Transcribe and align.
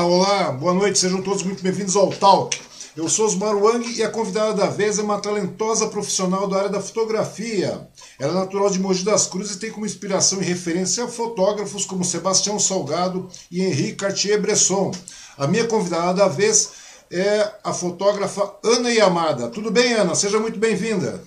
Olá, 0.00 0.52
boa 0.52 0.72
noite, 0.72 0.96
sejam 0.96 1.20
todos 1.20 1.42
muito 1.42 1.60
bem-vindos 1.60 1.96
ao 1.96 2.08
Talk. 2.08 2.56
Eu 2.96 3.08
sou 3.08 3.26
Osmar 3.26 3.56
Wang 3.56 3.84
e 3.96 4.02
a 4.02 4.08
convidada 4.08 4.54
da 4.54 4.66
vez 4.66 4.96
é 4.96 5.02
uma 5.02 5.20
talentosa 5.20 5.88
profissional 5.88 6.46
da 6.46 6.56
área 6.56 6.68
da 6.68 6.80
fotografia. 6.80 7.88
Ela 8.16 8.32
é 8.32 8.34
natural 8.36 8.70
de 8.70 8.78
Mogi 8.78 9.04
das 9.04 9.26
Cruzes 9.26 9.56
e 9.56 9.58
tem 9.58 9.72
como 9.72 9.84
inspiração 9.84 10.40
e 10.40 10.44
referência 10.44 11.08
fotógrafos 11.08 11.84
como 11.84 12.04
Sebastião 12.04 12.60
Salgado 12.60 13.28
e 13.50 13.60
Henri 13.60 13.96
Cartier-Bresson. 13.96 14.92
A 15.36 15.48
minha 15.48 15.66
convidada 15.66 16.14
da 16.14 16.28
vez 16.28 16.70
é 17.10 17.50
a 17.64 17.72
fotógrafa 17.72 18.54
Ana 18.64 18.90
Yamada. 18.90 19.48
Tudo 19.48 19.70
bem, 19.70 19.94
Ana? 19.94 20.14
Seja 20.14 20.38
muito 20.38 20.60
bem-vinda. 20.60 21.20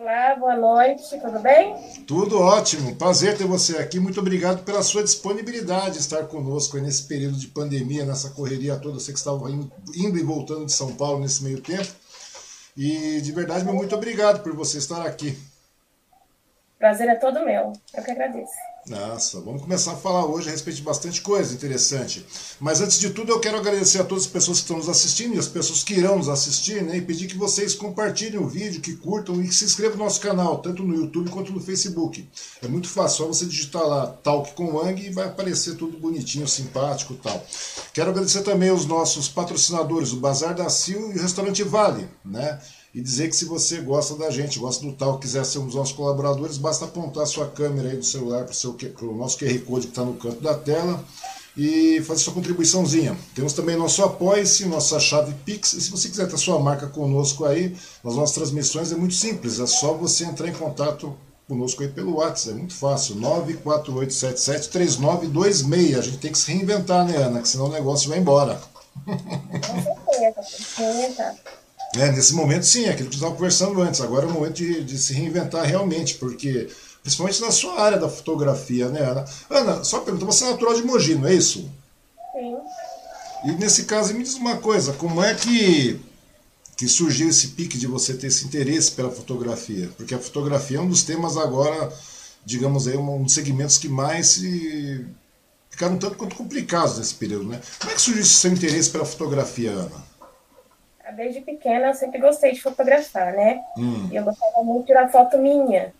Olá, 0.00 0.34
boa 0.34 0.56
noite, 0.56 1.20
tudo 1.20 1.40
bem? 1.40 1.74
Tudo 2.06 2.40
ótimo, 2.40 2.96
prazer 2.96 3.36
ter 3.36 3.44
você 3.44 3.76
aqui. 3.76 4.00
Muito 4.00 4.18
obrigado 4.18 4.64
pela 4.64 4.82
sua 4.82 5.04
disponibilidade 5.04 5.92
de 5.92 5.98
estar 5.98 6.24
conosco 6.24 6.78
nesse 6.78 7.02
período 7.02 7.36
de 7.36 7.48
pandemia, 7.48 8.06
nessa 8.06 8.30
correria 8.30 8.78
toda. 8.78 8.98
Sei 8.98 9.12
que 9.12 9.18
estava 9.18 9.50
indo, 9.50 9.70
indo 9.94 10.16
e 10.16 10.22
voltando 10.22 10.64
de 10.64 10.72
São 10.72 10.96
Paulo 10.96 11.20
nesse 11.20 11.44
meio 11.44 11.60
tempo. 11.60 11.92
E 12.74 13.20
de 13.20 13.30
verdade, 13.30 13.62
muito 13.66 13.94
obrigado 13.94 14.42
por 14.42 14.56
você 14.56 14.78
estar 14.78 15.06
aqui. 15.06 15.38
Prazer 16.78 17.06
é 17.06 17.16
todo 17.16 17.44
meu, 17.44 17.70
eu 17.92 18.02
que 18.02 18.10
agradeço. 18.10 18.69
Nossa, 18.86 19.40
vamos 19.40 19.60
começar 19.60 19.92
a 19.92 19.96
falar 19.96 20.24
hoje 20.24 20.48
a 20.48 20.52
respeito 20.52 20.76
de 20.76 20.82
bastante 20.82 21.20
coisa 21.20 21.52
interessante. 21.52 22.24
Mas 22.58 22.80
antes 22.80 22.98
de 22.98 23.10
tudo, 23.10 23.30
eu 23.30 23.38
quero 23.38 23.58
agradecer 23.58 24.00
a 24.00 24.04
todas 24.04 24.24
as 24.24 24.30
pessoas 24.30 24.58
que 24.58 24.64
estão 24.64 24.78
nos 24.78 24.88
assistindo 24.88 25.34
e 25.34 25.38
as 25.38 25.46
pessoas 25.46 25.84
que 25.84 25.94
irão 25.94 26.16
nos 26.16 26.28
assistir, 26.28 26.82
né? 26.82 26.96
E 26.96 27.02
pedir 27.02 27.26
que 27.26 27.36
vocês 27.36 27.74
compartilhem 27.74 28.40
o 28.40 28.48
vídeo, 28.48 28.80
que 28.80 28.96
curtam 28.96 29.40
e 29.42 29.48
que 29.48 29.54
se 29.54 29.66
inscrevam 29.66 29.98
no 29.98 30.04
nosso 30.04 30.20
canal, 30.20 30.58
tanto 30.58 30.82
no 30.82 30.94
YouTube 30.94 31.30
quanto 31.30 31.52
no 31.52 31.60
Facebook. 31.60 32.26
É 32.62 32.68
muito 32.68 32.88
fácil, 32.88 33.18
só 33.18 33.26
você 33.26 33.44
digitar 33.44 33.86
lá 33.86 34.06
Talk 34.06 34.54
com 34.54 34.74
Wang 34.74 35.00
e 35.00 35.10
vai 35.10 35.26
aparecer 35.26 35.76
tudo 35.76 35.98
bonitinho, 35.98 36.48
simpático 36.48 37.14
tal. 37.14 37.44
Quero 37.92 38.10
agradecer 38.10 38.42
também 38.42 38.70
os 38.70 38.86
nossos 38.86 39.28
patrocinadores, 39.28 40.12
o 40.12 40.16
Bazar 40.16 40.54
da 40.54 40.68
Sil 40.72 41.12
e 41.12 41.18
o 41.18 41.22
Restaurante 41.22 41.62
Vale, 41.62 42.08
né? 42.24 42.58
E 42.94 43.00
dizer 43.00 43.28
que 43.28 43.36
se 43.36 43.44
você 43.44 43.80
gosta 43.80 44.16
da 44.16 44.30
gente, 44.30 44.58
gosta 44.58 44.84
do 44.84 44.92
tal, 44.92 45.18
quiser 45.18 45.44
ser 45.44 45.58
um 45.58 45.66
dos 45.66 45.76
nossos 45.76 45.94
colaboradores, 45.94 46.58
basta 46.58 46.84
apontar 46.84 47.26
sua 47.26 47.46
câmera 47.46 47.90
aí 47.90 47.96
do 47.96 48.04
celular 48.04 48.44
para 48.44 49.06
o 49.06 49.16
nosso 49.16 49.38
QR 49.38 49.58
Code 49.60 49.86
que 49.86 49.92
está 49.92 50.04
no 50.04 50.14
canto 50.14 50.42
da 50.42 50.54
tela 50.54 51.02
e 51.56 52.00
fazer 52.02 52.20
sua 52.20 52.32
contribuiçãozinha. 52.32 53.16
Temos 53.34 53.52
também 53.52 53.76
nosso 53.76 54.02
Apoia-se, 54.02 54.64
nossa 54.66 54.98
chave 54.98 55.34
Pix, 55.44 55.74
e 55.74 55.80
se 55.80 55.90
você 55.90 56.08
quiser 56.08 56.28
ter 56.28 56.38
sua 56.38 56.58
marca 56.58 56.86
conosco 56.86 57.44
aí, 57.44 57.76
nas 58.02 58.14
nossas 58.14 58.34
transmissões 58.34 58.90
é 58.92 58.96
muito 58.96 59.14
simples, 59.14 59.60
é 59.60 59.66
só 59.66 59.94
você 59.94 60.24
entrar 60.24 60.48
em 60.48 60.52
contato 60.52 61.14
conosco 61.46 61.82
aí 61.82 61.88
pelo 61.88 62.16
WhatsApp, 62.16 62.56
é 62.56 62.58
muito 62.58 62.74
fácil, 62.74 63.16
948773926. 63.16 65.98
A 65.98 66.02
gente 66.02 66.18
tem 66.18 66.32
que 66.32 66.38
se 66.38 66.52
reinventar, 66.52 67.04
né, 67.04 67.16
Ana? 67.16 67.42
Que 67.42 67.48
senão 67.48 67.66
o 67.66 67.70
negócio 67.70 68.08
vai 68.08 68.18
embora. 68.18 68.60
Com 69.04 70.42
certeza. 70.42 71.36
É, 71.96 72.12
nesse 72.12 72.34
momento, 72.34 72.64
sim, 72.64 72.84
é 72.84 72.90
aquilo 72.90 73.08
que 73.08 73.16
estava 73.16 73.34
conversando 73.34 73.80
antes. 73.82 74.00
Agora 74.00 74.26
é 74.26 74.28
o 74.28 74.32
momento 74.32 74.54
de, 74.54 74.84
de, 74.84 74.98
se 74.98 75.12
reinventar 75.12 75.64
realmente, 75.64 76.14
porque, 76.14 76.68
principalmente 77.02 77.40
na 77.40 77.50
sua 77.50 77.80
área 77.80 77.98
da 77.98 78.08
fotografia, 78.08 78.88
né, 78.88 79.00
Ana? 79.00 79.24
Ana, 79.48 79.84
só 79.84 80.00
pergunta, 80.00 80.24
você 80.24 80.44
é 80.44 80.50
natural 80.50 80.74
de 80.74 80.82
Mogi, 80.84 81.16
não 81.16 81.26
é 81.26 81.34
isso? 81.34 81.68
Sim. 82.32 82.56
E 83.44 83.52
nesse 83.52 83.84
caso, 83.84 84.14
me 84.14 84.22
diz 84.22 84.34
uma 84.34 84.58
coisa, 84.58 84.92
como 84.92 85.22
é 85.22 85.34
que, 85.34 85.98
que 86.76 86.86
surgiu 86.86 87.28
esse 87.28 87.48
pique 87.48 87.76
de 87.76 87.86
você 87.86 88.14
ter 88.14 88.28
esse 88.28 88.44
interesse 88.44 88.92
pela 88.92 89.10
fotografia? 89.10 89.90
Porque 89.96 90.14
a 90.14 90.18
fotografia 90.18 90.78
é 90.78 90.80
um 90.80 90.88
dos 90.88 91.02
temas 91.02 91.36
agora, 91.36 91.92
digamos 92.44 92.86
aí, 92.86 92.96
um 92.96 93.24
dos 93.24 93.34
segmentos 93.34 93.78
que 93.78 93.88
mais 93.88 94.28
se 94.28 95.04
ficaram 95.70 95.98
tanto 95.98 96.16
quanto 96.16 96.36
complicados 96.36 96.98
nesse 96.98 97.14
período, 97.14 97.48
né? 97.48 97.60
Como 97.80 97.90
é 97.90 97.94
que 97.94 98.00
surgiu 98.02 98.22
esse 98.22 98.34
seu 98.34 98.52
interesse 98.52 98.90
pela 98.90 99.04
fotografia, 99.04 99.70
Ana? 99.70 100.09
Desde 101.12 101.40
pequena 101.40 101.88
eu 101.88 101.94
sempre 101.94 102.18
gostei 102.18 102.52
de 102.52 102.62
fotografar, 102.62 103.32
né? 103.32 103.62
Hum. 103.76 104.08
E 104.10 104.16
eu 104.16 104.24
gostava 104.24 104.62
muito 104.62 104.82
de 104.82 104.86
tirar 104.88 105.08
foto 105.08 105.38
minha. 105.38 105.92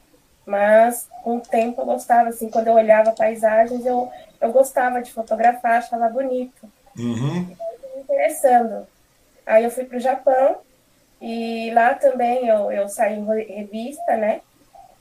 Mas 0.47 1.09
com 1.23 1.37
o 1.37 1.41
tempo 1.41 1.81
eu 1.81 1.87
gostava, 1.87 2.31
assim, 2.31 2.49
quando 2.49 2.69
eu 2.69 2.75
olhava 2.75 3.13
paisagens, 3.13 3.85
eu, 3.85 4.11
eu 4.41 4.53
gostava 4.53 5.01
de 5.01 5.13
fotografar, 5.13 5.79
achava 5.79 6.09
bonito. 6.09 6.69
Uhum. 6.99 7.51
Então, 7.51 7.67
me 7.95 8.03
interessando. 8.03 8.87
Aí 9.47 9.65
eu 9.65 9.71
fui 9.71 9.85
para 9.85 9.99
o 9.99 10.01
Japão 10.01 10.59
e 11.21 11.71
lá 11.73 11.95
também 11.95 12.49
eu, 12.49 12.73
eu 12.73 12.89
saí 12.89 13.19
em 13.19 13.25
revista, 13.25 14.17
né? 14.17 14.41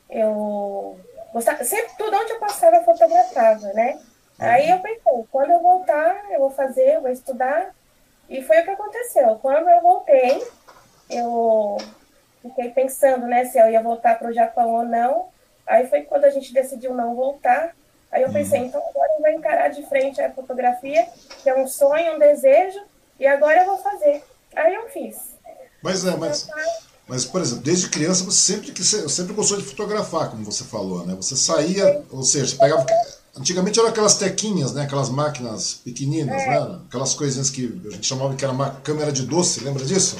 Eu 0.09 0.99
gostava, 1.33 1.63
sempre 1.63 1.93
tudo 1.97 2.15
onde 2.15 2.31
eu 2.31 2.39
passava 2.39 2.77
eu 2.77 2.83
fotografava, 2.83 3.73
né? 3.73 3.93
Uhum. 3.93 3.99
Aí 4.39 4.69
eu 4.69 4.79
pensei, 4.79 5.25
quando 5.31 5.51
eu 5.51 5.61
voltar, 5.61 6.25
eu 6.31 6.39
vou 6.39 6.49
fazer, 6.49 6.95
eu 6.95 7.01
vou 7.01 7.11
estudar 7.11 7.73
e 8.29 8.43
foi 8.43 8.61
o 8.61 8.63
que 8.63 8.69
aconteceu. 8.69 9.35
Quando 9.41 9.67
eu 9.67 9.81
voltei, 9.81 10.47
eu 11.09 11.77
fiquei 12.41 12.69
pensando, 12.69 13.25
né, 13.25 13.45
se 13.45 13.57
eu 13.57 13.69
ia 13.69 13.81
voltar 13.81 14.19
para 14.19 14.29
o 14.29 14.33
Japão 14.33 14.75
ou 14.75 14.85
não. 14.85 15.29
Aí 15.65 15.87
foi 15.87 16.03
quando 16.03 16.25
a 16.25 16.29
gente 16.29 16.53
decidiu 16.53 16.93
não 16.93 17.15
voltar. 17.15 17.75
Aí 18.11 18.21
eu 18.21 18.31
pensei, 18.31 18.59
uhum. 18.59 18.65
então 18.65 18.81
agora 18.87 19.11
eu 19.17 19.21
vou 19.21 19.31
encarar 19.31 19.69
de 19.69 19.83
frente 19.87 20.21
a 20.21 20.31
fotografia, 20.31 21.07
que 21.43 21.49
é 21.49 21.55
um 21.55 21.67
sonho, 21.67 22.15
um 22.15 22.19
desejo, 22.19 22.79
e 23.19 23.27
agora 23.27 23.61
eu 23.61 23.65
vou 23.65 23.77
fazer. 23.77 24.23
Aí 24.55 24.73
eu 24.73 24.89
fiz. 24.89 25.17
Mas 25.81 26.05
é, 26.05 26.15
mas, 26.15 26.47
mas 27.07 27.25
por 27.25 27.41
exemplo, 27.41 27.63
desde 27.63 27.89
criança 27.89 28.23
você 28.23 28.53
sempre, 28.53 28.71
que, 28.71 28.83
sempre 28.83 29.33
gostou 29.33 29.57
de 29.57 29.63
fotografar, 29.63 30.31
como 30.31 30.43
você 30.43 30.63
falou, 30.63 31.05
né? 31.05 31.15
Você 31.15 31.35
saía, 31.35 32.03
ou 32.11 32.23
seja, 32.23 32.47
você 32.47 32.57
pegava 32.57 32.85
Antigamente 33.39 33.79
eram 33.79 33.89
aquelas 33.89 34.17
tequinhas, 34.17 34.73
né? 34.73 34.83
Aquelas 34.83 35.09
máquinas 35.09 35.75
pequeninas, 35.75 36.41
é. 36.41 36.47
né? 36.47 36.79
Aquelas 36.87 37.13
coisinhas 37.13 37.49
que 37.49 37.81
a 37.87 37.91
gente 37.91 38.05
chamava 38.05 38.35
que 38.35 38.43
era 38.43 38.53
uma 38.53 38.71
câmera 38.71 39.11
de 39.11 39.25
doce, 39.25 39.63
lembra 39.63 39.85
disso? 39.85 40.17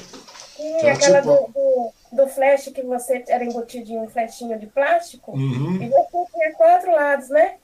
Sim, 0.56 0.88
aquela 0.88 1.22
tipo... 1.22 1.52
do, 1.54 2.18
do, 2.18 2.24
do, 2.24 2.30
flash 2.30 2.70
que 2.74 2.82
você 2.82 3.24
era 3.28 3.44
embutido 3.44 3.92
em 3.92 4.00
um 4.00 4.10
flechinho 4.10 4.58
de 4.58 4.68
plástico. 4.68 5.32
Uhum. 5.32 5.82
E 5.82 5.90
você 5.90 6.32
tinha 6.34 6.54
quatro 6.56 6.92
lados, 6.92 7.30
né? 7.30 7.56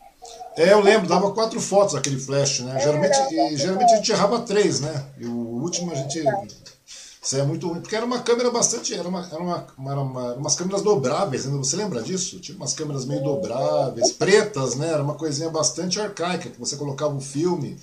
É, 0.58 0.74
eu 0.74 0.80
lembro, 0.80 1.08
dava 1.08 1.32
quatro 1.34 1.60
fotos 1.62 1.96
aquele 1.96 2.20
flash, 2.20 2.62
né? 2.62 2.76
É, 2.76 2.80
geralmente, 2.80 3.18
e, 3.34 3.58
geralmente 3.58 3.94
a 3.94 3.98
gente 3.98 4.12
errava 4.12 4.42
três, 4.42 4.82
né? 4.82 5.06
E 5.18 5.26
o 5.26 5.36
último 5.36 5.92
a 5.92 5.96
gente 5.96 6.22
isso 7.26 7.38
é 7.38 7.44
muito 7.44 7.68
ruim, 7.68 7.82
porque 7.82 7.96
era 7.96 8.06
uma 8.06 8.22
câmera 8.22 8.52
bastante. 8.52 8.94
Era, 8.94 9.08
uma, 9.08 9.28
era, 9.28 9.42
uma, 9.42 9.68
era 9.92 10.00
uma, 10.00 10.34
umas 10.36 10.54
câmeras 10.54 10.84
dobráveis, 10.84 11.46
né? 11.46 11.58
você 11.58 11.76
lembra 11.76 12.04
disso? 12.04 12.40
Tinha 12.40 12.56
umas 12.56 12.74
câmeras 12.74 13.04
meio 13.04 13.24
dobráveis, 13.24 14.12
pretas, 14.12 14.76
né? 14.76 14.90
Era 14.90 15.02
uma 15.02 15.16
coisinha 15.16 15.50
bastante 15.50 16.00
arcaica, 16.00 16.52
que 16.52 16.60
você 16.60 16.76
colocava 16.76 17.14
o 17.14 17.18
um 17.18 17.22
filme 17.22 17.80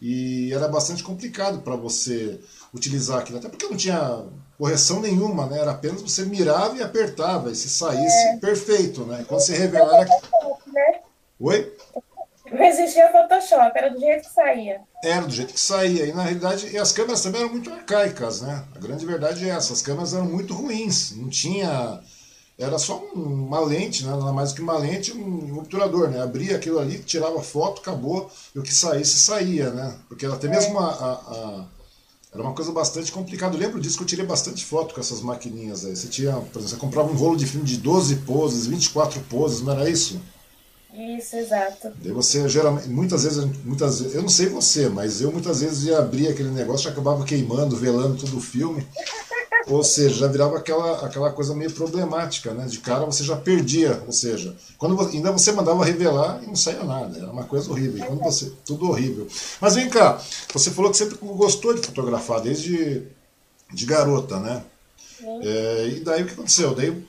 e 0.00 0.50
era 0.50 0.66
bastante 0.66 1.02
complicado 1.02 1.60
para 1.60 1.76
você 1.76 2.40
utilizar 2.72 3.18
aquilo, 3.18 3.38
até 3.38 3.50
porque 3.50 3.66
não 3.66 3.76
tinha 3.76 4.24
correção 4.56 5.00
nenhuma, 5.00 5.44
né? 5.46 5.58
Era 5.58 5.72
apenas 5.72 6.00
você 6.00 6.24
mirava 6.24 6.78
e 6.78 6.82
apertava, 6.82 7.50
e 7.50 7.54
se 7.54 7.68
saísse, 7.68 8.28
é. 8.28 8.36
perfeito, 8.38 9.04
né? 9.04 9.26
Quando 9.28 9.40
você 9.40 9.54
revelar. 9.54 10.06
Né? 10.72 11.00
Oi? 11.38 11.70
Não 12.56 12.64
existia 12.64 13.12
Photoshop, 13.12 13.72
era 13.74 13.90
do 13.90 14.00
jeito 14.00 14.26
que 14.26 14.34
saía. 14.34 14.80
Era 15.04 15.26
do 15.26 15.32
jeito 15.32 15.52
que 15.52 15.60
saía. 15.60 16.06
E 16.06 16.12
na 16.12 16.22
realidade, 16.22 16.68
e 16.68 16.78
as 16.78 16.90
câmeras 16.90 17.22
também 17.22 17.42
eram 17.42 17.52
muito 17.52 17.70
arcaicas, 17.70 18.40
né? 18.40 18.64
A 18.74 18.78
grande 18.78 19.04
verdade 19.04 19.48
é 19.48 19.52
essa: 19.52 19.74
as 19.74 19.82
câmeras 19.82 20.14
eram 20.14 20.24
muito 20.24 20.54
ruins. 20.54 21.14
Não 21.16 21.28
tinha. 21.28 22.00
Era 22.58 22.78
só 22.78 22.96
uma 23.14 23.60
lente, 23.60 24.02
né? 24.02 24.12
nada 24.12 24.32
mais 24.32 24.50
do 24.50 24.56
que 24.56 24.62
uma 24.62 24.78
lente 24.78 25.12
um 25.12 25.58
obturador, 25.58 26.08
né? 26.08 26.22
Abria 26.22 26.56
aquilo 26.56 26.78
ali, 26.78 26.98
tirava 27.00 27.42
foto, 27.42 27.82
acabou, 27.82 28.30
e 28.54 28.58
o 28.58 28.62
que 28.62 28.72
saísse, 28.72 29.18
saía, 29.18 29.70
né? 29.70 29.94
Porque 30.08 30.24
até 30.24 30.48
mesmo 30.48 30.78
a, 30.78 30.86
a, 30.86 31.12
a 31.12 31.66
era 32.32 32.42
uma 32.42 32.54
coisa 32.54 32.72
bastante 32.72 33.12
complicada. 33.12 33.56
Eu 33.56 33.60
lembro 33.60 33.80
disso 33.80 33.98
que 33.98 34.02
eu 34.02 34.06
tirei 34.06 34.24
bastante 34.24 34.64
foto 34.64 34.94
com 34.94 35.00
essas 35.00 35.20
maquininhas 35.20 35.84
aí. 35.84 35.94
Você 35.94 36.08
tinha, 36.08 36.32
por 36.32 36.58
exemplo, 36.58 36.68
você 36.68 36.76
comprava 36.76 37.10
um 37.10 37.16
rolo 37.16 37.36
de 37.36 37.46
filme 37.46 37.66
de 37.66 37.76
12 37.76 38.16
poses, 38.16 38.66
24 38.66 39.20
poses, 39.22 39.62
não 39.62 39.72
era 39.72 39.88
isso? 39.88 40.20
Isso, 40.96 41.36
exato. 41.36 41.92
Daí 42.02 42.10
você 42.10 42.48
geralmente, 42.48 42.88
muitas 42.88 43.24
vezes, 43.24 43.44
muitas 43.64 44.00
vezes, 44.00 44.14
eu 44.14 44.22
não 44.22 44.28
sei 44.30 44.48
você, 44.48 44.88
mas 44.88 45.20
eu 45.20 45.30
muitas 45.30 45.60
vezes 45.60 45.84
ia 45.84 45.98
abrir 45.98 46.28
aquele 46.28 46.50
negócio 46.50 46.88
e 46.88 46.90
acabava 46.90 47.24
queimando, 47.24 47.76
velando 47.76 48.16
todo 48.16 48.38
o 48.38 48.40
filme. 48.40 48.86
ou 49.68 49.82
seja, 49.82 50.14
já 50.14 50.26
virava 50.28 50.56
aquela, 50.56 51.04
aquela 51.04 51.32
coisa 51.32 51.54
meio 51.54 51.70
problemática, 51.72 52.54
né? 52.54 52.66
De 52.66 52.78
cara 52.78 53.04
você 53.04 53.24
já 53.24 53.36
perdia, 53.36 54.02
ou 54.06 54.12
seja, 54.12 54.56
quando 54.78 54.96
você, 54.96 55.16
ainda 55.16 55.32
você 55.32 55.52
mandava 55.52 55.84
revelar 55.84 56.40
e 56.42 56.46
não 56.46 56.56
saía 56.56 56.84
nada, 56.84 57.18
era 57.18 57.30
uma 57.30 57.44
coisa 57.44 57.70
horrível. 57.70 57.98
E 57.98 58.06
quando 58.06 58.22
você, 58.22 58.52
tudo 58.64 58.88
horrível. 58.88 59.26
Mas 59.60 59.74
vem 59.74 59.90
cá, 59.90 60.20
você 60.52 60.70
falou 60.70 60.90
que 60.90 60.96
sempre 60.96 61.18
gostou 61.20 61.74
de 61.74 61.84
fotografar 61.84 62.40
desde 62.40 63.06
de 63.72 63.86
garota, 63.86 64.38
né? 64.38 64.64
É, 65.42 65.88
e 65.88 66.00
daí 66.00 66.22
o 66.22 66.26
que 66.26 66.32
aconteceu? 66.32 66.74
Daí 66.74 67.04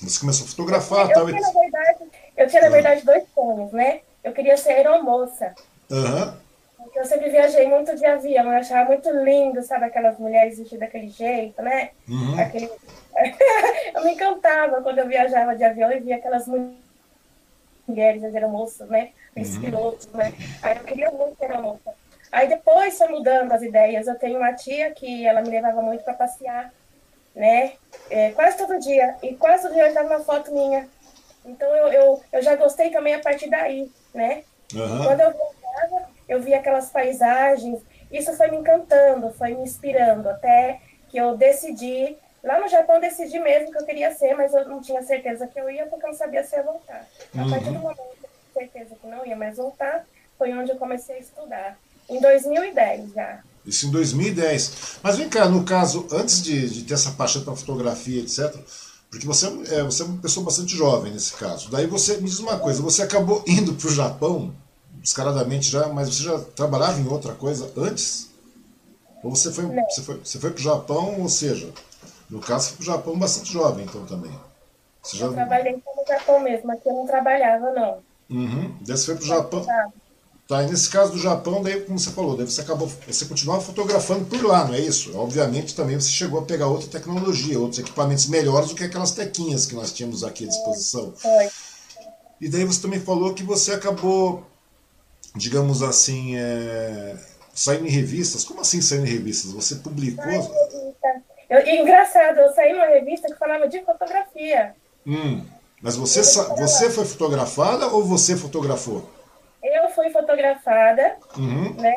você 0.00 0.20
começou 0.20 0.44
a 0.44 0.48
fotografar, 0.48 1.08
eu, 1.08 1.14
tal. 1.14 1.28
Eu, 1.28 1.34
na 1.34 1.50
verdade, 1.50 2.04
eu 2.36 2.46
tinha, 2.46 2.62
na 2.62 2.68
verdade, 2.68 3.04
dois 3.04 3.24
sonhos, 3.34 3.72
né? 3.72 4.00
Eu 4.22 4.32
queria 4.32 4.56
ser 4.56 4.72
aeromoça. 4.72 5.54
Uhum. 5.90 6.34
Porque 6.78 6.98
eu 6.98 7.04
sempre 7.04 7.30
viajei 7.30 7.66
muito 7.68 7.94
de 7.94 8.04
avião, 8.04 8.44
eu 8.44 8.58
achava 8.58 8.88
muito 8.88 9.10
lindo, 9.10 9.62
sabe, 9.62 9.84
aquelas 9.84 10.18
mulheres 10.18 10.58
vestidas 10.58 10.80
daquele 10.80 11.08
jeito, 11.08 11.62
né? 11.62 11.90
Uhum. 12.08 12.38
Aquele... 12.40 12.70
eu 13.94 14.04
me 14.04 14.12
encantava 14.12 14.82
quando 14.82 14.98
eu 14.98 15.08
viajava 15.08 15.54
de 15.54 15.64
avião 15.64 15.92
e 15.92 16.00
via 16.00 16.16
aquelas 16.16 16.46
mulheres, 16.46 18.24
as 18.24 18.34
aeromoças, 18.34 18.88
né? 18.88 19.10
Os 19.36 19.54
uhum. 19.54 19.60
pilotos, 19.62 20.08
né? 20.08 20.32
Aí 20.62 20.76
eu 20.76 20.84
queria 20.84 21.10
muito 21.10 21.38
ser 21.38 21.46
aeromoça. 21.46 21.94
Aí 22.32 22.48
depois 22.48 22.96
foi 22.96 23.08
mudando 23.08 23.52
as 23.52 23.62
ideias. 23.62 24.06
Eu 24.06 24.18
tenho 24.18 24.38
uma 24.38 24.54
tia 24.54 24.90
que 24.92 25.26
ela 25.26 25.42
me 25.42 25.50
levava 25.50 25.82
muito 25.82 26.02
para 26.02 26.14
passear, 26.14 26.72
né? 27.34 27.74
É, 28.10 28.32
quase 28.32 28.56
todo 28.56 28.78
dia. 28.78 29.16
E 29.22 29.34
quase 29.34 29.64
todo 29.64 29.74
dia 29.74 29.88
eu 29.88 29.94
dava 29.94 30.08
uma 30.08 30.24
foto 30.24 30.50
minha. 30.50 30.88
Então 31.44 31.68
eu, 31.76 31.88
eu, 31.88 32.22
eu 32.32 32.42
já 32.42 32.56
gostei 32.56 32.90
também 32.90 33.14
a 33.14 33.20
partir 33.20 33.48
daí, 33.50 33.90
né? 34.14 34.44
Uhum. 34.74 35.04
Quando 35.04 35.20
eu 35.20 35.32
voltava, 35.32 36.08
eu 36.28 36.40
via 36.40 36.58
aquelas 36.58 36.90
paisagens. 36.90 37.80
Isso 38.10 38.32
foi 38.36 38.50
me 38.50 38.58
encantando, 38.58 39.32
foi 39.32 39.54
me 39.54 39.62
inspirando, 39.62 40.28
até 40.28 40.80
que 41.08 41.18
eu 41.18 41.36
decidi 41.36 42.16
Lá 42.42 42.58
no 42.58 42.68
Japão 42.68 43.00
decidi 43.00 43.38
mesmo 43.38 43.70
que 43.70 43.78
eu 43.78 43.84
queria 43.84 44.12
ser, 44.12 44.34
mas 44.34 44.52
eu 44.52 44.68
não 44.68 44.80
tinha 44.80 45.00
certeza 45.02 45.46
que 45.46 45.60
eu 45.60 45.70
ia 45.70 45.86
porque 45.86 46.04
eu 46.04 46.10
não 46.10 46.18
sabia 46.18 46.42
se 46.42 46.56
ia 46.56 46.62
voltar. 46.62 47.06
A 47.34 47.48
partir 47.48 47.66
do 47.66 47.70
uhum. 47.70 47.78
momento 47.78 47.96
que 47.96 48.02
eu 48.02 48.30
tinha 48.52 48.68
certeza 48.68 48.96
que 49.00 49.06
não 49.06 49.24
ia 49.24 49.36
mais 49.36 49.56
voltar, 49.56 50.04
foi 50.36 50.52
onde 50.52 50.72
eu 50.72 50.76
comecei 50.76 51.16
a 51.16 51.20
estudar. 51.20 51.78
Em 52.08 52.20
2010 52.20 53.12
já. 53.12 53.40
Isso 53.64 53.86
em 53.86 53.92
2010. 53.92 54.98
Mas 55.04 55.18
vem 55.18 55.28
cá, 55.28 55.48
no 55.48 55.64
caso, 55.64 56.08
antes 56.10 56.42
de, 56.42 56.68
de 56.68 56.82
ter 56.82 56.94
essa 56.94 57.12
paixão 57.12 57.44
pela 57.44 57.54
fotografia, 57.54 58.20
etc., 58.20 58.56
porque 59.12 59.26
você 59.26 59.46
é, 59.46 59.82
você 59.82 60.02
é 60.02 60.06
uma 60.06 60.22
pessoa 60.22 60.46
bastante 60.46 60.74
jovem 60.74 61.12
nesse 61.12 61.34
caso. 61.34 61.70
Daí 61.70 61.86
você 61.86 62.16
me 62.16 62.24
diz 62.24 62.38
uma 62.38 62.58
coisa, 62.58 62.80
você 62.80 63.02
acabou 63.02 63.44
indo 63.46 63.74
para 63.74 63.86
o 63.86 63.92
Japão, 63.92 64.54
descaradamente 64.94 65.70
já, 65.70 65.86
mas 65.88 66.08
você 66.08 66.22
já 66.22 66.38
trabalhava 66.38 66.98
em 66.98 67.06
outra 67.06 67.34
coisa 67.34 67.70
antes? 67.76 68.30
Ou 69.22 69.36
você 69.36 69.52
foi, 69.52 69.66
você 69.66 70.02
foi, 70.02 70.16
você 70.16 70.38
foi 70.38 70.50
para 70.50 70.58
o 70.58 70.62
Japão, 70.62 71.20
ou 71.20 71.28
seja, 71.28 71.70
no 72.30 72.40
caso, 72.40 72.68
foi 72.68 72.76
para 72.78 72.82
o 72.82 72.86
Japão 72.86 73.18
bastante 73.18 73.52
jovem, 73.52 73.84
então 73.84 74.06
também. 74.06 74.32
Você 75.02 75.18
já... 75.18 75.26
Eu 75.26 75.34
trabalhei 75.34 75.74
no 75.74 76.06
Japão 76.08 76.40
mesmo, 76.40 76.72
aqui 76.72 76.88
eu 76.88 76.94
não 76.94 77.06
trabalhava, 77.06 77.70
não. 77.72 77.98
Uhum. 78.30 78.74
Daí 78.80 78.96
você 78.96 79.04
foi 79.04 79.16
para 79.16 79.24
o 79.24 79.28
Japão. 79.28 79.66
Tá, 80.48 80.62
e 80.62 80.66
nesse 80.66 80.90
caso 80.90 81.12
do 81.12 81.18
Japão, 81.18 81.62
daí, 81.62 81.80
como 81.80 81.98
você 81.98 82.10
falou, 82.10 82.36
daí 82.36 82.44
você 82.44 82.60
acabou, 82.60 82.90
você 83.06 83.24
continuava 83.24 83.62
fotografando 83.62 84.24
por 84.26 84.44
lá, 84.44 84.64
não 84.64 84.74
é 84.74 84.80
isso? 84.80 85.16
Obviamente 85.16 85.74
também 85.74 85.98
você 85.98 86.10
chegou 86.10 86.40
a 86.40 86.42
pegar 86.42 86.66
outra 86.66 86.88
tecnologia, 86.88 87.58
outros 87.58 87.78
equipamentos 87.78 88.26
melhores 88.26 88.70
do 88.70 88.74
que 88.74 88.84
aquelas 88.84 89.12
tequinhas 89.12 89.66
que 89.66 89.74
nós 89.74 89.92
tínhamos 89.92 90.24
aqui 90.24 90.44
à 90.44 90.48
disposição. 90.48 91.14
Foi. 91.16 91.48
E 92.40 92.48
daí 92.48 92.64
você 92.64 92.82
também 92.82 92.98
falou 92.98 93.32
que 93.34 93.44
você 93.44 93.72
acabou, 93.72 94.44
digamos 95.36 95.80
assim, 95.80 96.36
é, 96.36 97.16
saindo 97.54 97.86
em 97.86 97.90
revistas. 97.90 98.44
Como 98.44 98.60
assim 98.60 98.80
saindo 98.82 99.06
em 99.06 99.10
revistas? 99.10 99.52
Você 99.52 99.76
publicou. 99.76 100.52
Eu, 101.48 101.66
engraçado, 101.68 102.38
eu 102.38 102.52
saí 102.52 102.72
numa 102.72 102.86
revista 102.86 103.28
que 103.28 103.38
falava 103.38 103.68
de 103.68 103.84
fotografia. 103.84 104.74
Hum, 105.06 105.44
mas 105.80 105.94
você, 105.94 106.20
você 106.20 106.90
foi 106.90 107.04
fotografada 107.04 107.86
ou 107.86 108.04
você 108.04 108.36
fotografou? 108.36 109.08
Fotografada, 110.32 111.16
uhum. 111.36 111.74
né? 111.74 111.94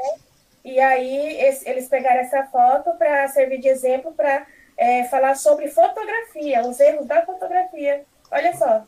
E 0.64 0.80
aí 0.80 1.38
eles 1.66 1.88
pegaram 1.88 2.20
essa 2.20 2.44
foto 2.48 2.92
para 2.98 3.28
servir 3.30 3.60
de 3.60 3.70
exemplo 3.70 4.12
para 4.12 4.46
é, 4.78 5.06
falar 5.06 5.36
sobre 5.36 5.70
fotografia, 5.70 6.68
os 6.68 6.80
erros 6.80 7.08
da 7.08 7.26
fotografia. 7.26 8.04
Olha 8.30 8.58
só. 8.58 8.84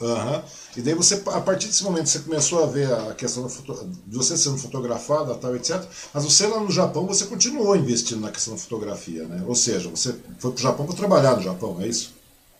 Uhum. 0.00 0.42
E 0.76 0.82
daí 0.82 0.94
você, 0.94 1.22
a 1.32 1.40
partir 1.40 1.68
desse 1.68 1.84
momento, 1.84 2.08
você 2.08 2.18
começou 2.18 2.62
a 2.62 2.66
ver 2.66 2.92
a 2.92 3.14
questão 3.14 3.48
foto, 3.48 3.86
de 3.86 4.16
você 4.16 4.36
sendo 4.36 4.58
fotografada, 4.58 5.34
tal, 5.36 5.56
etc. 5.56 5.80
Mas 6.12 6.24
você 6.24 6.46
lá 6.46 6.60
no 6.60 6.70
Japão, 6.70 7.06
você 7.06 7.24
continuou 7.26 7.76
investindo 7.76 8.20
na 8.20 8.32
questão 8.32 8.54
da 8.54 8.60
fotografia, 8.60 9.24
né? 9.24 9.42
Ou 9.46 9.54
seja, 9.54 9.88
você 9.88 10.12
foi 10.38 10.50
para 10.50 10.58
o 10.58 10.62
Japão 10.62 10.86
para 10.86 10.96
trabalhar 10.96 11.36
no 11.36 11.42
Japão, 11.42 11.80
é 11.80 11.86
isso? 11.86 12.14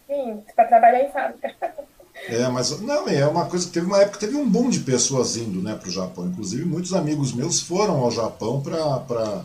Sim, 0.06 0.42
para 0.54 0.66
trabalhar 0.66 1.02
em 1.02 1.10
fábrica. 1.10 1.54
É, 2.28 2.46
mas 2.48 2.80
não, 2.80 3.08
é 3.08 3.26
uma 3.26 3.46
coisa 3.46 3.66
que 3.66 3.72
teve 3.72 3.86
uma 3.86 4.00
época 4.00 4.18
teve 4.18 4.36
um 4.36 4.48
boom 4.48 4.70
de 4.70 4.80
pessoas 4.80 5.36
indo, 5.36 5.60
né, 5.60 5.74
para 5.74 5.88
o 5.88 5.92
Japão. 5.92 6.26
Inclusive 6.26 6.64
muitos 6.64 6.94
amigos 6.94 7.32
meus 7.32 7.60
foram 7.60 7.98
ao 7.98 8.10
Japão 8.10 8.60
para 8.60 9.44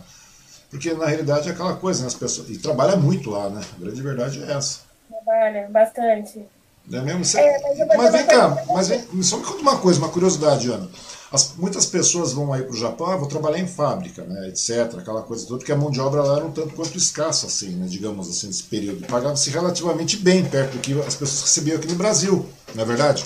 porque 0.69 0.93
na 0.93 1.05
realidade 1.05 1.47
é 1.47 1.51
aquela 1.51 1.75
coisa, 1.75 2.01
né, 2.01 2.07
as 2.07 2.13
pessoas 2.13 2.49
e 2.49 2.57
trabalha 2.57 2.95
muito 2.95 3.29
lá, 3.29 3.49
né? 3.49 3.61
A 3.75 3.79
grande 3.79 4.01
verdade 4.01 4.43
é 4.43 4.51
essa. 4.51 4.81
Trabalha 5.09 5.67
bastante. 5.69 6.45
Não 6.87 6.99
é 6.99 7.01
mesmo? 7.01 7.25
Você... 7.25 7.39
É, 7.39 7.87
mas, 7.87 7.97
mas 7.97 8.11
vem 8.11 8.25
cá, 8.25 8.63
mas 8.73 8.87
vem, 8.87 9.23
só 9.23 9.37
me 9.37 9.43
conta 9.43 9.61
uma 9.61 9.77
coisa, 9.77 9.99
uma 9.99 10.09
curiosidade, 10.09 10.69
Ana. 10.69 10.87
As, 11.31 11.55
muitas 11.57 11.85
pessoas 11.85 12.31
vão 12.31 12.53
aí 12.53 12.63
para 12.63 12.71
o 12.71 12.77
Japão, 12.77 13.07
ah, 13.07 13.17
vou 13.17 13.27
trabalhar 13.27 13.59
em 13.59 13.67
fábrica, 13.67 14.23
né, 14.23 14.47
etc., 14.47 14.95
aquela 14.97 15.21
coisa 15.21 15.45
toda, 15.45 15.59
porque 15.59 15.71
a 15.71 15.75
mão 15.75 15.91
de 15.91 15.99
obra 15.99 16.23
lá 16.23 16.37
era 16.37 16.45
um 16.45 16.51
tanto 16.51 16.73
quanto 16.73 16.97
escassa, 16.97 17.47
assim, 17.47 17.71
né, 17.71 17.85
digamos 17.87 18.29
assim, 18.29 18.47
nesse 18.47 18.63
período. 18.63 19.05
Pagava-se 19.07 19.49
relativamente 19.49 20.17
bem, 20.17 20.45
perto 20.45 20.73
do 20.73 20.79
que 20.79 20.93
as 21.01 21.15
pessoas 21.15 21.41
recebiam 21.41 21.77
aqui 21.77 21.87
no 21.87 21.95
Brasil, 21.95 22.45
não 22.73 22.81
é 22.81 22.85
verdade? 22.85 23.25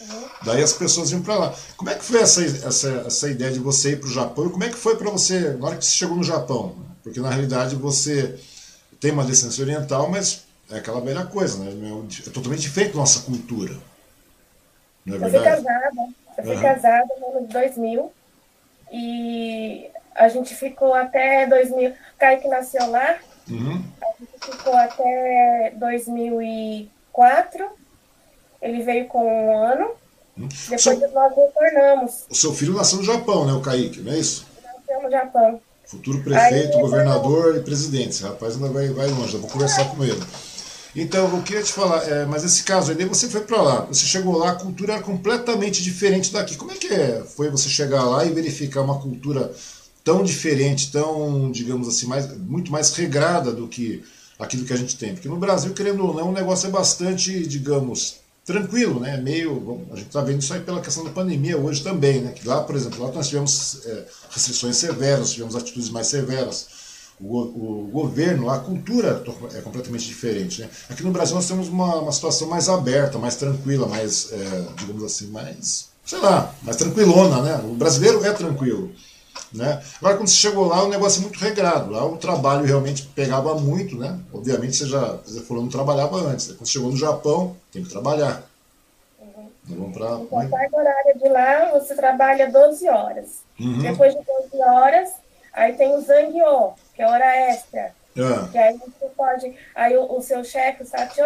Uhum. 0.00 0.24
Daí 0.44 0.62
as 0.62 0.72
pessoas 0.72 1.10
iam 1.10 1.20
para 1.20 1.36
lá. 1.36 1.54
Como 1.76 1.90
é 1.90 1.94
que 1.94 2.04
foi 2.04 2.20
essa, 2.20 2.42
essa, 2.42 2.88
essa 3.06 3.28
ideia 3.28 3.52
de 3.52 3.58
você 3.58 3.92
ir 3.92 4.00
para 4.00 4.08
o 4.08 4.12
Japão? 4.12 4.46
E 4.46 4.50
como 4.50 4.64
é 4.64 4.70
que 4.70 4.76
foi 4.76 4.96
para 4.96 5.10
você, 5.10 5.50
na 5.50 5.66
hora 5.66 5.76
que 5.76 5.84
você 5.84 5.92
chegou 5.92 6.16
no 6.16 6.24
Japão? 6.24 6.76
Porque 7.02 7.20
na 7.20 7.28
realidade 7.28 7.76
você 7.76 8.38
tem 8.98 9.10
uma 9.10 9.24
licença 9.24 9.60
oriental, 9.60 10.08
mas 10.08 10.44
é 10.70 10.78
aquela 10.78 11.00
velha 11.00 11.26
coisa, 11.26 11.58
né? 11.58 11.70
É, 11.70 12.28
é 12.28 12.32
totalmente 12.32 12.62
diferente 12.62 12.92
da 12.92 12.98
nossa 12.98 13.20
cultura. 13.20 13.76
Não 15.04 15.14
é 15.14 15.16
eu 15.16 15.20
verdade? 15.20 15.56
fui 15.56 15.64
casada, 15.64 16.08
eu 16.36 16.44
fui 16.44 16.56
uhum. 16.56 16.62
casada 16.62 17.08
no 17.20 17.38
ano 17.38 17.46
de 17.46 17.52
2000 17.52 18.12
e 18.92 19.90
a 20.14 20.28
gente 20.28 20.54
ficou 20.54 20.94
até 20.94 21.46
2000. 21.46 21.94
Kaique 22.18 22.48
nasceu 22.48 22.90
lá, 22.90 23.18
uhum. 23.48 23.82
a 24.00 24.06
gente 24.18 24.56
ficou 24.56 24.74
até 24.74 25.72
2004. 25.76 27.66
Ele 28.60 28.82
veio 28.82 29.06
com 29.06 29.24
um 29.24 29.56
ano. 29.56 29.90
Uhum. 30.36 30.48
Depois 30.48 30.82
seu... 30.82 31.10
nós 31.10 31.34
retornamos. 31.34 32.26
O 32.30 32.34
seu 32.34 32.52
filho 32.54 32.74
nasceu 32.74 32.98
no 32.98 33.04
Japão, 33.04 33.44
né, 33.44 33.52
o 33.52 33.60
Kaique, 33.60 34.00
não 34.00 34.12
é 34.12 34.18
isso? 34.18 34.46
Nasceu 34.62 35.02
no 35.02 35.10
Japão. 35.10 35.60
Futuro 35.84 36.22
prefeito, 36.22 36.76
Aí, 36.76 36.80
governador 36.80 37.56
e 37.56 37.60
presidente. 37.60 38.10
Esse 38.10 38.22
rapaz 38.22 38.54
ainda 38.54 38.68
vai, 38.68 38.88
vai 38.88 39.08
longe, 39.08 39.34
eu 39.34 39.40
vou 39.40 39.50
conversar 39.50 39.90
com 39.90 40.02
ele. 40.02 40.22
Então, 40.94 41.34
eu 41.34 41.42
queria 41.42 41.62
te 41.62 41.72
falar, 41.72 42.06
é, 42.06 42.26
mas 42.26 42.44
esse 42.44 42.62
caso 42.64 42.92
aí, 42.92 43.04
você 43.06 43.26
foi 43.28 43.40
para 43.40 43.62
lá, 43.62 43.80
você 43.86 44.04
chegou 44.04 44.36
lá, 44.36 44.50
a 44.50 44.54
cultura 44.54 44.94
era 44.94 45.02
completamente 45.02 45.82
diferente 45.82 46.30
daqui. 46.30 46.54
Como 46.54 46.70
é 46.70 46.74
que 46.74 46.88
é? 46.88 47.24
foi 47.24 47.48
você 47.48 47.68
chegar 47.68 48.04
lá 48.04 48.26
e 48.26 48.30
verificar 48.30 48.82
uma 48.82 49.00
cultura 49.00 49.50
tão 50.04 50.22
diferente, 50.22 50.92
tão, 50.92 51.50
digamos 51.50 51.88
assim, 51.88 52.06
mais, 52.06 52.36
muito 52.36 52.70
mais 52.70 52.92
regrada 52.94 53.52
do 53.52 53.66
que 53.68 54.04
aquilo 54.38 54.66
que 54.66 54.72
a 54.72 54.76
gente 54.76 54.96
tem? 54.96 55.14
Porque 55.14 55.28
no 55.28 55.38
Brasil, 55.38 55.72
querendo 55.72 56.06
ou 56.06 56.14
não, 56.14 56.28
o 56.28 56.32
negócio 56.32 56.66
é 56.66 56.70
bastante, 56.70 57.46
digamos, 57.46 58.16
tranquilo, 58.44 59.00
né? 59.00 59.16
Meio, 59.16 59.86
a 59.92 59.96
gente 59.96 60.08
está 60.08 60.20
vendo 60.20 60.42
isso 60.42 60.52
aí 60.52 60.60
pela 60.60 60.82
questão 60.82 61.04
da 61.04 61.10
pandemia 61.10 61.56
hoje 61.56 61.82
também, 61.82 62.20
né? 62.20 62.32
Que 62.32 62.46
lá, 62.46 62.60
por 62.62 62.76
exemplo, 62.76 63.02
lá 63.02 63.10
nós 63.12 63.28
tivemos 63.28 63.80
é, 63.86 64.04
restrições 64.28 64.76
severas, 64.76 65.32
tivemos 65.32 65.56
atitudes 65.56 65.88
mais 65.88 66.08
severas 66.08 66.81
o, 67.20 67.38
o, 67.38 67.90
governo, 67.92 68.50
a 68.50 68.58
cultura 68.58 69.22
é 69.54 69.60
completamente 69.60 70.06
diferente. 70.06 70.62
Né? 70.62 70.70
Aqui 70.90 71.02
no 71.02 71.12
Brasil 71.12 71.34
nós 71.34 71.46
temos 71.46 71.68
uma, 71.68 71.96
uma 71.96 72.12
situação 72.12 72.48
mais 72.48 72.68
aberta, 72.68 73.18
mais 73.18 73.36
tranquila, 73.36 73.86
mais, 73.86 74.32
é, 74.32 74.66
digamos 74.78 75.04
assim, 75.04 75.28
mais, 75.28 75.90
sei 76.04 76.18
lá, 76.18 76.52
mais 76.62 76.76
tranquilona. 76.76 77.42
Né? 77.42 77.60
O 77.64 77.74
brasileiro 77.74 78.24
é 78.24 78.32
tranquilo. 78.32 78.92
Né? 79.52 79.82
Agora, 79.98 80.16
quando 80.16 80.28
você 80.28 80.36
chegou 80.36 80.66
lá, 80.66 80.82
o 80.82 80.88
negócio 80.88 81.20
é 81.20 81.22
muito 81.22 81.38
regrado. 81.38 81.90
Lá 81.90 82.04
o 82.04 82.16
trabalho 82.16 82.64
realmente 82.64 83.02
pegava 83.14 83.54
muito, 83.54 83.98
né? 83.98 84.18
Obviamente 84.32 84.76
você 84.76 84.86
já 84.86 85.16
você 85.16 85.40
falou, 85.40 85.62
não 85.62 85.70
trabalhava 85.70 86.16
antes. 86.16 86.48
Né? 86.48 86.54
Quando 86.58 86.68
chegou 86.68 86.90
no 86.90 86.96
Japão, 86.96 87.54
tem 87.70 87.84
que 87.84 87.90
trabalhar. 87.90 88.42
Uhum. 89.20 89.48
Vamos 89.64 89.96
pra... 89.96 90.18
Então, 90.20 90.38
a 90.38 90.48
carga 90.48 90.76
horária 90.76 91.14
de 91.14 91.28
lá, 91.28 91.78
você 91.78 91.94
trabalha 91.94 92.50
12 92.50 92.88
horas. 92.88 93.26
Uhum. 93.60 93.78
Depois 93.80 94.14
de 94.14 94.20
12 94.50 94.62
horas, 94.64 95.10
aí 95.52 95.74
tem 95.74 95.94
o 95.94 96.00
Zangyo, 96.00 96.72
que 96.94 97.02
é 97.02 97.06
hora 97.06 97.36
extra. 97.50 97.94
Ah. 98.18 98.48
Que 98.50 98.58
aí 98.58 98.76
você 98.76 99.06
pode. 99.16 99.56
Aí 99.74 99.96
o, 99.96 100.16
o 100.16 100.22
seu 100.22 100.44
chefe, 100.44 100.82
o 100.82 100.86
Satio, 100.86 101.24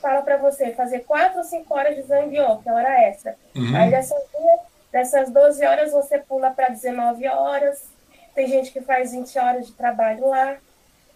fala 0.00 0.22
para 0.22 0.36
você 0.36 0.72
fazer 0.72 1.00
4 1.00 1.38
ou 1.38 1.44
5 1.44 1.74
horas 1.74 1.96
de 1.96 2.02
Zangyo, 2.02 2.58
que 2.62 2.68
é 2.68 2.72
hora 2.72 3.02
extra. 3.02 3.36
Uhum. 3.54 3.76
Aí 3.76 3.90
dessas, 3.90 4.22
dessas 4.92 5.30
12 5.30 5.64
horas 5.64 5.92
você 5.92 6.18
pula 6.18 6.50
para 6.50 6.68
19 6.68 7.26
horas. 7.28 7.84
Tem 8.34 8.46
gente 8.46 8.70
que 8.70 8.80
faz 8.80 9.12
20 9.12 9.38
horas 9.38 9.66
de 9.66 9.72
trabalho 9.72 10.28
lá. 10.28 10.56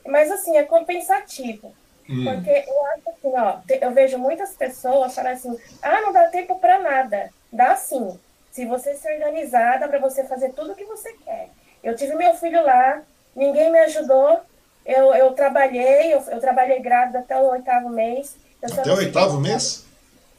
Mas 0.07 0.31
assim, 0.31 0.57
é 0.57 0.65
compensativo. 0.65 1.73
Uhum. 2.09 2.25
Porque 2.25 2.51
eu 2.51 2.87
acho 2.87 3.11
assim, 3.11 3.33
ó, 3.37 3.59
eu 3.81 3.91
vejo 3.93 4.19
muitas 4.19 4.57
pessoas 4.57 5.15
falar 5.15 5.31
assim, 5.31 5.57
ah, 5.81 6.01
não 6.01 6.13
dá 6.13 6.27
tempo 6.29 6.59
para 6.59 6.81
nada. 6.81 7.31
Dá 7.53 7.77
sim. 7.77 8.19
Se 8.51 8.67
você 8.67 8.97
se 8.97 9.11
organizar, 9.11 9.79
dá 9.79 9.89
para 9.89 9.99
você 9.99 10.25
fazer 10.25 10.53
tudo 10.53 10.73
o 10.73 10.75
que 10.75 10.85
você 10.85 11.13
quer. 11.25 11.49
Eu 11.83 11.97
tive 11.97 12.15
meu 12.15 12.35
filho 12.35 12.63
lá, 12.65 13.03
ninguém 13.35 13.71
me 13.71 13.79
ajudou. 13.81 14.41
Eu, 14.85 15.15
eu 15.15 15.33
trabalhei, 15.33 16.13
eu, 16.13 16.21
eu 16.23 16.41
trabalhei 16.41 16.81
grávida 16.81 17.21
até 17.21 17.37
o 17.37 17.51
oitavo 17.51 17.89
mês. 17.89 18.37
até 18.63 18.91
o 18.91 18.97
oitavo 18.97 19.41
mês? 19.41 19.87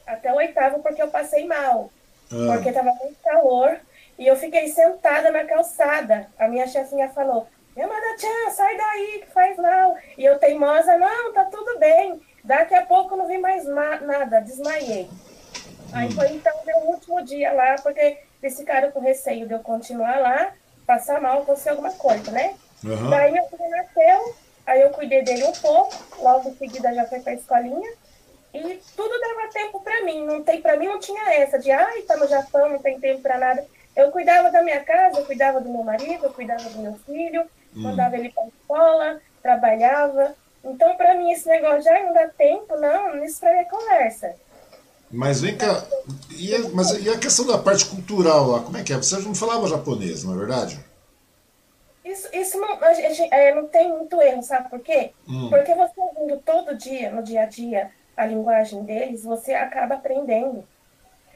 Até 0.05 0.33
o 0.33 0.35
oitavo, 0.35 0.79
porque 0.81 1.01
eu 1.01 1.07
passei 1.07 1.45
mal. 1.45 1.89
Ah. 2.31 2.53
Porque 2.53 2.69
estava 2.69 2.91
muito 2.93 3.15
calor. 3.23 3.77
E 4.17 4.27
eu 4.27 4.35
fiquei 4.35 4.67
sentada 4.67 5.31
na 5.31 5.45
calçada. 5.45 6.27
A 6.38 6.47
minha 6.47 6.67
chefinha 6.67 7.09
falou: 7.09 7.47
Yamada-chan, 7.75 8.51
sai 8.51 8.77
daí, 8.77 9.23
que 9.25 9.31
faz 9.31 9.57
mal. 9.57 9.97
E 10.17 10.25
eu 10.25 10.38
teimosa: 10.38 10.97
não, 10.97 11.33
tá 11.33 11.45
tudo 11.45 11.79
bem. 11.79 12.21
Daqui 12.43 12.75
a 12.75 12.85
pouco 12.85 13.15
não 13.15 13.27
vi 13.27 13.38
mais 13.38 13.65
nada, 13.65 14.41
desmaiei. 14.41 15.09
Aí 15.93 16.07
hum. 16.07 16.12
foi 16.12 16.27
então 16.33 16.53
meu 16.65 16.77
último 16.89 17.23
dia 17.23 17.53
lá, 17.53 17.75
porque 17.81 18.17
eles 18.41 18.57
ficaram 18.57 18.91
com 18.91 19.00
receio 19.00 19.47
de 19.47 19.53
eu 19.53 19.59
continuar 19.59 20.19
lá 20.19 20.51
passar 20.85 21.21
mal, 21.21 21.41
acontecer 21.41 21.69
alguma 21.69 21.93
coisa, 21.93 22.29
né? 22.31 22.55
Uhum. 22.84 23.10
Daí 23.10 23.32
meu 23.32 23.46
filho 23.48 23.70
nasceu, 23.70 24.36
aí 24.66 24.82
eu 24.82 24.90
cuidei 24.90 25.24
dele 25.24 25.44
um 25.46 25.52
pouco, 25.54 25.96
logo 26.20 26.50
em 26.50 26.56
seguida 26.56 26.94
já 26.94 27.06
foi 27.06 27.20
pra 27.20 27.34
escolinha. 27.34 27.92
E 28.54 28.80
tudo 28.96 29.20
dava 29.20 29.52
tempo 29.52 29.80
para 29.80 30.04
mim. 30.04 30.25
Não 30.25 30.44
tem, 30.44 30.62
para 30.62 30.78
mim 30.78 30.86
não 30.86 31.00
tinha 31.00 31.34
essa 31.34 31.58
de 31.58 31.72
ai, 31.72 32.02
tá 32.04 32.16
no 32.18 32.28
Japão, 32.28 32.70
não 32.70 32.80
tem 32.80 33.00
tempo 33.00 33.22
para 33.22 33.38
nada. 33.38 33.66
Eu 33.96 34.12
cuidava 34.12 34.52
da 34.52 34.62
minha 34.62 34.84
casa, 34.84 35.20
eu 35.20 35.25
cuidava 35.25 35.60
do 35.60 35.70
meu 35.70 35.84
marido, 35.84 36.25
eu 36.25 36.34
cuidava 36.34 36.63
do 36.63 36.80
meu 36.80 36.96
filho, 37.06 37.42
hum. 37.75 37.82
mandava 37.82 38.16
ele 38.16 38.30
para 38.30 38.48
escola, 38.48 39.22
trabalhava. 39.42 40.36
Então, 40.63 40.96
para 40.96 41.16
mim, 41.16 41.32
esse 41.32 41.48
negócio 41.48 41.92
ai, 41.92 42.06
não 42.06 42.13
dá 42.13 42.28
tempo, 42.28 42.75
não, 42.78 43.24
isso 43.24 43.40
para 43.40 43.54
mim 43.54 43.60
é 43.60 43.66
conversa. 43.66 44.36
Mas 45.12 45.42
vem 45.42 45.56
cá, 45.56 45.84
e 46.32 46.56
a, 46.56 46.70
mas 46.70 46.90
e 46.92 47.10
a 47.10 47.20
questão 47.20 47.46
da 47.46 47.58
parte 47.58 47.86
cultural 47.86 48.48
lá, 48.48 48.60
como 48.62 48.78
é 48.78 48.84
que 48.84 48.92
é? 48.92 48.98
Você 48.98 49.16
não 49.20 49.36
falava 49.36 49.68
japonês, 49.68 50.24
não 50.24 50.34
é 50.34 50.38
verdade? 50.38 50.80
Isso, 52.03 52.27
isso 52.33 52.60
não, 52.60 52.77
é, 53.31 53.55
não 53.55 53.67
tem 53.67 53.89
muito 53.89 54.22
erro, 54.22 54.43
sabe 54.43 54.69
por 54.69 54.79
quê? 54.81 55.12
Hum. 55.27 55.50
Porque 55.50 55.74
você 55.74 55.93
ouvindo 55.98 56.41
todo 56.41 56.75
dia, 56.75 57.12
no 57.12 57.24
dia 57.24 57.43
a 57.43 57.45
dia, 57.45 57.91
a 58.15 58.25
linguagem 58.25 58.83
deles, 58.83 59.24
você 59.24 59.53
acaba 59.53 59.95
aprendendo. 59.95 60.67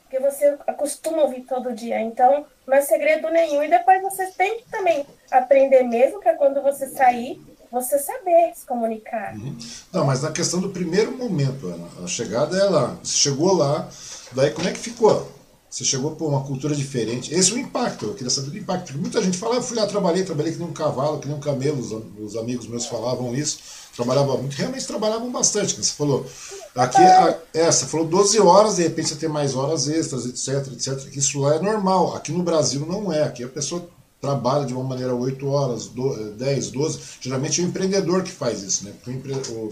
Porque 0.01 0.19
você 0.19 0.57
acostuma 0.65 1.23
ouvir 1.23 1.41
todo 1.41 1.73
dia. 1.73 1.99
Então, 2.01 2.45
não 2.65 2.77
é 2.77 2.81
segredo 2.81 3.29
nenhum. 3.29 3.61
E 3.63 3.69
depois 3.69 4.01
você 4.01 4.27
tem 4.27 4.59
que 4.59 4.69
também 4.69 5.05
aprender 5.29 5.83
mesmo, 5.83 6.19
que 6.21 6.29
é 6.29 6.33
quando 6.33 6.61
você 6.61 6.87
sair, 6.87 7.41
você 7.69 7.99
saber 7.99 8.53
se 8.55 8.65
comunicar. 8.65 9.35
Uhum. 9.35 9.57
Não, 9.91 10.05
mas 10.05 10.23
na 10.23 10.31
questão 10.31 10.61
do 10.61 10.69
primeiro 10.69 11.11
momento, 11.17 11.67
Ana, 11.67 11.87
a 12.03 12.07
chegada 12.07 12.57
é 12.57 12.63
lá. 12.63 12.97
Você 13.03 13.17
chegou 13.17 13.53
lá, 13.53 13.89
daí 14.33 14.51
como 14.51 14.67
é 14.67 14.71
que 14.71 14.79
ficou? 14.79 15.36
Você 15.77 15.85
chegou 15.85 16.15
por 16.15 16.27
uma 16.27 16.41
cultura 16.41 16.75
diferente. 16.75 17.31
Esse 17.31 17.51
é 17.51 17.53
o 17.53 17.59
impacto, 17.59 18.05
eu 18.05 18.15
queria 18.15 18.31
saber 18.31 18.49
do 18.49 18.57
impacto. 18.57 18.97
Muita 18.97 19.21
gente 19.21 19.37
fala, 19.37 19.53
ah, 19.53 19.57
eu 19.57 19.61
fui 19.61 19.77
lá, 19.77 19.85
trabalhei, 19.85 20.23
trabalhei 20.23 20.51
que 20.51 20.57
nem 20.57 20.67
um 20.67 20.73
cavalo, 20.73 21.19
que 21.19 21.27
nem 21.27 21.37
um 21.37 21.39
camelo, 21.39 21.77
os, 21.79 21.91
os 22.19 22.35
amigos 22.35 22.67
meus 22.67 22.87
falavam 22.87 23.35
isso. 23.35 23.59
Trabalhava 23.95 24.35
muito, 24.37 24.55
realmente 24.55 24.87
trabalhavam 24.87 25.31
bastante, 25.31 25.75
você 25.75 25.93
falou. 25.93 26.25
Aqui, 26.73 26.99
é, 26.99 27.41
é, 27.53 27.71
você 27.71 27.85
falou 27.85 28.07
12 28.07 28.39
horas, 28.39 28.77
de 28.77 28.81
repente 28.81 29.09
você 29.09 29.17
tem 29.17 29.29
mais 29.29 29.53
horas 29.53 29.87
extras, 29.87 30.25
etc, 30.25 30.73
etc. 30.73 31.15
Isso 31.15 31.39
lá 31.39 31.57
é 31.57 31.59
normal. 31.61 32.15
Aqui 32.15 32.31
no 32.31 32.41
Brasil 32.41 32.83
não 32.83 33.13
é. 33.13 33.21
Aqui 33.21 33.43
a 33.43 33.47
pessoa 33.47 33.87
trabalha 34.19 34.65
de 34.65 34.73
uma 34.73 34.83
maneira 34.83 35.13
8 35.13 35.47
horas, 35.47 35.91
10, 36.37 36.71
12. 36.71 36.99
Geralmente 37.21 37.61
é 37.61 37.63
o 37.63 37.67
empreendedor 37.67 38.23
que 38.23 38.31
faz 38.31 38.63
isso, 38.63 38.83
né? 38.83 38.93
Porque 39.03 39.11
o, 39.51 39.69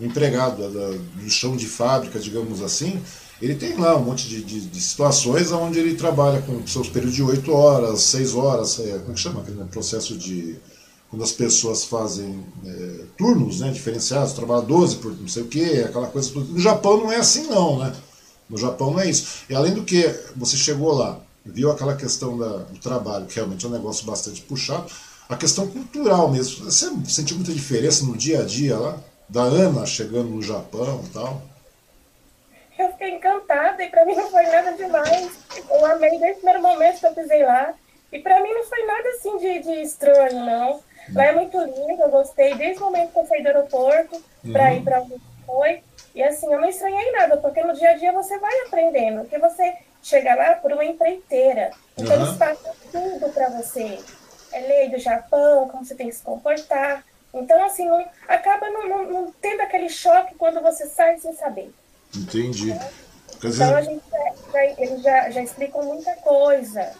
o 0.00 0.04
empregado 0.06 0.66
do 0.70 1.28
chão 1.28 1.54
de 1.54 1.66
fábrica, 1.66 2.18
digamos 2.18 2.62
assim, 2.62 2.98
ele 3.44 3.54
tem 3.56 3.76
lá 3.76 3.96
um 3.96 4.04
monte 4.04 4.28
de, 4.28 4.42
de, 4.42 4.60
de, 4.60 4.80
situações 4.80 5.52
onde 5.52 5.78
ele 5.78 5.94
trabalha 5.94 6.40
com 6.42 6.66
seus 6.66 6.88
períodos 6.88 7.14
de 7.14 7.22
8 7.22 7.52
horas, 7.52 8.00
6 8.00 8.34
horas, 8.34 8.78
é, 8.80 8.98
como 8.98 9.14
que 9.14 9.20
chama 9.20 9.40
aquele 9.40 9.62
processo 9.64 10.16
de 10.16 10.56
quando 11.10 11.22
as 11.22 11.32
pessoas 11.32 11.84
fazem 11.84 12.44
é, 12.64 13.04
turnos 13.16 13.60
né, 13.60 13.70
diferenciados, 13.70 14.32
trabalha 14.32 14.62
12 14.62 14.96
por 14.96 15.12
não 15.12 15.28
sei 15.28 15.42
o 15.42 15.46
que, 15.46 15.80
aquela 15.80 16.06
coisa 16.06 16.30
toda. 16.32 16.46
No 16.46 16.58
Japão 16.58 16.96
não 16.96 17.12
é 17.12 17.16
assim 17.16 17.46
não, 17.46 17.78
né? 17.78 17.94
No 18.48 18.56
Japão 18.56 18.90
não 18.90 19.00
é 19.00 19.08
isso. 19.08 19.44
E 19.48 19.54
além 19.54 19.74
do 19.74 19.84
que, 19.84 20.12
você 20.34 20.56
chegou 20.56 20.92
lá, 20.92 21.20
viu 21.44 21.70
aquela 21.70 21.94
questão 21.94 22.38
da, 22.38 22.58
do 22.58 22.78
trabalho, 22.78 23.26
que 23.26 23.36
realmente 23.36 23.64
é 23.64 23.68
um 23.68 23.72
negócio 23.72 24.06
bastante 24.06 24.40
puxado, 24.42 24.86
a 25.28 25.36
questão 25.36 25.66
cultural 25.66 26.30
mesmo. 26.30 26.64
Você 26.64 26.90
sentiu 27.06 27.36
muita 27.36 27.52
diferença 27.52 28.04
no 28.04 28.16
dia 28.16 28.40
a 28.40 28.44
dia 28.44 28.76
lá? 28.76 28.98
Da 29.28 29.42
Ana 29.42 29.86
chegando 29.86 30.30
no 30.30 30.42
Japão 30.42 31.00
e 31.04 31.10
tal? 31.10 31.53
Fiquei 33.04 33.16
encantada 33.16 33.84
e 33.84 33.90
para 33.90 34.04
mim 34.06 34.14
não 34.14 34.30
foi 34.30 34.44
nada 34.44 34.72
demais. 34.72 35.38
Eu 35.68 35.84
amei 35.84 36.18
desde 36.18 36.32
o 36.32 36.36
primeiro 36.36 36.62
momento 36.62 37.00
que 37.00 37.06
eu 37.06 37.14
pisei 37.14 37.44
lá. 37.44 37.74
E 38.10 38.18
para 38.18 38.40
mim 38.40 38.52
não 38.54 38.64
foi 38.64 38.86
nada 38.86 39.08
assim 39.10 39.36
de, 39.36 39.58
de 39.58 39.82
estranho, 39.82 40.40
não. 40.40 40.80
Lá 41.12 41.24
é 41.26 41.32
muito 41.32 41.58
lindo, 41.58 42.02
eu 42.02 42.08
gostei 42.08 42.54
desde 42.54 42.82
o 42.82 42.86
momento 42.86 43.12
que 43.12 43.18
eu 43.18 43.26
saí 43.26 43.42
do 43.42 43.48
aeroporto 43.48 44.24
para 44.50 44.70
uhum. 44.70 44.76
ir 44.76 44.82
para 44.82 45.00
onde 45.02 45.20
foi. 45.44 45.82
E 46.14 46.22
assim, 46.22 46.50
eu 46.50 46.58
não 46.58 46.68
estranhei 46.68 47.12
nada, 47.12 47.36
porque 47.36 47.62
no 47.62 47.74
dia 47.74 47.90
a 47.90 47.94
dia 47.94 48.12
você 48.12 48.38
vai 48.38 48.60
aprendendo. 48.60 49.20
Porque 49.22 49.38
você 49.38 49.76
chega 50.02 50.34
lá 50.34 50.54
por 50.54 50.72
uma 50.72 50.84
empreiteira. 50.84 51.72
Então 51.98 52.16
uhum. 52.16 52.24
eles 52.24 52.38
passam 52.38 52.72
tudo 52.90 53.28
para 53.34 53.50
você. 53.50 53.98
É 54.50 54.60
lei 54.60 54.88
do 54.88 54.98
Japão, 54.98 55.68
como 55.68 55.84
você 55.84 55.94
tem 55.94 56.08
que 56.08 56.14
se 56.14 56.22
comportar. 56.22 57.04
Então, 57.34 57.62
assim, 57.66 57.86
não, 57.86 58.06
acaba 58.28 58.70
não, 58.70 58.88
não, 58.88 59.04
não 59.04 59.32
tendo 59.42 59.60
aquele 59.60 59.90
choque 59.90 60.36
quando 60.36 60.62
você 60.62 60.86
sai 60.86 61.18
sem 61.18 61.34
saber. 61.34 61.70
Entendi. 62.16 62.74
Então 63.42 63.76
a 63.76 63.82
gente 63.82 64.02
já, 64.52 64.64
eles 64.78 65.02
já, 65.02 65.30
já 65.30 65.42
explicam 65.42 65.82
muita 65.84 66.14
coisa. 66.16 66.92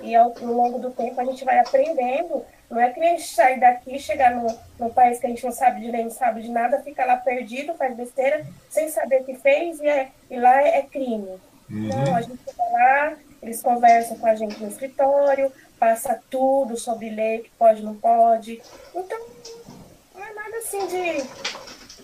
E 0.00 0.16
ao, 0.16 0.34
no 0.40 0.52
longo 0.54 0.78
do 0.78 0.90
tempo 0.90 1.20
a 1.20 1.24
gente 1.24 1.44
vai 1.44 1.58
aprendendo 1.58 2.44
não 2.72 2.80
é 2.80 2.88
que 2.88 2.98
nem 2.98 3.10
a 3.10 3.16
gente 3.18 3.28
sair 3.28 3.60
daqui, 3.60 3.98
chegar 3.98 4.34
no, 4.34 4.46
no 4.78 4.88
país 4.88 5.20
que 5.20 5.26
a 5.26 5.28
gente 5.28 5.44
não 5.44 5.52
sabe 5.52 5.82
de 5.82 5.92
nem 5.92 6.08
sabe 6.08 6.40
de 6.40 6.50
nada, 6.50 6.80
fica 6.80 7.04
lá 7.04 7.18
perdido, 7.18 7.74
faz 7.74 7.94
besteira, 7.94 8.46
sem 8.70 8.88
saber 8.88 9.20
o 9.20 9.24
que 9.24 9.34
fez, 9.34 9.78
e, 9.78 9.86
é, 9.86 10.08
e 10.30 10.40
lá 10.40 10.62
é, 10.62 10.78
é 10.78 10.82
crime. 10.82 11.38
Uhum. 11.68 11.88
Não, 11.88 12.16
a 12.16 12.22
gente 12.22 12.38
fica 12.38 12.64
lá, 12.72 13.12
eles 13.42 13.60
conversam 13.60 14.16
com 14.16 14.26
a 14.26 14.34
gente 14.34 14.58
no 14.58 14.68
escritório, 14.68 15.52
passa 15.78 16.18
tudo 16.30 16.78
sobre 16.78 17.10
lei, 17.10 17.40
que 17.40 17.50
pode, 17.58 17.82
não 17.82 17.94
pode. 17.94 18.62
Então, 18.94 19.18
não 20.14 20.24
é 20.24 20.32
nada 20.32 20.56
assim 20.56 20.86
de. 20.86 21.28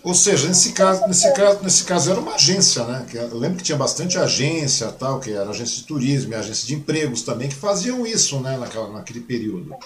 Ou 0.09 0.15
seja, 0.15 0.49
nesse 0.49 0.73
caso, 0.73 1.07
nesse 1.07 1.31
caso, 1.35 1.63
nesse 1.63 1.85
caso 1.85 2.11
era 2.11 2.19
uma 2.19 2.35
agência, 2.35 2.83
né? 2.83 3.07
Eu 3.13 3.37
lembro 3.37 3.59
que 3.59 3.63
tinha 3.63 3.77
bastante 3.77 4.17
agência, 4.17 4.91
tal, 4.91 5.21
que 5.21 5.33
era 5.33 5.51
agência 5.51 5.77
de 5.77 5.83
turismo 5.83 6.35
agência 6.35 6.67
de 6.67 6.75
empregos 6.75 7.21
também, 7.21 7.51
que 7.51 7.55
faziam 7.55 8.07
isso, 8.07 8.41
né, 8.41 8.57
naquela, 8.57 8.91
naquele 8.91 9.21
período. 9.21 9.77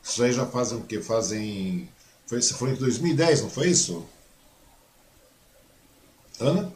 Isso 0.00 0.22
aí 0.22 0.32
já 0.32 0.46
fazem 0.46 0.78
o 0.78 0.82
quê? 0.82 1.02
Fazem. 1.02 1.88
Foi, 2.26 2.40
você 2.40 2.54
foi 2.54 2.70
em 2.70 2.74
2010, 2.76 3.42
não 3.42 3.50
foi 3.50 3.70
isso? 3.70 4.06
Ana? 6.38 6.72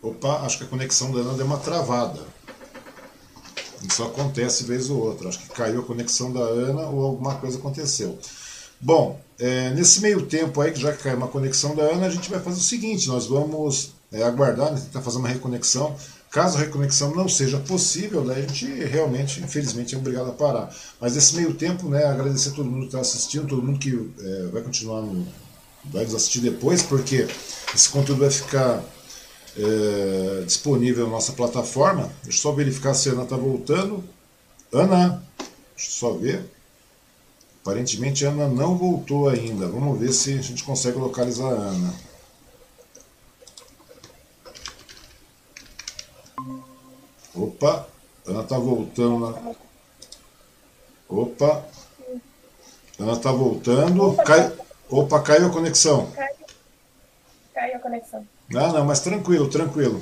Opa, 0.00 0.40
acho 0.40 0.56
que 0.56 0.64
a 0.64 0.68
conexão 0.68 1.12
da 1.12 1.20
Ana 1.20 1.34
deu 1.34 1.44
uma 1.44 1.58
travada. 1.58 2.22
Isso 3.86 4.02
acontece 4.02 4.64
vez 4.64 4.88
ou 4.88 5.02
outra. 5.02 5.28
Acho 5.28 5.40
que 5.40 5.48
caiu 5.50 5.82
a 5.82 5.84
conexão 5.84 6.32
da 6.32 6.40
Ana 6.40 6.88
ou 6.88 7.04
alguma 7.04 7.34
coisa 7.34 7.58
aconteceu. 7.58 8.18
Bom, 8.86 9.20
é, 9.36 9.70
nesse 9.70 10.00
meio 10.00 10.22
tempo 10.26 10.60
aí, 10.60 10.70
que 10.70 10.80
já 10.80 10.92
caiu 10.92 11.16
uma 11.16 11.26
conexão 11.26 11.74
da 11.74 11.82
Ana, 11.82 12.06
a 12.06 12.08
gente 12.08 12.30
vai 12.30 12.38
fazer 12.38 12.60
o 12.60 12.62
seguinte: 12.62 13.08
nós 13.08 13.26
vamos 13.26 13.94
é, 14.12 14.22
aguardar, 14.22 14.72
né, 14.72 14.80
tentar 14.80 15.02
fazer 15.02 15.18
uma 15.18 15.26
reconexão. 15.26 15.96
Caso 16.30 16.56
a 16.56 16.60
reconexão 16.60 17.12
não 17.12 17.28
seja 17.28 17.58
possível, 17.58 18.24
né, 18.24 18.36
a 18.36 18.40
gente 18.42 18.64
realmente, 18.84 19.40
infelizmente, 19.40 19.96
é 19.96 19.98
obrigado 19.98 20.30
a 20.30 20.32
parar. 20.32 20.72
Mas 21.00 21.16
nesse 21.16 21.34
meio 21.34 21.54
tempo, 21.54 21.88
né, 21.88 22.04
agradecer 22.04 22.50
a 22.50 22.52
todo 22.52 22.70
mundo 22.70 22.82
que 22.82 22.86
está 22.86 23.00
assistindo, 23.00 23.48
todo 23.48 23.60
mundo 23.60 23.80
que 23.80 24.08
é, 24.20 24.46
vai 24.52 24.62
continuar 24.62 25.02
no, 25.02 25.26
vai 25.86 26.04
nos 26.04 26.14
assistir 26.14 26.38
depois, 26.38 26.80
porque 26.84 27.26
esse 27.74 27.88
conteúdo 27.88 28.20
vai 28.20 28.30
ficar 28.30 28.84
é, 29.58 30.44
disponível 30.46 31.06
na 31.06 31.10
nossa 31.10 31.32
plataforma. 31.32 32.12
Deixa 32.22 32.38
eu 32.38 32.42
só 32.42 32.52
verificar 32.52 32.94
se 32.94 33.08
a 33.08 33.14
Ana 33.14 33.24
está 33.24 33.36
voltando. 33.36 34.04
Ana, 34.72 35.20
deixa 35.74 35.90
eu 35.90 35.92
só 35.98 36.12
ver. 36.12 36.55
Aparentemente 37.66 38.24
a 38.24 38.28
Ana 38.28 38.46
não 38.46 38.78
voltou 38.78 39.28
ainda. 39.28 39.66
Vamos 39.66 39.98
ver 39.98 40.12
se 40.12 40.38
a 40.38 40.40
gente 40.40 40.62
consegue 40.62 40.98
localizar 40.98 41.48
a 41.48 41.56
Ana. 41.56 41.94
Opa, 47.34 47.88
Ana 48.24 48.44
tá 48.44 48.56
voltando. 48.56 49.56
Opa. 51.08 51.66
Ana 53.00 53.16
tá 53.16 53.32
voltando. 53.32 54.10
Opa, 54.10 54.22
Cai... 54.22 54.52
Opa 54.88 55.20
caiu 55.20 55.48
a 55.48 55.50
conexão. 55.50 56.12
Caiu 57.52 57.76
a 57.78 57.80
conexão. 57.80 58.24
Não, 58.48 58.72
não, 58.74 58.84
mas 58.84 59.00
tranquilo, 59.00 59.50
tranquilo. 59.50 60.00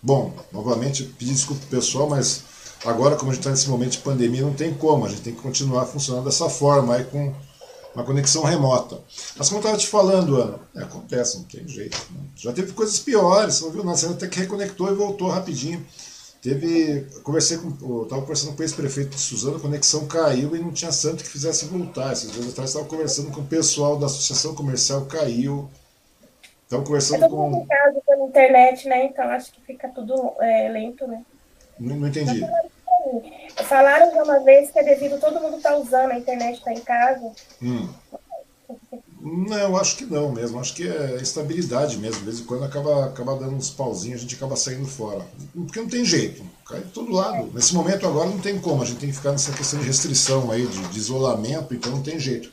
Bom, 0.00 0.32
novamente, 0.52 1.02
pedir 1.02 1.32
desculpa 1.32 1.62
pro 1.62 1.78
pessoal, 1.80 2.08
mas 2.08 2.44
agora, 2.84 3.16
como 3.16 3.30
a 3.30 3.34
gente 3.34 3.40
está 3.40 3.50
nesse 3.50 3.68
momento 3.68 3.92
de 3.92 3.98
pandemia, 3.98 4.42
não 4.42 4.54
tem 4.54 4.72
como. 4.74 5.06
A 5.06 5.08
gente 5.08 5.22
tem 5.22 5.34
que 5.34 5.40
continuar 5.40 5.86
funcionando 5.86 6.24
dessa 6.24 6.48
forma, 6.48 6.96
aí 6.96 7.04
com 7.04 7.32
uma 7.94 8.04
conexão 8.04 8.42
remota. 8.42 8.98
Mas 9.36 9.48
como 9.48 9.58
eu 9.58 9.62
estava 9.62 9.78
te 9.78 9.86
falando, 9.86 10.36
Ana, 10.36 10.58
é, 10.74 10.82
acontece, 10.82 11.38
não 11.38 11.44
tem 11.44 11.66
jeito. 11.68 11.96
Né? 12.10 12.20
Já 12.36 12.52
teve 12.52 12.72
coisas 12.72 12.98
piores, 12.98 13.56
você 13.56 13.64
não 13.64 13.72
viu 13.72 13.84
nada, 13.84 13.96
você 13.96 14.06
até 14.06 14.26
que 14.26 14.40
reconectou 14.40 14.90
e 14.90 14.94
voltou 14.94 15.28
rapidinho. 15.28 15.84
Teve. 16.42 17.06
Conversei 17.22 17.56
com. 17.58 17.68
Estava 18.02 18.20
conversando 18.22 18.56
com 18.56 18.60
o 18.60 18.64
ex-prefeito 18.64 19.10
de 19.10 19.20
Suzano, 19.20 19.58
a 19.58 19.60
conexão 19.60 20.08
caiu 20.08 20.56
e 20.56 20.58
não 20.58 20.72
tinha 20.72 20.90
santo 20.90 21.22
que 21.22 21.30
fizesse 21.30 21.66
voltar. 21.66 22.12
Esses 22.12 22.32
dias 22.32 22.48
atrás 22.48 22.70
estava 22.70 22.88
conversando 22.88 23.30
com 23.30 23.42
o 23.42 23.46
pessoal 23.46 23.96
da 23.96 24.06
Associação 24.06 24.52
Comercial, 24.52 25.06
caiu. 25.06 25.70
Estava 26.64 26.82
conversando 26.82 27.26
é 27.26 27.28
com. 27.28 27.64
caso 27.66 28.02
pela 28.04 28.24
internet, 28.24 28.88
né? 28.88 29.04
Então 29.04 29.24
acho 29.26 29.52
que 29.52 29.60
fica 29.60 29.88
tudo 29.90 30.32
é, 30.40 30.68
lento, 30.68 31.06
né? 31.06 31.22
Não, 31.82 31.96
não 31.96 32.08
entendi. 32.08 32.40
Falaram 33.64 34.12
de 34.12 34.18
uma 34.20 34.38
vez 34.40 34.70
que 34.70 34.78
é 34.78 34.84
devido 34.84 35.18
todo 35.20 35.40
mundo 35.40 35.56
estar 35.56 35.70
tá 35.70 35.76
usando, 35.76 36.12
a 36.12 36.18
internet 36.18 36.58
está 36.58 36.72
em 36.72 36.80
casa. 36.80 37.32
Hum. 37.60 37.88
Não, 39.20 39.56
eu 39.56 39.76
acho 39.76 39.96
que 39.96 40.04
não 40.04 40.32
mesmo. 40.32 40.58
Acho 40.58 40.74
que 40.74 40.88
é 40.88 41.16
estabilidade 41.20 41.96
mesmo. 41.98 42.20
De 42.20 42.24
vez 42.24 42.40
em 42.40 42.44
quando 42.44 42.64
acaba, 42.64 43.06
acaba 43.06 43.36
dando 43.36 43.54
uns 43.54 43.70
pauzinhos, 43.70 44.20
a 44.20 44.22
gente 44.22 44.34
acaba 44.34 44.56
saindo 44.56 44.86
fora. 44.86 45.24
Porque 45.54 45.80
não 45.80 45.88
tem 45.88 46.04
jeito. 46.04 46.42
cai 46.68 46.80
de 46.80 46.90
todo 46.90 47.12
lado. 47.12 47.50
Nesse 47.52 47.74
momento 47.74 48.06
agora 48.06 48.28
não 48.28 48.38
tem 48.38 48.58
como, 48.58 48.82
a 48.82 48.86
gente 48.86 48.98
tem 48.98 49.10
que 49.10 49.16
ficar 49.16 49.32
nessa 49.32 49.52
questão 49.52 49.80
de 49.80 49.86
restrição 49.86 50.50
aí, 50.50 50.66
de, 50.66 50.88
de 50.88 50.98
isolamento, 50.98 51.74
então 51.74 51.92
não 51.92 52.02
tem 52.02 52.18
jeito. 52.18 52.50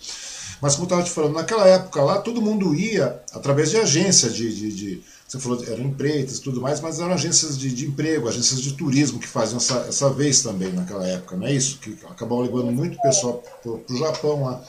Mas 0.61 0.75
como 0.75 0.83
eu 0.83 0.87
estava 0.87 1.03
te 1.03 1.11
falando, 1.11 1.35
naquela 1.35 1.67
época 1.67 2.01
lá 2.01 2.19
todo 2.19 2.41
mundo 2.41 2.75
ia 2.75 3.19
através 3.33 3.71
de 3.71 3.77
agência 3.77 4.29
de, 4.29 4.53
de, 4.53 4.73
de 4.73 5.03
você 5.29 5.39
falou, 5.39 5.63
eram 5.63 5.83
empreitas 5.83 6.37
e 6.37 6.41
tudo 6.41 6.59
mais, 6.59 6.81
mas 6.81 6.99
eram 6.99 7.13
agências 7.13 7.55
de, 7.55 7.71
de, 7.71 7.85
emprego, 7.85 8.27
agências 8.27 8.59
de 8.59 8.73
turismo 8.73 9.19
que 9.19 9.27
faziam 9.27 9.57
essa, 9.57 9.85
essa 9.87 10.09
vez 10.09 10.41
também 10.41 10.73
naquela 10.73 11.07
época, 11.07 11.37
não 11.37 11.45
é 11.45 11.53
isso? 11.53 11.77
Que 11.77 11.95
acabavam 12.09 12.41
levando 12.41 12.71
muito 12.71 12.99
pessoal 12.99 13.43
para 13.61 13.93
o 13.93 13.97
Japão 13.97 14.43
lá. 14.45 14.63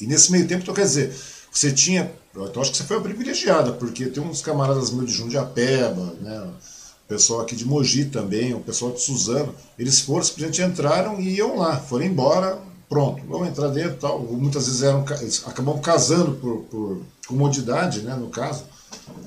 E 0.00 0.08
nesse 0.08 0.32
meio 0.32 0.48
tempo, 0.48 0.62
então 0.62 0.74
quer 0.74 0.82
dizer, 0.82 1.14
você 1.52 1.70
tinha. 1.70 2.10
Então 2.34 2.60
acho 2.60 2.72
que 2.72 2.78
você 2.78 2.84
foi 2.84 2.96
uma 2.96 3.04
privilegiada, 3.04 3.72
porque 3.72 4.06
tem 4.06 4.20
uns 4.20 4.42
camaradas 4.42 4.90
meus 4.90 5.08
de 5.08 5.16
Jundiapeba, 5.16 6.14
né? 6.20 6.50
O 7.04 7.08
pessoal 7.08 7.40
aqui 7.42 7.54
de 7.54 7.64
Mogi 7.64 8.06
também, 8.06 8.52
o 8.52 8.60
pessoal 8.60 8.90
de 8.90 9.00
Suzano, 9.00 9.54
eles 9.78 10.00
foram, 10.00 10.24
simplesmente 10.24 10.62
entraram 10.62 11.20
e 11.20 11.36
iam 11.36 11.56
lá, 11.56 11.78
foram 11.78 12.04
embora, 12.04 12.58
pronto, 12.88 13.22
vamos 13.28 13.48
entrar 13.48 13.68
dentro 13.68 13.98
tal. 13.98 14.20
Muitas 14.20 14.66
vezes 14.66 14.82
eram, 14.82 15.04
eles 15.20 15.44
acabam 15.46 15.78
casando 15.80 16.32
por, 16.32 16.62
por 16.64 17.02
comodidade, 17.28 18.02
né, 18.02 18.16
no 18.16 18.30
caso. 18.30 18.64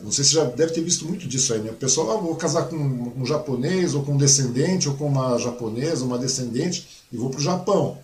Não 0.03 0.11
sei 0.11 0.23
se 0.23 0.33
já 0.33 0.43
deve 0.43 0.73
ter 0.73 0.81
visto 0.81 1.05
muito 1.05 1.27
disso 1.27 1.53
aí, 1.53 1.59
né? 1.59 1.71
O 1.71 1.75
pessoal, 1.75 2.11
ah, 2.11 2.17
vou 2.17 2.35
casar 2.35 2.63
com 2.63 2.75
um 2.75 3.25
japonês, 3.25 3.93
ou 3.93 4.03
com 4.03 4.13
um 4.13 4.17
descendente, 4.17 4.89
ou 4.89 4.95
com 4.95 5.07
uma 5.07 5.37
japonesa, 5.37 6.03
uma 6.03 6.17
descendente, 6.17 7.03
e 7.11 7.17
vou 7.17 7.29
para 7.29 7.39
o 7.39 7.43
Japão 7.43 7.97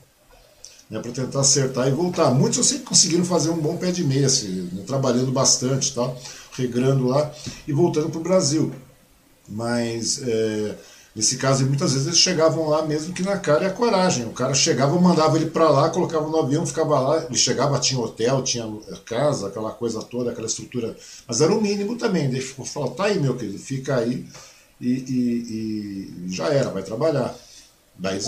né, 0.89 0.99
para 0.99 1.11
tentar 1.11 1.41
acertar 1.41 1.87
e 1.87 1.91
voltar. 1.91 2.31
Muitos 2.31 2.57
eu 2.57 2.63
sei 2.63 2.79
que 2.79 2.85
conseguiram 2.85 3.23
fazer 3.23 3.49
um 3.49 3.57
bom 3.57 3.77
pé 3.77 3.91
de 3.91 4.03
meia, 4.03 4.25
assim, 4.25 4.69
né, 4.73 4.83
trabalhando 4.87 5.31
bastante, 5.31 5.93
tá, 5.93 6.11
regrando 6.53 7.07
lá 7.07 7.31
e 7.67 7.71
voltando 7.71 8.09
para 8.09 8.19
o 8.19 8.23
Brasil. 8.23 8.73
Mas 9.47 10.21
é, 10.23 10.75
nesse 11.15 11.37
caso, 11.37 11.65
muitas 11.65 11.93
vezes 11.93 12.07
eles 12.07 12.19
chegavam 12.19 12.69
lá 12.69 12.85
mesmo 12.85 13.13
que 13.13 13.23
na 13.23 13.37
cara 13.37 13.63
e 13.63 13.67
a 13.67 13.73
coragem. 13.73 14.25
O 14.25 14.33
cara 14.33 14.53
chegava, 14.53 14.99
mandava 14.99 15.37
ele 15.37 15.49
para 15.49 15.69
lá, 15.69 15.89
colocava 15.89 16.27
no 16.27 16.37
avião, 16.37 16.65
ficava 16.65 16.99
lá. 16.99 17.25
Ele 17.25 17.37
chegava, 17.37 17.79
tinha 17.79 17.99
hotel, 17.99 18.43
tinha 18.43 18.65
casa, 19.05 19.47
aquela 19.47 19.71
coisa 19.71 20.01
toda, 20.01 20.31
aquela 20.31 20.47
estrutura. 20.47 20.95
Mas 21.27 21.41
era 21.41 21.53
o 21.53 21.61
mínimo 21.61 21.97
também. 21.97 22.25
Ele 22.25 22.41
falou: 22.41 22.91
tá 22.91 23.05
aí, 23.05 23.19
meu 23.19 23.35
querido, 23.35 23.59
fica 23.59 23.97
aí 23.97 24.25
e, 24.79 24.89
e, 24.89 26.25
e 26.25 26.29
já 26.29 26.53
era, 26.53 26.69
vai 26.69 26.83
trabalhar. 26.83 27.35
Daí 27.97 28.17
é, 28.17 28.21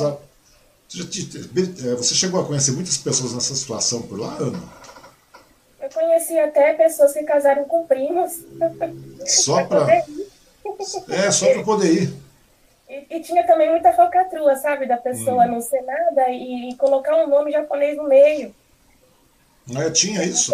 você 1.96 2.14
chegou 2.14 2.42
a 2.42 2.46
conhecer 2.46 2.74
muitas 2.74 2.98
pessoas 2.98 3.34
nessa 3.34 3.56
situação 3.56 4.02
por 4.02 4.20
lá, 4.20 4.36
Ana? 4.38 4.60
Eu 5.82 5.90
conheci 5.90 6.38
até 6.38 6.74
pessoas 6.74 7.14
que 7.14 7.24
casaram 7.24 7.64
com 7.64 7.88
primos. 7.88 8.42
Só 9.26 9.64
para. 9.66 9.88
É, 11.10 11.32
só 11.32 11.52
para 11.54 11.64
poder 11.64 11.94
ir. 11.94 12.14
E, 12.92 13.06
e, 13.10 13.20
tinha 13.22 13.48
também 13.48 13.70
muita 13.70 13.94
falcatrua, 13.94 14.54
sabe? 14.58 14.86
Da 14.86 14.98
pessoa 14.98 15.46
hum. 15.46 15.52
não 15.54 15.62
ser 15.62 15.82
nada 15.84 16.28
e, 16.30 16.70
e, 16.70 16.76
colocar 16.76 17.16
um 17.16 17.28
nome 17.28 17.50
japonês 17.50 17.96
no 17.96 18.04
meio. 18.04 18.54
Ah, 19.74 19.90
tinha 19.90 20.22
isso? 20.26 20.54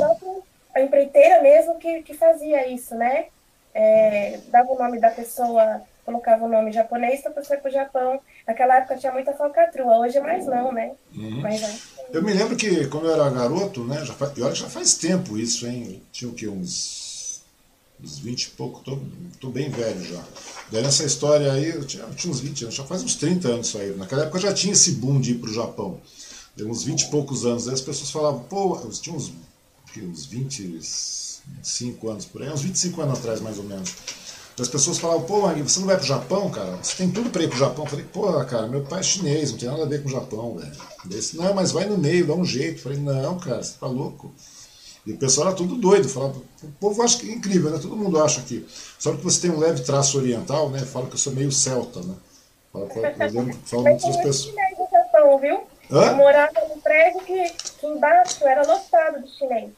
A 0.76 0.82
empreiteira 0.82 1.42
mesmo 1.42 1.80
que, 1.80 2.04
que 2.04 2.14
fazia 2.14 2.68
isso, 2.68 2.94
né? 2.94 3.26
É, 3.74 4.40
dava 4.50 4.72
o 4.72 4.78
nome 4.78 5.00
da 5.00 5.10
pessoa 5.10 5.82
colocava 6.08 6.46
o 6.46 6.48
nome 6.48 6.72
japonês 6.72 7.20
para 7.20 7.32
pessoa 7.32 7.60
para 7.60 7.68
o 7.68 7.74
Japão. 7.74 8.22
Naquela 8.48 8.78
época 8.78 8.96
tinha 8.96 9.12
muita 9.12 9.34
falcatrua, 9.34 9.98
hoje 9.98 10.18
mais 10.22 10.46
não, 10.46 10.72
né? 10.72 10.94
Uhum. 11.14 11.42
Mas, 11.42 11.62
é. 11.62 12.06
Eu 12.14 12.24
me 12.24 12.34
lembro 12.34 12.56
que 12.56 12.88
quando 12.88 13.08
eu 13.08 13.14
era 13.14 13.30
garoto, 13.30 13.84
né? 13.84 14.06
Já 14.06 14.14
faz, 14.14 14.38
e 14.38 14.42
olha, 14.42 14.56
já 14.56 14.70
faz 14.70 14.94
tempo 14.94 15.38
isso, 15.38 15.68
hein? 15.68 16.02
Tinha 16.14 16.32
o 16.32 16.34
que? 16.34 16.48
Uns, 16.48 16.97
uns 18.02 18.20
20 18.20 18.44
e 18.44 18.50
pouco, 18.52 18.82
tô, 18.84 19.00
tô 19.40 19.50
bem 19.50 19.70
velho 19.70 20.04
já. 20.06 20.24
Daí 20.72 20.82
nessa 20.82 21.04
história 21.04 21.52
aí, 21.52 21.70
eu 21.70 21.86
tinha, 21.86 22.04
eu 22.04 22.14
tinha 22.14 22.32
uns 22.32 22.40
20 22.40 22.64
anos, 22.64 22.76
já 22.76 22.84
faz 22.84 23.04
uns 23.04 23.16
30 23.16 23.48
anos 23.48 23.68
isso 23.68 23.78
aí. 23.78 23.96
Naquela 23.96 24.24
época 24.24 24.40
já 24.40 24.54
tinha 24.54 24.74
esse 24.74 24.94
boom 24.94 25.20
de 25.20 25.32
ir 25.32 25.36
para 25.36 25.50
o 25.50 25.54
Japão. 25.54 26.00
Deu 26.56 26.70
uns 26.70 26.84
20 26.84 27.02
e 27.02 27.10
poucos 27.10 27.46
anos. 27.46 27.68
Aí 27.68 27.74
as 27.74 27.82
pessoas 27.82 28.12
falavam, 28.12 28.42
pô, 28.42 28.80
eu 28.80 28.90
tinha 28.92 29.16
uns, 29.16 29.32
uns 29.98 30.26
25 30.26 32.10
anos 32.10 32.26
por 32.26 32.42
aí, 32.42 32.50
uns 32.50 32.62
25 32.62 33.02
anos 33.02 33.20
atrás 33.20 33.42
mais 33.42 33.58
ou 33.58 33.64
menos. 33.64 33.96
As 34.60 34.68
pessoas 34.68 34.98
falavam, 34.98 35.22
pô, 35.22 35.42
Magui, 35.42 35.62
você 35.62 35.80
não 35.80 35.86
vai 35.86 35.98
pro 35.98 36.06
Japão, 36.06 36.50
cara? 36.50 36.78
Você 36.82 36.96
tem 36.96 37.12
tudo 37.12 37.30
para 37.30 37.44
ir 37.44 37.48
pro 37.48 37.60
Japão. 37.60 37.86
Eu 37.86 37.90
falei, 37.92 38.06
pô, 38.12 38.44
cara, 38.46 38.68
meu 38.68 38.82
pai 38.82 39.02
é 39.02 39.04
chinês, 39.04 39.52
não 39.52 39.58
tem 39.60 39.70
nada 39.70 39.84
a 39.84 39.88
ver 39.88 40.02
com 40.02 40.10
o 40.10 40.12
Japão, 40.12 40.58
velho. 40.58 40.72
Disse, 41.06 41.38
não, 41.38 41.54
mas 41.54 41.72
vai 41.72 41.86
no 41.86 41.96
meio, 41.96 42.26
dá 42.26 42.34
um 42.34 42.44
jeito. 42.44 42.80
Eu 42.80 42.84
falei, 42.84 42.98
não, 42.98 43.38
cara, 43.38 43.64
você 43.64 43.76
tá 43.80 43.86
louco. 43.86 44.34
E 45.08 45.14
o 45.14 45.18
pessoal 45.18 45.48
era 45.48 45.56
tudo 45.56 45.76
doido, 45.76 46.10
falava, 46.10 46.38
o 46.62 46.72
povo 46.82 47.02
acha 47.02 47.18
que 47.18 47.32
é 47.32 47.34
incrível, 47.34 47.72
né? 47.72 47.80
Todo 47.82 47.96
mundo 47.96 48.22
acha 48.22 48.42
que. 48.42 48.68
Só 49.00 49.16
que 49.16 49.24
você 49.24 49.40
tem 49.40 49.52
um 49.52 49.58
leve 49.58 49.82
traço 49.82 50.18
oriental, 50.18 50.70
né? 50.70 50.80
Fala 50.80 51.08
que 51.08 51.14
eu 51.14 51.18
sou 51.18 51.32
meio 51.32 51.50
celta, 51.50 52.02
né? 52.02 52.14
Fala, 52.74 52.90
fala, 52.90 53.14
fala, 53.16 53.54
fala 53.64 53.84
muitas 53.84 54.18
pessoas. 54.18 54.54
viu? 55.40 55.62
Hã? 55.90 56.08
Eu 56.08 56.16
morava 56.18 56.60
num 56.68 56.82
prédio 56.82 57.22
que, 57.22 57.50
que 57.80 57.88
embaixo 57.88 58.46
era 58.46 58.68
lotado 58.68 59.24
de 59.24 59.32
chinês. 59.38 59.70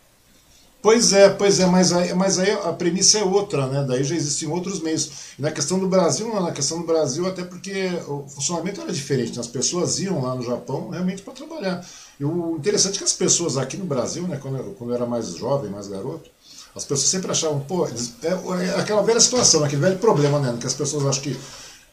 Pois 0.81 1.13
é, 1.13 1.29
pois 1.29 1.59
é, 1.59 1.65
mas 1.67 1.93
aí, 1.93 2.13
mas 2.15 2.39
aí 2.39 2.51
a 2.51 2.73
premissa 2.73 3.19
é 3.19 3.23
outra, 3.23 3.67
né? 3.67 3.85
Daí 3.87 4.03
já 4.03 4.15
existem 4.15 4.49
outros 4.49 4.81
meios. 4.81 5.35
E 5.37 5.41
na 5.43 5.51
questão 5.51 5.77
do 5.77 5.87
Brasil, 5.87 6.27
não, 6.27 6.41
na 6.41 6.53
questão 6.53 6.79
do 6.79 6.87
Brasil, 6.87 7.27
até 7.27 7.43
porque 7.43 7.87
o 8.07 8.27
funcionamento 8.27 8.81
era 8.81 8.91
diferente. 8.91 9.35
Né? 9.35 9.41
As 9.41 9.47
pessoas 9.47 9.99
iam 9.99 10.23
lá 10.23 10.33
no 10.33 10.41
Japão 10.41 10.89
realmente 10.89 11.21
para 11.21 11.33
trabalhar. 11.33 11.85
E 12.19 12.25
o 12.25 12.55
interessante 12.57 12.95
é 12.95 12.97
que 12.97 13.03
as 13.03 13.13
pessoas 13.13 13.57
aqui 13.57 13.77
no 13.77 13.85
Brasil, 13.85 14.27
né, 14.27 14.37
quando, 14.41 14.57
eu, 14.57 14.75
quando 14.77 14.91
eu 14.91 14.95
era 14.95 15.05
mais 15.05 15.35
jovem, 15.35 15.71
mais 15.71 15.87
garoto, 15.87 16.29
as 16.75 16.83
pessoas 16.83 17.09
sempre 17.09 17.31
achavam, 17.31 17.61
pô, 17.61 17.87
eles, 17.87 18.13
é, 18.21 18.27
é, 18.27 18.79
aquela 18.79 19.01
velha 19.01 19.19
situação, 19.19 19.63
aquele 19.63 19.81
velho 19.81 19.97
problema, 19.97 20.39
né? 20.39 20.55
Que 20.59 20.67
as 20.67 20.73
pessoas 20.73 21.05
acham 21.05 21.23
que 21.23 21.39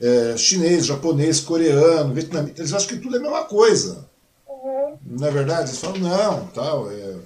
é, 0.00 0.36
chinês, 0.36 0.86
japonês, 0.86 1.40
coreano, 1.40 2.12
vietnamita, 2.12 2.60
eles 2.60 2.72
acham 2.72 2.88
que 2.88 2.98
tudo 2.98 3.16
é 3.16 3.18
a 3.18 3.22
mesma 3.22 3.44
coisa. 3.44 4.06
Uhum. 4.48 4.96
Não 5.06 5.28
é 5.28 5.30
verdade? 5.30 5.70
Eles 5.70 5.78
falam, 5.78 5.98
não, 5.98 6.46
tal, 6.48 6.90
é 6.90 7.16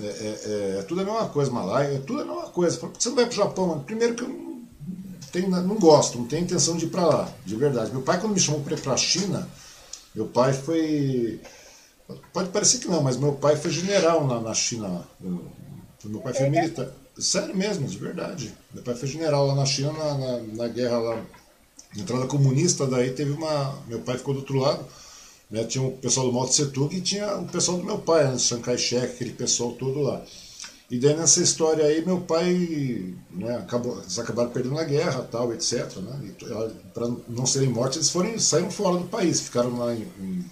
é, 0.00 0.04
é, 0.04 0.78
é, 0.78 0.82
tudo 0.82 1.00
é 1.00 1.04
a 1.04 1.06
mesma 1.06 1.28
coisa, 1.28 1.50
Malaya, 1.50 1.94
é 1.94 1.98
tudo 1.98 2.20
é 2.20 2.22
a 2.22 2.26
mesma 2.26 2.48
coisa. 2.50 2.76
Por 2.76 2.90
que 2.90 3.02
você 3.02 3.08
não 3.08 3.16
vai 3.16 3.24
para 3.24 3.32
o 3.32 3.36
Japão? 3.36 3.80
Primeiro 3.80 4.14
que 4.14 4.24
eu 4.24 4.28
não, 4.28 4.62
tenho, 5.32 5.48
não 5.48 5.76
gosto, 5.76 6.18
não 6.18 6.26
tenho 6.26 6.44
intenção 6.44 6.76
de 6.76 6.84
ir 6.84 6.90
para 6.90 7.06
lá, 7.06 7.32
de 7.44 7.56
verdade. 7.56 7.92
Meu 7.92 8.02
pai, 8.02 8.20
quando 8.20 8.34
me 8.34 8.40
chamou 8.40 8.60
para 8.60 8.74
ir 8.74 8.80
para 8.80 8.92
a 8.92 8.96
China, 8.96 9.48
meu 10.14 10.26
pai 10.26 10.52
foi. 10.52 11.40
Pode 12.32 12.50
parecer 12.50 12.78
que 12.78 12.88
não, 12.88 13.02
mas 13.02 13.16
meu 13.16 13.32
pai 13.32 13.56
foi 13.56 13.70
general 13.70 14.26
na, 14.26 14.40
na 14.40 14.54
China. 14.54 15.06
Meu 15.20 16.20
pai 16.20 16.34
foi 16.34 16.48
militar. 16.48 16.88
Sério 17.18 17.56
mesmo, 17.56 17.86
de 17.88 17.98
verdade. 17.98 18.54
Meu 18.72 18.82
pai 18.82 18.94
foi 18.94 19.08
general 19.08 19.46
lá 19.46 19.54
na 19.54 19.66
China, 19.66 19.92
na, 19.92 20.18
na, 20.18 20.38
na 20.38 20.68
guerra 20.68 20.98
lá, 20.98 21.16
na 21.94 22.02
entrada 22.02 22.26
comunista, 22.26 22.86
daí 22.86 23.10
teve 23.10 23.32
uma. 23.32 23.82
Meu 23.86 24.00
pai 24.00 24.18
ficou 24.18 24.34
do 24.34 24.40
outro 24.40 24.58
lado 24.58 24.84
né? 25.50 25.64
Tinha 25.64 25.84
o 25.84 25.92
pessoal 25.92 26.26
do 26.26 26.32
Mao 26.32 26.46
Tse 26.46 26.66
Tung 26.66 26.94
e 26.94 27.00
tinha 27.00 27.36
o 27.36 27.46
pessoal 27.46 27.78
do 27.78 27.84
meu 27.84 27.98
pai, 27.98 28.28
né? 28.28 28.38
Chiang 28.38 28.62
Kai-shek, 28.62 29.04
aquele 29.04 29.32
pessoal 29.32 29.72
todo 29.72 30.00
lá. 30.00 30.22
E 30.90 30.98
daí 30.98 31.16
nessa 31.16 31.42
história 31.42 31.84
aí, 31.84 32.04
meu 32.04 32.20
pai, 32.20 33.14
né, 33.30 33.56
acabou, 33.56 33.98
eles 33.98 34.18
acabaram 34.20 34.50
perdendo 34.50 34.78
a 34.78 34.84
guerra, 34.84 35.22
tal, 35.22 35.52
etc. 35.52 35.96
Né? 35.96 36.30
Para 36.94 37.08
não 37.28 37.44
serem 37.44 37.68
mortos, 37.68 37.96
eles 37.96 38.10
foram, 38.10 38.38
saíram 38.38 38.70
fora 38.70 38.98
do 38.98 39.08
país, 39.08 39.40
ficaram 39.40 39.76
lá 39.76 39.92
em, 39.92 40.06
em 40.20 40.44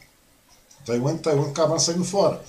Taiwan, 0.85 1.17
Taiwan 1.17 1.51
acabaram 1.51 1.79
saindo 1.79 2.05
fora. 2.05 2.41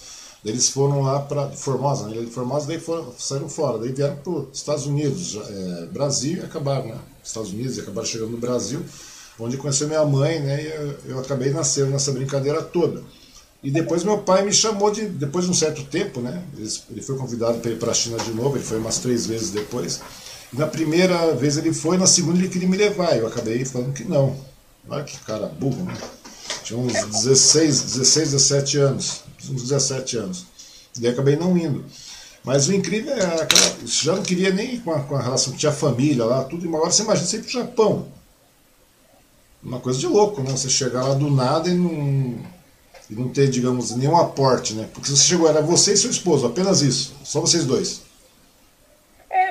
Daí 0.44 0.54
eles 0.54 0.70
foram 0.70 1.02
lá 1.02 1.20
para 1.22 1.50
Formosa, 1.52 2.08
né? 2.08 2.26
Formosa, 2.28 2.68
daí 2.68 2.80
foram, 2.80 3.12
saíram 3.18 3.50
fora, 3.50 3.80
daí 3.80 3.92
vieram 3.92 4.16
para 4.18 4.32
os 4.32 4.58
Estados 4.58 4.86
Unidos, 4.86 5.36
é, 5.36 5.86
Brasil 5.88 6.38
e 6.38 6.46
acabaram, 6.46 6.88
né? 6.88 6.98
Estados 7.24 7.52
Unidos 7.52 7.78
e 7.78 7.82
acabaram 7.82 8.08
chegando 8.08 8.32
no 8.32 8.38
Brasil 8.38 8.86
onde 9.40 9.58
conheceu 9.58 9.88
minha 9.88 10.06
mãe, 10.06 10.40
né? 10.40 10.64
E 10.64 10.68
eu, 10.68 10.98
eu 11.06 11.20
acabei 11.20 11.52
nascendo 11.52 11.92
nessa 11.92 12.12
brincadeira 12.12 12.62
toda. 12.62 13.02
E 13.64 13.72
depois 13.72 14.04
meu 14.04 14.20
pai 14.20 14.44
me 14.46 14.54
chamou 14.54 14.92
de, 14.92 15.08
depois 15.08 15.46
de 15.46 15.52
um 15.52 15.54
certo 15.54 15.84
tempo, 15.86 16.22
né? 16.22 16.44
Ele, 16.58 16.70
ele 16.92 17.02
foi 17.02 17.18
convidado 17.18 17.60
para 17.60 17.72
ir 17.72 17.80
para 17.80 17.92
a 17.92 17.94
China 17.94 18.18
de 18.18 18.32
novo, 18.32 18.58
ele 18.58 18.64
foi 18.64 18.78
umas 18.78 19.00
três 19.00 19.26
vezes 19.26 19.52
depois. 19.52 20.02
E 20.54 20.58
na 20.58 20.68
primeira 20.68 21.34
vez 21.34 21.58
ele 21.58 21.74
foi, 21.74 21.98
na 21.98 22.06
segunda 22.06 22.38
ele 22.38 22.50
queria 22.50 22.68
me 22.68 22.78
levar. 22.78 23.18
Eu 23.18 23.28
acabei 23.28 23.66
falando 23.66 23.94
que 23.94 24.04
não. 24.04 24.36
Olha 24.88 25.04
que 25.04 25.18
cara 25.20 25.48
burro, 25.48 25.84
né? 25.84 25.98
Tinha 26.66 26.78
uns 26.78 26.94
16, 26.94 27.82
16, 27.82 28.32
17 28.32 28.78
anos. 28.78 29.22
Uns 29.50 29.62
17 29.62 30.18
anos. 30.18 30.46
E 30.98 31.00
daí 31.00 31.12
acabei 31.12 31.38
não 31.38 31.58
indo. 31.58 31.86
Mas 32.44 32.68
o 32.68 32.74
incrível 32.74 33.14
é 33.14 33.42
aquela. 33.42 33.76
Já 33.86 34.16
não 34.16 34.24
queria 34.24 34.52
nem 34.52 34.80
com 34.82 34.92
a, 34.92 35.00
com 35.00 35.16
a 35.16 35.22
relação 35.22 35.54
que 35.54 35.60
tinha 35.60 35.72
família 35.72 36.26
lá, 36.26 36.44
tudo. 36.44 36.66
E 36.66 36.68
uma 36.68 36.80
hora 36.80 36.92
você 36.92 37.04
imagina 37.04 37.26
você 37.26 37.38
ir 37.38 37.42
para 37.42 37.48
o 37.48 37.52
Japão 37.52 38.16
uma 39.66 39.80
coisa 39.80 39.98
de 40.00 40.08
louco, 40.08 40.42
né? 40.44 40.52
Você 40.52 40.70
chegar 40.70 41.04
lá 41.04 41.16
do 41.16 41.30
nada 41.30 41.68
e 41.68 41.74
não, 41.74 42.38
e 43.10 43.16
não 43.16 43.30
ter, 43.30 43.50
digamos, 43.50 43.92
nenhum 43.92 44.16
aporte, 44.16 44.74
né? 44.76 44.88
Porque 44.94 45.10
você 45.10 45.24
chegou, 45.24 45.50
era 45.50 45.62
você 45.62 45.94
e 45.94 45.98
seu 45.98 46.12
esposo, 46.12 46.46
apenas 46.46 46.82
isso, 46.84 47.14
só 47.24 47.42
vocês 47.42 47.66
dois. 47.66 48.02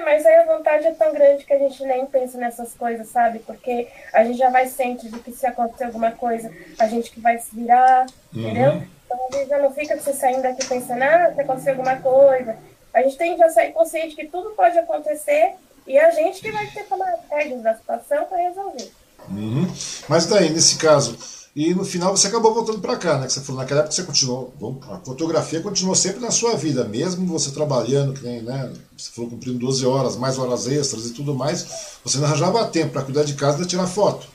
Mas 0.04 0.24
aí 0.26 0.36
a 0.36 0.44
vontade 0.44 0.86
é 0.86 0.92
tão 0.92 1.12
grande 1.12 1.44
que 1.44 1.52
a 1.52 1.58
gente 1.58 1.82
nem 1.84 2.06
pensa 2.06 2.38
nessas 2.38 2.74
coisas, 2.74 3.08
sabe? 3.08 3.38
Porque 3.40 3.88
a 4.12 4.24
gente 4.24 4.38
já 4.38 4.50
vai 4.50 4.66
ciente 4.66 5.08
de 5.08 5.18
que 5.20 5.32
se 5.32 5.46
acontecer 5.46 5.84
alguma 5.84 6.12
coisa, 6.12 6.52
a 6.78 6.86
gente 6.86 7.10
que 7.10 7.20
vai 7.20 7.38
se 7.38 7.54
virar, 7.54 8.06
uhum. 8.34 8.40
entendeu? 8.42 8.82
Então 9.04 9.28
a 9.28 9.36
gente 9.36 9.48
já 9.48 9.58
não 9.58 9.72
fica 9.72 9.96
você 9.96 10.12
saindo 10.12 10.42
daqui 10.42 10.66
pensando, 10.66 11.02
ah, 11.02 11.32
se 11.34 11.40
acontecer 11.40 11.70
alguma 11.70 11.96
coisa. 11.96 12.56
A 12.92 13.02
gente 13.02 13.16
tem 13.16 13.32
que 13.32 13.38
já 13.38 13.48
sair 13.50 13.72
consciente 13.72 14.14
que 14.14 14.26
tudo 14.26 14.50
pode 14.50 14.78
acontecer 14.78 15.54
e 15.86 15.98
a 15.98 16.10
gente 16.10 16.40
que 16.40 16.50
vai 16.50 16.66
ter 16.66 16.84
que 16.84 16.88
tomar 16.88 17.10
as 17.10 17.20
regras 17.30 17.62
da 17.62 17.74
situação 17.74 18.24
para 18.26 18.38
resolver. 18.38 18.90
Uhum. 19.28 19.66
Mas 20.08 20.26
daí, 20.26 20.50
nesse 20.50 20.78
caso, 20.78 21.16
e 21.54 21.72
no 21.72 21.84
final 21.84 22.16
você 22.16 22.26
acabou 22.26 22.52
voltando 22.52 22.80
para 22.80 22.96
cá, 22.96 23.18
né? 23.18 23.26
Que 23.26 23.32
você 23.32 23.40
falou, 23.40 23.60
naquela 23.60 23.80
época 23.80 23.94
você 23.94 24.02
continuou, 24.02 24.52
a 24.90 24.98
fotografia 24.98 25.60
continuou 25.60 25.94
sempre 25.94 26.20
na 26.20 26.32
sua 26.32 26.56
vida, 26.56 26.84
mesmo 26.84 27.26
você 27.26 27.52
trabalhando, 27.52 28.12
que 28.12 28.26
nem, 28.26 28.42
né? 28.42 28.72
Você 28.96 29.10
falou 29.12 29.30
cumprindo 29.30 29.60
12 29.60 29.86
horas, 29.86 30.16
mais 30.16 30.36
horas 30.36 30.66
extras 30.66 31.06
e 31.06 31.12
tudo 31.12 31.32
mais, 31.34 31.98
você 32.04 32.18
não 32.18 32.26
arranjava 32.26 32.66
tempo 32.66 32.92
para 32.92 33.02
cuidar 33.02 33.22
de 33.22 33.34
casa 33.34 33.62
e 33.62 33.66
tirar 33.66 33.86
foto. 33.86 34.26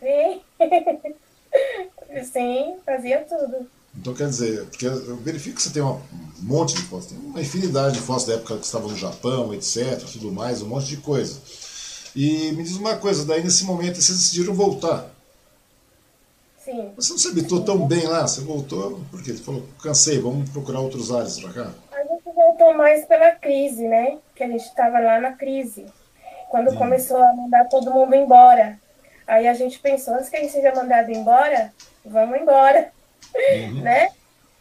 Sim. 0.00 0.40
Sim, 2.32 2.76
fazia 2.86 3.26
tudo. 3.28 3.66
Então 3.96 4.14
quer 4.14 4.28
dizer, 4.28 4.64
porque 4.66 4.86
eu 4.86 5.16
verifico 5.16 5.56
que 5.56 5.62
você 5.62 5.70
tem 5.70 5.82
um 5.82 6.00
monte 6.40 6.74
de 6.74 6.82
fotos, 6.82 7.06
tem 7.06 7.18
uma 7.18 7.40
infinidade 7.40 7.94
de 7.94 8.00
fotos 8.00 8.26
da 8.26 8.34
época 8.34 8.58
que 8.58 8.66
estava 8.66 8.86
no 8.86 8.96
Japão, 8.96 9.52
etc, 9.54 10.00
tudo 10.12 10.30
mais, 10.30 10.62
um 10.62 10.68
monte 10.68 10.86
de 10.86 10.98
coisa. 10.98 11.36
E 12.14 12.52
me 12.52 12.62
diz 12.62 12.76
uma 12.76 12.96
coisa, 12.96 13.24
daí 13.24 13.42
nesse 13.42 13.64
momento 13.64 14.00
vocês 14.00 14.18
decidiram 14.18 14.54
voltar. 14.54 15.13
Sim. 16.64 16.92
Você 16.96 17.12
não 17.12 17.18
se 17.18 17.28
habitou 17.28 17.62
tão 17.62 17.86
bem 17.86 18.06
lá, 18.06 18.22
você 18.22 18.40
voltou 18.40 19.00
porque 19.10 19.30
ele 19.30 19.38
falou, 19.38 19.62
cansei, 19.82 20.18
vamos 20.18 20.48
procurar 20.48 20.80
outros 20.80 21.14
ares 21.14 21.38
pra 21.38 21.52
cá. 21.52 21.70
A 21.92 22.02
gente 22.02 22.24
voltou 22.34 22.72
mais 22.72 23.04
pela 23.04 23.32
crise, 23.32 23.86
né? 23.86 24.18
Que 24.34 24.44
a 24.44 24.48
gente 24.48 24.64
estava 24.64 24.98
lá 24.98 25.20
na 25.20 25.32
crise. 25.32 25.84
Quando 26.48 26.70
hum. 26.70 26.76
começou 26.76 27.18
a 27.18 27.34
mandar 27.34 27.68
todo 27.68 27.92
mundo 27.92 28.14
embora. 28.14 28.78
Aí 29.26 29.46
a 29.46 29.52
gente 29.52 29.78
pensou, 29.78 30.14
antes 30.14 30.30
que 30.30 30.36
a 30.36 30.40
gente 30.40 30.52
seja 30.52 30.74
mandado 30.74 31.10
embora, 31.10 31.72
vamos 32.04 32.40
embora, 32.40 32.90
uhum. 33.34 33.82
né? 33.82 34.08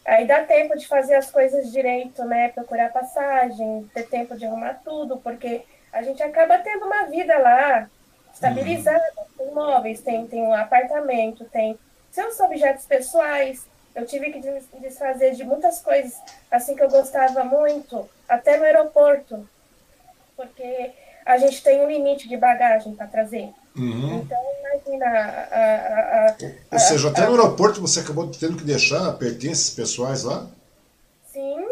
Aí 0.05 0.27
dá 0.27 0.43
tempo 0.43 0.77
de 0.77 0.85
fazer 0.85 1.15
as 1.15 1.31
coisas 1.31 1.71
direito, 1.71 2.23
né? 2.25 2.49
Procurar 2.49 2.91
passagem, 2.91 3.89
ter 3.93 4.03
tempo 4.03 4.35
de 4.37 4.45
arrumar 4.45 4.81
tudo, 4.83 5.17
porque 5.17 5.61
a 5.91 6.01
gente 6.01 6.21
acaba 6.21 6.57
tendo 6.57 6.85
uma 6.85 7.05
vida 7.05 7.37
lá 7.37 7.89
estabilizada. 8.33 9.03
Uhum. 9.17 9.23
Tem 9.37 9.47
imóveis, 9.47 10.01
tem, 10.01 10.27
tem 10.27 10.41
um 10.41 10.53
apartamento, 10.53 11.45
tem 11.45 11.77
seus 12.13 12.39
objetos 12.39 12.85
pessoais. 12.85 13.65
Eu 13.95 14.05
tive 14.05 14.31
que 14.31 14.39
desfazer 14.79 15.35
de 15.35 15.43
muitas 15.43 15.79
coisas, 15.79 16.13
assim 16.49 16.75
que 16.75 16.81
eu 16.81 16.89
gostava 16.89 17.43
muito, 17.43 18.09
até 18.27 18.57
no 18.57 18.63
aeroporto, 18.63 19.47
porque 20.35 20.91
a 21.25 21.37
gente 21.37 21.61
tem 21.61 21.81
um 21.81 21.87
limite 21.87 22.27
de 22.27 22.37
bagagem 22.37 22.95
para 22.95 23.07
trazer. 23.07 23.49
Uhum. 23.75 24.19
Então, 24.19 24.37
imagina. 24.59 25.05
A, 25.05 25.17
a, 25.51 26.29
a, 26.29 26.35
Ou 26.71 26.79
seja, 26.79 27.09
até 27.09 27.21
no 27.21 27.31
aeroporto 27.31 27.81
você 27.81 27.99
acabou 27.99 28.29
tendo 28.29 28.57
que 28.57 28.63
deixar 28.63 29.13
pertences 29.13 29.69
pessoais 29.71 30.23
lá? 30.23 30.47
Sim, 31.31 31.67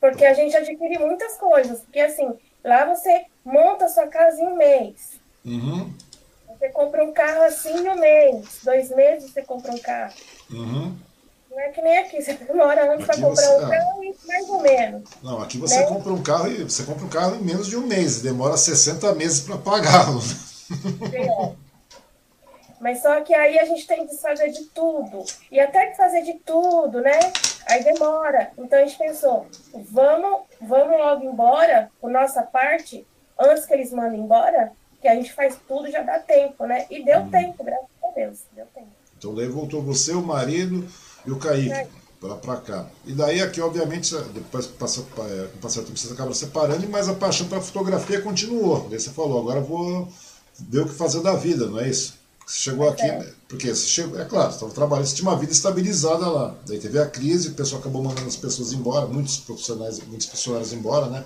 porque 0.00 0.24
a 0.24 0.34
gente 0.34 0.56
adquire 0.56 0.98
muitas 0.98 1.36
coisas. 1.36 1.80
Porque 1.80 2.00
assim, 2.00 2.32
lá 2.64 2.84
você 2.84 3.26
monta 3.44 3.88
sua 3.88 4.06
casa 4.06 4.40
em 4.40 4.46
um 4.46 4.56
mês. 4.56 5.20
Uhum. 5.44 5.92
Você 6.58 6.68
compra 6.70 7.04
um 7.04 7.12
carro 7.12 7.42
assim 7.42 7.82
no 7.82 7.96
mês. 7.96 8.60
Dois 8.62 8.90
meses 8.90 9.30
você 9.30 9.42
compra 9.42 9.72
um 9.72 9.78
carro. 9.78 10.14
Uhum. 10.50 10.96
Não 11.50 11.60
é 11.60 11.68
que 11.70 11.80
nem 11.80 11.98
aqui, 11.98 12.20
você 12.22 12.34
demora 12.34 12.92
anos 12.92 13.04
para 13.06 13.14
comprar 13.14 13.34
você, 13.34 13.64
um 13.64 13.68
carro 13.68 14.04
e 14.04 14.16
mais 14.26 14.48
ou 14.48 14.60
menos. 14.60 15.10
Não, 15.22 15.42
aqui 15.42 15.58
você 15.58 15.80
né? 15.80 15.86
compra 15.86 16.12
um 16.12 16.22
carro 16.22 16.48
e 16.48 16.64
você 16.64 16.84
compra 16.84 17.04
um 17.04 17.08
carro 17.08 17.36
em 17.36 17.42
menos 17.42 17.66
de 17.66 17.76
um 17.76 17.86
mês, 17.86 18.20
demora 18.20 18.56
60 18.56 19.14
meses 19.14 19.40
para 19.40 19.56
pagá-lo. 19.56 20.20
É. 21.12 21.66
Mas 22.80 23.00
só 23.00 23.20
que 23.22 23.34
aí 23.34 23.58
a 23.58 23.64
gente 23.64 23.86
tem 23.86 24.06
que 24.06 24.16
fazer 24.16 24.50
de 24.50 24.64
tudo. 24.66 25.24
E 25.50 25.58
até 25.58 25.86
que 25.86 25.96
fazer 25.96 26.22
de 26.22 26.34
tudo, 26.34 27.00
né? 27.00 27.18
Aí 27.66 27.82
demora. 27.82 28.50
Então 28.58 28.78
a 28.78 28.82
gente 28.84 28.98
pensou, 28.98 29.46
vamos, 29.72 30.42
vamos 30.60 30.98
logo 30.98 31.24
embora, 31.24 31.90
por 32.00 32.10
nossa 32.10 32.42
parte, 32.42 33.06
antes 33.38 33.64
que 33.64 33.72
eles 33.72 33.92
mandem 33.92 34.20
embora, 34.20 34.72
que 35.06 35.10
a 35.10 35.14
gente 35.14 35.32
faz 35.32 35.56
tudo 35.68 35.88
já 35.88 36.02
dá 36.02 36.18
tempo, 36.18 36.66
né? 36.66 36.84
E 36.90 37.04
deu 37.04 37.20
hum. 37.20 37.30
tempo, 37.30 37.62
graças 37.62 37.86
a 38.02 38.10
Deus, 38.10 38.38
deu 38.52 38.66
tempo. 38.74 38.88
Então 39.16 39.34
daí 39.34 39.46
voltou 39.46 39.80
você, 39.80 40.12
o 40.12 40.20
marido 40.20 40.84
e 41.24 41.30
o 41.30 41.38
Kaique 41.38 41.70
é. 41.70 41.88
para 42.42 42.56
cá. 42.56 42.86
E 43.04 43.12
daí 43.12 43.40
aqui, 43.40 43.60
obviamente, 43.60 44.12
depois 44.34 44.66
passa, 44.66 45.00
é, 45.00 45.46
com 45.46 45.58
o 45.58 45.60
passar 45.60 45.82
tempo 45.82 45.96
você 45.96 46.12
acaba 46.12 46.34
separando, 46.34 46.88
mas 46.88 47.08
a 47.08 47.14
paixão 47.14 47.46
para 47.46 47.60
fotografia 47.60 48.20
continuou. 48.20 48.88
Daí 48.90 48.98
você 48.98 49.10
falou, 49.10 49.40
agora 49.40 49.60
vou 49.60 50.08
ver 50.58 50.80
o 50.80 50.86
que 50.86 50.94
fazer 50.94 51.22
da 51.22 51.36
vida, 51.36 51.66
não 51.66 51.78
é 51.78 51.88
isso? 51.88 52.14
Você 52.44 52.58
chegou 52.58 52.88
aqui, 52.88 53.02
é. 53.02 53.32
porque 53.48 53.72
você 53.72 53.86
chegou, 53.86 54.20
é 54.20 54.24
claro, 54.24 54.50
você 54.50 54.56
estava 54.56 54.72
trabalhando, 54.72 55.06
você 55.06 55.14
tinha 55.14 55.28
uma 55.28 55.38
vida 55.38 55.52
estabilizada 55.52 56.28
lá. 56.28 56.54
Daí 56.66 56.80
teve 56.80 56.98
a 56.98 57.06
crise, 57.06 57.48
o 57.48 57.54
pessoal 57.54 57.80
acabou 57.80 58.02
mandando 58.02 58.26
as 58.26 58.36
pessoas 58.36 58.72
embora, 58.72 59.06
muitos 59.06 59.36
profissionais, 59.38 60.00
muitos 60.00 60.26
funcionários 60.26 60.72
embora, 60.72 61.06
né? 61.06 61.24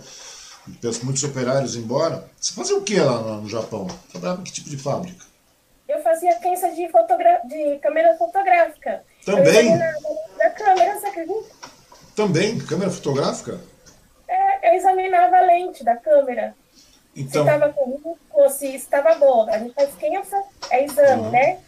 Muitos 1.03 1.25
operários 1.25 1.77
embora. 1.77 2.25
Você 2.39 2.53
fazia 2.53 2.77
o 2.77 2.83
que 2.83 2.99
lá 2.99 3.21
no 3.21 3.49
Japão? 3.49 3.87
Trabalhava 4.11 4.41
em 4.41 4.45
que 4.45 4.53
tipo 4.53 4.71
de 4.71 4.77
fábrica? 4.77 5.25
Eu 5.89 6.01
fazia 6.03 6.35
crença 6.37 6.71
de, 6.71 6.89
fotogra 6.89 7.41
de 7.45 7.79
câmera 7.79 8.17
fotográfica. 8.17 9.03
Também? 9.25 9.77
Da 10.39 10.51
câmera, 10.51 10.99
você 10.99 11.07
acredita? 11.07 11.49
Também? 12.15 12.59
Câmera 12.59 12.91
fotográfica? 12.91 13.61
É, 14.29 14.71
eu 14.71 14.77
examinava 14.77 15.37
a 15.37 15.41
lente 15.41 15.83
da 15.83 15.97
câmera. 15.97 16.55
Então... 17.17 17.45
Se 17.45 17.51
estava 17.51 17.73
com 17.73 17.91
risco, 17.91 18.49
se 18.51 18.67
estava 18.77 19.15
boa. 19.17 19.51
A 19.51 19.59
gente 19.59 19.75
faz 19.75 19.93
crença, 19.97 20.41
é 20.71 20.85
exame, 20.85 21.23
uhum. 21.23 21.31
né? 21.31 21.59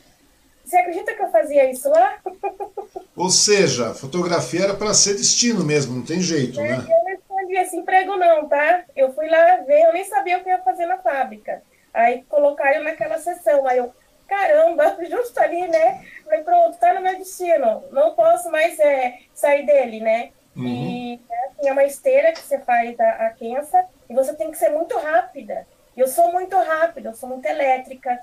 Você 0.64 0.76
acredita 0.76 1.14
que 1.14 1.22
eu 1.22 1.30
fazia 1.30 1.70
isso 1.70 1.88
lá? 1.90 2.18
Ou 3.16 3.28
seja, 3.28 3.92
fotografia 3.92 4.64
era 4.64 4.74
para 4.74 4.94
ser 4.94 5.14
destino 5.14 5.64
mesmo, 5.64 5.96
não 5.96 6.02
tem 6.02 6.20
jeito, 6.20 6.60
é, 6.60 6.68
né? 6.68 6.86
Eu 6.88 7.11
escondi 7.52 7.56
esse 7.56 7.76
emprego 7.76 8.16
não, 8.16 8.48
tá? 8.48 8.84
Eu 8.96 9.12
fui 9.12 9.28
lá 9.28 9.56
ver, 9.58 9.82
eu 9.82 9.92
nem 9.92 10.04
sabia 10.04 10.38
o 10.38 10.42
que 10.42 10.48
ia 10.48 10.58
fazer 10.62 10.86
na 10.86 10.98
fábrica. 10.98 11.62
Aí 11.92 12.22
colocaram 12.24 12.82
naquela 12.82 13.18
sessão, 13.18 13.66
aí 13.66 13.78
eu, 13.78 13.92
caramba, 14.26 14.96
justo 15.08 15.38
ali, 15.38 15.68
né? 15.68 16.04
Falei, 16.24 16.42
pronto, 16.42 16.78
tá 16.78 16.94
no 16.94 17.02
meu 17.02 17.16
destino, 17.18 17.84
não 17.92 18.14
posso 18.14 18.50
mais 18.50 18.78
é, 18.78 19.18
sair 19.34 19.66
dele, 19.66 20.00
né? 20.00 20.30
Uhum. 20.56 20.66
E 20.66 21.20
assim, 21.46 21.68
é 21.68 21.72
uma 21.72 21.84
esteira 21.84 22.32
que 22.32 22.40
você 22.40 22.58
faz 22.58 22.98
a, 22.98 23.26
a 23.26 23.30
quença 23.30 23.84
e 24.08 24.14
você 24.14 24.34
tem 24.34 24.50
que 24.50 24.58
ser 24.58 24.70
muito 24.70 24.96
rápida. 24.98 25.66
Eu 25.96 26.08
sou 26.08 26.32
muito 26.32 26.56
rápida, 26.56 27.10
eu 27.10 27.14
sou 27.14 27.28
muito 27.28 27.46
elétrica. 27.46 28.18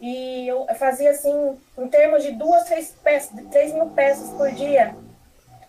E 0.00 0.48
eu 0.48 0.66
fazia 0.78 1.10
assim, 1.10 1.58
em 1.76 1.88
termos 1.88 2.22
de 2.22 2.32
duas, 2.32 2.64
três, 2.64 2.94
peças, 3.04 3.32
três 3.50 3.74
mil 3.74 3.86
peças 3.90 4.30
por 4.30 4.50
dia. 4.50 4.94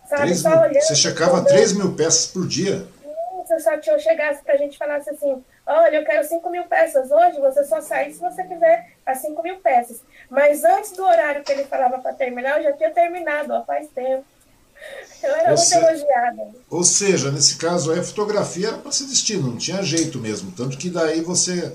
Sabe? 0.08 0.24
Mil, 0.24 0.36
Só 0.36 0.62
olhando, 0.62 0.80
você 0.80 0.94
checava 0.94 1.44
três 1.44 1.74
mil 1.74 1.94
peças 1.94 2.26
por 2.28 2.48
dia? 2.48 2.86
Se 3.58 3.64
só 3.64 3.92
eu 3.92 3.98
chegasse 3.98 4.42
pra 4.42 4.56
gente 4.56 4.78
falasse 4.78 5.10
assim, 5.10 5.44
olha, 5.66 5.96
eu 5.96 6.04
quero 6.04 6.26
5 6.26 6.50
mil 6.50 6.64
peças 6.64 7.10
hoje, 7.10 7.40
você 7.40 7.64
só 7.64 7.80
sai 7.80 8.12
se 8.12 8.20
você 8.20 8.42
quiser 8.44 8.92
as 9.04 9.18
5 9.18 9.42
mil 9.42 9.58
peças. 9.58 10.00
Mas 10.30 10.64
antes 10.64 10.92
do 10.92 11.04
horário 11.04 11.44
que 11.44 11.52
ele 11.52 11.64
falava 11.64 11.98
para 11.98 12.14
terminar, 12.14 12.58
eu 12.58 12.64
já 12.64 12.72
tinha 12.72 12.90
terminado, 12.90 13.52
ó, 13.52 13.64
faz 13.64 13.88
tempo. 13.90 14.24
Eu 15.22 15.30
era 15.30 15.50
ou 15.50 15.56
muito 15.56 15.60
se... 15.60 15.76
elogiada. 15.76 16.48
Ou 16.70 16.82
seja, 16.82 17.30
nesse 17.30 17.56
caso 17.56 17.92
aí, 17.92 18.00
a 18.00 18.04
fotografia 18.04 18.68
era 18.68 18.78
para 18.78 18.90
ser 18.90 19.04
destino, 19.04 19.50
não 19.50 19.58
tinha 19.58 19.82
jeito 19.82 20.18
mesmo. 20.18 20.50
Tanto 20.52 20.76
que 20.76 20.90
daí 20.90 21.20
você. 21.20 21.72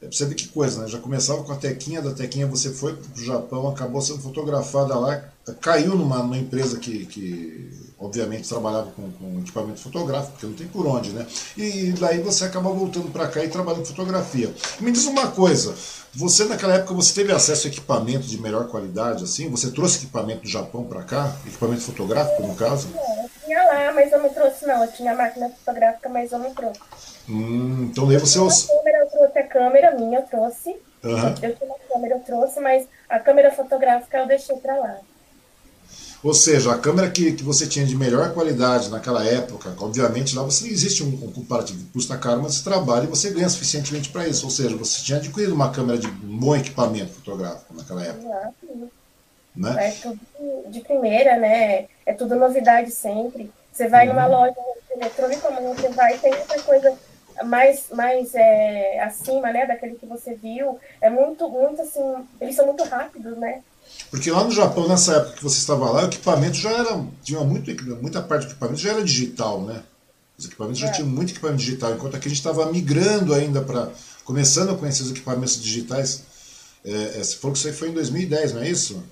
É 0.00 0.06
você 0.06 0.26
ver 0.26 0.36
que 0.36 0.48
coisa, 0.48 0.82
né? 0.82 0.88
Já 0.88 0.98
começava 0.98 1.42
com 1.42 1.52
a 1.52 1.56
tequinha, 1.56 2.00
da 2.00 2.14
tequinha 2.14 2.46
você 2.46 2.70
foi 2.70 2.94
para 2.94 3.20
o 3.20 3.24
Japão, 3.24 3.68
acabou 3.68 4.00
sendo 4.00 4.20
fotografada 4.20 4.96
lá, 4.96 5.24
caiu 5.60 5.96
numa, 5.96 6.18
numa 6.18 6.38
empresa 6.38 6.78
que, 6.78 7.04
que 7.06 7.87
obviamente 8.00 8.48
trabalhava 8.48 8.90
com, 8.92 9.10
com, 9.12 9.40
equipamento 9.40 9.80
fotográfico, 9.80 10.32
porque 10.32 10.46
não 10.46 10.54
tem 10.54 10.68
por 10.68 10.86
onde, 10.86 11.10
né? 11.10 11.26
E 11.56 11.92
daí 11.92 12.20
você 12.20 12.44
acaba 12.44 12.70
voltando 12.70 13.10
para 13.10 13.26
cá 13.26 13.42
e 13.44 13.48
trabalhando 13.48 13.80
com 13.80 13.86
fotografia. 13.86 14.52
Me 14.80 14.92
diz 14.92 15.06
uma 15.06 15.28
coisa, 15.28 15.74
você 16.14 16.44
naquela 16.44 16.74
época 16.74 16.94
você 16.94 17.12
teve 17.14 17.32
acesso 17.32 17.66
a 17.66 17.70
equipamento 17.70 18.26
de 18.26 18.40
melhor 18.40 18.68
qualidade, 18.68 19.24
assim? 19.24 19.50
Você 19.50 19.70
trouxe 19.70 19.98
equipamento 19.98 20.42
do 20.42 20.48
Japão 20.48 20.84
para 20.84 21.02
cá? 21.02 21.32
Equipamento 21.46 21.82
fotográfico, 21.82 22.42
no 22.46 22.54
caso? 22.54 22.88
Não, 22.94 23.22
eu 23.24 23.30
tinha 23.44 23.62
lá, 23.64 23.92
mas 23.92 24.12
eu 24.12 24.22
não 24.22 24.30
trouxe 24.30 24.66
não. 24.66 24.84
Eu 24.84 24.92
tinha 24.92 25.14
máquina 25.14 25.48
fotográfica, 25.50 26.08
mas 26.08 26.32
eu 26.32 26.38
não 26.38 26.54
trouxe. 26.54 26.80
Hum, 27.28 27.88
então 27.90 28.06
daí 28.06 28.16
você... 28.16 28.38
A 28.38 28.42
câmera, 28.66 28.98
eu 28.98 29.10
trouxe 29.10 29.38
a 29.38 29.46
câmera 29.46 29.90
minha, 29.96 30.18
eu 30.20 30.22
trouxe. 30.22 30.76
Uhum. 31.04 31.28
Eu 31.28 31.34
tinha 31.34 31.56
uma 31.62 31.78
câmera, 31.92 32.14
eu 32.14 32.20
trouxe, 32.20 32.60
mas 32.60 32.86
a 33.08 33.18
câmera 33.18 33.50
fotográfica 33.50 34.18
eu 34.18 34.26
deixei 34.26 34.56
para 34.56 34.76
lá. 34.76 34.98
Ou 36.22 36.34
seja, 36.34 36.72
a 36.72 36.78
câmera 36.78 37.08
que, 37.10 37.32
que 37.32 37.44
você 37.44 37.66
tinha 37.66 37.86
de 37.86 37.96
melhor 37.96 38.34
qualidade 38.34 38.90
naquela 38.90 39.24
época, 39.24 39.74
obviamente 39.78 40.34
lá 40.34 40.42
você 40.42 40.66
existe 40.66 41.02
um, 41.04 41.08
um 41.08 41.32
comparativo, 41.32 41.86
custa 41.92 42.18
caro, 42.18 42.42
mas 42.42 42.54
você 42.54 42.64
trabalha 42.64 43.04
e 43.04 43.08
você 43.08 43.30
ganha 43.30 43.48
suficientemente 43.48 44.08
para 44.08 44.26
isso. 44.26 44.44
Ou 44.44 44.50
seja, 44.50 44.76
você 44.76 45.04
tinha 45.04 45.18
adquirido 45.18 45.54
uma 45.54 45.70
câmera 45.70 45.98
de 45.98 46.08
bom 46.08 46.56
equipamento 46.56 47.12
fotográfico 47.12 47.72
naquela 47.74 48.02
época. 48.02 48.26
Exato. 48.26 48.90
Né? 49.54 49.88
É 49.88 49.90
tudo 49.90 50.20
de 50.68 50.80
primeira, 50.80 51.36
né? 51.36 51.86
É 52.04 52.12
tudo 52.12 52.34
novidade 52.34 52.90
sempre. 52.90 53.50
Você 53.72 53.88
vai 53.88 54.08
uhum. 54.08 54.14
numa 54.14 54.26
loja 54.26 54.54
eletrônica, 54.90 55.48
você 55.50 55.88
vai, 55.90 56.18
tem 56.18 56.34
muita 56.34 56.60
coisa 56.62 56.98
mais, 57.44 57.86
mais 57.90 58.34
é, 58.34 59.00
acima, 59.00 59.52
né, 59.52 59.66
daquele 59.66 59.94
que 59.94 60.06
você 60.06 60.34
viu. 60.34 60.78
É 61.00 61.08
muito, 61.08 61.48
muito 61.48 61.82
assim, 61.82 62.02
eles 62.40 62.56
são 62.56 62.66
muito 62.66 62.82
rápidos, 62.84 63.36
né? 63.38 63.62
Porque 64.10 64.30
lá 64.30 64.44
no 64.44 64.50
Japão, 64.50 64.88
nessa 64.88 65.16
época 65.16 65.36
que 65.36 65.42
você 65.42 65.58
estava 65.58 65.90
lá, 65.90 66.04
o 66.04 66.06
equipamento 66.06 66.56
já 66.56 66.70
era. 66.70 67.04
Tinha 67.22 67.40
muito, 67.40 67.70
muita 68.02 68.22
parte 68.22 68.46
do 68.46 68.52
equipamento 68.52 68.80
já 68.80 68.90
era 68.90 69.04
digital, 69.04 69.62
né? 69.62 69.82
Os 70.38 70.46
equipamentos 70.46 70.82
é. 70.82 70.86
já 70.86 70.92
tinham 70.92 71.08
muito 71.08 71.32
equipamento 71.32 71.60
digital, 71.60 71.94
enquanto 71.94 72.16
aqui 72.16 72.26
a 72.26 72.30
gente 72.30 72.38
estava 72.38 72.70
migrando 72.72 73.34
ainda 73.34 73.60
para. 73.60 73.90
começando 74.24 74.70
a 74.70 74.76
conhecer 74.76 75.02
os 75.02 75.10
equipamentos 75.10 75.60
digitais. 75.60 76.22
É, 76.84 77.18
é, 77.18 77.24
você 77.24 77.36
falou 77.36 77.52
que 77.52 77.58
isso 77.58 77.68
aí 77.68 77.74
foi 77.74 77.88
em 77.88 77.92
2010, 77.92 78.54
não 78.54 78.62
é 78.62 78.70
isso? 78.70 79.02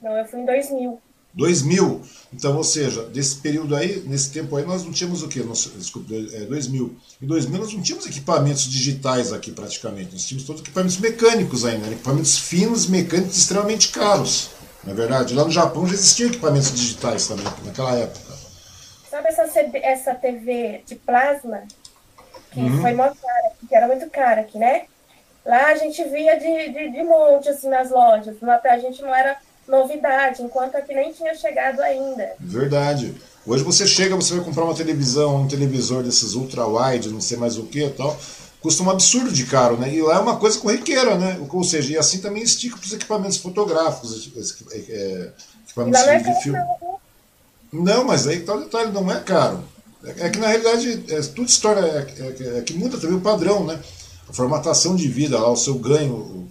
Não, 0.00 0.16
eu 0.16 0.24
fui 0.26 0.40
em 0.40 0.44
2000. 0.44 1.00
2000. 1.36 2.00
Então, 2.32 2.56
ou 2.56 2.64
seja, 2.64 3.02
desse 3.04 3.36
período 3.36 3.76
aí, 3.76 4.02
nesse 4.06 4.30
tempo 4.30 4.56
aí, 4.56 4.64
nós 4.64 4.82
não 4.82 4.90
tínhamos 4.90 5.22
o 5.22 5.28
quê? 5.28 5.40
Nós, 5.40 5.70
desculpa, 5.76 6.12
é, 6.12 6.40
2000. 6.46 6.96
Em 7.22 7.26
2000 7.26 7.60
nós 7.60 7.72
não 7.72 7.82
tínhamos 7.82 8.06
equipamentos 8.06 8.64
digitais 8.64 9.32
aqui 9.32 9.52
praticamente. 9.52 10.12
Nós 10.12 10.24
tínhamos 10.24 10.46
todos 10.46 10.62
equipamentos 10.62 10.98
mecânicos 10.98 11.64
ainda, 11.64 11.86
né? 11.86 11.92
equipamentos 11.92 12.38
finos, 12.38 12.86
mecânicos 12.88 13.36
extremamente 13.36 13.88
caros. 13.88 14.50
Não 14.82 14.92
é 14.92 14.96
verdade? 14.96 15.34
Lá 15.34 15.44
no 15.44 15.50
Japão 15.50 15.86
já 15.86 15.94
existiam 15.94 16.28
equipamentos 16.28 16.72
digitais 16.72 17.26
também, 17.26 17.44
naquela 17.64 17.94
época. 17.94 18.34
Sabe 19.10 19.28
essa, 19.28 19.42
essa 19.82 20.14
TV 20.14 20.82
de 20.86 20.94
plasma? 20.94 21.62
Que 22.50 22.60
uhum. 22.60 22.80
foi 22.80 22.92
muito 22.92 23.16
cara, 23.16 23.52
que 23.68 23.74
era 23.74 23.86
muito 23.86 24.10
cara 24.10 24.40
aqui, 24.40 24.58
né? 24.58 24.84
Lá 25.44 25.66
a 25.66 25.74
gente 25.76 26.02
via 26.04 26.38
de, 26.38 26.72
de, 26.72 26.90
de 26.90 27.02
monte 27.04 27.48
assim, 27.48 27.68
nas 27.68 27.90
lojas. 27.90 28.36
Pra 28.38 28.60
a 28.64 28.78
gente 28.78 29.00
não 29.02 29.14
era 29.14 29.38
novidade, 29.68 30.42
enquanto 30.42 30.76
aqui 30.76 30.94
nem 30.94 31.12
tinha 31.12 31.34
chegado 31.34 31.80
ainda. 31.80 32.32
Verdade. 32.38 33.14
Hoje 33.46 33.62
você 33.62 33.86
chega, 33.86 34.16
você 34.16 34.34
vai 34.34 34.44
comprar 34.44 34.64
uma 34.64 34.74
televisão, 34.74 35.42
um 35.42 35.48
televisor 35.48 36.02
desses 36.02 36.34
ultra-wide, 36.34 37.10
não 37.10 37.20
sei 37.20 37.36
mais 37.36 37.56
o 37.56 37.64
que 37.64 37.84
e 37.84 37.90
tal, 37.90 38.16
custa 38.60 38.82
um 38.82 38.90
absurdo 38.90 39.30
de 39.30 39.46
caro, 39.46 39.76
né? 39.76 39.94
E 39.94 40.02
lá 40.02 40.16
é 40.16 40.18
uma 40.18 40.36
coisa 40.36 40.58
corriqueira, 40.58 41.16
né? 41.16 41.38
Ou 41.48 41.62
seja, 41.62 41.92
e 41.92 41.98
assim 41.98 42.18
também 42.18 42.42
estica 42.42 42.76
para 42.76 42.86
os 42.86 42.92
equipamentos 42.92 43.38
fotográficos, 43.38 44.32
é, 44.72 45.30
equipamentos 45.64 46.04
de, 46.04 46.34
de 46.34 46.42
filme. 46.42 46.58
Não, 47.72 48.04
mas 48.04 48.26
aí 48.26 48.40
tá 48.40 48.54
o 48.54 48.60
detalhe, 48.60 48.90
não 48.90 49.10
é 49.10 49.20
caro. 49.20 49.62
É, 50.04 50.26
é 50.26 50.30
que 50.30 50.38
na 50.38 50.48
realidade 50.48 51.04
é, 51.08 51.20
tudo 51.20 51.46
história 51.46 51.80
é, 51.80 52.06
é, 52.18 52.58
é, 52.58 52.62
que 52.62 52.74
muda 52.74 52.98
também 52.98 53.16
o 53.16 53.20
padrão, 53.20 53.64
né? 53.64 53.78
A 54.28 54.32
formatação 54.32 54.96
de 54.96 55.06
vida 55.08 55.38
lá, 55.38 55.50
o 55.50 55.56
seu 55.56 55.74
ganho, 55.74 56.48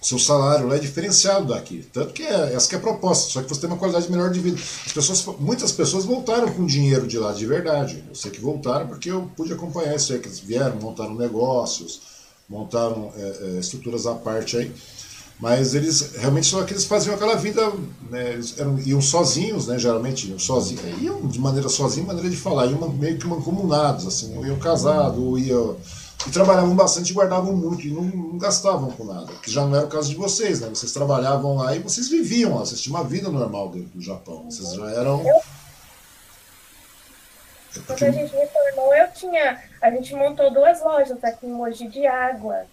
seu 0.00 0.18
salário 0.18 0.66
lá 0.66 0.76
é 0.76 0.78
diferenciado 0.78 1.46
daqui. 1.46 1.86
Tanto 1.92 2.14
que 2.14 2.22
é, 2.22 2.54
essa 2.54 2.68
que 2.68 2.74
é 2.74 2.78
a 2.78 2.80
proposta, 2.80 3.30
só 3.30 3.42
que 3.42 3.48
você 3.48 3.60
tem 3.60 3.68
uma 3.68 3.78
qualidade 3.78 4.10
melhor 4.10 4.30
de 4.30 4.40
vida. 4.40 4.58
As 4.86 4.92
pessoas, 4.92 5.38
muitas 5.38 5.72
pessoas 5.72 6.06
voltaram 6.06 6.50
com 6.52 6.64
dinheiro 6.64 7.06
de 7.06 7.18
lá, 7.18 7.32
de 7.32 7.44
verdade. 7.44 8.02
Eu 8.08 8.14
sei 8.14 8.30
que 8.30 8.40
voltaram 8.40 8.86
porque 8.86 9.10
eu 9.10 9.30
pude 9.36 9.52
acompanhar 9.52 9.94
isso 9.94 10.12
aí, 10.12 10.18
que 10.18 10.28
eles 10.28 10.40
vieram, 10.40 10.76
montaram 10.76 11.14
negócios, 11.14 12.00
montaram 12.48 13.12
é, 13.14 13.56
é, 13.56 13.60
estruturas 13.60 14.06
à 14.06 14.14
parte 14.14 14.56
aí. 14.56 14.72
Mas 15.38 15.74
eles 15.74 16.12
realmente 16.16 16.46
só 16.46 16.62
que 16.64 16.72
eles 16.74 16.84
faziam 16.84 17.14
aquela 17.14 17.34
vida, 17.34 17.72
né, 18.10 18.34
eles 18.34 18.58
eram, 18.58 18.78
iam 18.80 19.00
sozinhos, 19.00 19.66
né, 19.66 19.78
geralmente 19.78 20.28
iam 20.28 20.38
sozinhos, 20.38 20.82
iam 21.00 21.26
de 21.26 21.38
maneira 21.38 21.68
sozinha, 21.70 22.06
maneira 22.06 22.28
de 22.28 22.36
falar, 22.36 22.66
iam 22.66 22.90
meio 22.90 23.16
que 23.16 23.26
mancomunados, 23.26 24.06
assim, 24.06 24.36
ou 24.36 24.46
iam 24.46 24.58
casados, 24.58 25.18
ou 25.18 25.38
iam 25.38 25.78
e 26.26 26.30
trabalhavam 26.30 26.74
bastante 26.74 27.10
e 27.10 27.14
guardavam 27.14 27.54
muito 27.54 27.86
e 27.86 27.90
não, 27.90 28.02
não, 28.02 28.38
gastavam 28.38 28.90
com 28.90 29.04
nada. 29.04 29.32
Que 29.42 29.50
já 29.50 29.64
não 29.64 29.74
era 29.74 29.86
o 29.86 29.88
caso 29.88 30.10
de 30.10 30.16
vocês, 30.16 30.60
né? 30.60 30.68
Vocês 30.68 30.92
trabalhavam 30.92 31.56
lá 31.56 31.74
e 31.74 31.78
vocês 31.78 32.08
viviam 32.08 32.56
lá, 32.56 32.60
vocês 32.60 32.80
tinham 32.80 32.98
uma 32.98 33.08
vida 33.08 33.30
normal 33.30 33.70
dentro 33.70 33.88
do 33.88 34.02
Japão. 34.02 34.44
Vocês 34.44 34.74
já 34.74 34.90
eram. 34.90 35.26
Eu... 35.26 35.36
É 37.76 37.80
Quando 37.86 38.02
a 38.02 38.10
gente 38.10 38.34
retornou, 38.34 38.94
eu 38.94 39.12
tinha. 39.12 39.62
A 39.80 39.90
gente 39.90 40.14
montou 40.14 40.52
duas 40.52 40.82
lojas 40.82 41.22
aqui 41.22 41.46
em 41.46 41.52
Mogi 41.52 41.88
de 41.88 42.06
água. 42.06 42.66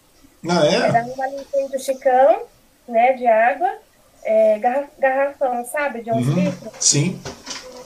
Ah, 0.49 0.65
é? 0.65 0.75
Era 0.75 1.05
uma 1.05 1.67
do 1.69 1.79
Chicão, 1.79 2.43
né, 2.87 3.13
de 3.13 3.27
água, 3.27 3.77
é, 4.23 4.59
garrafão, 4.99 5.65
sabe, 5.65 6.03
de 6.03 6.11
11 6.11 6.29
uhum, 6.29 6.35
litros. 6.35 6.73
Sim. 6.79 7.21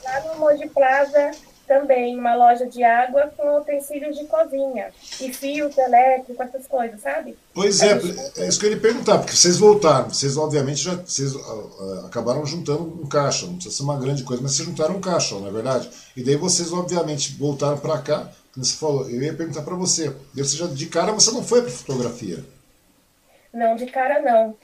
Lá 0.04 0.20
no 0.22 0.40
Mogi 0.40 0.68
Plaza 0.70 1.32
também 1.72 2.20
uma 2.20 2.36
loja 2.36 2.66
de 2.66 2.84
água 2.84 3.32
com 3.38 3.58
utensílios 3.58 4.18
de 4.18 4.26
cozinha 4.26 4.92
e 5.22 5.32
fios 5.32 5.78
elétricos, 5.78 6.38
essas 6.38 6.68
coisas, 6.68 7.00
sabe? 7.00 7.38
Pois 7.54 7.82
é, 7.82 7.94
é 8.36 8.48
isso 8.50 8.60
que 8.60 8.66
eu 8.66 8.72
ia 8.72 8.80
perguntar, 8.80 9.20
porque 9.20 9.34
vocês 9.34 9.58
voltaram, 9.58 10.10
vocês 10.10 10.36
obviamente 10.36 10.82
já 10.82 10.96
vocês, 10.96 11.34
uh, 11.34 12.06
acabaram 12.06 12.46
juntando 12.46 12.84
um 13.02 13.08
caixa, 13.08 13.46
não 13.46 13.54
precisa 13.54 13.74
ser 13.74 13.84
uma 13.84 13.98
grande 13.98 14.26
coisa, 14.26 14.44
mas 14.44 14.52
vocês 14.52 14.68
juntaram 14.68 14.98
um 14.98 15.02
caixa, 15.02 15.34
não 15.36 15.48
é 15.48 15.52
verdade? 15.52 15.90
E 16.14 16.22
daí 16.22 16.36
vocês 16.36 16.74
obviamente 16.74 17.38
voltaram 17.38 17.78
para 17.78 18.00
cá, 18.00 18.30
como 18.54 18.66
você 18.66 18.76
falou, 18.76 19.10
eu 19.10 19.22
ia 19.22 19.34
perguntar 19.34 19.62
para 19.62 19.76
você, 19.76 20.14
você 20.36 20.58
já, 20.58 20.68
de 20.68 20.88
cara 20.88 21.14
você 21.14 21.32
não 21.32 21.42
foi 21.42 21.62
para 21.62 21.72
fotografia? 21.72 22.44
Não, 23.54 23.78
de 23.78 23.86
cara 23.86 24.22
não. 24.22 24.56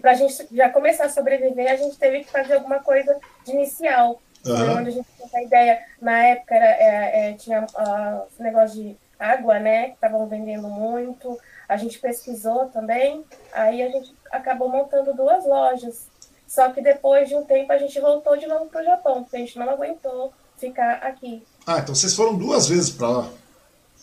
Para 0.00 0.12
a 0.12 0.14
gente 0.14 0.46
já 0.50 0.70
começar 0.70 1.04
a 1.04 1.10
sobreviver, 1.10 1.70
a 1.70 1.76
gente 1.76 1.98
teve 1.98 2.24
que 2.24 2.30
fazer 2.30 2.54
alguma 2.54 2.78
coisa 2.78 3.18
de 3.44 3.52
inicial. 3.52 4.20
Uhum. 4.46 4.78
Onde 4.78 4.88
a 4.88 4.92
gente 4.92 5.08
tinha 5.16 5.40
a 5.40 5.42
ideia, 5.42 5.82
na 6.00 6.24
época 6.26 6.54
era, 6.54 6.66
é, 6.66 7.30
é, 7.30 7.32
tinha 7.34 7.62
uh, 7.62 8.42
negócio 8.42 8.82
de 8.82 8.96
água, 9.18 9.58
né? 9.58 9.88
Que 9.88 9.94
estavam 9.94 10.26
vendendo 10.26 10.68
muito. 10.68 11.38
A 11.68 11.76
gente 11.76 11.98
pesquisou 11.98 12.66
também, 12.66 13.24
aí 13.52 13.82
a 13.82 13.88
gente 13.88 14.14
acabou 14.30 14.68
montando 14.68 15.14
duas 15.14 15.44
lojas. 15.46 16.06
Só 16.46 16.70
que 16.70 16.80
depois 16.80 17.28
de 17.28 17.34
um 17.34 17.44
tempo 17.44 17.72
a 17.72 17.78
gente 17.78 17.98
voltou 17.98 18.36
de 18.36 18.46
novo 18.46 18.66
para 18.66 18.82
o 18.82 18.84
Japão, 18.84 19.22
porque 19.22 19.36
a 19.36 19.40
gente 19.40 19.58
não 19.58 19.68
aguentou 19.68 20.32
ficar 20.58 20.94
aqui. 20.96 21.42
Ah, 21.66 21.78
então 21.78 21.94
vocês 21.94 22.14
foram 22.14 22.36
duas 22.36 22.68
vezes 22.68 22.90
para 22.90 23.08
lá? 23.08 23.30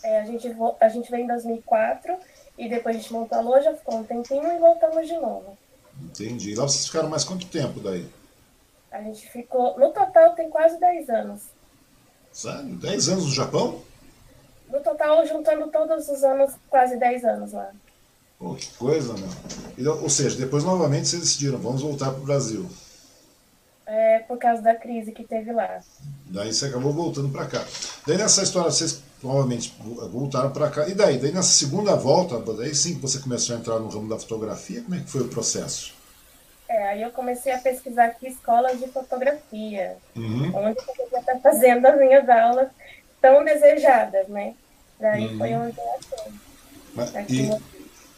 É, 0.03 0.19
a 0.19 0.25
gente, 0.25 0.55
a 0.79 0.89
gente 0.89 1.11
veio 1.11 1.23
em 1.23 1.27
2004 1.27 2.15
e 2.57 2.67
depois 2.67 2.95
a 2.95 2.99
gente 2.99 3.13
montou 3.13 3.37
a 3.37 3.41
loja, 3.41 3.75
ficou 3.75 3.99
um 3.99 4.03
tempinho 4.03 4.51
e 4.51 4.57
voltamos 4.57 5.07
de 5.07 5.13
novo. 5.13 5.57
Entendi. 6.03 6.55
Lá 6.55 6.63
vocês 6.63 6.87
ficaram 6.87 7.09
mais 7.09 7.23
quanto 7.23 7.45
tempo 7.45 7.79
daí? 7.79 8.09
A 8.91 9.01
gente 9.01 9.29
ficou. 9.29 9.79
No 9.79 9.91
total 9.91 10.33
tem 10.35 10.49
quase 10.49 10.79
10 10.79 11.09
anos. 11.09 11.41
Sério? 12.31 12.75
10 12.75 13.09
anos 13.09 13.25
no 13.25 13.31
Japão? 13.31 13.81
No 14.69 14.79
total, 14.79 15.25
juntando 15.25 15.67
todos 15.67 16.07
os 16.07 16.23
anos, 16.23 16.53
quase 16.69 16.97
10 16.97 17.25
anos 17.25 17.51
lá. 17.53 17.71
Pô, 18.39 18.55
que 18.55 18.73
coisa, 18.73 19.13
meu. 19.77 20.01
ou 20.01 20.09
seja, 20.09 20.37
depois 20.37 20.63
novamente 20.63 21.07
vocês 21.07 21.21
decidiram, 21.21 21.59
vamos 21.59 21.81
voltar 21.81 22.09
para 22.09 22.19
o 22.19 22.25
Brasil. 22.25 22.67
É, 23.85 24.19
por 24.19 24.37
causa 24.37 24.61
da 24.61 24.73
crise 24.73 25.11
que 25.11 25.23
teve 25.23 25.51
lá. 25.51 25.81
Daí 26.25 26.51
você 26.51 26.65
acabou 26.65 26.93
voltando 26.93 27.29
para 27.29 27.45
cá. 27.45 27.63
Daí 28.07 28.17
nessa 28.17 28.41
história, 28.41 28.71
vocês 28.71 29.03
novamente 29.21 29.75
voltaram 30.11 30.51
para 30.51 30.69
cá. 30.69 30.87
E 30.87 30.93
daí? 30.93 31.17
Daí 31.17 31.31
nessa 31.31 31.51
segunda 31.51 31.95
volta, 31.95 32.39
daí 32.53 32.73
sim 32.73 32.95
que 32.95 33.01
você 33.01 33.19
começou 33.19 33.55
a 33.55 33.59
entrar 33.59 33.79
no 33.79 33.89
ramo 33.89 34.09
da 34.09 34.17
fotografia, 34.17 34.81
como 34.81 34.95
é 34.95 34.99
que 34.99 35.09
foi 35.09 35.21
o 35.21 35.27
processo? 35.27 35.93
É, 36.71 36.87
aí 36.87 37.01
eu 37.01 37.11
comecei 37.11 37.51
a 37.51 37.57
pesquisar 37.57 38.05
aqui 38.05 38.27
escolas 38.27 38.79
de 38.79 38.87
fotografia, 38.87 39.97
uhum. 40.15 40.51
onde 40.55 40.79
eu 40.79 40.85
podia 40.85 41.19
estar 41.19 41.37
fazendo 41.39 41.85
as 41.85 41.99
minhas 41.99 42.29
aulas 42.29 42.69
tão 43.21 43.43
desejadas, 43.43 44.29
né? 44.29 44.53
Daí 44.97 45.27
uhum. 45.27 45.37
foi 45.37 45.53
onde 45.53 45.77
eu 45.77 45.83
achei. 45.89 46.33
Mas, 46.95 47.29
e, 47.29 47.61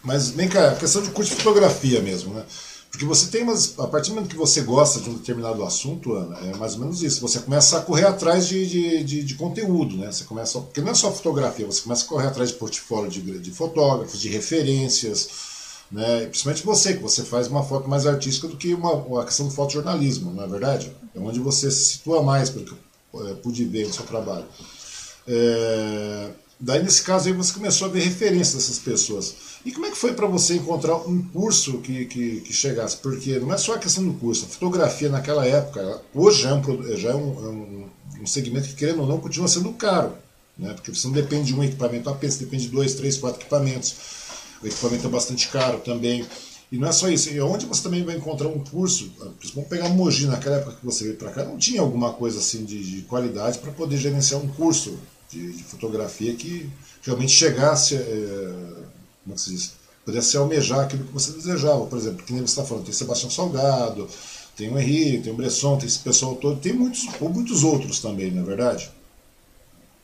mas 0.04 0.30
vem 0.30 0.48
cá, 0.48 0.70
a 0.70 0.76
questão 0.76 1.02
de 1.02 1.10
curso 1.10 1.32
de 1.32 1.42
fotografia 1.42 2.00
mesmo, 2.00 2.36
né? 2.36 2.46
Porque 2.92 3.06
você 3.06 3.32
tem 3.32 3.42
umas. 3.42 3.80
A 3.80 3.88
partir 3.88 4.10
do 4.10 4.16
momento 4.16 4.30
que 4.30 4.38
você 4.38 4.62
gosta 4.62 5.00
de 5.00 5.10
um 5.10 5.16
determinado 5.16 5.64
assunto, 5.64 6.14
Ana, 6.14 6.38
é 6.48 6.56
mais 6.56 6.76
ou 6.76 6.82
menos 6.82 7.02
isso. 7.02 7.22
Você 7.22 7.40
começa 7.40 7.80
a 7.80 7.82
correr 7.82 8.06
atrás 8.06 8.48
de, 8.48 8.68
de, 8.68 9.04
de, 9.04 9.24
de 9.24 9.34
conteúdo, 9.34 9.98
né? 9.98 10.12
Você 10.12 10.26
começa. 10.26 10.62
Porque 10.62 10.80
não 10.80 10.92
é 10.92 10.94
só 10.94 11.12
fotografia, 11.12 11.66
você 11.66 11.82
começa 11.82 12.06
a 12.06 12.08
correr 12.08 12.28
atrás 12.28 12.52
de 12.52 12.58
portfólio 12.58 13.10
de, 13.10 13.40
de 13.40 13.50
fotógrafos, 13.50 14.22
de 14.22 14.30
referências 14.30 15.53
né? 15.92 16.26
Principalmente 16.26 16.66
você, 16.66 16.94
que 16.94 17.02
você 17.02 17.24
faz 17.24 17.48
uma 17.48 17.64
foto 17.64 17.88
mais 17.88 18.08
artística 18.08 18.48
do 18.48 18.58
que 18.58 18.74
uma, 18.74 18.94
uma 18.94 19.26
questão 19.26 19.48
do 19.48 19.54
fotojornalismo, 19.54 20.34
não 20.34 20.44
é 20.44 20.48
verdade? 20.48 20.92
É 21.14 21.20
onde 21.20 21.40
você 21.40 21.70
se 21.70 21.86
situa 21.86 22.24
mais, 22.24 22.50
pelo 22.50 22.66
que 22.66 22.74
eu 23.14 23.28
é, 23.28 23.34
pude 23.36 23.64
ver 23.66 23.88
no 23.88 23.94
seu 23.94 24.06
trabalho. 24.06 24.46
É, 25.28 26.30
daí, 26.60 26.82
nesse 26.82 27.04
caso, 27.04 27.28
aí 27.28 27.34
você 27.34 27.54
começou 27.54 27.88
a 27.88 27.92
ver 27.92 28.02
referências 28.02 28.56
dessas 28.56 28.80
pessoas. 28.80 29.36
E 29.66 29.72
como 29.72 29.86
é 29.86 29.92
que 29.92 29.98
foi 29.98 30.14
para 30.14 30.28
você 30.28 30.56
encontrar 30.56 30.96
um 30.96 31.22
curso 31.22 31.78
que, 31.80 32.06
que, 32.06 32.42
que, 32.42 32.54
chegasse? 32.54 32.98
Porque 32.98 33.40
não 33.40 33.54
é 33.54 33.58
só 33.58 33.76
a 33.76 33.80
questão 33.80 34.04
do 34.04 34.14
curso. 34.16 34.46
A 34.46 34.50
fotografia 34.50 35.10
naquela 35.10 35.46
época, 35.46 36.02
hoje 36.14 36.46
é 36.46 36.54
um, 36.54 36.98
já 36.98 37.12
é 37.12 37.16
um, 37.16 37.46
é 37.46 37.50
um, 37.50 37.90
um 38.22 38.28
segmento 38.28 38.68
que, 38.68 38.76
querendo 38.76 39.02
ou 39.02 39.08
não, 39.08 39.20
continua 39.20 39.48
sendo 39.48 39.72
caro. 39.74 40.14
Né? 40.58 40.74
Porque 40.74 40.94
você 40.94 41.08
não 41.08 41.14
depende 41.14 41.46
de 41.46 41.56
um 41.56 41.64
equipamento 41.64 42.10
apenas, 42.10 42.38
depende 42.38 42.66
de 42.66 42.72
dois, 42.72 42.96
três, 42.96 43.18
quatro 43.18 43.42
equipamentos 43.42 44.23
o 44.64 44.68
equipamento 44.68 45.06
é 45.06 45.10
bastante 45.10 45.48
caro 45.50 45.80
também. 45.80 46.26
E 46.72 46.78
não 46.78 46.88
é 46.88 46.92
só 46.92 47.08
isso, 47.08 47.30
e 47.30 47.40
onde 47.40 47.68
você 47.68 47.84
também 47.84 48.04
vai 48.04 48.16
encontrar 48.16 48.48
um 48.48 48.58
curso, 48.58 49.12
vamos 49.54 49.70
pegar 49.70 49.90
Mogi, 49.90 50.26
naquela 50.26 50.56
época 50.56 50.78
que 50.80 50.84
você 50.84 51.04
veio 51.04 51.18
para 51.18 51.30
cá, 51.30 51.46
não 51.46 51.56
tinha 51.56 51.82
alguma 51.82 52.14
coisa 52.14 52.40
assim 52.40 52.66
de, 52.66 52.84
de 52.84 53.02
qualidade 53.04 53.60
para 53.60 53.72
poder 53.72 53.96
gerenciar 53.98 54.42
um 54.42 54.48
curso 54.48 54.98
de, 55.30 55.52
de, 55.52 55.64
fotografia 55.64 56.34
que 56.34 56.68
realmente 57.04 57.32
chegasse, 57.32 57.96
é, 57.96 58.54
como 59.24 59.38
se 59.38 59.52
diz, 59.52 59.74
pudesse 60.04 60.36
almejar 60.36 60.80
aquilo 60.80 61.04
que 61.04 61.14
você 61.14 61.32
desejava. 61.34 61.86
Por 61.86 61.98
exemplo, 61.98 62.24
que 62.26 62.34
nem 62.34 62.42
você 62.42 62.54
está 62.54 62.64
falando, 62.64 62.86
tem 62.86 62.94
Sebastião 62.94 63.30
Salgado, 63.30 64.08
tem 64.56 64.74
o 64.74 64.80
Henrique, 64.80 65.26
tem 65.26 65.34
o 65.34 65.36
Bresson, 65.36 65.78
tem 65.78 65.88
esse 65.88 66.00
pessoal 66.00 66.36
todo, 66.38 66.60
tem 66.60 66.74
muitos, 66.74 67.08
ou 67.22 67.30
muitos 67.30 67.64
outros 67.64 68.00
também, 68.00 68.32
não 68.32 68.42
é 68.42 68.46
verdade? 68.46 68.92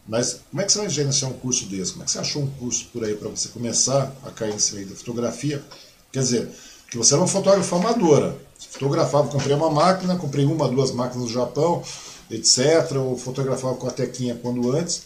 Mas 0.10 0.42
como 0.50 0.60
é 0.60 0.66
que 0.66 0.72
você 0.72 0.80
vai 0.80 0.90
gerenciar 0.90 1.30
um 1.30 1.36
curso 1.36 1.66
desse? 1.68 1.92
Como 1.92 2.04
é 2.04 2.06
que 2.06 2.12
você 2.12 2.18
achou 2.18 2.42
um 2.42 2.48
curso 2.48 2.88
por 2.92 3.06
aí 3.06 3.16
para 3.16 3.30
você 3.30 3.48
começar 3.50 4.12
a 4.24 4.32
cair 4.32 4.52
nesse 4.54 4.74
meio 4.74 4.88
da 4.88 4.96
fotografia? 4.96 5.64
Quer 6.12 6.20
dizer, 6.22 6.50
que 6.90 6.98
você 6.98 7.14
era 7.14 7.22
uma 7.22 7.28
fotógrafa 7.28 7.76
amadora. 7.76 8.36
Fotografava, 8.72 9.28
comprei 9.30 9.56
uma 9.56 9.70
máquina, 9.70 10.16
comprei 10.18 10.46
uma, 10.46 10.68
duas 10.68 10.92
máquinas 10.92 11.28
no 11.28 11.34
Japão, 11.34 11.84
etc. 12.32 12.92
Ou 12.96 13.16
fotografava 13.16 13.76
com 13.76 13.88
a 13.88 13.92
tequinha 13.92 14.34
quando 14.42 14.72
antes. 14.76 15.04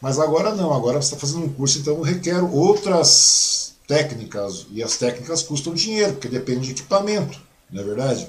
Mas 0.00 0.20
agora 0.20 0.54
não, 0.54 0.72
agora 0.72 1.02
você 1.02 1.14
está 1.14 1.18
fazendo 1.18 1.46
um 1.46 1.52
curso, 1.52 1.80
então 1.80 2.00
requer 2.00 2.40
outras 2.40 3.74
técnicas, 3.88 4.66
e 4.70 4.82
as 4.82 4.96
técnicas 4.96 5.42
custam 5.42 5.74
dinheiro, 5.74 6.12
porque 6.12 6.28
depende 6.28 6.66
de 6.66 6.70
equipamento, 6.72 7.38
não 7.70 7.82
é 7.82 7.84
verdade? 7.84 8.28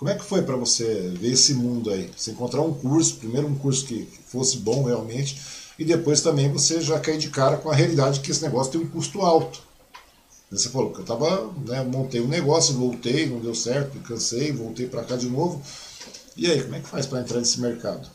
Como 0.00 0.10
é 0.10 0.14
que 0.14 0.24
foi 0.24 0.40
para 0.40 0.56
você 0.56 1.12
ver 1.14 1.32
esse 1.32 1.52
mundo 1.52 1.90
aí? 1.90 2.10
Você 2.16 2.30
encontrar 2.30 2.62
um 2.62 2.72
curso, 2.72 3.16
primeiro 3.16 3.46
um 3.46 3.58
curso 3.58 3.84
que 3.84 4.06
fosse 4.24 4.56
bom 4.56 4.82
realmente, 4.82 5.38
e 5.78 5.84
depois 5.84 6.22
também 6.22 6.50
você 6.50 6.80
já 6.80 6.98
cair 6.98 7.18
de 7.18 7.28
cara 7.28 7.58
com 7.58 7.70
a 7.70 7.74
realidade 7.74 8.20
que 8.20 8.30
esse 8.30 8.42
negócio 8.42 8.72
tem 8.72 8.80
um 8.80 8.88
custo 8.88 9.20
alto. 9.20 9.62
Você 10.50 10.70
falou 10.70 10.90
que 10.90 11.00
eu 11.00 11.04
tava, 11.04 11.52
né, 11.66 11.82
montei 11.82 12.22
um 12.22 12.28
negócio, 12.28 12.78
voltei, 12.78 13.26
não 13.26 13.40
deu 13.40 13.54
certo, 13.54 14.00
cansei, 14.00 14.50
voltei 14.52 14.86
para 14.86 15.04
cá 15.04 15.16
de 15.16 15.28
novo. 15.28 15.60
E 16.34 16.50
aí, 16.50 16.62
como 16.62 16.76
é 16.76 16.80
que 16.80 16.88
faz 16.88 17.04
para 17.04 17.20
entrar 17.20 17.38
nesse 17.38 17.60
mercado? 17.60 18.08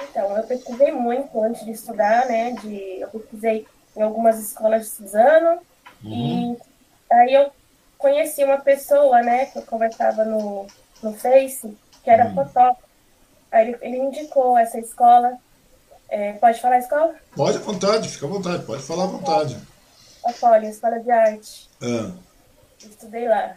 Então, 0.00 0.34
eu 0.34 0.44
pesquisei 0.44 0.92
muito 0.92 1.38
antes 1.42 1.62
de 1.62 1.72
estudar, 1.72 2.26
né? 2.26 2.52
De, 2.52 3.00
eu 3.00 3.08
pesquisei 3.08 3.66
em 3.94 4.00
algumas 4.00 4.40
escolas 4.40 4.86
de 4.86 4.88
Suzano. 4.92 5.60
Uhum. 6.02 6.56
E 7.10 7.14
aí 7.14 7.34
eu 7.34 7.50
conheci 7.98 8.44
uma 8.44 8.58
pessoa, 8.58 9.22
né, 9.22 9.46
que 9.46 9.58
eu 9.58 9.62
conversava 9.62 10.24
no, 10.24 10.66
no 11.02 11.12
Face, 11.14 11.76
que 12.02 12.10
era 12.10 12.26
uhum. 12.26 12.34
fotógrafo. 12.34 12.86
Aí 13.50 13.68
ele, 13.68 13.78
ele 13.80 13.96
indicou 13.98 14.56
essa 14.58 14.78
escola. 14.78 15.38
É, 16.08 16.34
pode 16.34 16.60
falar 16.60 16.76
a 16.76 16.80
escola? 16.80 17.14
Pode 17.34 17.56
à 17.56 17.60
vontade, 17.60 18.08
fica 18.08 18.26
à 18.26 18.28
vontade, 18.28 18.64
pode 18.64 18.82
falar 18.82 19.04
à 19.04 19.08
vontade. 19.08 19.58
A 20.24 20.32
Folha, 20.32 20.66
Escola 20.66 20.98
de 20.98 21.10
Arte. 21.10 21.68
Ah. 21.82 22.12
Estudei 22.78 23.28
lá. 23.28 23.56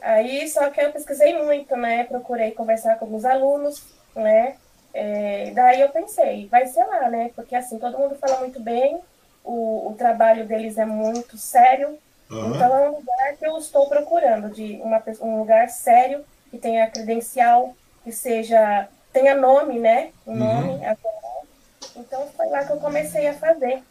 Aí, 0.00 0.48
só 0.48 0.68
que 0.70 0.80
eu 0.80 0.92
pesquisei 0.92 1.42
muito, 1.42 1.76
né? 1.76 2.04
Procurei 2.04 2.52
conversar 2.52 2.98
com 2.98 3.14
os 3.14 3.24
alunos, 3.24 3.82
né? 4.14 4.56
É, 4.94 5.50
daí 5.54 5.80
eu 5.80 5.90
pensei, 5.90 6.48
vai 6.48 6.66
ser 6.66 6.84
lá, 6.84 7.08
né? 7.08 7.30
Porque 7.34 7.54
assim, 7.54 7.78
todo 7.78 7.98
mundo 7.98 8.16
fala 8.16 8.38
muito 8.38 8.60
bem, 8.60 9.00
o, 9.44 9.88
o 9.90 9.94
trabalho 9.96 10.46
deles 10.46 10.78
é 10.78 10.84
muito 10.84 11.36
sério, 11.36 11.98
uhum. 12.30 12.54
então 12.54 12.76
é 12.76 12.90
um 12.90 12.96
lugar 12.96 13.36
que 13.38 13.46
eu 13.46 13.58
estou 13.58 13.88
procurando, 13.88 14.50
de 14.50 14.80
uma, 14.82 15.02
um 15.20 15.38
lugar 15.40 15.68
sério, 15.68 16.24
que 16.50 16.58
tenha 16.58 16.90
credencial, 16.90 17.74
que 18.04 18.12
seja, 18.12 18.88
tenha 19.12 19.34
nome, 19.34 19.78
né? 19.78 20.10
Um 20.26 20.32
uhum. 20.32 20.38
nome. 20.38 20.80
Então 21.96 22.28
foi 22.36 22.48
lá 22.48 22.64
que 22.64 22.72
eu 22.72 22.78
comecei 22.78 23.26
a 23.26 23.34
fazer. 23.34 23.82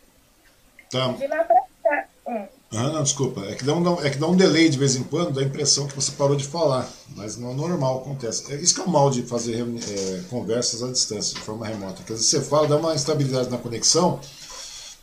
Tá. 0.89 1.11
De 1.11 1.27
lá 1.27 1.43
pra 1.43 1.61
cá. 1.83 2.05
Hum. 2.27 2.45
Ah, 2.71 2.89
não, 2.89 3.03
desculpa. 3.03 3.41
É 3.45 3.55
que, 3.55 3.63
dá 3.63 3.73
um, 3.73 4.01
é 4.01 4.09
que 4.09 4.17
dá 4.17 4.27
um 4.27 4.35
delay 4.35 4.67
de 4.69 4.77
vez 4.77 4.95
em 4.95 5.03
quando, 5.03 5.31
dá 5.31 5.41
a 5.41 5.43
impressão 5.43 5.87
que 5.87 5.95
você 5.95 6.11
parou 6.11 6.35
de 6.35 6.45
falar. 6.45 6.87
Mas 7.15 7.37
não 7.37 7.51
é 7.51 7.53
normal, 7.53 7.99
acontece. 7.99 8.51
É 8.51 8.55
isso 8.57 8.75
que 8.75 8.81
é 8.81 8.83
o 8.83 8.89
mal 8.89 9.09
de 9.09 9.23
fazer 9.23 9.61
é, 9.61 10.21
conversas 10.29 10.83
à 10.83 10.91
distância, 10.91 11.35
de 11.35 11.41
forma 11.41 11.65
remota. 11.65 12.03
Quer 12.03 12.13
dizer, 12.13 12.25
você 12.25 12.41
fala, 12.41 12.67
dá 12.67 12.75
uma 12.75 12.93
instabilidade 12.93 13.49
na 13.49 13.57
conexão, 13.57 14.19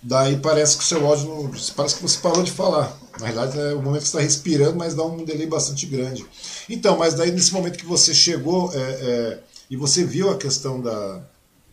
daí 0.03 0.37
parece 0.37 0.77
que 0.77 0.85
o 0.85 0.87
seu 0.87 1.07
áudio 1.07 1.29
não, 1.29 1.51
parece 1.75 1.97
que 1.97 2.03
você 2.03 2.19
parou 2.19 2.43
de 2.43 2.53
falar. 2.53 2.95
Na 3.21 3.27
realidade, 3.27 3.59
é 3.59 3.75
o 3.75 3.83
momento 3.83 4.03
que 4.03 4.09
você 4.09 4.17
está 4.17 4.21
respirando, 4.21 4.77
mas 4.77 4.95
dá 4.95 5.05
um 5.05 5.25
delay 5.25 5.47
bastante 5.47 5.87
grande. 5.87 6.27
Então, 6.69 6.99
mas 6.99 7.15
daí 7.15 7.31
nesse 7.31 7.53
momento 7.53 7.79
que 7.79 7.87
você 7.87 8.13
chegou 8.13 8.73
é, 8.73 8.79
é, 8.79 9.39
e 9.71 9.77
você 9.77 10.05
viu 10.05 10.31
a 10.31 10.37
questão 10.37 10.81
da, 10.81 11.23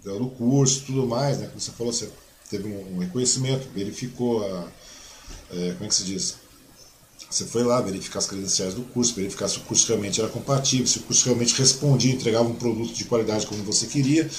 do 0.04 0.28
curso 0.30 0.84
tudo 0.86 1.08
mais, 1.08 1.40
né? 1.40 1.48
Que 1.48 1.60
você 1.60 1.72
falou, 1.72 1.92
você 1.92 2.10
teve 2.50 2.68
um, 2.68 2.96
um 2.96 3.00
reconhecimento, 3.00 3.68
verificou 3.74 4.46
a 4.46 4.68
é, 5.52 5.74
como 5.74 5.86
é 5.86 5.88
que 5.88 5.96
se 5.96 6.04
diz? 6.04 6.36
Você 7.30 7.46
foi 7.46 7.64
lá 7.64 7.80
verificar 7.82 8.20
as 8.20 8.28
credenciais 8.28 8.74
do 8.74 8.82
curso, 8.84 9.16
verificar 9.16 9.48
se 9.48 9.58
o 9.58 9.62
curso 9.62 9.88
realmente 9.88 10.20
era 10.20 10.30
compatível, 10.30 10.86
se 10.86 11.00
o 11.00 11.04
curso 11.04 11.26
realmente 11.26 11.58
respondia, 11.58 12.14
entregava 12.14 12.48
um 12.48 12.56
produto 12.56 12.94
de 12.94 13.06
qualidade 13.06 13.48
como 13.48 13.64
você 13.64 13.88
queria. 13.88 14.30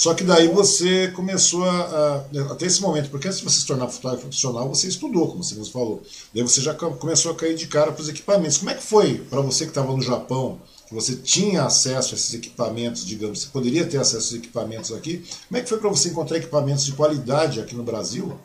Só 0.00 0.14
que 0.14 0.24
daí 0.24 0.48
você 0.48 1.08
começou 1.08 1.62
a, 1.62 2.24
a 2.32 2.52
até 2.52 2.64
esse 2.64 2.80
momento, 2.80 3.10
porque 3.10 3.28
antes 3.28 3.40
de 3.40 3.44
você 3.44 3.60
se 3.60 3.66
tornar 3.66 3.86
fotógrafo 3.88 4.22
profissional, 4.22 4.66
você 4.66 4.88
estudou, 4.88 5.28
como 5.28 5.44
você 5.44 5.54
mesmo 5.54 5.70
falou. 5.70 6.02
Daí 6.34 6.42
você 6.42 6.62
já 6.62 6.72
começou 6.72 7.32
a 7.32 7.34
cair 7.34 7.54
de 7.54 7.66
cara 7.66 7.92
para 7.92 8.00
os 8.00 8.08
equipamentos. 8.08 8.56
Como 8.56 8.70
é 8.70 8.74
que 8.74 8.82
foi 8.82 9.18
para 9.18 9.42
você 9.42 9.64
que 9.64 9.72
estava 9.72 9.94
no 9.94 10.00
Japão, 10.00 10.58
que 10.88 10.94
você 10.94 11.16
tinha 11.16 11.64
acesso 11.64 12.14
a 12.14 12.16
esses 12.16 12.32
equipamentos, 12.32 13.04
digamos, 13.04 13.42
você 13.42 13.48
poderia 13.48 13.84
ter 13.84 13.98
acesso 13.98 14.16
a 14.16 14.18
esses 14.20 14.32
equipamentos 14.32 14.90
aqui? 14.90 15.22
Como 15.48 15.58
é 15.58 15.62
que 15.62 15.68
foi 15.68 15.76
para 15.76 15.90
você 15.90 16.08
encontrar 16.08 16.38
equipamentos 16.38 16.86
de 16.86 16.92
qualidade 16.92 17.60
aqui 17.60 17.74
no 17.74 17.82
Brasil? 17.82 18.40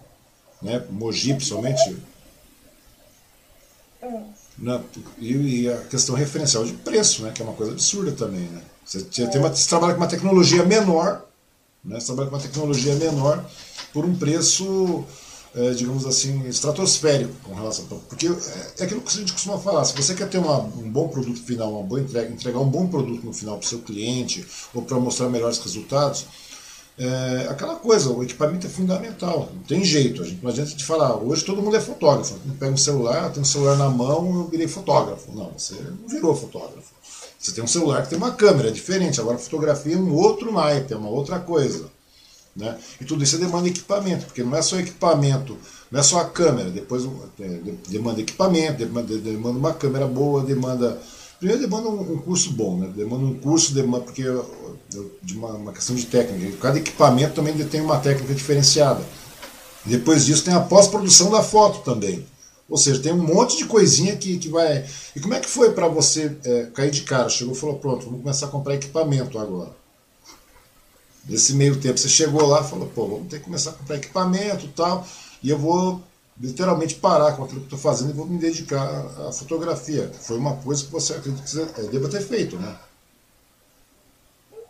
Né? 0.62 0.84
Mogi, 0.90 1.34
principalmente? 1.36 1.96
Na, 4.58 4.82
e, 5.18 5.62
e, 5.62 5.70
a 5.72 5.78
questão 5.86 6.16
referencial 6.16 6.66
de 6.66 6.74
preço, 6.74 7.24
né, 7.24 7.32
que 7.34 7.42
é 7.42 7.46
uma 7.46 7.54
coisa 7.54 7.72
absurda 7.72 8.12
também. 8.12 8.44
Né? 8.44 8.62
Você, 8.84 9.04
tem 9.04 9.40
uma, 9.40 9.56
você 9.56 9.70
trabalha 9.70 9.94
com 9.94 10.02
uma 10.02 10.10
tecnologia 10.10 10.66
menor, 10.66 11.26
né, 11.86 12.00
você 12.00 12.08
trabalha 12.08 12.30
com 12.30 12.36
uma 12.36 12.42
tecnologia 12.42 12.96
menor 12.96 13.46
por 13.94 14.04
um 14.04 14.16
preço, 14.16 15.06
é, 15.54 15.72
digamos 15.72 16.06
assim, 16.06 16.48
estratosférico 16.48 17.34
com 17.44 17.54
relação. 17.54 17.86
Porque 18.10 18.28
é, 18.28 18.32
é 18.80 18.84
aquilo 18.84 19.02
que 19.02 19.10
a 19.10 19.20
gente 19.20 19.34
costuma 19.34 19.58
falar: 19.58 19.86
se 19.86 19.96
você 19.96 20.14
quer 20.14 20.28
ter 20.28 20.38
uma, 20.38 20.60
um 20.60 20.90
bom 20.90 21.08
produto 21.08 21.42
final, 21.42 21.72
uma 21.72 21.84
boa 21.84 22.02
entrega, 22.02 22.32
entregar 22.32 22.60
um 22.60 22.70
bom 22.70 22.88
produto 22.88 23.26
no 23.26 23.34
final 23.34 23.58
para 23.58 23.66
o 23.66 23.70
seu 23.70 23.80
cliente 23.80 24.46
ou 24.74 24.82
para 24.82 25.00
mostrar 25.00 25.30
melhores 25.30 25.60
resultados 25.60 26.26
é, 26.98 27.48
aquela 27.50 27.76
coisa, 27.76 28.10
o 28.10 28.24
equipamento 28.24 28.68
é 28.68 28.70
fundamental, 28.70 29.50
não 29.54 29.64
tem 29.64 29.84
jeito. 29.84 30.24
A 30.24 30.26
gente, 30.26 30.42
não 30.42 30.50
adianta 30.50 30.72
te 30.72 30.86
falar, 30.86 31.18
hoje 31.18 31.44
todo 31.44 31.62
mundo 31.62 31.76
é 31.76 31.82
fotógrafo. 31.82 32.36
Pega 32.58 32.72
um 32.72 32.78
celular, 32.78 33.32
tem 33.32 33.42
um 33.42 33.46
celular 33.46 33.76
na 33.76 33.90
mão, 33.90 34.34
eu 34.34 34.48
virei 34.48 34.68
fotógrafo. 34.68 35.32
Não, 35.34 35.52
você 35.58 35.76
não 35.76 36.08
virou 36.08 36.34
fotógrafo. 36.36 36.95
Você 37.46 37.52
tem 37.52 37.64
um 37.64 37.68
celular 37.68 38.02
que 38.02 38.10
tem 38.10 38.18
uma 38.18 38.32
câmera, 38.32 38.70
é 38.70 38.72
diferente. 38.72 39.22
Agora, 39.22 39.38
fotografia 39.38 39.94
é 39.94 39.98
um 39.98 40.12
outro 40.12 40.52
naipe, 40.52 40.94
é 40.94 40.98
uma 40.98 41.10
outra 41.10 41.38
coisa. 41.38 41.92
Né? 42.56 42.76
E 43.00 43.06
tudo 43.06 43.24
isso 43.24 43.38
demanda 43.38 43.68
equipamento, 43.68 44.26
porque 44.26 44.42
não 44.42 44.56
é 44.56 44.62
só 44.62 44.80
equipamento, 44.80 45.58
não 45.92 46.00
é 46.00 46.04
só 46.04 46.22
a 46.22 46.26
câmera, 46.26 46.72
depois 46.72 47.04
é, 47.40 47.60
demanda 47.90 48.22
equipamento, 48.22 48.78
demanda, 48.78 49.18
demanda 49.18 49.60
uma 49.60 49.74
câmera 49.74 50.08
boa, 50.08 50.42
demanda 50.42 51.00
Primeiro 51.38 51.62
demanda 51.62 51.90
um, 51.90 52.14
um 52.14 52.18
curso 52.20 52.54
bom, 52.54 52.78
né? 52.78 52.90
Demanda 52.96 53.26
um 53.26 53.38
curso, 53.38 53.74
demanda, 53.74 54.06
porque 54.06 54.24
de 55.22 55.38
uma, 55.38 55.50
uma, 55.50 55.74
questão 55.74 55.94
de 55.94 56.06
técnica. 56.06 56.58
Cada 56.58 56.78
equipamento 56.78 57.36
também 57.36 57.54
tem 57.68 57.82
uma 57.82 58.00
técnica 58.00 58.34
diferenciada. 58.34 59.04
Depois 59.84 60.26
disso 60.26 60.46
tem 60.46 60.54
a 60.54 60.62
pós-produção 60.62 61.30
da 61.30 61.44
foto 61.44 61.84
também. 61.84 62.26
Ou 62.68 62.78
seja, 62.78 63.02
tem 63.02 63.14
um 63.14 63.24
monte 63.24 63.58
de 63.58 63.66
coisinha 63.66 64.16
que, 64.16 64.38
que 64.38 64.50
vai. 64.50 64.86
E 65.16 65.20
como 65.20 65.34
é 65.34 65.40
que 65.40 65.50
foi 65.50 65.72
para 65.74 65.88
você 65.88 66.36
é, 66.44 66.64
cair 66.74 66.92
de 66.92 67.04
cara? 67.04 67.30
Chegou 67.30 67.54
e 67.54 67.58
falou: 67.58 67.78
pronto, 67.78 68.06
vamos 68.06 68.22
começar 68.22 68.48
a 68.48 68.50
comprar 68.50 68.76
equipamento 68.76 69.38
agora. 69.38 69.72
Nesse 71.28 71.54
meio 71.54 71.80
tempo, 71.80 71.98
você 71.98 72.10
chegou 72.10 72.46
lá 72.48 72.62
e 72.62 72.70
falou: 72.70 72.88
pô, 72.88 73.08
vamos 73.08 73.28
ter 73.28 73.40
que 73.40 73.46
começar 73.46 73.72
a 73.72 73.74
comprar 73.74 73.98
equipamento 73.98 74.66
e 74.66 74.70
tal. 74.70 75.08
E 75.44 75.50
eu 75.50 75.60
vou 75.60 76.02
literalmente 76.40 76.96
parar 76.96 77.34
com 77.34 77.44
aquilo 77.44 77.62
que 77.62 77.68
estou 77.68 77.80
fazendo 77.80 78.10
e 78.10 78.14
vou 78.14 78.26
me 78.26 78.38
dedicar 78.40 78.84
à 79.28 79.32
fotografia. 79.32 80.12
Foi 80.22 80.38
uma 80.38 80.56
coisa 80.58 80.84
que 80.84 80.92
você 80.92 81.14
acredita 81.14 81.44
que 81.44 81.50
você 81.50 81.62
é, 81.62 81.84
deva 81.84 82.10
ter 82.10 82.22
feito, 82.22 82.58
né? 82.58 82.76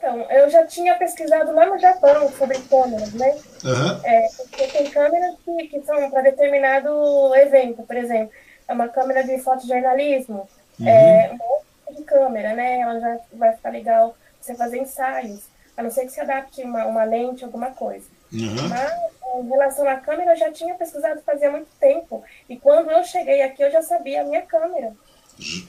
Então, 0.05 0.21
eu 0.29 0.47
já 0.51 0.63
tinha 0.67 0.93
pesquisado 0.93 1.51
lá 1.51 1.65
no 1.65 1.79
Japão 1.79 2.31
sobre 2.33 2.59
câmeras, 2.69 3.11
né? 3.13 3.31
Uhum. 3.63 4.01
É, 4.03 4.27
porque 4.37 4.67
tem 4.67 4.91
câmeras 4.91 5.35
que, 5.43 5.67
que 5.67 5.81
são 5.81 6.11
para 6.11 6.21
determinado 6.21 7.33
evento, 7.33 7.81
por 7.81 7.95
exemplo. 7.97 8.31
É 8.67 8.73
uma 8.73 8.87
câmera 8.87 9.23
de 9.23 9.39
fotojornalismo, 9.39 10.47
uhum. 10.79 10.87
é 10.87 11.31
uma 11.33 11.43
outra 11.43 11.95
de 11.95 12.03
câmera, 12.03 12.53
né? 12.53 12.81
Ela 12.81 12.99
já 12.99 13.19
vai 13.33 13.53
ficar 13.53 13.71
legal 13.71 14.15
você 14.39 14.53
fazer 14.53 14.77
ensaios, 14.77 15.47
a 15.75 15.81
não 15.81 15.89
ser 15.89 16.05
que 16.05 16.11
se 16.11 16.21
adapte 16.21 16.61
uma, 16.61 16.85
uma 16.85 17.03
lente, 17.03 17.43
alguma 17.43 17.71
coisa. 17.71 18.05
Uhum. 18.31 18.69
Mas 18.69 19.43
em 19.43 19.49
relação 19.49 19.89
à 19.89 19.95
câmera, 19.95 20.33
eu 20.33 20.37
já 20.37 20.51
tinha 20.51 20.75
pesquisado 20.75 21.19
fazia 21.21 21.49
muito 21.49 21.69
tempo. 21.79 22.23
E 22.47 22.57
quando 22.57 22.91
eu 22.91 23.03
cheguei 23.03 23.41
aqui, 23.41 23.63
eu 23.63 23.71
já 23.71 23.81
sabia 23.81 24.21
a 24.21 24.23
minha 24.23 24.43
câmera. 24.43 24.93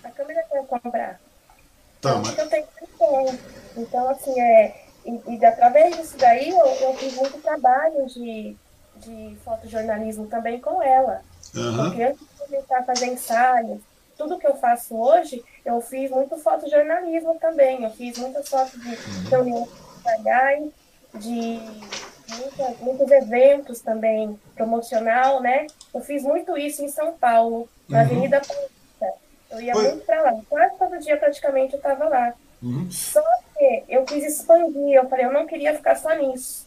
A 0.05 0.11
câmera 0.11 0.43
que 0.43 0.55
eu 0.55 0.61
ia 0.61 0.66
comprar. 0.66 1.18
Tá, 2.03 2.11
então, 2.11 2.22
mas... 2.22 2.39
eu 2.39 2.49
tenho 2.51 2.66
que 2.66 2.87
Então, 3.77 4.09
assim, 4.09 4.39
é. 4.41 4.83
E, 5.05 5.20
e 5.37 5.45
através 5.45 5.97
disso 5.97 6.16
daí, 6.18 6.51
eu, 6.51 6.66
eu 6.66 6.95
fiz 6.95 7.14
muito 7.14 7.41
trabalho 7.41 8.07
de, 8.07 8.57
de 8.97 9.37
fotojornalismo 9.45 10.27
também 10.27 10.61
com 10.61 10.83
ela. 10.83 11.22
Uhum. 11.55 11.77
Porque 11.77 12.03
antes 12.03 12.20
de 12.20 12.39
começar 12.39 12.79
a 12.79 12.85
fazer 12.85 13.07
ensaios, 13.07 13.81
tudo 14.16 14.39
que 14.39 14.47
eu 14.47 14.57
faço 14.57 14.97
hoje, 14.97 15.45
eu 15.64 15.81
fiz 15.81 16.11
muito 16.11 16.37
fotojornalismo 16.39 17.39
também. 17.39 17.85
Eu 17.85 17.91
fiz 17.91 18.18
muitas 18.18 18.49
fotos 18.49 18.81
de 18.81 18.89
uhum. 18.89 19.29
reuniões 19.31 19.68
de 21.14 21.61
muitas, 22.29 22.81
muitos 22.81 23.11
eventos 23.11 23.81
também 23.81 24.39
promocional, 24.55 25.41
né? 25.41 25.66
Eu 25.95 26.01
fiz 26.01 26.22
muito 26.22 26.57
isso 26.57 26.85
em 26.85 26.89
São 26.89 27.12
Paulo, 27.14 27.68
na 27.89 27.99
uhum. 27.99 28.05
Avenida 28.05 28.41
Paulista. 28.41 29.20
Eu 29.51 29.61
ia 29.61 29.72
Foi. 29.72 29.89
muito 29.89 30.05
para 30.05 30.22
lá, 30.22 30.33
quase 30.49 30.77
todo 30.77 30.99
dia 30.99 31.16
praticamente 31.16 31.74
eu 31.74 31.79
estava 31.79 32.09
lá. 32.09 32.35
Uhum. 32.63 32.91
Só 32.91 33.23
que 33.57 33.85
eu 33.89 34.05
quis 34.05 34.25
expandir, 34.25 34.95
eu 34.95 35.09
falei, 35.09 35.27
eu 35.27 35.33
não 35.33 35.47
queria 35.47 35.75
ficar 35.75 35.97
só 35.97 36.15
nisso. 36.15 36.67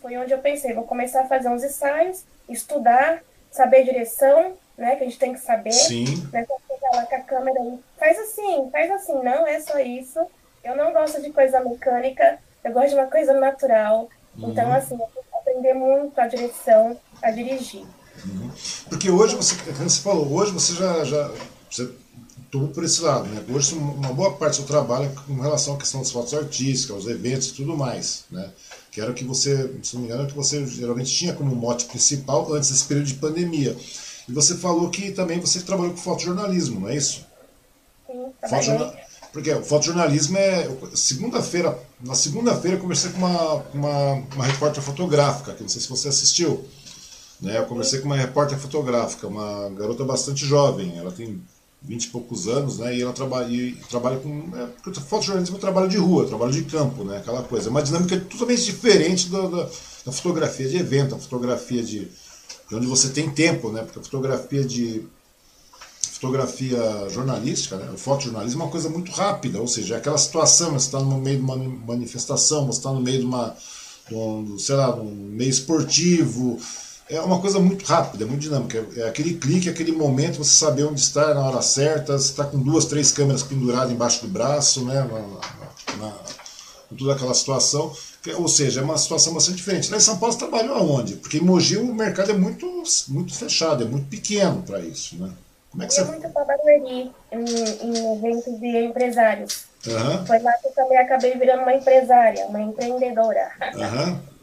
Foi 0.00 0.16
onde 0.16 0.32
eu 0.32 0.38
pensei, 0.38 0.72
vou 0.72 0.84
começar 0.84 1.22
a 1.22 1.28
fazer 1.28 1.48
uns 1.48 1.64
ensaios, 1.64 2.24
estudar, 2.48 3.22
saber 3.50 3.84
direção, 3.84 4.54
né? 4.76 4.96
Que 4.96 5.04
a 5.04 5.06
gente 5.06 5.18
tem 5.18 5.32
que 5.32 5.40
saber. 5.40 5.72
Sim. 5.72 6.28
Né, 6.32 6.46
chegar 6.68 6.90
lá 6.96 7.06
com 7.06 7.14
a 7.14 7.20
câmera 7.20 7.60
aí, 7.60 7.78
faz 7.98 8.18
assim, 8.18 8.68
faz 8.70 8.90
assim, 8.90 9.14
não 9.22 9.46
é 9.46 9.60
só 9.60 9.78
isso. 9.78 10.20
Eu 10.62 10.76
não 10.76 10.92
gosto 10.92 11.20
de 11.20 11.30
coisa 11.30 11.60
mecânica, 11.60 12.38
eu 12.62 12.72
gosto 12.72 12.90
de 12.90 12.94
uma 12.94 13.06
coisa 13.06 13.32
natural. 13.34 14.08
Então, 14.36 14.66
uhum. 14.66 14.74
assim, 14.74 14.94
eu 14.94 15.08
tenho 15.14 15.26
que 15.30 15.36
aprender 15.36 15.74
muito 15.74 16.18
a 16.18 16.26
direção, 16.26 16.98
a 17.22 17.30
dirigir. 17.30 17.84
Uhum. 18.24 18.50
Porque 18.88 19.10
hoje 19.10 19.36
você, 19.36 19.54
como 19.72 19.88
você 19.88 20.00
falou, 20.00 20.32
hoje 20.32 20.52
você 20.52 20.74
já, 20.74 21.04
já 21.04 21.30
você 21.70 21.90
tomou 22.54 22.68
por 22.68 22.84
esse 22.84 23.02
lado, 23.02 23.28
né? 23.28 23.44
Hoje 23.52 23.74
uma 23.74 24.12
boa 24.12 24.32
parte 24.34 24.52
do 24.52 24.56
seu 24.58 24.64
trabalho 24.64 25.06
é 25.06 25.08
com 25.26 25.40
relação 25.40 25.74
à 25.74 25.76
questão 25.76 26.00
das 26.00 26.12
fotos 26.12 26.32
artísticas, 26.32 26.94
aos 26.94 27.06
eventos 27.06 27.48
e 27.48 27.54
tudo 27.54 27.76
mais, 27.76 28.24
né? 28.30 28.48
Que 28.92 29.00
era 29.00 29.10
o 29.10 29.14
que 29.14 29.24
você, 29.24 29.74
se 29.82 29.94
não 29.94 30.02
me 30.02 30.08
engano, 30.08 30.28
que 30.28 30.36
você 30.36 30.64
geralmente 30.64 31.12
tinha 31.12 31.32
como 31.32 31.54
mote 31.56 31.86
principal 31.86 32.52
antes 32.54 32.70
desse 32.70 32.84
período 32.84 33.06
de 33.06 33.14
pandemia. 33.14 33.76
E 34.28 34.32
você 34.32 34.54
falou 34.56 34.88
que 34.88 35.10
também 35.10 35.40
você 35.40 35.60
trabalhou 35.60 35.92
com 35.94 35.98
fotojornalismo, 35.98 36.78
não 36.78 36.88
é 36.88 36.96
isso? 36.96 37.26
Sim, 38.06 38.26
Fotojorna... 38.48 38.94
Porque 39.32 39.52
o 39.52 39.64
fotojornalismo 39.64 40.38
é. 40.38 40.70
Segunda-feira, 40.94 41.76
na 42.00 42.14
segunda-feira 42.14 42.76
eu 42.76 42.80
conversei 42.80 43.10
com 43.10 43.18
uma, 43.18 43.54
uma, 43.74 44.12
uma 44.32 44.44
repórter 44.46 44.80
fotográfica, 44.80 45.54
que 45.54 45.62
não 45.62 45.68
sei 45.68 45.82
se 45.82 45.88
você 45.88 46.06
assistiu. 46.06 46.64
Né? 47.40 47.58
Eu 47.58 47.64
conversei 47.64 47.98
com 47.98 48.06
uma 48.06 48.16
repórter 48.16 48.56
fotográfica, 48.56 49.26
uma 49.26 49.70
garota 49.70 50.04
bastante 50.04 50.46
jovem, 50.46 50.96
ela 50.96 51.10
tem 51.10 51.42
vinte 51.84 52.04
e 52.04 52.08
poucos 52.08 52.48
anos, 52.48 52.78
né? 52.78 52.96
E 52.96 53.02
ela 53.02 53.12
trabalha, 53.12 53.52
e 53.52 53.72
trabalha 53.88 54.18
com. 54.18 54.48
É, 54.56 55.00
fotojornalismo 55.00 55.56
é 55.56 55.60
trabalho 55.60 55.88
de 55.88 55.98
rua, 55.98 56.26
trabalho 56.26 56.52
de 56.52 56.62
campo, 56.62 57.04
né? 57.04 57.18
Aquela 57.18 57.42
coisa. 57.42 57.68
É 57.68 57.70
uma 57.70 57.82
dinâmica 57.82 58.18
totalmente 58.18 58.64
diferente 58.64 59.28
da, 59.28 59.46
da, 59.46 59.68
da 60.06 60.12
fotografia 60.12 60.68
de 60.68 60.76
evento, 60.78 61.14
a 61.14 61.18
fotografia 61.18 61.82
de, 61.82 62.08
de 62.68 62.74
onde 62.74 62.86
você 62.86 63.10
tem 63.10 63.30
tempo, 63.30 63.70
né? 63.70 63.82
Porque 63.82 63.98
a 63.98 64.02
fotografia 64.02 64.64
de 64.64 65.06
fotografia 66.24 66.78
jornalística, 67.10 67.76
né? 67.76 67.90
o 67.92 67.98
fotojornalismo 67.98 68.62
é 68.62 68.64
uma 68.64 68.70
coisa 68.70 68.88
muito 68.88 69.12
rápida, 69.12 69.60
ou 69.60 69.68
seja, 69.68 69.96
é 69.96 69.98
aquela 69.98 70.16
situação, 70.16 70.70
você 70.70 70.86
está 70.86 71.00
no 71.00 71.18
meio 71.18 71.36
de 71.36 71.44
uma 71.44 71.56
manifestação, 71.56 72.66
você 72.66 72.78
está 72.78 72.90
no 72.90 73.00
meio 73.00 73.18
de 73.18 73.26
uma, 73.26 73.54
de 74.08 74.14
um, 74.14 74.58
sei 74.58 74.74
lá, 74.76 74.94
um 74.94 75.12
meio 75.12 75.50
esportivo, 75.50 76.58
é 77.08 77.20
uma 77.20 77.40
coisa 77.40 77.58
muito 77.58 77.84
rápida, 77.84 78.24
é 78.24 78.26
muito 78.26 78.40
dinâmica. 78.40 78.84
É 78.96 79.08
aquele 79.08 79.34
clique, 79.34 79.68
aquele 79.68 79.92
momento, 79.92 80.38
você 80.38 80.56
saber 80.56 80.84
onde 80.84 81.00
está 81.00 81.34
na 81.34 81.46
hora 81.46 81.60
certa, 81.60 82.18
você 82.18 82.30
está 82.30 82.44
com 82.44 82.58
duas, 82.58 82.86
três 82.86 83.12
câmeras 83.12 83.42
penduradas 83.42 83.92
embaixo 83.92 84.22
do 84.22 84.28
braço, 84.28 84.84
né? 84.84 84.94
Na, 84.94 85.18
na, 85.98 86.06
na, 86.06 86.14
toda 86.96 87.14
aquela 87.14 87.34
situação. 87.34 87.92
Ou 88.36 88.48
seja, 88.48 88.80
é 88.80 88.84
uma 88.84 88.96
situação 88.96 89.34
bastante 89.34 89.56
diferente. 89.56 89.90
Lá 89.90 89.98
em 89.98 90.00
São 90.00 90.16
Paulo 90.16 90.32
você 90.32 90.38
trabalhou 90.38 90.74
aonde? 90.76 91.16
Porque 91.16 91.38
em 91.38 91.42
Mogi 91.42 91.76
o 91.76 91.94
mercado 91.94 92.30
é 92.30 92.34
muito, 92.34 92.66
muito 93.08 93.34
fechado, 93.34 93.84
é 93.84 93.86
muito 93.86 94.08
pequeno 94.08 94.62
para 94.62 94.80
isso, 94.80 95.16
né? 95.16 95.30
Como 95.70 95.82
é 95.82 95.86
que 95.86 95.92
você... 95.92 96.04
muito 96.04 96.28
para 96.30 96.44
Barueri, 96.44 97.10
em, 97.32 97.44
em 97.82 98.16
eventos 98.16 98.60
de 98.60 98.84
empresários. 98.84 99.64
Uhum. 99.86 100.24
Foi 100.24 100.38
lá 100.38 100.52
que 100.52 100.68
eu 100.68 100.72
também 100.72 100.96
acabei 100.96 101.36
virando 101.36 101.62
uma 101.62 101.74
empresária, 101.74 102.46
uma 102.46 102.60
empreendedora. 102.62 103.50
Uhum. 103.74 104.33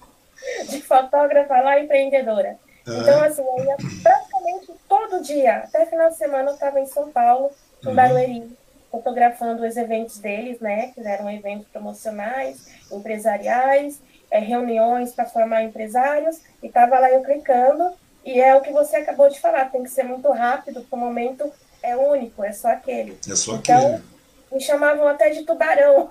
De 0.69 0.81
fotógrafa 0.81 1.59
lá, 1.61 1.79
empreendedora. 1.79 2.57
Uhum. 2.87 3.01
Então, 3.01 3.23
assim, 3.23 3.41
eu 3.41 3.65
ia 3.65 3.75
praticamente 4.01 4.73
todo 4.87 5.21
dia, 5.21 5.57
até 5.57 5.85
final 5.85 6.09
de 6.09 6.17
semana 6.17 6.49
eu 6.49 6.53
estava 6.55 6.79
em 6.79 6.85
São 6.85 7.11
Paulo, 7.11 7.51
em 7.83 7.87
uhum. 7.87 7.95
Barueri, 7.95 8.57
fotografando 8.91 9.65
os 9.65 9.77
eventos 9.77 10.17
deles, 10.17 10.59
né? 10.59 10.91
Que 10.93 11.01
eram 11.05 11.29
eventos 11.29 11.67
promocionais, 11.67 12.67
empresariais, 12.91 14.01
é, 14.29 14.39
reuniões 14.39 15.13
para 15.13 15.25
formar 15.25 15.63
empresários, 15.63 16.41
e 16.61 16.67
estava 16.67 16.99
lá 16.99 17.09
eu 17.09 17.21
clicando 17.21 17.93
e 18.23 18.39
é 18.39 18.55
o 18.55 18.61
que 18.61 18.71
você 18.71 18.97
acabou 18.97 19.29
de 19.29 19.39
falar, 19.39 19.71
tem 19.71 19.83
que 19.83 19.89
ser 19.89 20.03
muito 20.03 20.29
rápido, 20.31 20.81
porque 20.81 20.95
o 20.95 20.99
momento 20.99 21.51
é 21.81 21.95
único, 21.95 22.43
é 22.43 22.53
só 22.53 22.69
aquele. 22.69 23.17
É 23.27 23.35
só 23.35 23.55
então, 23.55 23.95
aquele. 23.95 24.03
Me 24.51 24.59
chamavam 24.59 25.07
até 25.07 25.29
de 25.29 25.43
tubarão, 25.43 26.09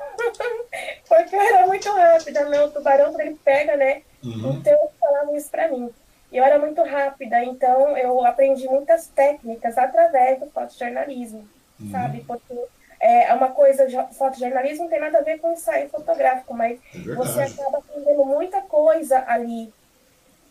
porque 1.06 1.36
eu 1.36 1.40
era 1.40 1.66
muito 1.66 1.88
rápida, 1.90 2.48
né? 2.48 2.66
tubarão, 2.68 3.18
ele 3.20 3.38
pega, 3.44 3.76
né? 3.76 4.02
Uhum. 4.24 4.52
Então, 4.52 4.78
falavam 4.98 5.36
isso 5.36 5.50
para 5.50 5.68
mim. 5.68 5.90
E 6.32 6.36
eu 6.36 6.44
era 6.44 6.58
muito 6.58 6.82
rápida, 6.82 7.42
então 7.44 7.96
eu 7.96 8.24
aprendi 8.24 8.68
muitas 8.68 9.08
técnicas 9.08 9.76
através 9.76 10.38
do 10.38 10.46
fotojornalismo, 10.46 11.48
uhum. 11.80 11.90
sabe? 11.90 12.24
Porque 12.26 12.54
é 13.00 13.32
uma 13.34 13.48
coisa, 13.48 13.86
fotojornalismo 14.12 14.84
não 14.84 14.90
tem 14.90 15.00
nada 15.00 15.18
a 15.18 15.22
ver 15.22 15.38
com 15.38 15.52
ensaio 15.52 15.88
fotográfico, 15.88 16.54
mas 16.54 16.78
é 16.94 17.14
você 17.14 17.40
acaba 17.42 17.78
aprendendo 17.78 18.24
muita 18.24 18.60
coisa 18.60 19.24
ali, 19.26 19.72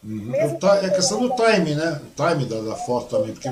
Uhum. 0.04 0.34
É, 0.34 0.46
a 0.86 0.90
questão 0.92 1.20
do 1.20 1.36
time, 1.36 1.76
né? 1.76 2.00
O 2.02 2.16
time 2.16 2.46
da, 2.46 2.62
da 2.62 2.76
foto 2.76 3.18
também. 3.18 3.34
Porque... 3.34 3.52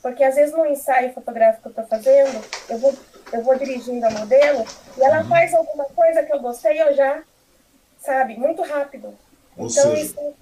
porque 0.00 0.24
às 0.24 0.34
vezes 0.34 0.54
no 0.54 0.64
ensaio 0.64 1.12
fotográfico 1.12 1.62
que 1.62 1.78
eu 1.78 1.82
estou 1.82 1.86
fazendo, 1.86 2.44
eu 2.70 2.78
vou, 2.78 2.94
eu 3.32 3.42
vou 3.42 3.58
dirigindo 3.58 4.06
a 4.06 4.10
modelo 4.10 4.64
e 4.96 5.02
ela 5.02 5.22
uhum. 5.22 5.28
faz 5.28 5.52
alguma 5.52 5.84
coisa 5.84 6.22
que 6.22 6.32
eu 6.32 6.40
gostei, 6.40 6.80
eu 6.80 6.94
já, 6.94 7.22
sabe, 8.06 8.36
muito 8.36 8.62
rápido. 8.62 9.08
Ou 9.56 9.66
então 9.66 9.90
seja... 9.90 10.00
isso, 10.00 10.34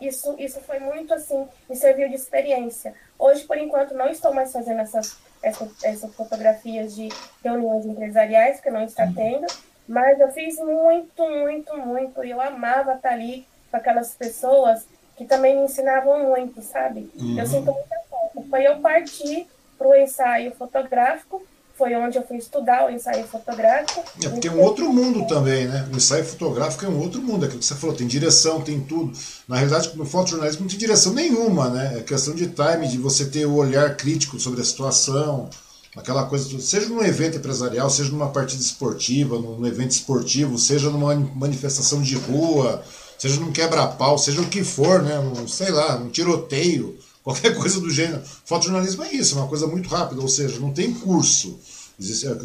isso, 0.00 0.36
isso 0.38 0.60
foi 0.60 0.78
muito 0.78 1.12
assim, 1.12 1.46
me 1.68 1.76
serviu 1.76 2.08
de 2.08 2.14
experiência. 2.14 2.94
Hoje, 3.18 3.44
por 3.44 3.58
enquanto, 3.58 3.94
não 3.94 4.08
estou 4.08 4.32
mais 4.32 4.50
fazendo 4.50 4.80
essas, 4.80 5.18
essas, 5.42 5.84
essas 5.84 6.14
fotografias 6.14 6.96
de 6.96 7.10
reuniões 7.44 7.84
empresariais, 7.84 8.60
que 8.60 8.70
não 8.70 8.84
está 8.84 9.04
uhum. 9.04 9.14
tendo, 9.14 9.46
mas 9.86 10.18
eu 10.18 10.32
fiz 10.32 10.58
muito, 10.58 11.28
muito, 11.28 11.76
muito, 11.76 12.24
e 12.24 12.30
eu 12.30 12.40
amava 12.40 12.94
estar 12.94 13.12
ali 13.12 13.46
com 13.70 13.76
aquelas 13.76 14.14
pessoas 14.14 14.86
que 15.16 15.26
também 15.26 15.56
me 15.56 15.64
ensinavam 15.64 16.24
muito, 16.24 16.60
sabe? 16.62 17.10
Uhum. 17.14 17.38
Eu 17.38 17.46
sinto 17.46 17.70
muita 17.70 18.00
falta. 18.10 18.42
Foi 18.48 18.66
eu 18.66 18.80
partir 18.80 19.46
para 19.78 19.88
o 19.88 19.94
ensaio 19.94 20.54
fotográfico, 20.54 21.44
foi 21.76 21.94
onde 21.96 22.16
eu 22.16 22.26
fui 22.26 22.36
estudar 22.36 22.86
o 22.86 22.90
ensaio 22.90 23.26
fotográfico. 23.26 24.04
É 24.22 24.28
porque 24.28 24.48
é 24.48 24.50
um 24.50 24.60
outro 24.60 24.92
mundo 24.92 25.26
também, 25.26 25.66
né? 25.66 25.88
O 25.92 25.96
ensaio 25.96 26.24
fotográfico 26.24 26.84
é 26.84 26.88
um 26.88 27.00
outro 27.00 27.20
mundo, 27.20 27.44
é 27.44 27.46
aquilo 27.46 27.60
que 27.60 27.66
você 27.66 27.74
falou, 27.74 27.96
tem 27.96 28.06
direção, 28.06 28.60
tem 28.60 28.80
tudo. 28.80 29.12
Na 29.48 29.56
realidade, 29.56 29.90
no 29.96 30.06
fotojornalismo 30.06 30.62
não 30.62 30.68
tem 30.68 30.78
direção 30.78 31.12
nenhuma, 31.12 31.68
né? 31.68 31.98
É 31.98 32.02
questão 32.02 32.34
de 32.34 32.46
time, 32.46 32.88
de 32.88 32.98
você 32.98 33.24
ter 33.26 33.44
o 33.46 33.54
olhar 33.54 33.96
crítico 33.96 34.38
sobre 34.38 34.60
a 34.60 34.64
situação, 34.64 35.50
aquela 35.96 36.24
coisa, 36.26 36.60
seja 36.60 36.88
num 36.88 37.02
evento 37.02 37.38
empresarial, 37.38 37.90
seja 37.90 38.10
numa 38.10 38.30
partida 38.30 38.62
esportiva, 38.62 39.38
num 39.38 39.66
evento 39.66 39.90
esportivo, 39.90 40.58
seja 40.58 40.90
numa 40.90 41.14
manifestação 41.14 42.00
de 42.00 42.14
rua, 42.14 42.82
seja 43.18 43.40
num 43.40 43.52
quebra-pau, 43.52 44.16
seja 44.16 44.40
o 44.40 44.48
que 44.48 44.62
for, 44.62 45.02
né? 45.02 45.18
Um, 45.18 45.48
sei 45.48 45.70
lá, 45.70 45.96
um 45.96 46.08
tiroteio, 46.08 46.96
qualquer 47.24 47.56
coisa 47.58 47.80
do 47.80 47.90
gênero. 47.90 48.22
Fotojornalismo 48.44 49.02
é 49.02 49.12
isso, 49.12 49.36
é 49.36 49.40
uma 49.40 49.48
coisa 49.48 49.66
muito 49.66 49.88
rápida, 49.88 50.20
ou 50.20 50.28
seja, 50.28 50.60
não 50.60 50.72
tem 50.72 50.94
curso. 50.94 51.58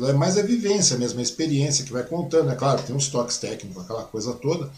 É 0.08 0.14
mais 0.14 0.38
a 0.38 0.42
vivência 0.42 0.98
mesmo, 0.98 1.20
a 1.20 1.24
experiência 1.24 1.84
que 1.84 1.92
vai 1.92 2.04
contando. 2.04 2.50
É 2.50 2.56
claro, 2.56 2.82
tem 2.82 2.96
uns 2.96 3.08
toques 3.10 3.38
técnicos, 3.38 3.84
aquela 3.84 4.04
coisa 4.04 4.34
toda. 4.34 4.72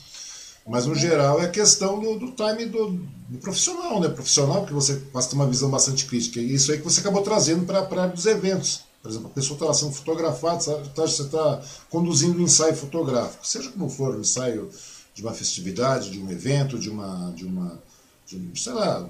Mas 0.68 0.86
no 0.86 0.96
geral 0.96 1.42
é 1.42 1.48
questão 1.48 2.00
do, 2.00 2.20
do 2.20 2.32
time 2.32 2.66
do, 2.66 2.92
do, 3.30 3.38
profissional, 3.40 4.00
né? 4.00 4.10
Profissional 4.10 4.66
que 4.66 4.74
você 4.74 4.96
passa 5.12 5.30
ter 5.30 5.36
uma 5.36 5.48
visão 5.48 5.70
bastante 5.70 6.06
crítica. 6.06 6.40
E 6.40 6.54
isso 6.54 6.72
aí 6.72 6.78
que 6.78 6.84
você 6.84 7.00
acabou 7.00 7.22
trazendo 7.22 7.66
para 7.66 8.14
os 8.14 8.26
eventos. 8.26 8.82
Por 9.02 9.10
exemplo, 9.10 9.28
a 9.28 9.34
pessoa 9.34 9.56
está 9.56 9.66
lá 9.66 9.74
sendo 9.74 9.92
fotografada, 9.92 10.60
tá, 10.96 11.02
você 11.02 11.24
está 11.24 11.62
conduzindo 11.90 12.40
um 12.40 12.44
ensaio 12.44 12.76
fotográfico. 12.76 13.46
Seja 13.46 13.72
como 13.72 13.90
for, 13.90 14.16
um 14.16 14.22
ensaio 14.22 14.70
de 15.16 15.24
uma 15.24 15.34
festividade, 15.34 16.12
de 16.12 16.20
um 16.20 16.30
evento, 16.30 16.78
de 16.78 16.90
uma, 16.90 17.34
de 17.36 17.46
uma, 17.46 17.82
de, 18.28 18.62
sei 18.62 18.74
lá, 18.74 19.10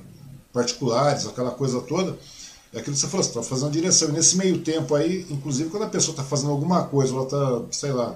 particulares, 0.53 1.27
aquela 1.27 1.51
coisa 1.51 1.81
toda. 1.81 2.17
É 2.73 2.79
aquilo 2.79 2.95
que 2.95 3.01
você 3.01 3.07
falou, 3.07 3.23
você 3.23 3.29
está 3.29 3.43
fazendo 3.43 3.71
direção. 3.71 4.09
E 4.09 4.11
nesse 4.13 4.37
meio 4.37 4.59
tempo 4.59 4.95
aí, 4.95 5.25
inclusive 5.29 5.69
quando 5.69 5.83
a 5.83 5.89
pessoa 5.89 6.13
está 6.13 6.23
fazendo 6.23 6.51
alguma 6.51 6.85
coisa, 6.85 7.13
ela 7.13 7.23
está, 7.23 7.61
sei 7.71 7.91
lá, 7.91 8.15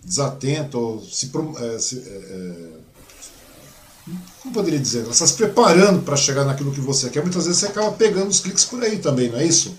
desatenta 0.00 0.78
ou 0.78 1.02
se, 1.02 1.30
é, 1.60 1.78
se 1.78 1.98
é, 1.98 2.12
é, 2.12 2.88
como 4.42 4.54
poderia 4.54 4.78
dizer? 4.78 5.02
Ela 5.02 5.10
está 5.10 5.26
se 5.26 5.34
preparando 5.34 6.02
para 6.02 6.16
chegar 6.16 6.44
naquilo 6.44 6.72
que 6.72 6.80
você 6.80 7.10
quer. 7.10 7.22
Muitas 7.22 7.46
vezes 7.46 7.60
você 7.60 7.66
acaba 7.66 7.92
pegando 7.92 8.28
os 8.28 8.40
cliques 8.40 8.64
por 8.64 8.82
aí 8.82 8.98
também, 8.98 9.30
não 9.30 9.38
é 9.38 9.44
isso? 9.44 9.76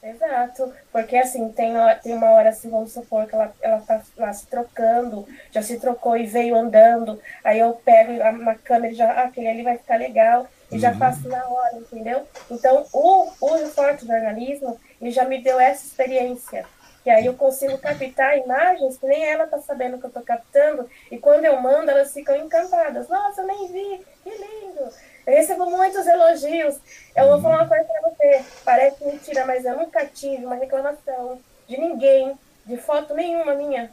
Exato, 0.00 0.72
porque 0.92 1.16
assim, 1.16 1.50
tem, 1.50 1.72
tem 2.02 2.14
uma 2.14 2.30
hora 2.30 2.50
assim, 2.50 2.70
vamos 2.70 2.92
supor 2.92 3.26
que 3.26 3.34
ela, 3.34 3.52
ela 3.60 3.80
tá 3.80 4.00
lá 4.16 4.32
se 4.32 4.46
trocando, 4.46 5.26
já 5.50 5.60
se 5.60 5.78
trocou 5.78 6.16
e 6.16 6.24
veio 6.24 6.56
andando, 6.56 7.20
aí 7.44 7.58
eu 7.58 7.72
pego 7.72 8.12
uma 8.12 8.54
câmera 8.54 8.92
e 8.92 8.96
já, 8.96 9.10
ah, 9.10 9.24
aquele 9.24 9.48
ali 9.48 9.62
vai 9.62 9.76
ficar 9.76 9.96
legal, 9.96 10.48
e 10.70 10.74
uhum. 10.74 10.80
já 10.80 10.94
faço 10.94 11.28
na 11.28 11.46
hora, 11.46 11.76
entendeu? 11.76 12.26
Então, 12.50 12.86
o, 12.92 13.28
o 13.40 13.66
forte 13.68 14.06
jornalismo, 14.06 14.78
ele 15.00 15.10
já 15.10 15.24
me 15.24 15.42
deu 15.42 15.58
essa 15.58 15.86
experiência, 15.86 16.66
que 17.02 17.10
aí 17.10 17.26
eu 17.26 17.34
consigo 17.34 17.78
captar 17.78 18.38
imagens 18.38 18.98
que 18.98 19.06
nem 19.06 19.24
ela 19.24 19.46
tá 19.46 19.60
sabendo 19.60 19.98
que 19.98 20.06
eu 20.06 20.10
tô 20.10 20.20
captando, 20.20 20.88
e 21.10 21.18
quando 21.18 21.44
eu 21.44 21.60
mando, 21.60 21.90
elas 21.90 22.12
ficam 22.12 22.36
encantadas, 22.36 23.08
nossa, 23.08 23.40
eu 23.40 23.46
nem 23.46 23.68
vi, 23.68 24.06
que 24.22 24.30
lindo! 24.30 24.90
Eu 25.28 25.34
recebo 25.34 25.66
muitos 25.66 26.06
elogios. 26.06 26.80
Eu 27.14 27.28
vou 27.28 27.42
falar 27.42 27.56
uma 27.56 27.68
coisa 27.68 27.84
para 27.84 28.08
você. 28.08 28.42
Parece 28.64 29.04
mentira, 29.04 29.44
mas 29.44 29.62
eu 29.62 29.76
nunca 29.76 30.06
tive 30.06 30.46
uma 30.46 30.54
reclamação 30.54 31.38
de 31.68 31.78
ninguém, 31.78 32.34
de 32.64 32.78
foto 32.78 33.12
nenhuma 33.12 33.54
minha. 33.54 33.92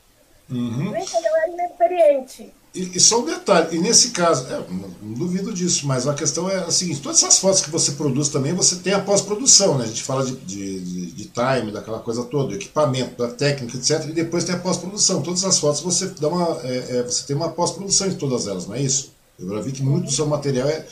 Uhum. 0.49 0.91
Nem 0.91 1.05
quando 1.05 1.25
eu 1.25 1.35
era 1.35 1.49
inexperiente. 1.49 2.53
E, 2.75 2.97
e 2.97 2.99
só 2.99 3.21
um 3.21 3.25
detalhe, 3.25 3.77
e 3.77 3.79
nesse 3.79 4.09
caso, 4.09 4.45
é, 4.47 4.59
não, 4.69 4.89
não, 5.01 5.13
duvido 5.13 5.53
disso, 5.53 5.87
mas 5.87 6.05
a 6.05 6.13
questão 6.13 6.49
é 6.49 6.57
a 6.57 6.69
seguinte: 6.69 6.99
todas 7.01 7.23
essas 7.23 7.39
fotos 7.39 7.61
que 7.61 7.69
você 7.69 7.93
produz 7.93 8.27
também, 8.27 8.53
você 8.53 8.75
tem 8.75 8.91
a 8.91 8.99
pós-produção, 8.99 9.77
né? 9.77 9.85
A 9.85 9.87
gente 9.87 10.03
fala 10.03 10.25
de, 10.25 10.35
de, 10.35 10.79
de, 10.81 11.11
de 11.11 11.25
time, 11.25 11.71
daquela 11.71 11.99
coisa 11.99 12.23
toda, 12.25 12.49
do 12.49 12.55
equipamento, 12.55 13.17
da 13.17 13.31
técnica, 13.31 13.77
etc. 13.77 14.09
E 14.09 14.11
depois 14.11 14.43
tem 14.43 14.55
a 14.55 14.59
pós-produção. 14.59 15.21
Todas 15.21 15.45
as 15.45 15.57
fotos 15.57 15.79
você 15.79 16.07
dá 16.19 16.27
uma, 16.27 16.59
é, 16.63 16.97
é, 16.97 17.03
você 17.03 17.23
tem 17.23 17.35
uma 17.35 17.49
pós-produção 17.49 18.07
em 18.07 18.15
todas 18.15 18.45
elas, 18.45 18.67
não 18.67 18.75
é 18.75 18.81
isso? 18.81 19.13
Eu 19.39 19.49
já 19.49 19.61
vi 19.61 19.71
que 19.71 19.81
muito 19.81 20.05
do 20.05 20.11
seu 20.11 20.25
material 20.25 20.67
é, 20.67 20.85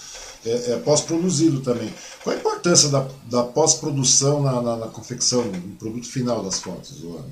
é, 0.46 0.72
é 0.72 0.78
pós-produzido 0.78 1.60
também. 1.62 1.94
Qual 2.24 2.34
a 2.34 2.40
importância 2.40 2.88
da, 2.88 3.08
da 3.30 3.44
pós-produção 3.44 4.42
na, 4.42 4.62
na, 4.62 4.78
na, 4.78 4.88
confecção, 4.88 5.44
no 5.44 5.76
produto 5.76 6.08
final 6.08 6.42
das 6.42 6.60
fotos, 6.60 7.02
Luana? 7.02 7.28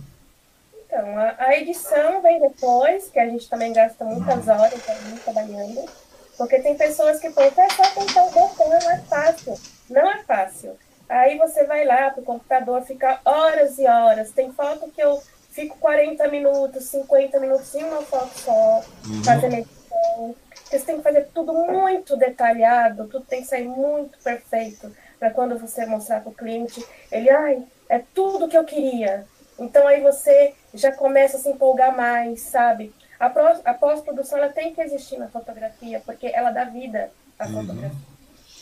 Então, 0.92 1.18
a, 1.18 1.36
a, 1.38 1.58
edição 1.58 2.22
vem 2.22 2.42
depois, 2.42 3.10
que 3.10 3.18
a 3.18 3.26
gente 3.26 3.50
também 3.50 3.72
gasta 3.72 4.04
muitas 4.04 4.46
horas 4.50 4.89
ali 4.89 5.20
trabalhando, 5.24 5.89
porque 6.38 6.60
tem 6.60 6.76
pessoas 6.76 7.18
que 7.18 7.30
pensam, 7.30 7.64
é 7.64 7.70
só 7.70 7.84
tentar 7.92 8.26
o 8.26 8.32
botão, 8.32 8.68
não 8.68 8.92
é 8.92 8.98
fácil. 8.98 9.58
Não 9.89 10.12
é 10.12 10.22
fácil. 10.24 10.78
Aí 11.08 11.38
você 11.38 11.64
vai 11.64 11.86
lá 11.86 12.10
pro 12.10 12.24
computador, 12.24 12.82
fica 12.82 13.22
horas 13.24 13.80
e 13.80 13.88
horas. 13.88 14.32
Tem 14.32 14.52
foto 14.52 14.92
que 14.92 15.02
eu 15.02 15.22
fico 15.52 15.78
40 15.78 16.28
minutos, 16.28 16.84
50 16.86 17.39
minutos 17.39 17.74
em 17.74 17.84
uma 17.86 18.02
foto 18.02 18.38
só, 18.38 18.84
uhum. 19.08 19.24
fazendo 19.24 19.56
edição. 19.56 20.36
Você 20.66 20.80
tem 20.80 20.98
que 20.98 21.04
fazer 21.04 21.28
tudo 21.34 21.54
muito 21.54 22.18
detalhado, 22.18 23.08
tudo 23.08 23.26
tem 23.26 23.42
que 23.42 23.48
sair 23.48 23.68
muito 23.68 24.18
perfeito 24.20 24.92
para 25.18 25.30
quando 25.30 25.58
você 25.58 25.86
mostrar 25.86 26.20
para 26.22 26.32
o 26.32 26.36
cliente, 26.36 26.84
ele, 27.12 27.30
ai, 27.30 27.64
é 27.88 28.02
tudo 28.14 28.48
que 28.48 28.58
eu 28.58 28.64
queria. 28.64 29.28
Então 29.62 29.88
aí 29.88 30.01
você 30.01 30.53
já 30.74 30.91
começa 30.91 31.38
a 31.38 31.39
se 31.39 31.49
empolgar 31.49 31.95
mais, 31.95 32.41
sabe? 32.41 32.93
A, 33.20 33.28
a 33.28 33.74
pós-produção 33.74 34.39
ela 34.39 34.49
tem 34.49 34.74
que 34.74 34.82
existir 34.82 35.18
na 35.18 35.28
fotografia, 35.28 36.01
porque 36.05 36.28
ela 36.28 36.51
dá 36.51 36.66
vida 36.66 37.12
à 37.38 37.45
uhum. 37.45 37.62
fotografia. 37.62 37.97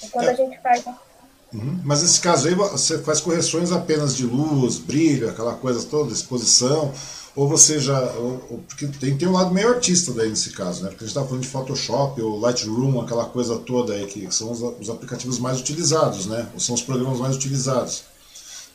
E 0.04 0.10
quando 0.10 0.28
é. 0.28 0.32
a 0.32 0.36
gente 0.36 0.60
faz 0.60 0.84
Uhum. 1.52 1.80
Mas 1.84 2.04
nesse 2.04 2.20
caso 2.20 2.48
aí 2.48 2.54
você 2.54 3.00
faz 3.00 3.20
correções 3.20 3.72
apenas 3.72 4.16
de 4.16 4.24
luz, 4.24 4.78
brilho, 4.78 5.30
aquela 5.30 5.56
coisa 5.56 5.84
toda, 5.88 6.14
exposição, 6.14 6.94
ou 7.36 7.48
você 7.48 7.80
já. 7.80 8.00
Ou, 8.14 8.34
ou, 8.50 8.64
porque 8.68 8.88
tem, 8.88 9.18
tem 9.18 9.28
um 9.28 9.32
lado 9.32 9.52
meio 9.52 9.70
artista 9.70 10.14
daí 10.14 10.30
nesse 10.30 10.52
caso, 10.52 10.84
né? 10.84 10.90
Porque 10.90 11.06
a 11.06 11.08
gente 11.08 11.18
está 11.18 11.26
falando 11.26 11.42
de 11.42 11.48
Photoshop 11.48 12.22
ou 12.22 12.40
Lightroom, 12.40 13.02
aquela 13.02 13.26
coisa 13.26 13.58
toda 13.58 13.94
aí, 13.94 14.06
que 14.06 14.30
são 14.32 14.52
os, 14.52 14.62
os 14.62 14.90
aplicativos 14.90 15.40
mais 15.40 15.60
utilizados, 15.60 16.28
né? 16.28 16.48
Ou 16.54 16.60
são 16.60 16.76
os 16.76 16.84
programas 16.84 17.20
mais 17.20 17.36
utilizados. 17.36 18.04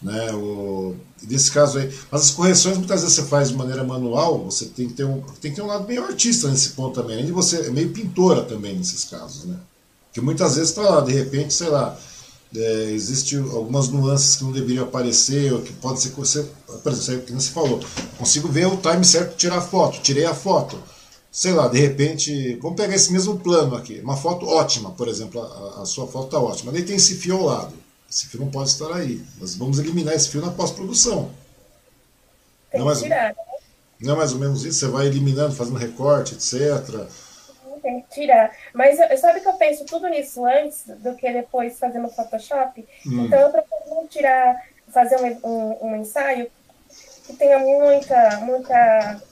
Né, 0.02 0.32
o, 0.34 0.94
nesse 1.22 1.50
caso 1.50 1.78
aí, 1.78 1.90
mas 2.10 2.22
as 2.22 2.30
correções 2.30 2.76
muitas 2.76 3.00
vezes 3.00 3.16
você 3.16 3.22
faz 3.24 3.48
de 3.48 3.54
maneira 3.54 3.82
manual, 3.82 4.44
você 4.44 4.66
tem 4.66 4.86
que 4.86 4.92
ter 4.92 5.04
um, 5.04 5.22
tem 5.40 5.50
que 5.50 5.56
ter 5.56 5.62
um 5.62 5.66
lado 5.66 5.88
meio 5.88 6.04
artista 6.04 6.48
nesse 6.48 6.70
ponto 6.70 7.00
também, 7.00 7.14
além 7.14 7.26
de 7.26 7.32
você 7.32 7.68
é 7.68 7.70
meio 7.70 7.90
pintora 7.90 8.42
também 8.42 8.76
nesses 8.76 9.04
casos, 9.04 9.44
né? 9.44 9.56
Que 10.12 10.20
muitas 10.20 10.56
vezes 10.56 10.74
lá, 10.76 11.00
de 11.00 11.12
repente, 11.12 11.54
sei 11.54 11.68
lá, 11.68 11.98
é, 12.56 12.90
Existem 12.92 13.40
algumas 13.40 13.88
nuances 13.88 14.36
que 14.36 14.44
não 14.44 14.52
deveriam 14.52 14.84
aparecer, 14.84 15.52
ou 15.52 15.60
que 15.60 15.72
pode 15.72 16.00
ser. 16.00 16.10
Você, 16.10 16.46
por 16.82 16.92
exemplo, 16.92 17.22
que 17.22 17.32
você 17.32 17.50
falou, 17.50 17.80
consigo 18.16 18.48
ver 18.48 18.66
o 18.66 18.76
time 18.76 19.04
certo 19.04 19.36
tirar 19.36 19.58
a 19.58 19.60
foto, 19.60 20.00
tirei 20.00 20.24
a 20.24 20.34
foto. 20.34 20.80
Sei 21.32 21.52
lá, 21.52 21.66
de 21.66 21.80
repente, 21.80 22.56
vamos 22.62 22.76
pegar 22.76 22.94
esse 22.94 23.12
mesmo 23.12 23.40
plano 23.40 23.74
aqui, 23.74 23.98
uma 24.00 24.16
foto 24.16 24.46
ótima, 24.46 24.92
por 24.92 25.08
exemplo, 25.08 25.40
a, 25.42 25.82
a 25.82 25.84
sua 25.84 26.06
foto 26.06 26.26
está 26.26 26.38
ótima, 26.38 26.70
daí 26.70 26.84
tem 26.84 26.94
esse 26.94 27.16
fio 27.16 27.38
ao 27.38 27.44
lado. 27.44 27.74
Esse 28.14 28.28
fio 28.28 28.40
não 28.40 28.50
pode 28.50 28.70
estar 28.70 28.94
aí. 28.94 29.20
Nós 29.40 29.56
vamos 29.56 29.80
eliminar 29.80 30.14
esse 30.14 30.28
fio 30.28 30.40
na 30.40 30.52
pós-produção. 30.52 31.32
Tem 32.70 32.86
que 32.86 32.98
tirar, 33.00 33.30
né? 33.30 33.42
Não 34.00 34.14
é 34.14 34.16
mais 34.18 34.32
ou 34.32 34.38
menos 34.38 34.64
isso? 34.64 34.78
Você 34.78 34.86
vai 34.86 35.06
eliminando, 35.06 35.54
fazendo 35.54 35.78
recorte, 35.78 36.34
etc 36.34 37.08
tem 37.84 38.00
que 38.00 38.08
tirar. 38.14 38.50
Mas 38.72 38.98
eu, 38.98 39.18
sabe 39.18 39.40
que 39.40 39.46
eu 39.46 39.52
penso 39.52 39.84
tudo 39.84 40.08
nisso 40.08 40.44
antes 40.46 40.84
do 40.86 41.14
que 41.14 41.30
depois 41.30 41.78
fazer 41.78 41.98
no 41.98 42.08
Photoshop? 42.08 42.80
Hum. 43.06 43.26
Então 43.26 43.38
eu 43.38 43.50
procuro 43.50 44.08
tirar, 44.08 44.56
fazer 44.88 45.16
um, 45.16 45.48
um, 45.48 45.86
um, 45.88 45.96
ensaio 45.96 46.50
que 47.26 47.34
tenha 47.34 47.58
muita, 47.58 48.38
muita, 48.38 49.22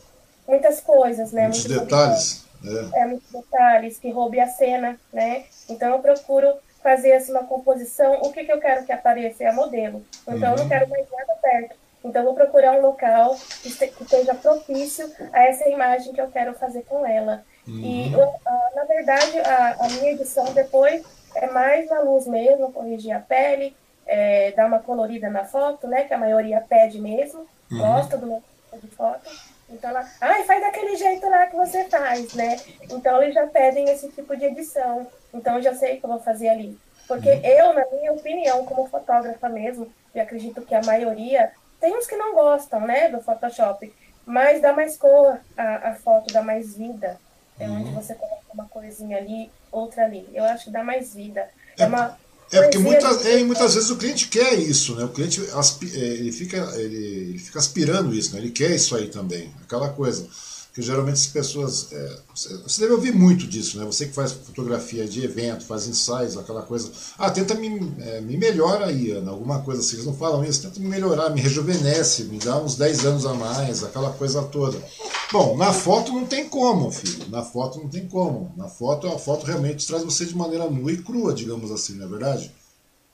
muitas 0.47 0.81
coisas, 0.81 1.33
né? 1.33 1.45
Muitos 1.45 1.65
detalhes. 1.65 2.45
É. 2.63 3.01
é, 3.01 3.07
muitos 3.07 3.33
detalhes, 3.33 3.99
que 3.99 4.11
roube 4.11 4.39
a 4.39 4.47
cena, 4.47 5.01
né? 5.11 5.45
Então 5.69 5.89
eu 5.89 5.99
procuro 6.01 6.53
fazer 6.83 7.13
assim, 7.13 7.33
uma 7.33 7.45
composição, 7.45 8.21
o 8.23 8.33
que, 8.33 8.45
que 8.45 8.53
eu 8.53 8.61
quero 8.61 8.85
que 8.85 8.93
apareça 8.93 9.45
é 9.45 9.49
a 9.49 9.53
modelo. 9.53 10.05
Então 10.23 10.35
uhum. 10.35 10.45
eu 10.45 10.57
não 10.57 10.63
uhum. 10.63 10.69
quero 10.69 10.89
mais 10.89 11.07
nada 11.11 11.35
perto. 11.41 11.83
Então, 12.05 12.23
eu 12.23 12.27
vou 12.27 12.35
procurar 12.35 12.73
um 12.73 12.81
local 12.81 13.37
que 13.63 13.69
esteja 13.69 14.35
propício 14.35 15.11
a 15.33 15.45
essa 15.45 15.69
imagem 15.69 16.13
que 16.13 16.21
eu 16.21 16.29
quero 16.31 16.53
fazer 16.55 16.83
com 16.83 17.07
ela. 17.07 17.45
Uhum. 17.67 17.79
E, 17.79 18.15
uh, 18.15 18.77
na 18.77 18.85
verdade, 18.85 19.39
a, 19.39 19.77
a, 19.85 19.89
minha 19.89 20.13
edição 20.13 20.53
depois 20.53 21.05
é 21.37 21.47
mais 21.47 21.89
na 21.89 22.01
luz 22.01 22.27
mesmo, 22.27 22.73
corrigir 22.73 23.13
a 23.13 23.21
pele, 23.21 23.77
é, 24.05 24.51
dar 24.53 24.67
uma 24.67 24.81
colorida 24.81 25.31
na 25.31 25.45
foto, 25.45 25.87
né? 25.87 26.05
Que 26.05 26.15
a 26.15 26.19
maioria 26.19 26.61
pede 26.61 27.01
mesmo, 27.01 27.47
uhum. 27.71 27.79
gosta 27.79 28.19
do 28.19 28.27
meu 28.27 28.43
tipo 28.73 28.87
de 28.87 28.95
foto. 28.95 29.31
Então, 29.73 29.91
ela, 29.91 30.09
ai, 30.21 30.45
faz 30.45 30.61
daquele 30.61 30.97
jeito 30.97 31.29
lá 31.29 31.47
que 31.47 31.57
você 31.57 31.85
faz, 31.85 32.35
né? 32.35 32.57
Então, 32.91 33.23
eles 33.23 33.35
já 33.35 33.47
pedem 33.47 33.89
esse 33.89 34.09
tipo 34.11 34.37
de 34.37 34.45
edição. 34.45 35.07
Então, 35.33 35.57
eu 35.57 35.63
já 35.63 35.75
sei 35.75 35.97
o 35.97 36.01
que 36.01 36.05
eu 36.05 36.11
vou 36.11 36.21
fazer 36.21 36.49
ali. 36.49 36.79
Porque 37.09 37.31
uhum. 37.31 37.45
eu, 37.45 37.73
na 37.73 37.87
minha 37.93 38.13
opinião, 38.13 38.65
como 38.65 38.89
fotógrafa 38.89 39.49
mesmo, 39.49 39.93
e 40.15 40.21
acredito 40.21 40.63
que 40.63 40.75
a 40.75 40.83
maioria, 40.83 41.53
tem 41.81 41.97
uns 41.97 42.07
que 42.07 42.17
não 42.17 42.35
gostam, 42.35 42.81
né, 42.81 43.09
do 43.09 43.21
Photoshop, 43.21 43.93
mas 44.25 44.61
dá 44.61 44.73
mais 44.73 44.97
cor, 44.97 45.39
a, 45.57 45.91
a 45.91 45.95
foto 45.95 46.33
dá 46.33 46.43
mais 46.43 46.77
vida. 46.77 47.19
É 47.59 47.67
uhum. 47.67 47.81
onde 47.81 47.91
você 47.91 48.15
coloca 48.15 48.43
uma 48.53 48.69
coisinha 48.69 49.19
ali, 49.19 49.51
outra 49.71 50.05
ali. 50.05 50.29
Eu 50.33 50.45
acho 50.45 50.67
que 50.67 50.71
dá 50.71 50.83
mais 50.83 51.15
vida. 51.15 51.49
É, 51.79 51.83
é 51.83 51.87
uma. 51.87 52.19
É 52.53 52.61
porque 52.61 52.79
muitas, 52.79 53.25
é, 53.25 53.43
muitas 53.43 53.75
vezes 53.75 53.89
o 53.89 53.97
cliente 53.97 54.29
quer 54.29 54.59
isso, 54.59 54.95
né? 54.95 55.05
O 55.05 55.09
cliente 55.09 55.41
aspi, 55.55 55.91
é, 55.95 55.99
ele 55.99 56.31
fica, 56.31 56.59
ele, 56.77 56.97
ele, 56.97 57.39
fica 57.39 57.59
aspirando 57.59 58.15
isso, 58.15 58.35
né? 58.35 58.41
Ele 58.41 58.51
quer 58.51 58.75
isso 58.75 58.95
aí 58.95 59.09
também, 59.09 59.51
aquela 59.63 59.89
coisa. 59.89 60.29
Porque 60.73 60.81
geralmente 60.81 61.17
as 61.17 61.27
pessoas. 61.27 61.93
É, 61.93 62.17
você 62.35 62.81
deve 62.81 62.95
ouvir 62.95 63.15
muito 63.15 63.47
disso, 63.47 63.79
né? 63.79 63.85
Você 63.85 64.07
que 64.07 64.15
faz 64.15 64.33
fotografia 64.33 65.07
de 65.07 65.23
evento, 65.23 65.67
faz 65.67 65.87
ensaios, 65.87 66.39
aquela 66.39 66.63
coisa. 66.63 66.91
Ah, 67.19 67.31
tenta 67.31 67.55
me, 67.55 67.95
é, 68.01 68.23
me 68.23 68.39
melhora 68.39 68.87
aí, 68.87 69.11
Ana, 69.11 69.33
alguma 69.33 69.61
coisa 69.61 69.83
assim. 69.83 69.97
Eles 69.97 70.07
não 70.07 70.15
falam 70.15 70.43
isso, 70.43 70.63
tenta 70.63 70.81
me 70.81 70.89
melhorar, 70.89 71.29
me 71.29 71.43
rejuvenesce, 71.43 72.25
me 72.25 72.39
dá 72.39 72.59
uns 72.59 72.75
10 72.77 73.05
anos 73.05 73.27
a 73.27 73.35
mais, 73.35 73.85
aquela 73.85 74.15
coisa 74.15 74.43
toda. 74.45 74.83
Bom, 75.31 75.59
na 75.59 75.75
foto 75.75 76.11
não 76.11 76.25
tem 76.25 76.49
como, 76.49 76.91
filho. 76.91 77.29
Na 77.29 77.43
foto 77.43 77.79
não 77.79 77.89
tem 77.89 78.09
como. 78.09 78.51
Na 78.57 78.67
foto, 78.67 79.07
a 79.09 79.19
foto 79.19 79.45
realmente 79.45 79.87
traz 79.87 80.03
você 80.03 80.25
de 80.25 80.35
maneira 80.35 80.71
nua 80.71 80.91
e 80.91 81.03
crua, 81.03 81.35
digamos 81.35 81.71
assim, 81.71 81.97
não 81.97 82.07
é 82.07 82.09
verdade? 82.09 82.51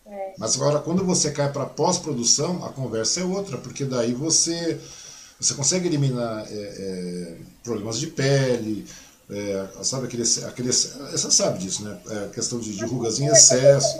É. 0.06 0.34
Mas 0.38 0.54
agora, 0.54 0.78
quando 0.78 1.04
você 1.04 1.32
cai 1.32 1.52
para 1.52 1.66
pós-produção, 1.66 2.64
a 2.64 2.68
conversa 2.68 3.20
é 3.20 3.24
outra, 3.24 3.58
porque 3.58 3.84
daí 3.84 4.14
você 4.14 4.80
você 5.40 5.54
consegue 5.54 5.86
eliminar 5.86 6.46
é, 6.50 6.54
é, 6.54 7.36
problemas 7.62 7.98
de 7.98 8.08
pele, 8.08 8.86
é, 9.30 9.68
sabe 9.82 10.06
aquele, 10.06 10.24
aquele, 10.46 10.72
você 10.72 11.30
sabe 11.30 11.58
disso, 11.58 11.84
né? 11.84 11.98
É, 12.10 12.28
questão 12.34 12.58
de, 12.58 12.74
de 12.74 12.84
rugas 12.84 13.20
em 13.20 13.26
excesso. 13.26 13.98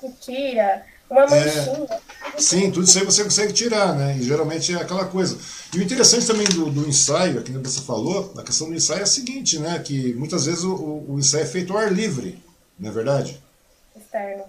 Que 0.00 0.10
tira, 0.20 0.84
uma 1.10 1.24
é. 1.24 1.28
manchinha. 1.28 2.00
sim, 2.38 2.70
tudo 2.70 2.84
isso 2.86 2.98
aí 2.98 3.04
você 3.04 3.22
consegue 3.22 3.52
tirar, 3.52 3.94
né? 3.94 4.16
E 4.16 4.22
geralmente 4.22 4.72
é 4.74 4.76
aquela 4.76 5.04
coisa. 5.04 5.36
E 5.74 5.78
o 5.78 5.82
interessante 5.82 6.26
também 6.26 6.46
do, 6.46 6.70
do 6.70 6.88
ensaio, 6.88 7.38
aqui 7.38 7.52
que 7.52 7.58
você 7.58 7.80
falou, 7.82 8.32
a 8.36 8.42
questão 8.42 8.68
do 8.68 8.74
ensaio 8.74 9.00
é 9.00 9.02
a 9.02 9.06
seguinte, 9.06 9.58
né? 9.58 9.78
Que 9.80 10.14
muitas 10.14 10.46
vezes 10.46 10.64
o, 10.64 11.04
o 11.08 11.16
ensaio 11.18 11.44
é 11.44 11.46
feito 11.46 11.72
ao 11.72 11.78
ar 11.78 11.92
livre, 11.92 12.42
não 12.78 12.88
é 12.88 12.92
verdade? 12.92 13.42
Externo. 13.96 14.44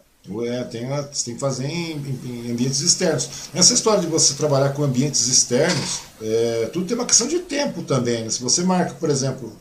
É, 0.46 0.64
tem, 0.64 0.88
você 0.88 1.26
tem 1.26 1.34
que 1.34 1.40
fazer 1.40 1.66
em, 1.66 1.98
em, 1.98 2.48
em, 2.48 2.52
ambientes 2.52 2.80
externos. 2.80 3.50
Essa 3.54 3.74
história 3.74 4.00
de 4.00 4.08
você 4.08 4.34
trabalhar 4.36 4.70
com 4.70 4.84
ambientes 4.84 5.28
externos, 5.28 6.00
é, 6.22 6.70
tudo 6.72 6.86
tem 6.86 6.96
uma 6.96 7.06
questão 7.06 7.28
de 7.28 7.40
tempo 7.40 7.84
também. 7.84 8.24
Né? 8.24 8.30
Se 8.30 8.42
você 8.42 8.64
marca, 8.64 8.94
por 8.94 9.10
exemplo, 9.10 9.52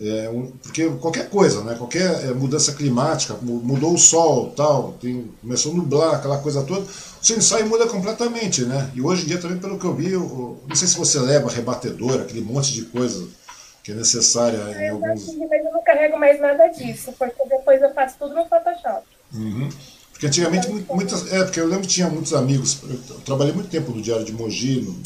é, 0.00 0.30
um, 0.30 0.50
porque 0.62 0.88
qualquer 0.92 1.28
coisa, 1.28 1.62
né? 1.62 1.74
qualquer 1.74 2.24
é, 2.24 2.32
mudança 2.32 2.72
climática, 2.72 3.34
mudou 3.42 3.92
o 3.92 3.98
sol, 3.98 4.50
tal, 4.56 4.92
tem, 4.92 5.30
começou 5.42 5.72
a 5.72 5.74
nublar, 5.74 6.14
aquela 6.14 6.38
coisa 6.38 6.62
toda, 6.62 6.80
o 6.80 7.24
seu 7.24 7.36
ensaio 7.36 7.68
muda 7.68 7.86
completamente. 7.86 8.64
Né? 8.64 8.90
E 8.94 9.02
hoje 9.02 9.24
em 9.24 9.26
dia 9.26 9.38
também, 9.38 9.58
pelo 9.58 9.78
que 9.78 9.84
eu 9.84 9.94
vi, 9.94 10.12
eu, 10.12 10.58
não 10.66 10.74
sei 10.74 10.88
se 10.88 10.96
você 10.96 11.18
leva 11.18 11.50
rebatedor, 11.50 12.22
aquele 12.22 12.40
monte 12.40 12.72
de 12.72 12.86
coisa 12.86 13.28
que 13.84 13.92
é 13.92 13.94
necessária 13.94 14.56
em 14.56 14.86
eu 14.86 14.94
alguns... 14.94 15.26
Mas 15.36 15.64
eu 15.66 15.72
não 15.72 15.82
carrego 15.82 16.18
mais 16.18 16.40
nada 16.40 16.66
disso, 16.68 17.12
porque 17.18 17.46
depois 17.46 17.82
eu 17.82 17.92
faço 17.92 18.16
tudo 18.18 18.34
no 18.34 18.46
Photoshop. 18.48 19.06
Uhum. 19.34 19.68
Porque 20.18 20.26
antigamente, 20.26 20.68
muitas. 20.68 21.32
É, 21.32 21.44
porque 21.44 21.60
eu 21.60 21.68
lembro 21.68 21.82
que 21.82 21.94
tinha 21.94 22.10
muitos 22.10 22.34
amigos. 22.34 22.78
Eu 23.08 23.20
trabalhei 23.20 23.54
muito 23.54 23.70
tempo 23.70 23.92
no 23.92 24.02
Diário 24.02 24.26
de 24.26 24.32
Mogi, 24.32 24.80
no, 24.80 25.00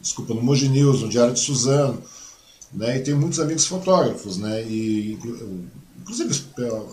desculpa, 0.00 0.32
no 0.32 0.40
Mogi 0.40 0.66
News, 0.66 1.02
no 1.02 1.10
Diário 1.10 1.34
de 1.34 1.40
Suzano, 1.40 2.02
né? 2.72 2.96
E 2.96 3.00
tem 3.00 3.12
muitos 3.12 3.38
amigos 3.38 3.66
fotógrafos, 3.66 4.38
né? 4.38 4.62
E 4.62 5.18
inclusive 6.00 6.42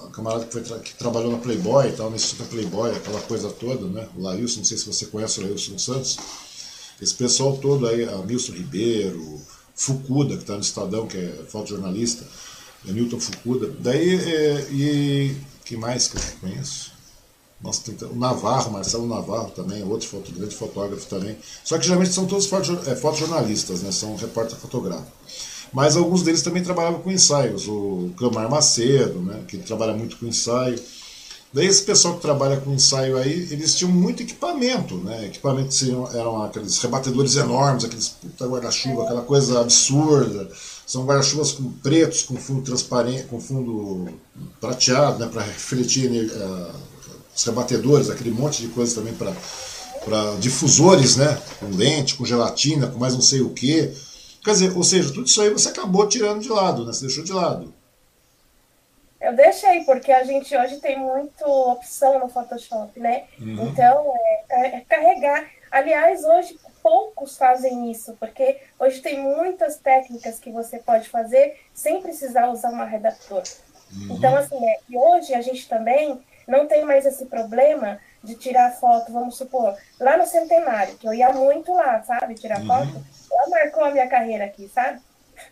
a 0.06 0.10
camarada 0.10 0.44
que, 0.44 0.60
foi, 0.60 0.80
que 0.80 0.94
trabalhou 0.96 1.32
na 1.32 1.38
Playboy 1.38 1.88
e 1.88 1.94
tal, 1.94 2.10
na 2.10 2.18
Instituto 2.18 2.50
Playboy, 2.50 2.92
aquela 2.92 3.22
coisa 3.22 3.50
toda, 3.50 3.88
né? 3.88 4.10
O 4.18 4.24
Lailson, 4.24 4.58
não 4.58 4.66
sei 4.66 4.78
se 4.78 4.86
você 4.86 5.06
conhece 5.06 5.40
o 5.40 5.44
Lailson 5.44 5.80
Santos. 5.80 6.18
Esse 7.02 7.14
pessoal 7.14 7.56
todo 7.56 7.88
aí, 7.88 8.04
a 8.04 8.18
Milson 8.18 8.52
Ribeiro, 8.52 9.42
Fucuda, 9.74 10.36
que 10.36 10.42
está 10.42 10.56
no 10.56 10.60
Estadão, 10.60 11.08
que 11.08 11.16
é 11.16 11.46
fotojornalista, 11.48 12.28
é 12.86 12.92
Newton 12.92 13.22
Fucuda. 13.22 13.74
Daí, 13.80 14.16
é, 14.16 14.68
e 14.70 15.38
que 15.64 15.78
mais 15.78 16.10
que 16.10 16.18
eu 16.18 16.22
conheço? 16.42 16.97
Nossa, 17.60 17.92
tem, 17.92 18.08
o 18.08 18.16
Navarro, 18.16 18.72
Marcelo 18.72 19.08
Navarro 19.08 19.50
também, 19.50 19.84
outro 19.84 20.08
foto, 20.08 20.32
grande 20.32 20.56
fotógrafo 20.56 21.08
também. 21.08 21.38
Só 21.64 21.78
que 21.78 21.86
geralmente 21.86 22.14
são 22.14 22.28
todos 22.28 22.46
foto, 22.46 22.80
é, 22.86 22.96
fotojornalistas, 22.96 23.82
né? 23.82 23.92
são 23.92 24.16
repórter 24.16 24.58
fotográfico. 24.58 25.12
Mas 25.74 25.98
alguns 25.98 26.22
deles 26.22 26.42
também 26.42 26.64
trabalhavam 26.64 27.02
com 27.02 27.12
ensaios. 27.12 27.68
O 27.68 28.12
Cleomar 28.16 28.50
Macedo, 28.50 29.20
né? 29.22 29.44
que 29.48 29.58
trabalha 29.58 29.94
muito 29.94 30.18
com 30.18 30.26
ensaio. 30.26 30.80
Daí 31.54 31.66
esse 31.66 31.82
pessoal 31.84 32.16
que 32.16 32.22
trabalha 32.22 32.58
com 32.58 32.74
ensaio 32.74 33.18
aí, 33.18 33.48
eles 33.52 33.74
tinham 33.74 33.92
muito 33.92 34.22
equipamento, 34.22 34.98
né? 34.98 35.28
Equipamentos 35.28 35.82
eram 36.14 36.44
aqueles 36.44 36.78
rebatedores 36.80 37.38
enormes, 37.38 37.86
aqueles 37.86 38.10
puta 38.10 38.46
guarda-chuva, 38.46 39.04
aquela 39.04 39.22
coisa 39.22 39.62
absurda. 39.62 40.50
São 40.86 41.06
guarda-chuvas 41.06 41.54
com 41.54 41.72
pretos, 41.72 42.24
com 42.24 42.36
fundo 42.36 42.62
transparente, 42.64 43.24
com 43.24 43.40
fundo 43.40 44.10
prateado, 44.60 45.20
né? 45.20 45.30
Para 45.32 45.42
refletir 45.42 46.12
uh, 46.12 46.87
os 47.38 47.46
rebatedores, 47.46 48.10
aquele 48.10 48.32
monte 48.32 48.62
de 48.62 48.68
coisa 48.70 48.96
também 48.96 49.14
para 49.14 49.32
para 50.04 50.36
difusores, 50.40 51.18
né? 51.18 51.38
Com 51.60 51.68
lente, 51.76 52.16
com 52.16 52.26
gelatina, 52.26 52.88
com 52.88 52.98
mais 52.98 53.14
não 53.14 53.22
sei 53.22 53.42
o 53.42 53.50
que. 53.50 53.94
Quer 54.44 54.52
dizer, 54.52 54.78
ou 54.78 54.84
seja, 54.84 55.10
tudo 55.10 55.26
isso 55.26 55.42
aí 55.42 55.50
você 55.50 55.68
acabou 55.68 56.08
tirando 56.08 56.42
de 56.42 56.50
lado, 56.50 56.86
né? 56.86 56.94
Você 56.94 57.06
deixou 57.06 57.24
de 57.26 57.34
lado. 57.34 57.74
Eu 59.20 59.36
deixei, 59.36 59.84
porque 59.84 60.12
a 60.12 60.24
gente 60.24 60.56
hoje 60.56 60.78
tem 60.78 60.98
muita 60.98 61.46
opção 61.46 62.20
no 62.20 62.30
Photoshop, 62.30 62.98
né? 63.00 63.26
Uhum. 63.40 63.68
Então, 63.68 64.14
é, 64.50 64.78
é, 64.78 64.82
carregar. 64.88 65.46
Aliás, 65.70 66.24
hoje 66.24 66.58
poucos 66.82 67.36
fazem 67.36 67.92
isso, 67.92 68.16
porque 68.20 68.62
hoje 68.80 69.02
tem 69.02 69.20
muitas 69.20 69.78
técnicas 69.78 70.40
que 70.40 70.52
você 70.52 70.78
pode 70.78 71.10
fazer 71.10 71.60
sem 71.74 72.02
precisar 72.02 72.50
usar 72.50 72.70
uma 72.70 72.86
redator. 72.86 73.44
Uhum. 73.92 74.16
Então, 74.16 74.36
assim, 74.36 74.64
é, 74.64 74.80
e 74.88 74.98
hoje 74.98 75.34
a 75.34 75.42
gente 75.42 75.68
também 75.68 76.22
não 76.48 76.68
tem 76.68 76.86
mais 76.86 77.06
esse 77.06 77.26
problema 77.26 78.00
de 78.24 78.36
tirar 78.36 78.72
foto, 78.72 79.12
vamos 79.12 79.38
supor, 79.38 79.76
lá 80.00 80.18
no 80.18 80.26
centenário, 80.26 80.98
que 80.98 81.08
eu 81.08 81.14
ia 81.14 81.32
muito 81.32 81.74
lá, 81.74 82.02
sabe, 82.04 82.36
tirar 82.36 82.62
uhum. 82.62 82.68
foto. 82.68 83.06
Ela 83.32 83.50
marcou 83.50 83.84
a 83.84 83.92
minha 83.92 84.08
carreira 84.08 84.46
aqui, 84.46 84.68
sabe? 84.70 85.02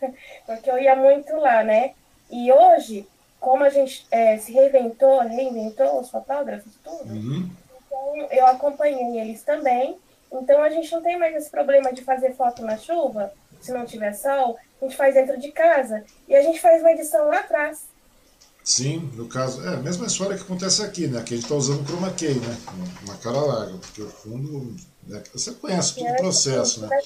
porque 0.45 0.69
eu 0.69 0.79
ia 0.79 0.95
muito 0.95 1.35
lá, 1.35 1.63
né? 1.63 1.93
E 2.31 2.51
hoje 2.51 3.07
como 3.45 3.63
a 3.63 3.69
gente 3.69 4.07
é, 4.09 4.37
se 4.37 4.51
reinventou, 4.51 5.19
reinventou 5.19 5.99
os 5.99 6.09
fotógrafos, 6.09 6.73
tudo, 6.83 7.13
uhum. 7.13 7.47
então 7.85 8.27
eu 8.31 8.43
acompanhei 8.47 9.19
eles 9.19 9.43
também. 9.43 9.99
Então 10.31 10.63
a 10.63 10.69
gente 10.69 10.91
não 10.91 11.03
tem 11.03 11.15
mais 11.19 11.35
esse 11.35 11.51
problema 11.51 11.93
de 11.93 12.03
fazer 12.03 12.33
foto 12.33 12.63
na 12.63 12.75
chuva, 12.75 13.31
se 13.61 13.71
não 13.71 13.85
tiver 13.85 14.13
sol, 14.13 14.57
a 14.81 14.85
gente 14.85 14.97
faz 14.97 15.13
dentro 15.13 15.39
de 15.39 15.51
casa 15.51 16.03
e 16.27 16.35
a 16.35 16.41
gente 16.41 16.59
faz 16.59 16.81
uma 16.81 16.91
edição 16.91 17.27
lá 17.27 17.41
atrás. 17.41 17.87
Sim, 18.65 19.11
no 19.13 19.27
caso, 19.27 19.63
é 19.63 19.75
a 19.75 19.77
mesma 19.77 20.07
história 20.07 20.35
que 20.35 20.41
acontece 20.41 20.81
aqui, 20.81 21.07
né? 21.07 21.21
Que 21.23 21.35
a 21.35 21.37
gente 21.37 21.45
está 21.45 21.53
usando 21.53 21.85
chroma 21.85 22.11
key, 22.11 22.33
né? 22.33 22.57
Uma 23.03 23.15
cara 23.17 23.39
larga, 23.39 23.77
porque 23.77 24.01
o 24.01 24.09
fundo, 24.09 24.75
né? 25.07 25.21
você 25.31 25.51
conhece 25.53 25.93
todo 25.93 26.09
o 26.09 26.15
processo, 26.15 26.81
né? 26.81 26.99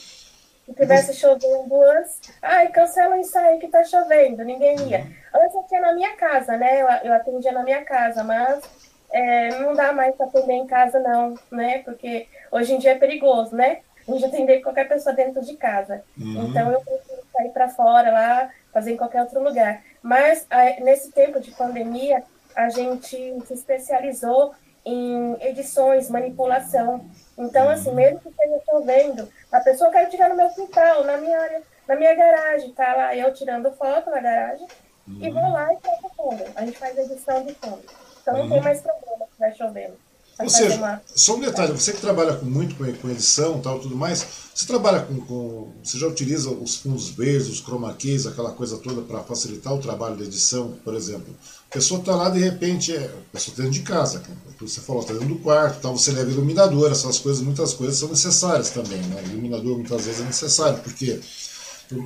Se 0.66 0.74
tivesse 0.74 1.14
chovendo 1.16 1.82
antes, 1.84 2.22
ai, 2.41 2.70
cancela 2.70 3.14
o 3.14 3.20
ensaio 3.20 3.60
que 3.60 3.68
tá 3.68 3.84
chovendo, 3.84 4.45
ninguém 4.45 4.78
ia. 4.88 5.05
Antes 5.36 5.53
eu 5.53 5.64
tinha 5.68 5.82
na 5.82 5.93
minha 5.93 6.16
casa, 6.16 6.55
né? 6.55 6.82
Eu, 6.82 6.88
eu 7.10 7.14
atendia 7.14 7.51
na 7.51 7.64
minha 7.64 7.84
casa, 7.84 8.24
mas 8.24 8.64
é, 9.12 9.60
não 9.60 9.74
dá 9.74 9.91
mais 9.91 10.16
para 10.16 10.28
atender 10.28 10.53
em 10.53 10.66
casa, 10.66 10.97
não, 11.01 11.34
né? 11.51 11.80
Porque 11.80 12.28
hoje 12.53 12.74
em 12.74 12.80
dia 12.80 12.91
é 12.91 12.97
perigoso, 12.97 13.53
né? 13.53 13.80
A 14.07 14.12
gente 14.12 14.26
atender 14.26 14.62
qualquer 14.62 14.88
pessoa 14.88 15.14
dentro 15.14 15.41
de 15.41 15.57
casa. 15.57 16.03
Uhum. 16.18 16.47
Então 16.47 16.72
eu 16.72 16.80
prefiro 16.80 17.22
sair 17.36 17.49
para 17.49 17.68
fora 17.68 18.12
lá, 18.12 18.49
fazer 18.72 18.93
em 18.93 18.97
qualquer 18.97 19.24
outro 19.24 19.43
lugar. 19.43 19.84
Mas 20.02 20.47
nesse 20.82 21.12
tempo 21.12 21.39
de 21.39 21.52
pandemia, 21.52 22.24
a 22.56 22.70
gente 22.70 23.41
se 23.45 23.54
especializou 23.54 24.54
em 24.86 25.38
edições, 25.41 26.10
manipulação. 26.10 27.06
Então, 27.38 27.66
uhum. 27.66 27.72
assim, 27.72 27.93
mesmo 27.93 28.20
que 28.20 28.30
esteja 28.30 28.60
chovendo, 28.70 29.30
a 29.52 29.60
pessoa 29.60 29.91
quer 29.91 30.08
tirar 30.10 30.30
no 30.30 30.36
meu 30.36 30.50
quintal, 30.50 31.04
na 31.04 31.18
minha 31.18 31.39
área, 31.39 31.62
na 31.88 31.95
minha 31.95 32.16
garagem, 32.16 32.72
tá 32.74 32.95
lá 32.95 33.16
eu 33.16 33.34
tirando 33.34 33.72
foto 33.72 34.10
na 34.10 34.20
garagem 34.20 34.68
uhum. 35.08 35.20
e 35.22 35.30
vou 35.30 35.50
lá 35.52 35.74
e 35.74 35.78
troco 35.78 36.10
fundo. 36.16 36.43
A 36.56 36.66
gente 36.66 36.78
faz 36.78 36.97
edição 36.97 37.45
de 37.45 37.54
fundo. 37.56 37.84
Então 38.22 38.34
não 38.34 38.43
uhum. 38.43 38.50
tem 38.50 38.62
mais 38.62 38.82
problema 38.82 39.26
se 39.26 39.39
vai 39.39 39.52
chovendo. 39.54 39.97
Ou 40.39 40.49
seja, 40.49 40.77
uma... 40.77 41.01
só 41.13 41.35
um 41.35 41.39
detalhe, 41.41 41.73
você 41.73 41.91
que 41.91 41.99
trabalha 41.99 42.33
com, 42.33 42.45
muito 42.45 42.75
com, 42.75 42.91
com 42.93 43.09
edição 43.09 43.59
tal 43.59 43.79
tudo 43.79 43.95
mais, 43.95 44.25
você 44.55 44.65
trabalha 44.65 45.01
com, 45.01 45.19
com, 45.21 45.71
Você 45.83 45.97
já 45.97 46.07
utiliza 46.07 46.49
os 46.49 46.77
fundos 46.77 47.09
verdes, 47.09 47.49
os 47.49 47.61
chroma 47.61 47.93
keys, 47.93 48.25
aquela 48.25 48.51
coisa 48.51 48.77
toda 48.77 49.01
para 49.01 49.19
facilitar 49.19 49.73
o 49.73 49.79
trabalho 49.79 50.15
de 50.15 50.23
edição, 50.23 50.73
por 50.83 50.93
exemplo. 50.95 51.35
A 51.69 51.73
pessoa 51.73 51.99
está 51.99 52.15
lá, 52.15 52.29
de 52.29 52.39
repente, 52.39 52.95
é, 52.95 53.05
a 53.05 53.31
pessoa 53.33 53.53
está 53.53 53.63
dentro 53.63 53.71
de 53.71 53.81
casa, 53.81 54.19
como 54.19 54.37
você 54.59 54.81
falou, 54.81 55.01
está 55.01 55.13
dentro 55.13 55.29
do 55.29 55.39
quarto, 55.39 55.81
tal, 55.81 55.97
você 55.97 56.11
leva 56.11 56.31
iluminador, 56.31 56.91
essas 56.91 57.19
coisas, 57.19 57.41
muitas 57.41 57.73
coisas 57.73 57.97
são 57.97 58.09
necessárias 58.09 58.69
também. 58.69 59.01
Né? 59.01 59.23
Iluminador 59.27 59.77
muitas 59.77 60.05
vezes 60.05 60.21
é 60.21 60.25
necessário, 60.25 60.79
porque 60.79 61.19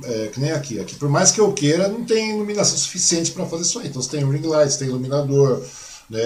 é, 0.04 0.28
que 0.28 0.40
nem 0.40 0.52
aqui. 0.52 0.80
Aqui, 0.80 0.94
por 0.96 1.08
mais 1.08 1.30
que 1.30 1.40
eu 1.40 1.52
queira, 1.52 1.88
não 1.88 2.04
tem 2.04 2.30
iluminação 2.30 2.76
suficiente 2.76 3.32
para 3.32 3.46
fazer 3.46 3.62
isso 3.62 3.78
aí. 3.78 3.88
Então 3.88 4.00
você 4.00 4.10
tem 4.10 4.30
ring 4.30 4.46
lights, 4.46 4.76
tem 4.76 4.88
iluminador, 4.88 5.62
né, 6.08 6.20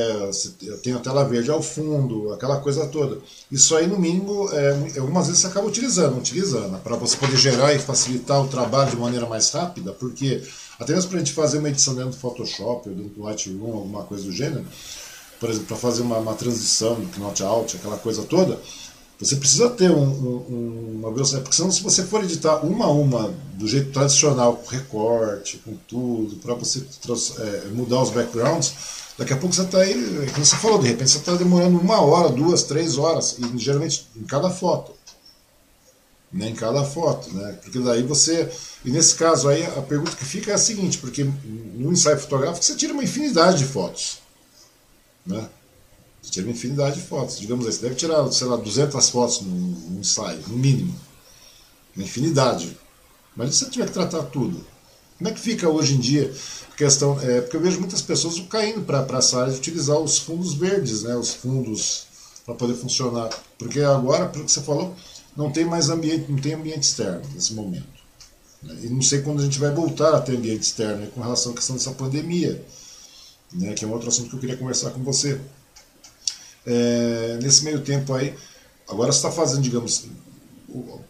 tenho 0.82 0.96
a 0.96 1.00
tela 1.00 1.24
verde 1.24 1.50
ao 1.50 1.62
fundo, 1.62 2.32
aquela 2.32 2.60
coisa 2.60 2.86
toda. 2.86 3.18
Isso 3.50 3.76
aí, 3.76 3.86
no 3.86 3.98
mínimo, 3.98 4.48
é, 4.52 4.98
algumas 4.98 5.26
vezes 5.26 5.42
você 5.42 5.46
acaba 5.46 5.66
utilizando, 5.66 6.18
utilizando, 6.18 6.78
para 6.82 6.96
você 6.96 7.16
poder 7.16 7.36
gerar 7.36 7.72
e 7.74 7.78
facilitar 7.78 8.42
o 8.42 8.48
trabalho 8.48 8.90
de 8.90 8.96
maneira 8.96 9.26
mais 9.26 9.50
rápida, 9.50 9.92
porque 9.92 10.42
até 10.78 10.94
mesmo 10.94 11.10
para 11.10 11.18
a 11.20 11.24
gente 11.24 11.32
fazer 11.32 11.58
uma 11.58 11.68
edição 11.68 11.94
dentro 11.94 12.10
do 12.10 12.16
Photoshop 12.16 12.88
ou 12.88 12.94
dentro 12.94 13.10
do 13.10 13.22
Lightroom, 13.22 13.72
alguma 13.72 14.04
coisa 14.04 14.24
do 14.24 14.32
gênero, 14.32 14.64
por 15.38 15.48
exemplo, 15.48 15.68
para 15.68 15.76
fazer 15.76 16.02
uma, 16.02 16.18
uma 16.18 16.34
transição 16.34 16.94
do 16.94 17.06
Knot 17.18 17.42
Out, 17.42 17.76
aquela 17.76 17.96
coisa 17.96 18.22
toda, 18.24 18.58
você 19.18 19.34
precisa 19.34 19.68
ter 19.70 19.90
um, 19.90 20.04
um, 20.04 20.98
uma 21.00 21.12
velocidade, 21.12 21.42
porque 21.42 21.56
senão 21.56 21.72
se 21.72 21.82
você 21.82 22.04
for 22.04 22.22
editar 22.22 22.64
uma 22.64 22.84
a 22.84 22.90
uma 22.90 23.34
do 23.54 23.66
jeito 23.66 23.90
tradicional, 23.90 24.56
com 24.56 24.70
recorte, 24.70 25.58
com 25.58 25.74
tudo, 25.88 26.36
para 26.36 26.54
você 26.54 26.84
é, 27.40 27.68
mudar 27.72 28.00
os 28.00 28.10
backgrounds, 28.10 28.72
daqui 29.18 29.32
a 29.32 29.36
pouco 29.36 29.54
você 29.54 29.62
está 29.62 29.78
aí, 29.78 29.94
como 30.32 30.46
você 30.46 30.56
falou, 30.56 30.78
de 30.78 30.88
repente 30.88 31.10
você 31.10 31.18
está 31.18 31.34
demorando 31.34 31.78
uma 31.78 32.00
hora, 32.00 32.28
duas, 32.28 32.62
três 32.62 32.96
horas, 32.96 33.36
e 33.38 33.58
geralmente 33.58 34.06
em 34.16 34.24
cada 34.24 34.48
foto. 34.48 34.96
Né, 36.30 36.50
em 36.50 36.54
cada 36.54 36.84
foto, 36.84 37.34
né? 37.34 37.58
Porque 37.62 37.78
daí 37.78 38.02
você. 38.02 38.52
E 38.84 38.90
nesse 38.90 39.14
caso 39.14 39.48
aí, 39.48 39.64
a 39.64 39.80
pergunta 39.80 40.14
que 40.14 40.26
fica 40.26 40.50
é 40.50 40.54
a 40.54 40.58
seguinte, 40.58 40.98
porque 40.98 41.24
no 41.24 41.90
ensaio 41.90 42.18
fotográfico 42.18 42.62
você 42.62 42.76
tira 42.76 42.92
uma 42.92 43.02
infinidade 43.02 43.58
de 43.58 43.64
fotos. 43.64 44.18
Né? 45.24 45.48
Você 46.20 46.30
tira 46.30 46.46
uma 46.46 46.52
infinidade 46.52 47.00
de 47.00 47.06
fotos. 47.06 47.40
Digamos 47.40 47.64
aí, 47.64 47.72
você 47.72 47.80
deve 47.80 47.94
tirar, 47.94 48.30
sei 48.30 48.46
lá, 48.46 48.56
200 48.56 49.08
fotos 49.08 49.40
no, 49.40 50.00
ensaio, 50.00 50.42
no 50.48 50.56
mínimo. 50.58 50.94
Uma 51.96 52.04
infinidade. 52.04 52.76
Mas 53.34 53.54
se 53.54 53.64
você 53.64 53.70
tiver 53.70 53.86
que 53.86 53.92
tratar 53.92 54.24
tudo, 54.24 54.66
como 55.16 55.30
é 55.30 55.32
que 55.32 55.40
fica 55.40 55.66
hoje 55.66 55.94
em 55.94 55.98
dia 55.98 56.30
questão? 56.78 57.20
É, 57.20 57.40
porque 57.40 57.56
eu 57.56 57.60
vejo 57.60 57.80
muitas 57.80 58.00
pessoas 58.00 58.38
caindo 58.48 58.82
para 58.82 59.18
essa 59.18 59.40
área 59.40 59.52
de 59.52 59.58
utilizar 59.58 59.98
os 59.98 60.18
fundos 60.18 60.54
verdes, 60.54 61.02
né, 61.02 61.16
os 61.16 61.34
fundos 61.34 62.06
para 62.46 62.54
poder 62.54 62.74
funcionar. 62.74 63.28
Porque 63.58 63.80
agora, 63.80 64.28
pelo 64.28 64.44
que 64.44 64.52
você 64.52 64.62
falou, 64.62 64.94
não 65.36 65.50
tem 65.50 65.64
mais 65.64 65.90
ambiente, 65.90 66.30
não 66.30 66.38
tem 66.38 66.54
ambiente 66.54 66.84
externo 66.84 67.22
nesse 67.34 67.52
momento. 67.52 67.98
Né? 68.62 68.76
E 68.84 68.88
não 68.88 69.02
sei 69.02 69.20
quando 69.20 69.40
a 69.40 69.44
gente 69.44 69.58
vai 69.58 69.72
voltar 69.72 70.14
a 70.14 70.20
ter 70.20 70.36
ambiente 70.36 70.62
externo 70.62 71.02
né, 71.02 71.10
com 71.12 71.20
relação 71.20 71.52
à 71.52 71.54
questão 71.56 71.76
dessa 71.76 71.90
pandemia, 71.90 72.64
né, 73.52 73.74
que 73.74 73.84
é 73.84 73.88
um 73.88 73.92
outro 73.92 74.08
assunto 74.08 74.30
que 74.30 74.36
eu 74.36 74.40
queria 74.40 74.56
conversar 74.56 74.90
com 74.90 75.02
você. 75.02 75.40
É, 76.64 77.38
nesse 77.42 77.64
meio 77.64 77.80
tempo 77.80 78.14
aí, 78.14 78.34
agora 78.88 79.10
você 79.10 79.18
está 79.18 79.32
fazendo, 79.32 79.62
digamos, 79.62 80.06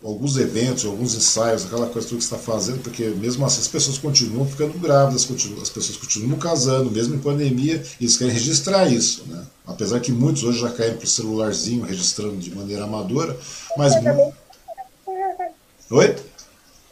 alguns 0.05 0.37
eventos, 0.37 0.85
alguns 0.85 1.15
ensaios, 1.15 1.67
aquela 1.67 1.89
coisa 1.89 2.07
tudo 2.07 2.19
que 2.19 2.25
você 2.25 2.35
está 2.35 2.53
fazendo, 2.53 2.81
porque 2.81 3.05
mesmo 3.05 3.45
assim 3.45 3.61
as 3.61 3.69
pessoas 3.69 3.99
continuam 3.99 4.47
ficando 4.47 4.79
grávidas, 4.79 5.25
continuam, 5.25 5.63
as 5.63 5.71
pessoas 5.71 5.97
continuam 5.97 6.39
casando, 6.39 6.91
mesmo 6.91 7.17
em 7.17 7.19
pandemia, 7.19 7.83
e 7.99 8.05
eles 8.05 8.17
querem 8.17 8.33
registrar 8.33 8.87
isso. 8.87 9.25
Né? 9.27 9.45
Apesar 9.67 10.01
que 10.01 10.13
muitos 10.13 10.45
hoje 10.45 10.61
já 10.61 10.71
caem 10.71 10.95
para 10.95 11.05
o 11.05 11.09
celularzinho, 11.09 11.85
registrando 11.85 12.37
de 12.37 12.55
maneira 12.55 12.85
amadora, 12.85 13.37
mas. 13.77 13.95
Oi? 15.91 16.17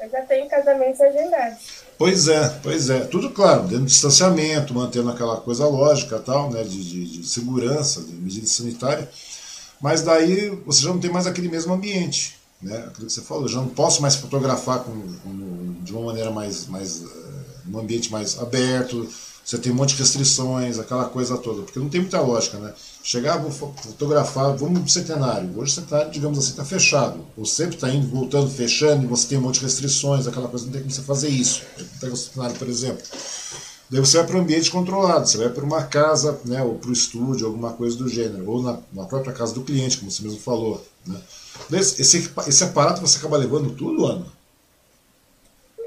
Eu 0.01 0.11
já 0.11 0.23
tenho 0.23 0.49
casamentos 0.49 1.01
agendados. 1.01 1.59
Pois 1.99 2.29
é, 2.29 2.49
pois 2.63 2.91
é. 2.91 3.01
Tudo 3.01 3.31
claro, 3.31 3.63
dentro 3.63 3.85
do 3.85 3.87
distanciamento, 3.87 4.75
mantendo 4.75 5.11
aquela 5.11 5.37
coisa 5.39 5.67
lógica 5.67 6.19
tal, 6.19 6.51
né, 6.51 6.63
de, 6.63 6.85
de, 6.85 7.07
de 7.07 7.27
segurança, 7.27 8.03
de 8.03 8.13
medida 8.13 8.47
sanitária. 8.47 9.09
Mas 9.81 10.03
daí 10.03 10.51
você 10.67 10.83
já 10.83 10.91
não 10.91 10.99
tem 10.99 11.11
mais 11.11 11.27
aquele 11.27 11.49
mesmo 11.49 11.73
ambiente, 11.73 12.39
né? 12.63 12.79
Aquilo 12.79 13.07
que 13.07 13.13
você 13.13 13.23
falou, 13.23 13.45
eu 13.45 13.49
já 13.49 13.61
não 13.61 13.69
posso 13.69 14.01
mais 14.03 14.17
fotografar 14.17 14.81
com, 14.81 14.93
com, 15.19 15.77
de 15.83 15.93
uma 15.93 16.07
maneira 16.07 16.31
mais, 16.31 16.67
mais, 16.67 17.03
uh, 17.03 17.09
um 17.71 17.79
ambiente 17.79 18.11
mais 18.11 18.39
aberto, 18.39 19.09
você 19.47 19.59
tem 19.59 19.71
um 19.71 19.77
monte 19.77 19.95
de 19.95 20.03
restrições, 20.03 20.77
aquela 20.77 21.05
coisa 21.05 21.39
toda, 21.39 21.63
porque 21.63 21.79
não 21.79 21.89
tem 21.89 22.01
muita 22.01 22.21
lógica, 22.21 22.59
né? 22.59 22.75
Chegar, 23.01 23.37
vou 23.37 23.53
fotografar, 23.53 24.57
vamos 24.57 24.81
pro 24.81 24.91
centenário. 24.91 25.57
Hoje 25.57 25.71
o 25.71 25.75
centenário, 25.77 26.11
digamos 26.11 26.37
assim, 26.37 26.51
está 26.51 26.65
fechado. 26.65 27.25
Ou 27.37 27.47
sempre 27.47 27.77
está 27.77 27.89
indo, 27.89 28.09
voltando, 28.09 28.51
fechando, 28.51 29.05
e 29.05 29.07
você 29.07 29.29
tem 29.29 29.39
um 29.39 29.43
monte 29.43 29.61
de 29.61 29.67
restrições, 29.67 30.27
aquela 30.27 30.49
coisa, 30.49 30.65
não 30.65 30.73
tem 30.73 30.81
como 30.81 30.93
você 30.93 31.03
fazer 31.03 31.29
isso. 31.29 31.63
Pega 32.01 32.13
o 32.13 32.17
centenário, 32.17 32.57
por 32.57 32.67
exemplo. 32.67 33.05
Daí 33.89 34.01
você 34.01 34.17
vai 34.17 34.27
para 34.27 34.37
um 34.37 34.41
ambiente 34.41 34.69
controlado, 34.69 35.29
você 35.29 35.39
vai 35.39 35.49
para 35.49 35.65
uma 35.65 35.85
casa, 35.85 36.41
né, 36.45 36.61
ou 36.61 36.75
para 36.75 36.91
o 36.91 36.93
estúdio, 36.93 37.47
alguma 37.47 37.73
coisa 37.73 37.97
do 37.97 38.09
gênero, 38.09 38.51
ou 38.51 38.61
na, 38.61 38.81
na, 38.93 39.05
própria 39.05 39.33
casa 39.33 39.55
do 39.55 39.63
cliente, 39.63 39.99
como 39.99 40.11
você 40.11 40.25
mesmo 40.25 40.41
falou. 40.41 40.85
Né? 41.07 41.21
Esse, 41.73 42.33
esse 42.49 42.65
aparato 42.65 43.01
você 43.01 43.19
acaba 43.19 43.37
levando 43.37 43.77
tudo, 43.77 44.07
Ana? 44.07 44.27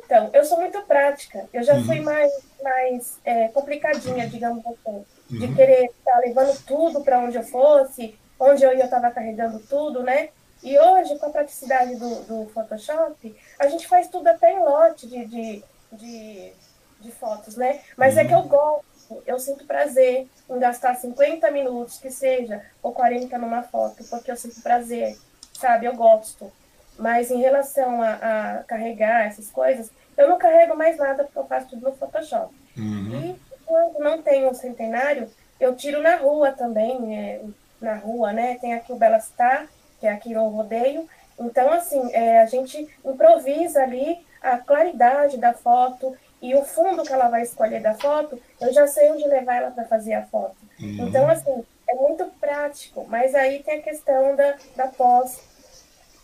Então, 0.10 0.30
eu 0.34 0.44
sou 0.44 0.60
muito 0.60 0.82
prática. 0.82 1.48
Eu 1.54 1.62
já 1.62 1.76
uhum. 1.76 1.86
fui 1.86 2.00
mais, 2.02 2.32
mais 2.64 3.20
é, 3.24 3.48
complicadinha, 3.50 4.28
digamos 4.28 4.66
assim. 4.66 5.06
de 5.30 5.46
uhum. 5.46 5.56
querer 5.56 5.86
estar 5.86 6.14
tá 6.14 6.20
levando 6.20 6.60
tudo 6.66 7.02
para 7.02 7.20
onde 7.20 7.38
eu 7.38 7.44
fosse, 7.44 8.18
onde 8.40 8.64
eu 8.64 8.76
ia 8.76 8.86
estava 8.86 9.12
carregando 9.12 9.60
tudo, 9.60 10.02
né? 10.02 10.30
E 10.64 10.78
hoje, 10.80 11.18
com 11.20 11.28
a 11.28 11.30
praticidade 11.30 11.96
do, 11.96 12.24
do 12.24 12.50
Photoshop, 12.50 13.36
a 13.60 13.68
gente 13.68 13.88
faz 13.88 14.08
tudo 14.08 14.28
até 14.28 14.52
em 14.52 14.60
lote 14.60 15.08
de, 15.08 15.26
de, 15.26 15.64
de, 15.92 16.54
de 17.00 17.12
fotos, 17.12 17.56
né? 17.56 17.80
Mas 17.96 18.16
uhum. 18.16 18.22
é 18.22 18.26
que 18.26 18.34
eu 18.34 18.42
gosto, 18.44 19.24
eu 19.28 19.40
sinto 19.40 19.66
prazer 19.66 20.28
em 20.50 20.60
gastar 20.60 20.96
50 20.96 21.52
minutos, 21.52 22.00
que 22.00 22.10
seja, 22.10 22.66
ou 22.82 22.92
40 22.92 23.38
numa 23.38 23.62
foto, 23.62 24.04
porque 24.10 24.32
eu 24.32 24.36
sinto 24.36 24.62
prazer, 24.62 25.18
sabe? 25.60 25.86
Eu 25.86 25.96
gosto. 25.96 26.52
Mas 26.98 27.32
em 27.32 27.40
relação 27.40 28.02
a, 28.02 28.14
a 28.60 28.64
carregar 28.64 29.26
essas 29.26 29.50
coisas, 29.50 29.92
eu 30.18 30.28
não 30.28 30.38
carrego 30.38 30.76
mais 30.76 30.98
nada 30.98 31.24
porque 31.24 31.40
eu 31.40 31.48
faço 31.48 31.70
tudo 31.70 31.90
no 31.90 31.96
Photoshop. 31.96 32.54
Uhum. 32.78 33.36
E 33.36 33.42
quando 33.66 34.00
não 34.00 34.22
tem 34.22 34.48
um 34.48 34.54
centenário, 34.54 35.30
eu 35.60 35.76
tiro 35.76 36.02
na 36.02 36.16
rua 36.18 36.52
também, 36.52 37.18
é, 37.18 37.42
na 37.82 37.96
rua, 37.96 38.34
né? 38.34 38.58
Tem 38.60 38.74
aqui 38.74 38.92
o 38.92 38.98
Bela 38.98 39.20
Star, 39.20 39.68
que 40.00 40.08
é 40.08 40.12
aqui 40.12 40.34
no 40.34 40.50
rodeio. 40.50 41.08
Então, 41.40 41.72
assim, 41.72 42.12
é, 42.12 42.42
a 42.42 42.46
gente 42.46 42.88
improvisa 43.06 43.82
ali 43.82 44.26
a 44.42 44.58
claridade 44.58 45.38
da 45.38 45.54
foto 45.54 46.16
e 46.42 46.56
o 46.56 46.64
fundo 46.64 47.04
que 47.04 47.12
ela 47.12 47.28
vai 47.28 47.44
escolher 47.44 47.82
da 47.82 47.94
foto, 47.94 48.42
eu 48.62 48.74
já 48.74 48.88
sei 48.88 49.12
onde 49.12 49.28
levar 49.28 49.56
ela 49.56 49.72
para 49.72 49.86
fazer 49.86 50.14
a 50.14 50.26
foto. 50.26 50.56
Uhum. 50.80 51.08
Então, 51.08 51.30
assim, 51.30 51.64
é 51.88 51.96
muito 51.96 52.26
prático, 52.40 53.06
mas 53.10 53.36
aí 53.36 53.62
tem 53.64 53.80
a 53.80 53.84
questão 53.84 54.36
da, 54.36 54.56
da 54.76 54.88
pós, 54.88 55.42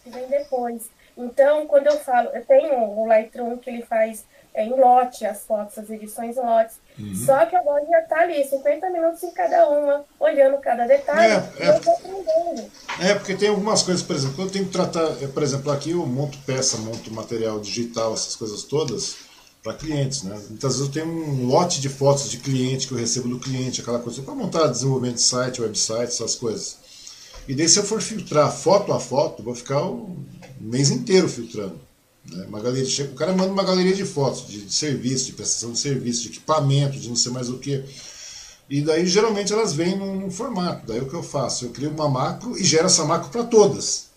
que 0.06 0.10
vem 0.12 0.28
depois. 0.28 0.90
Então, 1.18 1.66
quando 1.66 1.88
eu 1.88 1.98
falo, 1.98 2.30
eu 2.30 2.46
tenho 2.46 2.78
o 2.78 3.08
Lightroom 3.08 3.58
que 3.58 3.70
ele 3.70 3.82
faz 3.82 4.24
é, 4.54 4.66
em 4.66 4.70
lote 4.70 5.26
as 5.26 5.44
fotos, 5.44 5.78
as 5.78 5.90
edições 5.90 6.38
em 6.38 6.42
lotes. 6.42 6.78
Uhum. 6.98 7.16
Só 7.26 7.46
que 7.46 7.56
agora 7.56 7.86
já 7.86 8.00
está 8.00 8.20
ali, 8.20 8.44
50 8.44 8.90
minutos 8.90 9.24
em 9.24 9.32
cada 9.32 9.68
uma, 9.68 10.06
olhando 10.20 10.58
cada 10.60 10.86
detalhe, 10.86 11.34
é, 11.60 11.66
é, 11.66 11.70
aprendendo. 11.70 12.72
É, 13.02 13.16
porque 13.16 13.36
tem 13.36 13.50
algumas 13.50 13.82
coisas, 13.82 14.04
por 14.04 14.16
exemplo, 14.16 14.46
eu 14.46 14.50
tenho 14.50 14.66
que 14.66 14.72
tratar, 14.72 15.22
é, 15.22 15.28
por 15.28 15.44
exemplo, 15.44 15.72
aqui 15.72 15.92
eu 15.92 16.06
monto 16.06 16.38
peça, 16.46 16.78
monto 16.78 17.12
material 17.12 17.60
digital, 17.60 18.14
essas 18.14 18.36
coisas 18.36 18.64
todas, 18.64 19.18
para 19.64 19.74
clientes, 19.74 20.24
né? 20.24 20.40
Muitas 20.50 20.78
vezes 20.78 20.88
eu 20.88 20.94
tenho 20.94 21.08
um 21.08 21.48
lote 21.48 21.82
de 21.82 21.90
fotos 21.90 22.30
de 22.30 22.38
cliente 22.38 22.88
que 22.88 22.94
eu 22.94 22.98
recebo 22.98 23.28
do 23.28 23.40
cliente, 23.40 23.82
aquela 23.82 24.00
coisa, 24.00 24.22
para 24.22 24.36
montar 24.36 24.68
desenvolvimento 24.68 25.16
de 25.16 25.22
site, 25.22 25.62
website, 25.62 26.14
essas 26.14 26.36
coisas. 26.36 26.85
E 27.48 27.54
daí 27.54 27.70
se 27.70 27.78
eu 27.78 27.84
for 27.84 28.02
filtrar 28.02 28.52
foto 28.52 28.92
a 28.92 29.00
foto, 29.00 29.44
vou 29.44 29.56
ficar 29.56 29.82
o 29.84 30.18
mês 30.60 30.90
inteiro 30.90 31.30
filtrando. 31.30 31.80
Né? 32.30 32.46
Uma 32.48 32.60
galeria, 32.60 33.06
o 33.06 33.16
cara 33.16 33.34
manda 33.34 33.52
uma 33.52 33.64
galeria 33.64 33.94
de 33.94 34.06
fotos, 34.06 34.48
de, 34.48 34.62
de 34.62 34.74
serviço, 34.74 35.28
de 35.28 35.34
prestação 35.34 35.72
de 35.72 35.80
serviço, 35.80 36.24
de 36.24 36.30
equipamento, 36.30 37.00
de 37.00 37.08
não 37.08 37.16
sei 37.16 37.32
mais 37.32 37.50
o 37.50 37.60
que. 37.60 37.84
E 38.70 38.82
daí 38.82 39.06
geralmente 39.06 39.54
elas 39.54 39.74
vêm 39.74 39.96
num, 39.96 40.20
num, 40.20 40.32
formato. 40.32 40.88
Daí 40.88 41.00
o 41.00 41.08
que 41.08 41.14
eu 41.14 41.22
faço? 41.22 41.66
Eu 41.66 41.70
crio 41.70 41.92
uma 41.92 42.10
macro 42.10 42.58
e 42.58 42.64
gero 42.64 42.88
essa 42.88 43.06
macro 43.06 43.30
para 43.30 43.44
todas. 43.44 44.08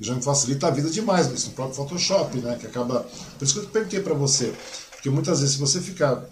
Já 0.00 0.14
me 0.16 0.22
facilita 0.22 0.66
a 0.66 0.70
vida 0.70 0.90
demais 0.90 1.30
isso 1.30 1.48
no 1.48 1.52
próprio 1.54 1.76
Photoshop, 1.76 2.36
né? 2.38 2.56
Que 2.58 2.66
acaba. 2.66 3.06
Por 3.38 3.44
isso 3.44 3.54
que 3.54 3.60
eu 3.60 3.70
perguntei 3.70 4.00
para 4.00 4.14
você. 4.14 4.52
Porque 4.90 5.08
muitas 5.08 5.38
vezes 5.40 5.54
se 5.54 5.60
você 5.60 5.80
ficar. 5.80 6.24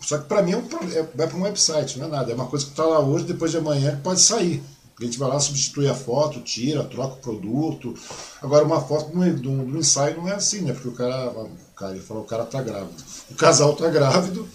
Só 0.00 0.16
que 0.16 0.24
para 0.24 0.42
mim 0.42 0.52
é 0.52 0.56
um, 0.56 0.66
é, 0.94 1.02
para 1.02 1.36
um 1.36 1.42
website, 1.42 1.98
não 1.98 2.06
é 2.06 2.10
nada. 2.10 2.32
É 2.32 2.34
uma 2.34 2.46
coisa 2.46 2.64
que 2.64 2.70
está 2.70 2.86
lá 2.86 3.00
hoje, 3.00 3.26
depois 3.26 3.50
de 3.50 3.58
amanhã 3.58 4.00
pode 4.02 4.20
sair. 4.20 4.62
A 5.00 5.04
gente 5.04 5.18
vai 5.18 5.28
lá, 5.28 5.38
substitui 5.38 5.88
a 5.88 5.94
foto, 5.94 6.40
tira, 6.40 6.82
troca 6.82 7.14
o 7.14 7.18
produto. 7.18 7.94
Agora, 8.42 8.64
uma 8.64 8.80
foto 8.80 9.16
no, 9.16 9.24
no 9.64 9.78
ensaio 9.78 10.16
não 10.16 10.28
é 10.28 10.34
assim, 10.34 10.62
né? 10.62 10.72
Porque 10.72 10.88
o 10.88 10.92
cara, 10.92 11.30
o 11.30 11.50
cara, 11.76 11.92
ele 11.92 12.02
falou, 12.02 12.24
o 12.24 12.26
cara 12.26 12.44
tá 12.44 12.60
grávido. 12.60 13.04
O 13.30 13.34
casal 13.34 13.76
tá 13.76 13.88
grávido, 13.88 14.48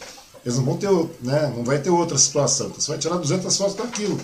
eles 0.43 0.57
não 0.57 0.65
vão 0.65 0.77
ter, 0.77 0.89
né? 1.21 1.53
Não 1.55 1.63
vai 1.63 1.81
ter 1.81 1.89
outra 1.89 2.17
situação. 2.17 2.67
Então, 2.67 2.81
você 2.81 2.91
vai 2.91 2.99
tirar 2.99 3.15
200 3.15 3.57
fotos 3.57 3.75
daquilo. 3.75 4.19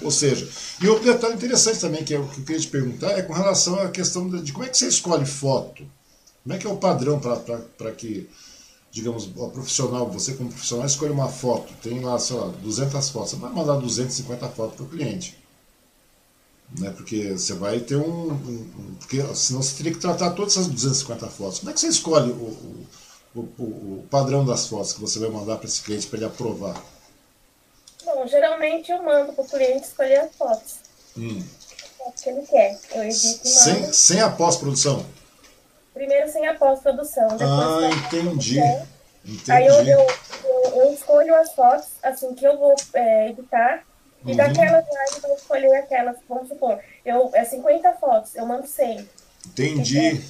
Ou 0.00 0.12
seja, 0.12 0.48
e 0.80 0.88
outro 0.88 1.04
detalhe 1.04 1.34
interessante 1.34 1.80
também, 1.80 2.04
que 2.04 2.14
é 2.14 2.18
o 2.18 2.28
que 2.28 2.40
eu 2.40 2.44
queria 2.44 2.60
te 2.60 2.68
perguntar, 2.68 3.10
é 3.10 3.22
com 3.22 3.32
relação 3.32 3.74
à 3.80 3.88
questão 3.88 4.28
de, 4.28 4.42
de 4.42 4.52
como 4.52 4.64
é 4.64 4.68
que 4.68 4.78
você 4.78 4.86
escolhe 4.86 5.26
foto. 5.26 5.84
Como 6.44 6.54
é 6.54 6.58
que 6.58 6.66
é 6.68 6.70
o 6.70 6.76
padrão 6.76 7.18
para 7.18 7.90
que, 7.92 8.28
digamos, 8.92 9.28
o 9.34 9.48
profissional, 9.50 10.08
você 10.08 10.34
como 10.34 10.50
profissional, 10.50 10.86
escolhe 10.86 11.10
uma 11.10 11.28
foto, 11.28 11.72
tem 11.82 12.00
lá, 12.00 12.16
sei 12.18 12.36
lá, 12.36 12.46
200 12.62 13.08
fotos, 13.08 13.30
você 13.30 13.36
vai 13.36 13.52
mandar 13.52 13.74
250 13.74 14.48
fotos 14.50 14.76
para 14.76 14.84
o 14.84 14.88
cliente 14.88 15.43
né? 16.78 16.92
Porque 16.96 17.32
você 17.32 17.54
vai 17.54 17.80
ter 17.80 17.96
um, 17.96 18.32
um, 18.32 18.96
Porque 18.98 19.22
senão 19.34 19.62
você 19.62 19.76
teria 19.76 19.92
que 19.92 20.00
tratar 20.00 20.30
todas 20.30 20.54
essas 20.54 20.66
250 20.66 21.26
fotos. 21.28 21.58
Como 21.60 21.70
é 21.70 21.74
que 21.74 21.80
você 21.80 21.88
escolhe 21.88 22.30
o, 22.30 22.86
o, 23.34 23.40
o, 23.40 23.62
o 23.62 24.06
padrão 24.10 24.44
das 24.44 24.66
fotos 24.66 24.92
que 24.92 25.00
você 25.00 25.18
vai 25.18 25.28
mandar 25.28 25.56
para 25.56 25.66
esse 25.66 25.82
cliente 25.82 26.06
para 26.06 26.18
ele 26.18 26.26
aprovar? 26.26 26.80
Bom, 28.04 28.26
geralmente 28.26 28.90
eu 28.90 29.02
mando 29.02 29.32
para 29.32 29.44
o 29.44 29.48
cliente 29.48 29.86
escolher 29.86 30.20
as 30.20 30.34
fotos. 30.36 30.74
Hum. 31.16 31.42
As 32.06 32.20
que 32.20 32.30
ele 32.30 32.46
quer. 32.46 32.78
Eu 32.92 33.04
edito 33.04 33.48
sem, 33.48 33.92
sem 33.92 34.20
a 34.20 34.28
pós-produção? 34.28 35.04
Primeiro 35.94 36.30
sem 36.30 36.46
a 36.46 36.54
pós-produção. 36.54 37.28
Ah, 37.40 37.88
entendi. 38.06 38.58
entendi. 39.24 39.52
Aí 39.52 39.66
eu, 39.66 39.74
eu, 39.74 40.06
eu, 40.44 40.82
eu, 40.82 40.92
escolho 40.92 41.34
as 41.36 41.52
fotos 41.54 41.86
assim 42.02 42.34
que 42.34 42.44
eu 42.44 42.58
vou 42.58 42.74
é, 42.92 43.30
editar 43.30 43.84
e 44.24 44.30
uhum. 44.30 44.36
daquelas 44.36 44.84
lá, 44.84 45.04
eu 45.14 45.20
vou 45.20 45.36
escolher 45.36 45.76
aquelas, 45.76 46.16
vamos 46.28 46.48
supor, 46.48 46.78
eu, 47.04 47.30
é 47.34 47.44
50 47.44 47.92
fotos, 47.94 48.34
eu 48.34 48.46
mando 48.46 48.66
100. 48.66 49.08
Entendi. 49.46 50.20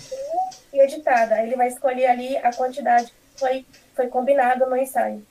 E 0.73 0.81
editada. 0.81 1.41
Ele 1.43 1.55
vai 1.55 1.69
escolher 1.69 2.07
ali 2.07 2.37
a 2.39 2.53
quantidade 2.53 3.07
que 3.07 3.41
foi, 3.41 3.65
foi 3.95 4.09
combinada 4.09 4.67
no 4.67 4.77
ensaio. 4.77 5.25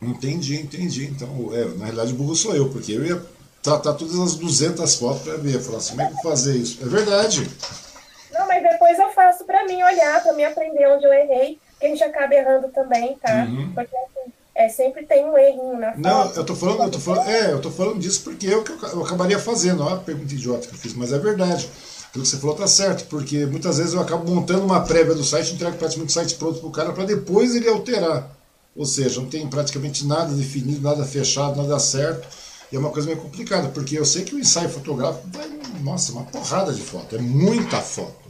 Entendi, 0.00 0.60
entendi. 0.60 1.06
Então, 1.06 1.28
é, 1.52 1.64
na 1.76 1.84
realidade, 1.84 2.12
o 2.12 2.16
burro 2.16 2.34
sou 2.34 2.56
eu, 2.56 2.68
porque 2.70 2.92
eu 2.92 3.06
ia 3.06 3.22
tratar 3.62 3.94
todas 3.94 4.18
as 4.18 4.34
200 4.34 4.96
fotos 4.96 5.22
para 5.22 5.36
ver. 5.36 5.60
Falar 5.60 5.78
assim, 5.78 5.90
como 5.90 6.02
é 6.02 6.06
que 6.06 6.12
eu 6.12 6.16
vou 6.16 6.32
fazer 6.32 6.56
isso? 6.56 6.82
É 6.82 6.88
verdade. 6.88 7.48
Não, 8.32 8.48
mas 8.48 8.62
depois 8.62 8.98
eu 8.98 9.10
faço 9.10 9.44
para 9.44 9.64
mim 9.66 9.80
olhar, 9.82 10.20
para 10.22 10.32
mim 10.32 10.42
aprender 10.42 10.88
onde 10.88 11.04
eu 11.04 11.12
errei, 11.12 11.60
que 11.78 11.86
a 11.86 11.88
gente 11.88 12.02
acaba 12.02 12.34
errando 12.34 12.68
também, 12.68 13.16
tá? 13.18 13.44
Uhum. 13.44 13.72
Porque 13.72 13.96
assim, 13.96 14.31
é, 14.54 14.68
sempre 14.68 15.04
tem 15.04 15.24
um 15.24 15.36
erro 15.36 15.78
na 15.78 15.92
foto. 15.92 16.00
Não, 16.00 16.30
eu 16.32 16.44
tô 16.44 16.54
falando, 16.54 16.82
eu 16.82 16.90
tô 16.90 16.98
falando, 16.98 17.28
é, 17.28 17.52
eu 17.52 17.60
tô 17.60 17.70
falando 17.70 17.98
disso 17.98 18.20
porque 18.22 18.46
eu, 18.46 18.64
eu 18.92 19.02
acabaria 19.02 19.38
fazendo, 19.38 19.82
ó, 19.82 19.96
pergunta 19.96 20.34
idiota 20.34 20.68
que 20.68 20.74
eu 20.74 20.78
fiz, 20.78 20.94
mas 20.94 21.12
é 21.12 21.18
verdade. 21.18 21.68
Aquilo 22.08 22.24
que 22.24 22.30
você 22.30 22.36
falou 22.36 22.54
tá 22.54 22.66
certo, 22.66 23.06
porque 23.08 23.46
muitas 23.46 23.78
vezes 23.78 23.94
eu 23.94 24.00
acabo 24.00 24.30
montando 24.30 24.64
uma 24.64 24.82
prévia 24.82 25.14
do 25.14 25.24
site, 25.24 25.54
entrego 25.54 25.78
praticamente 25.78 26.10
o 26.10 26.14
site 26.14 26.34
pronto 26.34 26.60
pro 26.60 26.70
cara 26.70 26.92
para 26.92 27.04
depois 27.04 27.54
ele 27.56 27.68
alterar. 27.68 28.30
Ou 28.76 28.84
seja, 28.84 29.20
não 29.20 29.28
tem 29.28 29.46
praticamente 29.48 30.06
nada 30.06 30.34
definido, 30.34 30.82
nada 30.82 31.04
fechado, 31.04 31.56
nada 31.56 31.78
certo. 31.78 32.28
E 32.70 32.76
é 32.76 32.78
uma 32.78 32.90
coisa 32.90 33.06
meio 33.06 33.20
complicada, 33.20 33.68
porque 33.68 33.98
eu 33.98 34.04
sei 34.04 34.24
que 34.24 34.34
o 34.34 34.38
ensaio 34.38 34.68
fotográfico 34.68 35.26
vai, 35.30 35.48
nossa, 35.82 36.12
uma 36.12 36.24
porrada 36.24 36.72
de 36.72 36.80
foto, 36.80 37.16
é 37.16 37.18
muita 37.18 37.78
foto. 37.78 38.21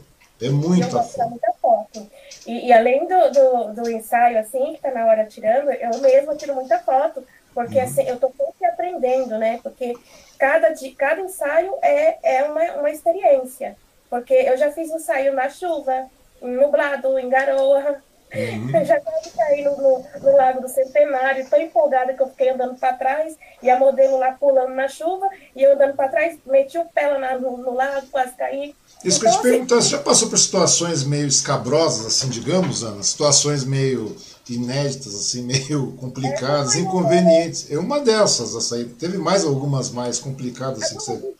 É 0.43 0.49
muita 0.49 1.03
foto. 1.03 1.29
Muita 1.29 1.53
foto. 1.61 2.11
E, 2.45 2.67
e 2.67 2.73
além 2.73 3.07
do, 3.07 3.31
do, 3.31 3.73
do, 3.81 3.89
ensaio, 3.89 4.39
assim, 4.39 4.71
que 4.71 4.75
está 4.75 4.91
na 4.91 5.05
hora 5.05 5.25
tirando, 5.25 5.71
eu 5.71 5.99
mesma 5.99 6.35
tiro 6.35 6.53
muita 6.53 6.79
foto, 6.79 7.25
porque 7.53 7.77
uhum. 7.77 7.83
assim, 7.83 8.03
eu 8.03 8.15
estou 8.15 8.33
sempre 8.37 8.65
aprendendo, 8.65 9.37
né? 9.37 9.59
Porque 9.63 9.93
cada, 10.37 10.73
cada 10.97 11.21
ensaio 11.21 11.73
é, 11.81 12.17
é 12.37 12.43
uma, 12.43 12.61
uma 12.79 12.89
experiência. 12.89 13.77
Porque 14.09 14.33
eu 14.33 14.57
já 14.57 14.71
fiz 14.71 14.91
ensaio 14.91 15.33
na 15.33 15.49
chuva, 15.49 16.07
em 16.41 16.51
nublado, 16.51 17.17
em 17.17 17.29
garoa. 17.29 18.01
Uhum. 18.33 18.75
Eu 18.75 18.83
já 18.85 18.99
quase 18.99 19.31
caí 19.31 19.63
no, 19.63 19.77
no, 19.77 20.05
no, 20.21 20.35
Lago 20.35 20.61
do 20.61 20.67
Centenário, 20.67 21.49
tão 21.49 21.61
empolgada 21.61 22.13
que 22.13 22.21
eu 22.21 22.29
fiquei 22.29 22.49
andando 22.49 22.77
para 22.77 22.93
trás, 22.93 23.37
e 23.61 23.69
a 23.69 23.77
modelo 23.79 24.17
lá 24.17 24.33
pulando 24.33 24.73
na 24.73 24.87
chuva, 24.87 25.29
e 25.55 25.63
eu 25.63 25.73
andando 25.73 25.95
para 25.95 26.09
trás, 26.09 26.37
meti 26.45 26.77
o 26.77 26.85
pé 26.85 27.07
lá 27.07 27.37
no, 27.37 27.57
no 27.57 27.73
lago, 27.73 28.07
quase 28.11 28.35
caí. 28.35 28.75
Isso 29.03 29.19
que 29.19 29.27
eu 29.27 29.31
te 29.31 29.37
então, 29.37 29.41
assim, 29.41 29.41
perguntar, 29.41 29.75
você 29.75 29.89
já 29.89 29.97
passou 29.99 30.29
por 30.29 30.37
situações 30.37 31.03
meio 31.03 31.27
escabrosas, 31.27 32.05
assim, 32.05 32.29
digamos, 32.29 32.83
Ana? 32.83 33.03
Situações 33.03 33.63
meio 33.63 34.15
inéditas, 34.49 35.13
assim, 35.13 35.43
meio 35.45 35.91
complicadas, 35.93 36.75
é 36.75 36.79
inconvenientes. 36.79 37.71
É 37.71 37.77
uma 37.77 37.99
dessas, 37.99 38.55
essa 38.55 38.75
aí. 38.75 38.85
Teve 38.85 39.17
mais 39.17 39.43
algumas 39.43 39.89
mais 39.89 40.19
complicadas, 40.19 40.83
assim, 40.83 40.97
que 40.97 41.03
você... 41.03 41.35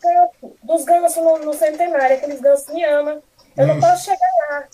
Dos 0.62 0.84
gansos 0.84 1.16
no, 1.16 1.38
no 1.38 1.54
centenário, 1.54 2.16
aqueles 2.16 2.40
gansos 2.40 2.72
me 2.72 2.84
amam. 2.84 3.22
Eu 3.56 3.64
hum. 3.64 3.68
não 3.68 3.80
posso 3.80 4.04
chegar 4.04 4.30
lá. 4.50 4.64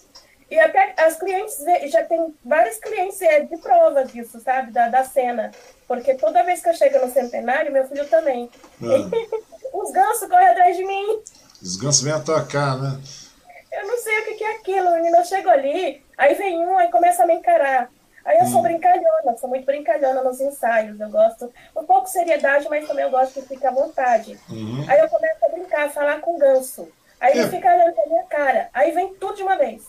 E 0.51 0.59
até 0.59 0.95
as 0.99 1.17
clientes, 1.17 1.59
já 1.93 2.03
tem 2.03 2.35
vários 2.45 2.77
clientes 2.79 3.23
é, 3.23 3.41
de 3.41 3.57
prova 3.59 4.05
disso, 4.05 4.41
sabe? 4.41 4.73
Da, 4.73 4.89
da 4.89 5.05
cena. 5.05 5.53
Porque 5.87 6.15
toda 6.15 6.43
vez 6.43 6.61
que 6.61 6.69
eu 6.69 6.75
chego 6.75 7.07
no 7.07 7.13
centenário, 7.13 7.73
meu 7.73 7.87
filho 7.87 8.07
também. 8.09 8.51
Ah. 8.83 9.11
Os 9.73 9.93
gansos 9.93 10.29
correm 10.29 10.49
atrás 10.49 10.77
de 10.77 10.85
mim. 10.85 11.23
Os 11.63 11.77
gansos 11.77 12.03
vêm 12.03 12.13
atacar, 12.13 12.79
né? 12.79 13.01
Eu 13.73 13.87
não 13.87 13.99
sei 13.99 14.19
o 14.19 14.37
que, 14.37 14.45
é 14.45 14.57
aquilo, 14.57 14.95
menino. 14.95 15.17
Eu 15.17 15.25
chego 15.25 15.49
ali, 15.49 16.03
aí 16.17 16.35
vem 16.35 16.59
um, 16.59 16.77
aí 16.77 16.91
começa 16.91 17.23
a 17.23 17.27
me 17.27 17.35
encarar. 17.35 17.91
Aí 18.25 18.39
eu 18.39 18.45
hum. 18.45 18.53
sou 18.53 18.63
brincalhona, 18.63 19.37
sou 19.39 19.49
muito 19.49 19.65
brincalhona 19.65 20.23
nos 20.23 20.41
ensaios. 20.41 20.99
Eu 20.99 21.09
gosto 21.11 21.53
um 21.77 21.85
pouco 21.85 22.05
de 22.05 22.13
seriedade, 22.13 22.67
mas 22.69 22.87
também 22.87 23.05
eu 23.05 23.11
gosto 23.11 23.35
que 23.35 23.43
fique 23.43 23.67
à 23.67 23.71
vontade. 23.71 24.39
Uhum. 24.49 24.85
Aí 24.89 25.01
eu 25.01 25.09
começo 25.09 25.45
a 25.45 25.49
brincar, 25.49 25.87
a 25.87 25.91
falar 25.91 26.21
com 26.21 26.37
o 26.37 26.39
ganso. 26.39 26.89
Aí 27.21 27.33
é. 27.35 27.43
ele 27.43 27.51
fica 27.51 27.69
olhando 27.69 27.95
pra 27.95 28.07
minha 28.07 28.25
cara. 28.25 28.69
Aí 28.73 28.93
vem 28.93 29.15
tudo 29.15 29.37
de 29.37 29.43
uma 29.43 29.57
vez. 29.57 29.83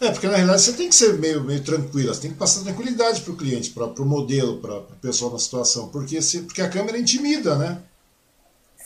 É, 0.00 0.10
porque 0.10 0.28
na 0.28 0.36
realidade 0.36 0.62
você 0.62 0.72
tem 0.74 0.88
que 0.88 0.94
ser 0.94 1.14
meio, 1.14 1.42
meio 1.42 1.62
tranquila, 1.62 2.14
você 2.14 2.22
tem 2.22 2.30
que 2.30 2.36
passar 2.36 2.62
tranquilidade 2.62 3.20
para 3.20 3.32
o 3.32 3.36
cliente, 3.36 3.70
para 3.70 3.84
o 3.84 4.06
modelo, 4.06 4.60
para 4.60 4.78
o 4.78 4.82
pessoal 5.02 5.32
na 5.32 5.38
situação, 5.38 5.88
porque, 5.88 6.22
se, 6.22 6.42
porque 6.42 6.62
a 6.62 6.68
câmera 6.68 6.96
intimida, 6.96 7.56
né? 7.56 7.78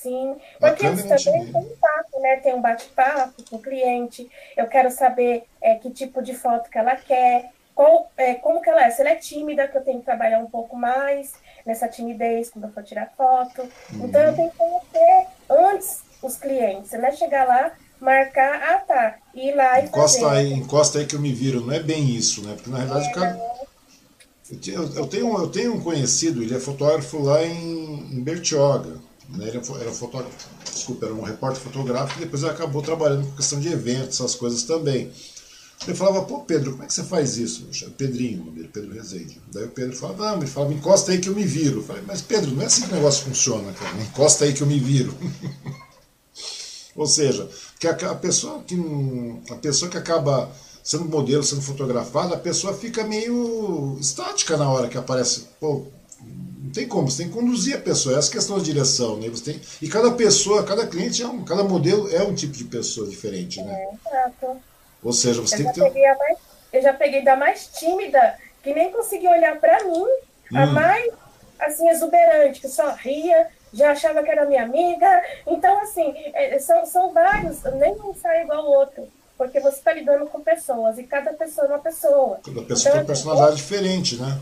Sim, 0.02 0.36
porque 0.58 0.86
isso 0.86 1.06
também 1.06 1.42
um 1.54 1.76
papo, 1.76 2.20
né? 2.20 2.36
Tem 2.36 2.54
um 2.54 2.60
bate-papo 2.60 3.42
com 3.48 3.56
o 3.56 3.62
cliente, 3.62 4.28
eu 4.56 4.66
quero 4.66 4.90
saber 4.90 5.44
é, 5.60 5.76
que 5.76 5.90
tipo 5.90 6.20
de 6.20 6.34
foto 6.34 6.68
que 6.68 6.76
ela 6.76 6.96
quer, 6.96 7.52
qual, 7.72 8.10
é, 8.16 8.34
como 8.34 8.60
que 8.60 8.68
ela 8.68 8.84
é, 8.84 8.90
se 8.90 9.00
ela 9.00 9.10
é 9.10 9.16
tímida, 9.16 9.68
que 9.68 9.78
eu 9.78 9.84
tenho 9.84 10.00
que 10.00 10.04
trabalhar 10.04 10.40
um 10.40 10.50
pouco 10.50 10.76
mais 10.76 11.34
nessa 11.64 11.86
timidez 11.86 12.50
quando 12.50 12.64
eu 12.64 12.72
for 12.72 12.82
tirar 12.82 13.12
foto. 13.16 13.62
Uhum. 13.62 14.06
Então 14.06 14.20
eu 14.20 14.34
tenho 14.34 14.50
que 14.50 14.56
conhecer 14.56 15.26
antes 15.48 16.02
os 16.20 16.36
clientes, 16.36 16.90
né? 16.92 17.12
Chegar 17.12 17.46
lá 17.46 17.72
marcar, 18.00 18.60
ah 18.60 18.78
tá, 18.78 19.18
ir 19.32 19.54
lá 19.54 19.80
e 19.80 19.84
encosta 19.84 20.20
fazer. 20.20 20.36
Aí, 20.36 20.52
encosta 20.52 20.98
aí 20.98 21.06
que 21.06 21.14
eu 21.14 21.20
me 21.20 21.32
viro, 21.32 21.60
não 21.60 21.72
é 21.72 21.80
bem 21.80 22.10
isso, 22.10 22.42
né? 22.44 22.54
Porque 22.54 22.68
na 22.68 22.78
realidade 22.78 23.08
é, 23.08 23.12
cara, 23.12 23.38
eu, 24.66 24.94
eu, 24.94 25.06
tenho, 25.06 25.38
eu 25.38 25.48
tenho 25.48 25.74
um 25.74 25.80
conhecido, 25.80 26.42
ele 26.42 26.54
é 26.54 26.58
fotógrafo 26.58 27.22
lá 27.22 27.44
em, 27.44 28.12
em 28.12 28.20
Bertioga. 28.20 29.00
Né? 29.36 29.48
Ele 29.48 29.58
é 29.58 29.80
era 29.80 29.92
fotógrafo, 29.92 30.48
desculpa, 30.72 31.06
era 31.06 31.14
um 31.14 31.22
repórter 31.22 31.62
fotográfico 31.62 32.20
e 32.20 32.24
depois 32.24 32.42
ele 32.42 32.52
acabou 32.52 32.82
trabalhando 32.82 33.26
com 33.26 33.36
questão 33.36 33.60
de 33.60 33.68
eventos, 33.68 34.20
essas 34.20 34.34
coisas 34.34 34.62
também. 34.64 35.10
Ele 35.86 35.96
falava, 35.96 36.22
pô, 36.22 36.40
Pedro, 36.40 36.72
como 36.72 36.84
é 36.84 36.86
que 36.86 36.94
você 36.94 37.02
faz 37.02 37.36
isso? 37.36 37.66
Pedrinho, 37.96 38.44
dele, 38.52 38.68
Pedro 38.72 38.92
Rezende. 38.92 39.40
Daí 39.52 39.64
o 39.64 39.70
Pedro 39.70 39.96
falava, 39.96 40.30
não, 40.30 40.36
ele 40.38 40.46
falava, 40.46 40.72
encosta 40.72 41.10
aí 41.10 41.18
que 41.18 41.28
eu 41.28 41.34
me 41.34 41.44
viro. 41.44 41.80
Eu 41.80 41.84
falei, 41.84 42.02
mas 42.06 42.22
Pedro, 42.22 42.52
não 42.52 42.62
é 42.62 42.66
assim 42.66 42.82
que 42.82 42.92
o 42.92 42.94
negócio 42.94 43.24
funciona, 43.24 43.72
cara. 43.72 44.00
Encosta 44.00 44.44
aí 44.44 44.52
que 44.52 44.62
eu 44.62 44.66
me 44.66 44.78
viro. 44.78 45.12
Ou 46.94 47.06
seja, 47.06 47.48
que 47.80 47.88
a, 47.88 48.14
pessoa 48.14 48.62
que 48.62 48.76
a 49.50 49.56
pessoa 49.56 49.90
que 49.90 49.96
acaba 49.96 50.52
sendo 50.84 51.06
modelo, 51.06 51.42
sendo 51.42 51.62
fotografada, 51.62 52.34
a 52.34 52.38
pessoa 52.38 52.74
fica 52.74 53.04
meio 53.04 53.96
estática 54.00 54.56
na 54.56 54.68
hora 54.68 54.88
que 54.88 54.98
aparece. 54.98 55.46
Pô, 55.58 55.86
tem 56.72 56.88
como, 56.88 57.10
você 57.10 57.22
tem 57.22 57.32
que 57.32 57.38
conduzir 57.38 57.76
a 57.76 57.80
pessoa, 57.80 58.18
essa 58.18 58.30
questão 58.30 58.58
de 58.58 58.64
direção, 58.64 59.16
né? 59.18 59.28
Você 59.28 59.52
tem, 59.52 59.60
e 59.80 59.88
cada 59.88 60.10
pessoa, 60.12 60.64
cada 60.64 60.86
cliente, 60.86 61.22
é 61.22 61.26
um, 61.26 61.44
cada 61.44 61.64
modelo 61.64 62.12
é 62.14 62.22
um 62.22 62.34
tipo 62.34 62.52
de 62.52 62.64
pessoa 62.64 63.08
diferente, 63.08 63.60
né? 63.62 63.72
É, 63.72 64.10
exato. 64.10 64.56
Ou 65.02 65.12
seja, 65.12 65.40
você 65.40 65.54
eu 65.54 65.72
tem 65.72 65.72
que 65.72 65.90
ter. 65.90 66.16
Mais, 66.16 66.38
eu 66.72 66.82
já 66.82 66.92
peguei 66.92 67.22
da 67.24 67.36
mais 67.36 67.66
tímida, 67.66 68.36
que 68.62 68.72
nem 68.72 68.90
conseguia 68.90 69.30
olhar 69.30 69.60
para 69.60 69.84
mim, 69.84 70.04
hum. 70.52 70.56
a 70.56 70.66
mais 70.66 71.12
assim, 71.58 71.88
exuberante, 71.88 72.60
que 72.60 72.68
só 72.68 72.90
ria, 72.92 73.48
já 73.72 73.92
achava 73.92 74.22
que 74.22 74.30
era 74.30 74.46
minha 74.46 74.64
amiga. 74.64 75.22
Então, 75.46 75.80
assim, 75.80 76.12
é, 76.34 76.58
são, 76.58 76.84
são 76.84 77.12
vários, 77.12 77.62
nenhum 77.74 78.14
sai 78.14 78.42
igual 78.42 78.60
ao 78.60 78.70
outro. 78.70 79.08
Porque 79.36 79.60
você 79.60 79.78
está 79.78 79.92
lidando 79.92 80.26
com 80.26 80.40
pessoas 80.40 80.98
e 80.98 81.04
cada 81.04 81.32
pessoa 81.32 81.66
é 81.66 81.70
uma 81.70 81.78
pessoa. 81.78 82.38
Cada 82.44 82.62
pessoa 82.62 82.76
então, 82.76 82.92
tem 82.92 83.00
uma 83.00 83.06
personalidade 83.06 83.52
eu, 83.52 83.56
diferente, 83.56 84.16
né? 84.16 84.38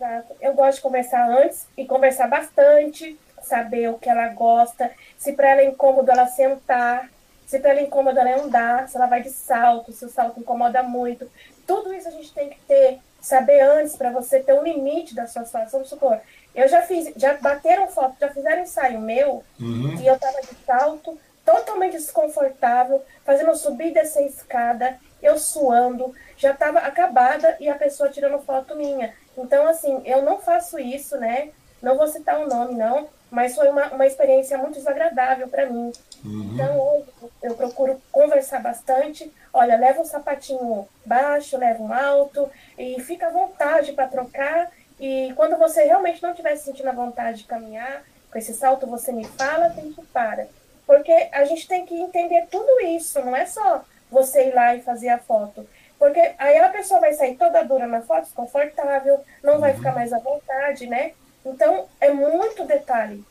Exato. 0.00 0.34
Eu 0.40 0.54
gosto 0.54 0.76
de 0.76 0.82
conversar 0.82 1.28
antes 1.28 1.66
e 1.76 1.84
conversar 1.84 2.26
bastante, 2.26 3.20
saber 3.42 3.90
o 3.90 3.98
que 3.98 4.08
ela 4.08 4.28
gosta, 4.28 4.90
se 5.18 5.34
para 5.34 5.50
ela 5.50 5.60
é 5.60 5.66
incômodo 5.66 6.10
ela 6.10 6.26
sentar, 6.26 7.10
se 7.46 7.58
para 7.58 7.72
ela 7.72 7.80
é 7.80 7.82
incômodo 7.82 8.18
ela 8.18 8.42
andar, 8.42 8.88
se 8.88 8.96
ela 8.96 9.04
vai 9.04 9.20
de 9.22 9.28
salto, 9.28 9.92
se 9.92 10.02
o 10.02 10.08
salto 10.08 10.40
incomoda 10.40 10.82
muito. 10.82 11.30
Tudo 11.66 11.92
isso 11.92 12.08
a 12.08 12.12
gente 12.12 12.32
tem 12.32 12.48
que 12.48 12.58
ter, 12.60 12.98
saber 13.20 13.60
antes 13.60 13.94
para 13.94 14.10
você 14.10 14.40
ter 14.40 14.54
um 14.54 14.62
limite 14.62 15.14
da 15.14 15.26
sua 15.26 15.44
situação. 15.44 15.80
Vamos 15.80 15.90
supor, 15.90 16.18
eu 16.54 16.66
já 16.66 16.80
fiz, 16.80 17.12
já 17.16 17.34
bateram 17.34 17.86
foto, 17.86 18.16
já 18.18 18.30
fizeram 18.30 18.62
ensaio 18.62 18.98
meu, 18.98 19.44
uhum. 19.60 20.00
e 20.00 20.06
eu 20.06 20.18
tava 20.18 20.40
de 20.40 20.54
salto, 20.64 21.20
totalmente 21.44 21.92
desconfortável, 21.92 23.04
fazendo 23.22 23.54
subir 23.54 23.88
e 23.88 23.94
descer 23.94 24.26
escada, 24.26 24.98
eu 25.22 25.38
suando, 25.38 26.14
já 26.38 26.54
tava 26.54 26.78
acabada 26.78 27.56
e 27.60 27.68
a 27.68 27.74
pessoa 27.74 28.08
tirando 28.08 28.38
foto 28.38 28.74
minha. 28.74 29.12
Então, 29.42 29.68
assim, 29.68 30.02
eu 30.04 30.22
não 30.22 30.40
faço 30.40 30.78
isso, 30.78 31.16
né? 31.16 31.50
Não 31.82 31.96
vou 31.96 32.06
citar 32.06 32.38
o 32.38 32.48
nome, 32.48 32.74
não, 32.74 33.08
mas 33.30 33.54
foi 33.54 33.68
uma, 33.68 33.86
uma 33.88 34.06
experiência 34.06 34.58
muito 34.58 34.74
desagradável 34.74 35.48
para 35.48 35.66
mim. 35.66 35.92
Uhum. 36.24 36.50
Então, 36.52 36.78
hoje 36.78 37.06
eu 37.42 37.54
procuro 37.54 38.00
conversar 38.12 38.60
bastante. 38.60 39.32
Olha, 39.52 39.76
leva 39.76 40.00
um 40.00 40.04
sapatinho 40.04 40.86
baixo, 41.04 41.56
leva 41.56 41.82
um 41.82 41.92
alto, 41.92 42.50
e 42.78 43.00
fica 43.00 43.28
à 43.28 43.30
vontade 43.30 43.92
para 43.92 44.06
trocar 44.08 44.70
e 45.00 45.32
quando 45.34 45.56
você 45.56 45.84
realmente 45.84 46.22
não 46.22 46.30
estiver 46.30 46.54
sentindo 46.56 46.90
a 46.90 46.92
vontade 46.92 47.38
de 47.38 47.44
caminhar, 47.44 48.04
com 48.30 48.38
esse 48.38 48.52
salto 48.52 48.86
você 48.86 49.10
me 49.10 49.24
fala, 49.24 49.70
tem 49.70 49.90
que 49.92 50.02
para. 50.08 50.46
Porque 50.86 51.12
a 51.32 51.44
gente 51.46 51.66
tem 51.66 51.86
que 51.86 51.94
entender 51.98 52.46
tudo 52.50 52.80
isso, 52.80 53.18
não 53.20 53.34
é 53.34 53.46
só 53.46 53.82
você 54.10 54.48
ir 54.48 54.54
lá 54.54 54.76
e 54.76 54.82
fazer 54.82 55.08
a 55.08 55.18
foto. 55.18 55.66
Porque 56.00 56.34
aí 56.38 56.56
a 56.56 56.70
pessoa 56.70 56.98
vai 56.98 57.12
sair 57.12 57.36
toda 57.36 57.62
dura 57.62 57.86
na 57.86 58.00
foto, 58.00 58.24
desconfortável, 58.24 59.20
não 59.44 59.60
vai 59.60 59.74
ficar 59.74 59.94
mais 59.94 60.14
à 60.14 60.18
vontade, 60.18 60.86
né? 60.86 61.12
Então, 61.44 61.86
é 62.00 62.10
muito 62.10 62.64
detalhe. 62.64 63.22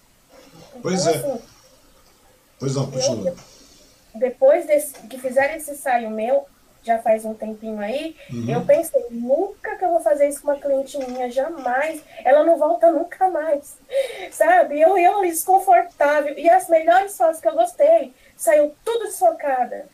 Então, 0.69 0.81
pois 0.83 1.07
é. 1.07 1.15
Assim, 1.15 1.41
pois 2.59 2.75
não, 2.75 2.91
continua. 2.91 3.35
Depois 4.13 4.67
desse, 4.67 4.93
que 5.07 5.17
fizeram 5.17 5.55
esse 5.55 5.71
ensaio 5.71 6.11
meu, 6.11 6.45
já 6.83 6.99
faz 6.99 7.25
um 7.25 7.33
tempinho 7.33 7.79
aí, 7.79 8.15
uhum. 8.31 8.51
eu 8.51 8.63
pensei, 8.63 9.03
nunca 9.09 9.75
que 9.75 9.83
eu 9.83 9.89
vou 9.89 10.01
fazer 10.01 10.29
isso 10.29 10.43
com 10.43 10.51
uma 10.51 10.59
cliente 10.59 10.95
minha, 10.99 11.29
jamais. 11.31 12.03
Ela 12.23 12.43
não 12.43 12.59
volta 12.59 12.91
nunca 12.91 13.31
mais. 13.31 13.77
Sabe? 14.31 14.79
Eu, 14.79 14.95
eu 14.95 15.21
desconfortável. 15.21 16.37
E 16.37 16.47
as 16.47 16.69
melhores 16.69 17.17
fotos 17.17 17.41
que 17.41 17.47
eu 17.47 17.55
gostei, 17.55 18.13
saiu 18.37 18.75
tudo 18.85 19.05
desfocada. 19.05 19.87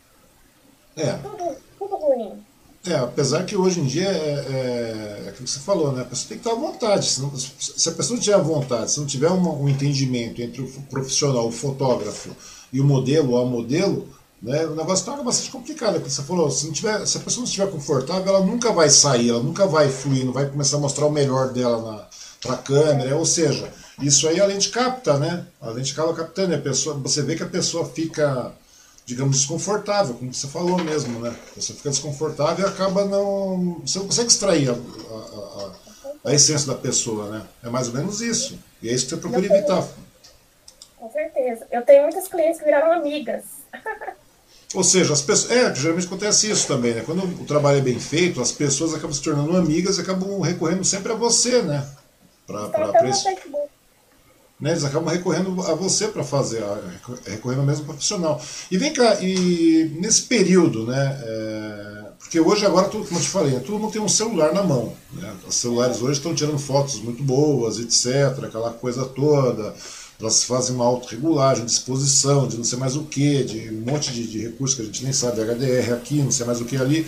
É. 0.97 1.13
Tudo, 1.23 1.55
tudo 1.79 1.95
ruim. 1.95 2.45
É, 2.87 2.95
apesar 2.95 3.43
que 3.45 3.55
hoje 3.55 3.79
em 3.79 3.85
dia 3.85 4.07
é, 4.07 4.11
é, 4.11 5.23
é 5.25 5.29
aquilo 5.29 5.45
que 5.45 5.49
você 5.49 5.59
falou, 5.59 5.91
né? 5.91 6.03
A 6.03 6.05
pessoa 6.05 6.29
tem 6.29 6.37
que 6.37 6.47
estar 6.47 6.51
à 6.51 6.59
vontade. 6.59 7.05
Se, 7.07 7.21
se 7.59 7.89
a 7.89 7.91
pessoa 7.91 8.15
não 8.15 8.23
tiver 8.23 8.37
vontade, 8.41 8.91
se 8.91 8.99
não 8.99 9.07
tiver 9.07 9.31
um, 9.31 9.63
um 9.63 9.67
entendimento 9.67 10.41
entre 10.41 10.61
o 10.61 10.67
profissional, 10.89 11.47
o 11.47 11.51
fotógrafo 11.51 12.35
e 12.71 12.79
o 12.79 12.83
modelo 12.83 13.31
ou 13.31 13.41
a 13.41 13.45
modelo, 13.45 14.07
né? 14.41 14.65
O 14.65 14.75
negócio 14.75 15.05
torna 15.05 15.23
bastante 15.23 15.49
complicado. 15.49 15.99
Você 15.99 16.21
falou, 16.21 16.51
se, 16.51 16.67
não 16.67 16.73
tiver, 16.73 17.05
se 17.07 17.17
a 17.17 17.21
pessoa 17.21 17.41
não 17.41 17.47
estiver 17.47 17.71
confortável, 17.71 18.35
ela 18.35 18.45
nunca 18.45 18.71
vai 18.71 18.89
sair, 18.89 19.29
ela 19.29 19.41
nunca 19.41 19.65
vai 19.65 19.89
fluir, 19.89 20.23
não 20.23 20.33
vai 20.33 20.47
começar 20.47 20.77
a 20.77 20.79
mostrar 20.79 21.07
o 21.07 21.11
melhor 21.11 21.51
dela 21.51 22.07
para 22.39 22.53
a 22.53 22.57
câmera. 22.57 23.15
Ou 23.17 23.25
seja, 23.25 23.71
isso 23.99 24.27
aí 24.27 24.39
a 24.39 24.45
lente 24.45 24.69
capta, 24.69 25.17
né? 25.17 25.47
A 25.59 25.69
lente 25.69 25.93
acaba 25.93 26.13
captando. 26.13 26.53
A 26.53 26.59
pessoa, 26.59 26.95
você 26.97 27.23
vê 27.23 27.35
que 27.35 27.43
a 27.43 27.47
pessoa 27.47 27.85
fica, 27.85 28.51
digamos, 29.05 29.37
desconfortável, 29.37 30.15
como 30.15 30.33
você 30.33 30.47
falou 30.47 30.83
mesmo, 30.83 31.19
né? 31.19 31.35
Você 31.55 31.73
fica 31.73 31.89
desconfortável 31.89 32.65
e 32.65 32.69
acaba 32.69 33.05
não. 33.05 33.79
Você 33.85 33.99
não 33.99 34.07
consegue 34.07 34.29
extrair 34.29 34.69
a, 34.69 34.73
a, 34.73 34.75
a, 34.75 36.29
a 36.31 36.33
essência 36.33 36.67
da 36.67 36.75
pessoa, 36.75 37.29
né? 37.29 37.45
É 37.63 37.69
mais 37.69 37.87
ou 37.87 37.93
menos 37.93 38.19
isso. 38.21 38.59
E 38.81 38.89
é 38.89 38.93
isso 38.93 39.05
que 39.05 39.11
você 39.11 39.17
procura 39.17 39.45
evitar. 39.45 39.87
Com 40.97 41.11
certeza. 41.11 41.67
Eu 41.71 41.83
tenho 41.83 42.03
muitas 42.03 42.27
clientes 42.27 42.59
que 42.59 42.65
viraram 42.65 42.93
amigas. 42.93 43.43
Ou 44.73 44.83
seja, 44.83 45.13
as 45.13 45.21
pessoas. 45.21 45.51
É, 45.51 45.75
geralmente 45.75 46.07
acontece 46.07 46.49
isso 46.49 46.67
também, 46.67 46.95
né? 46.95 47.03
Quando 47.05 47.23
o 47.23 47.45
trabalho 47.45 47.77
é 47.77 47.81
bem 47.81 47.99
feito, 47.99 48.41
as 48.41 48.51
pessoas 48.51 48.93
acabam 48.93 49.13
se 49.13 49.21
tornando 49.21 49.55
amigas 49.55 49.97
e 49.97 50.01
acabam 50.01 50.41
recorrendo 50.41 50.83
sempre 50.83 51.11
a 51.11 51.15
você, 51.15 51.61
né? 51.61 51.87
Pra, 52.47 52.69
pra, 52.69 52.87
pra 52.89 53.09
esse... 53.09 53.23
né? 54.59 54.71
Eles 54.71 54.83
acabam 54.83 55.13
recorrendo 55.13 55.61
a 55.63 55.73
você 55.75 56.07
para 56.07 56.23
fazer, 56.23 56.63
recorrendo 57.25 57.59
ao 57.59 57.65
mesmo 57.65 57.85
profissional. 57.85 58.41
E 58.71 58.77
vem 58.77 58.93
cá, 58.93 59.21
e 59.21 59.97
nesse 59.99 60.23
período, 60.23 60.85
né? 60.85 61.19
É... 61.23 62.05
Porque 62.19 62.39
hoje, 62.39 62.65
agora, 62.65 62.87
tudo, 62.87 63.05
como 63.05 63.19
eu 63.19 63.23
te 63.23 63.29
falei, 63.29 63.59
todo 63.59 63.77
mundo 63.77 63.91
tem 63.91 64.01
um 64.01 64.09
celular 64.09 64.51
na 64.51 64.63
mão. 64.63 64.93
Né? 65.13 65.31
Os 65.47 65.55
celulares 65.55 66.01
hoje 66.01 66.13
estão 66.13 66.33
tirando 66.33 66.57
fotos 66.57 66.99
muito 66.99 67.21
boas, 67.21 67.77
etc., 67.77 68.43
aquela 68.43 68.71
coisa 68.71 69.05
toda 69.05 69.75
elas 70.19 70.43
fazem 70.43 70.75
uma 70.75 70.85
autorregulagem, 70.85 71.65
disposição, 71.65 72.47
de 72.47 72.57
não 72.57 72.63
sei 72.63 72.79
mais 72.79 72.95
o 72.95 73.03
que, 73.03 73.43
de 73.43 73.69
um 73.69 73.81
monte 73.81 74.13
de, 74.13 74.25
de, 74.27 74.39
recursos 74.39 74.75
que 74.75 74.81
a 74.81 74.85
gente 74.85 75.03
nem 75.03 75.11
sabe, 75.11 75.41
HDR 75.41 75.93
aqui, 75.93 76.21
não 76.21 76.31
sei 76.31 76.45
mais 76.45 76.61
o 76.61 76.65
que 76.65 76.77
ali. 76.77 77.05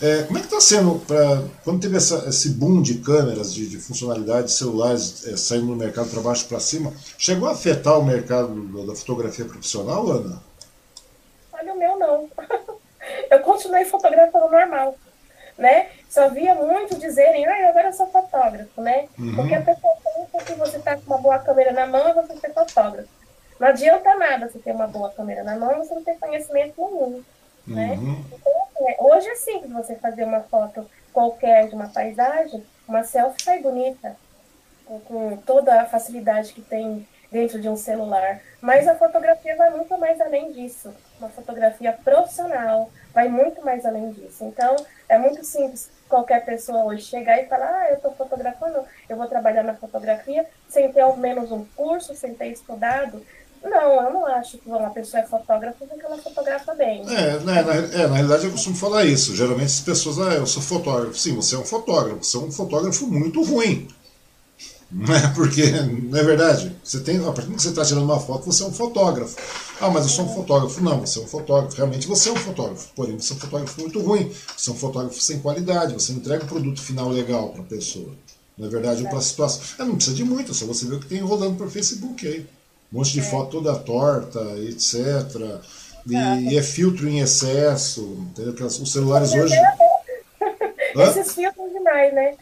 É, 0.00 0.22
como 0.22 0.38
é 0.38 0.40
que 0.40 0.46
está 0.46 0.60
sendo, 0.60 1.00
pra, 1.06 1.42
quando 1.64 1.80
teve 1.80 1.96
essa, 1.96 2.28
esse 2.28 2.50
boom 2.50 2.80
de 2.80 2.98
câmeras, 2.98 3.52
de, 3.52 3.68
de 3.68 3.78
funcionalidades 3.78 4.54
celulares 4.54 5.26
é, 5.26 5.36
saindo 5.36 5.66
no 5.66 5.76
mercado 5.76 6.08
para 6.08 6.20
baixo 6.20 6.46
para 6.46 6.60
cima, 6.60 6.92
chegou 7.18 7.48
a 7.48 7.52
afetar 7.52 7.98
o 7.98 8.04
mercado 8.04 8.86
da 8.86 8.94
fotografia 8.94 9.44
profissional, 9.44 10.08
Ana? 10.08 10.40
Olha, 11.52 11.74
o 11.74 11.78
meu 11.78 11.98
não. 11.98 12.28
Eu 13.30 13.40
continuei 13.40 13.84
fotografando 13.84 14.50
normal, 14.50 14.94
né? 15.56 15.88
Só 16.08 16.28
via 16.28 16.54
muito 16.54 16.98
dizerem, 16.98 17.46
ah, 17.46 17.68
agora 17.68 17.88
eu 17.88 17.92
sou 17.92 18.06
fotógrafo, 18.06 18.80
né? 18.80 19.08
Uhum. 19.18 19.34
Porque 19.34 19.54
a 19.54 19.62
pessoa 19.62 19.94
pensa 20.02 20.44
que 20.44 20.54
você 20.54 20.76
está 20.76 20.96
com 20.96 21.06
uma 21.06 21.18
boa 21.18 21.38
câmera 21.38 21.72
na 21.72 21.86
mão 21.86 22.08
e 22.08 22.12
você 22.12 22.36
ser 22.36 22.52
fotógrafo. 22.52 23.08
Não 23.58 23.68
adianta 23.68 24.14
nada 24.16 24.48
você 24.48 24.58
ter 24.58 24.72
uma 24.72 24.86
boa 24.86 25.10
câmera 25.10 25.42
na 25.42 25.56
mão 25.56 25.72
e 25.72 25.78
você 25.78 25.94
não 25.94 26.04
ter 26.04 26.18
conhecimento 26.18 26.74
nenhum, 26.76 27.22
né? 27.66 27.98
Uhum. 27.98 28.24
Então, 28.32 28.52
assim, 28.62 28.67
é, 28.67 28.67
hoje 28.98 29.28
é 29.28 29.34
simples 29.36 29.72
você 29.72 29.94
fazer 29.96 30.24
uma 30.24 30.40
foto 30.40 30.88
qualquer 31.12 31.68
de 31.68 31.74
uma 31.74 31.88
paisagem, 31.88 32.64
uma 32.86 33.04
selfie 33.04 33.42
sai 33.42 33.60
bonita, 33.60 34.16
com, 34.84 35.00
com 35.00 35.36
toda 35.38 35.82
a 35.82 35.86
facilidade 35.86 36.52
que 36.52 36.62
tem 36.62 37.06
dentro 37.30 37.60
de 37.60 37.68
um 37.68 37.76
celular. 37.76 38.40
Mas 38.60 38.88
a 38.88 38.94
fotografia 38.94 39.56
vai 39.56 39.70
muito 39.70 39.96
mais 39.98 40.20
além 40.20 40.52
disso. 40.52 40.94
uma 41.18 41.28
fotografia 41.28 41.92
profissional, 41.92 42.90
vai 43.12 43.28
muito 43.28 43.64
mais 43.64 43.84
além 43.84 44.10
disso. 44.12 44.44
Então, 44.44 44.76
é 45.08 45.18
muito 45.18 45.44
simples 45.44 45.90
qualquer 46.08 46.44
pessoa 46.44 46.84
hoje 46.84 47.02
chegar 47.02 47.40
e 47.40 47.46
falar, 47.46 47.82
ah, 47.82 47.90
eu 47.90 47.96
estou 47.96 48.12
fotografando, 48.12 48.84
eu 49.08 49.16
vou 49.16 49.26
trabalhar 49.26 49.62
na 49.62 49.74
fotografia, 49.74 50.46
sem 50.68 50.90
ter 50.90 51.00
ao 51.00 51.16
menos 51.16 51.52
um 51.52 51.64
curso, 51.76 52.14
sem 52.14 52.34
ter 52.34 52.48
estudado. 52.48 53.24
Não, 53.62 54.02
eu 54.04 54.12
não 54.12 54.26
acho 54.26 54.58
que 54.58 54.68
uma 54.68 54.90
pessoa 54.90 55.22
é 55.22 55.26
fotógrafa 55.26 55.86
porque 55.86 56.04
ela 56.04 56.18
fotografa 56.18 56.74
bem. 56.74 57.02
É, 57.08 57.38
né, 57.40 57.62
na, 57.62 57.74
é, 57.74 58.06
na 58.06 58.14
realidade 58.14 58.46
eu 58.46 58.52
costumo 58.52 58.76
falar 58.76 59.04
isso. 59.04 59.34
Geralmente 59.34 59.66
as 59.66 59.80
pessoas, 59.80 60.18
ah, 60.18 60.34
eu 60.34 60.46
sou 60.46 60.62
fotógrafo. 60.62 61.18
Sim, 61.18 61.34
você 61.34 61.54
é 61.54 61.58
um 61.58 61.64
fotógrafo, 61.64 62.22
você 62.22 62.36
é 62.36 62.40
um 62.40 62.52
fotógrafo 62.52 63.06
muito 63.06 63.42
ruim. 63.42 63.88
Não 64.90 65.14
é 65.14 65.28
porque, 65.34 65.70
não 65.70 66.18
é 66.18 66.24
verdade? 66.24 66.74
Você 66.82 67.00
tem, 67.00 67.18
a 67.18 67.30
partir 67.30 67.50
do 67.50 67.56
que 67.56 67.62
você 67.62 67.68
está 67.68 67.84
tirando 67.84 68.04
uma 68.04 68.18
foto, 68.18 68.46
você 68.46 68.62
é 68.62 68.66
um 68.66 68.72
fotógrafo. 68.72 69.36
Ah, 69.78 69.90
mas 69.90 70.04
eu 70.04 70.08
sou 70.08 70.24
um 70.24 70.34
fotógrafo. 70.34 70.82
Não, 70.82 71.00
você 71.00 71.18
é 71.18 71.22
um 71.22 71.26
fotógrafo. 71.26 71.76
Realmente 71.76 72.06
você 72.06 72.30
é 72.30 72.32
um 72.32 72.36
fotógrafo. 72.36 72.88
Porém, 72.96 73.20
você 73.20 73.34
é 73.34 73.36
um 73.36 73.38
fotógrafo 73.38 73.80
muito 73.82 74.00
ruim. 74.00 74.32
Você 74.56 74.70
é 74.70 74.72
um 74.72 74.76
fotógrafo 74.76 75.20
sem 75.20 75.40
qualidade. 75.40 75.92
Você 75.92 76.12
não 76.12 76.20
entrega 76.20 76.42
um 76.42 76.48
produto 76.48 76.80
final 76.80 77.10
legal 77.10 77.50
para 77.50 77.60
a 77.60 77.66
pessoa. 77.66 78.14
Não 78.56 78.66
é 78.66 78.70
verdade? 78.70 79.02
Ou 79.02 79.10
para 79.10 79.18
a 79.18 79.22
situação. 79.22 79.60
É, 79.78 79.84
não 79.84 79.94
precisa 79.94 80.16
de 80.16 80.24
muito, 80.24 80.52
é 80.52 80.54
só 80.54 80.64
você 80.64 80.86
ver 80.86 80.96
o 80.96 81.00
que 81.00 81.06
tem 81.06 81.20
rolando 81.20 81.56
por 81.56 81.70
Facebook 81.70 82.26
aí. 82.26 82.46
Um 82.92 82.98
monte 82.98 83.12
de 83.12 83.20
é. 83.20 83.22
foto 83.22 83.50
toda 83.50 83.78
torta, 83.78 84.40
etc. 84.58 85.60
E, 86.06 86.16
é. 86.16 86.40
e, 86.40 86.58
é 86.58 86.62
filtro 86.62 87.08
em 87.08 87.20
excesso. 87.20 88.00
Entendeu? 88.30 88.66
Os 88.66 88.92
celulares 88.92 89.32
hoje. 89.32 89.54
Esses 90.96 91.34
filtros 91.34 91.72
demais, 91.72 92.14
né? 92.14 92.34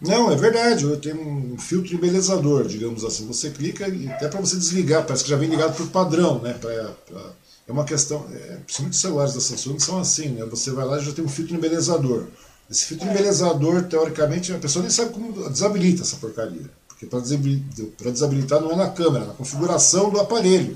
Não, 0.00 0.30
é 0.30 0.36
verdade. 0.36 0.84
Eu 0.84 0.98
tenho 0.98 1.20
um 1.20 1.58
filtro 1.58 1.94
embelezador, 1.94 2.66
digamos 2.66 3.04
assim. 3.04 3.26
Você 3.26 3.50
clica 3.50 3.88
e 3.88 4.08
até 4.08 4.28
para 4.28 4.40
você 4.40 4.56
desligar, 4.56 5.04
parece 5.04 5.24
que 5.24 5.30
já 5.30 5.36
vem 5.36 5.48
ligado 5.48 5.76
por 5.76 5.88
padrão, 5.88 6.40
né? 6.40 6.54
Pra, 6.54 6.94
pra, 7.06 7.20
é 7.66 7.72
uma 7.72 7.84
questão, 7.84 8.26
é, 8.32 8.56
principalmente 8.64 8.94
os 8.94 9.00
celulares 9.00 9.34
da 9.34 9.40
Samsung 9.40 9.78
são 9.78 9.98
assim, 9.98 10.28
né? 10.28 10.44
Você 10.46 10.70
vai 10.70 10.86
lá 10.86 10.98
e 10.98 11.04
já 11.04 11.12
tem 11.12 11.24
um 11.24 11.28
filtro 11.28 11.54
embelezador. 11.54 12.26
Esse 12.70 12.86
filtro 12.86 13.06
é. 13.08 13.10
embelezador, 13.10 13.82
teoricamente, 13.84 14.52
a 14.52 14.58
pessoa 14.58 14.82
nem 14.82 14.90
sabe 14.90 15.12
como 15.12 15.50
desabilita 15.50 16.02
essa 16.02 16.16
porcaria. 16.16 16.70
Porque 16.98 17.06
para 17.06 18.10
desabilitar, 18.10 18.60
não 18.60 18.72
é 18.72 18.76
na 18.76 18.90
câmera, 18.90 19.24
é 19.24 19.28
na 19.28 19.34
configuração 19.34 20.10
do 20.10 20.18
aparelho. 20.18 20.74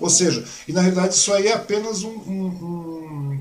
Ou 0.00 0.08
seja, 0.08 0.42
e 0.66 0.72
na 0.72 0.80
realidade 0.80 1.14
isso 1.14 1.30
aí 1.34 1.48
é 1.48 1.52
apenas 1.52 2.02
um, 2.02 2.08
um, 2.08 2.46
um 2.46 3.40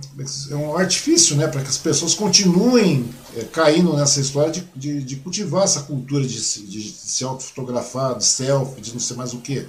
é, 0.52 0.56
um 0.56 0.78
artifício 0.78 1.38
né, 1.38 1.48
para 1.48 1.62
que 1.62 1.70
as 1.70 1.78
pessoas 1.78 2.14
continuem 2.14 3.10
é, 3.38 3.44
caindo 3.46 3.96
nessa 3.96 4.20
história 4.20 4.52
de, 4.52 4.68
de, 4.76 5.02
de, 5.02 5.16
cultivar 5.18 5.64
essa 5.64 5.82
cultura 5.82 6.26
de, 6.26 6.38
de, 6.38 6.68
de 6.68 6.92
se 6.92 7.24
autofotografar, 7.24 8.18
de 8.18 8.26
selfie, 8.26 8.82
de 8.82 8.92
não 8.92 9.00
sei 9.00 9.16
mais 9.16 9.34
o 9.34 9.38
que. 9.38 9.66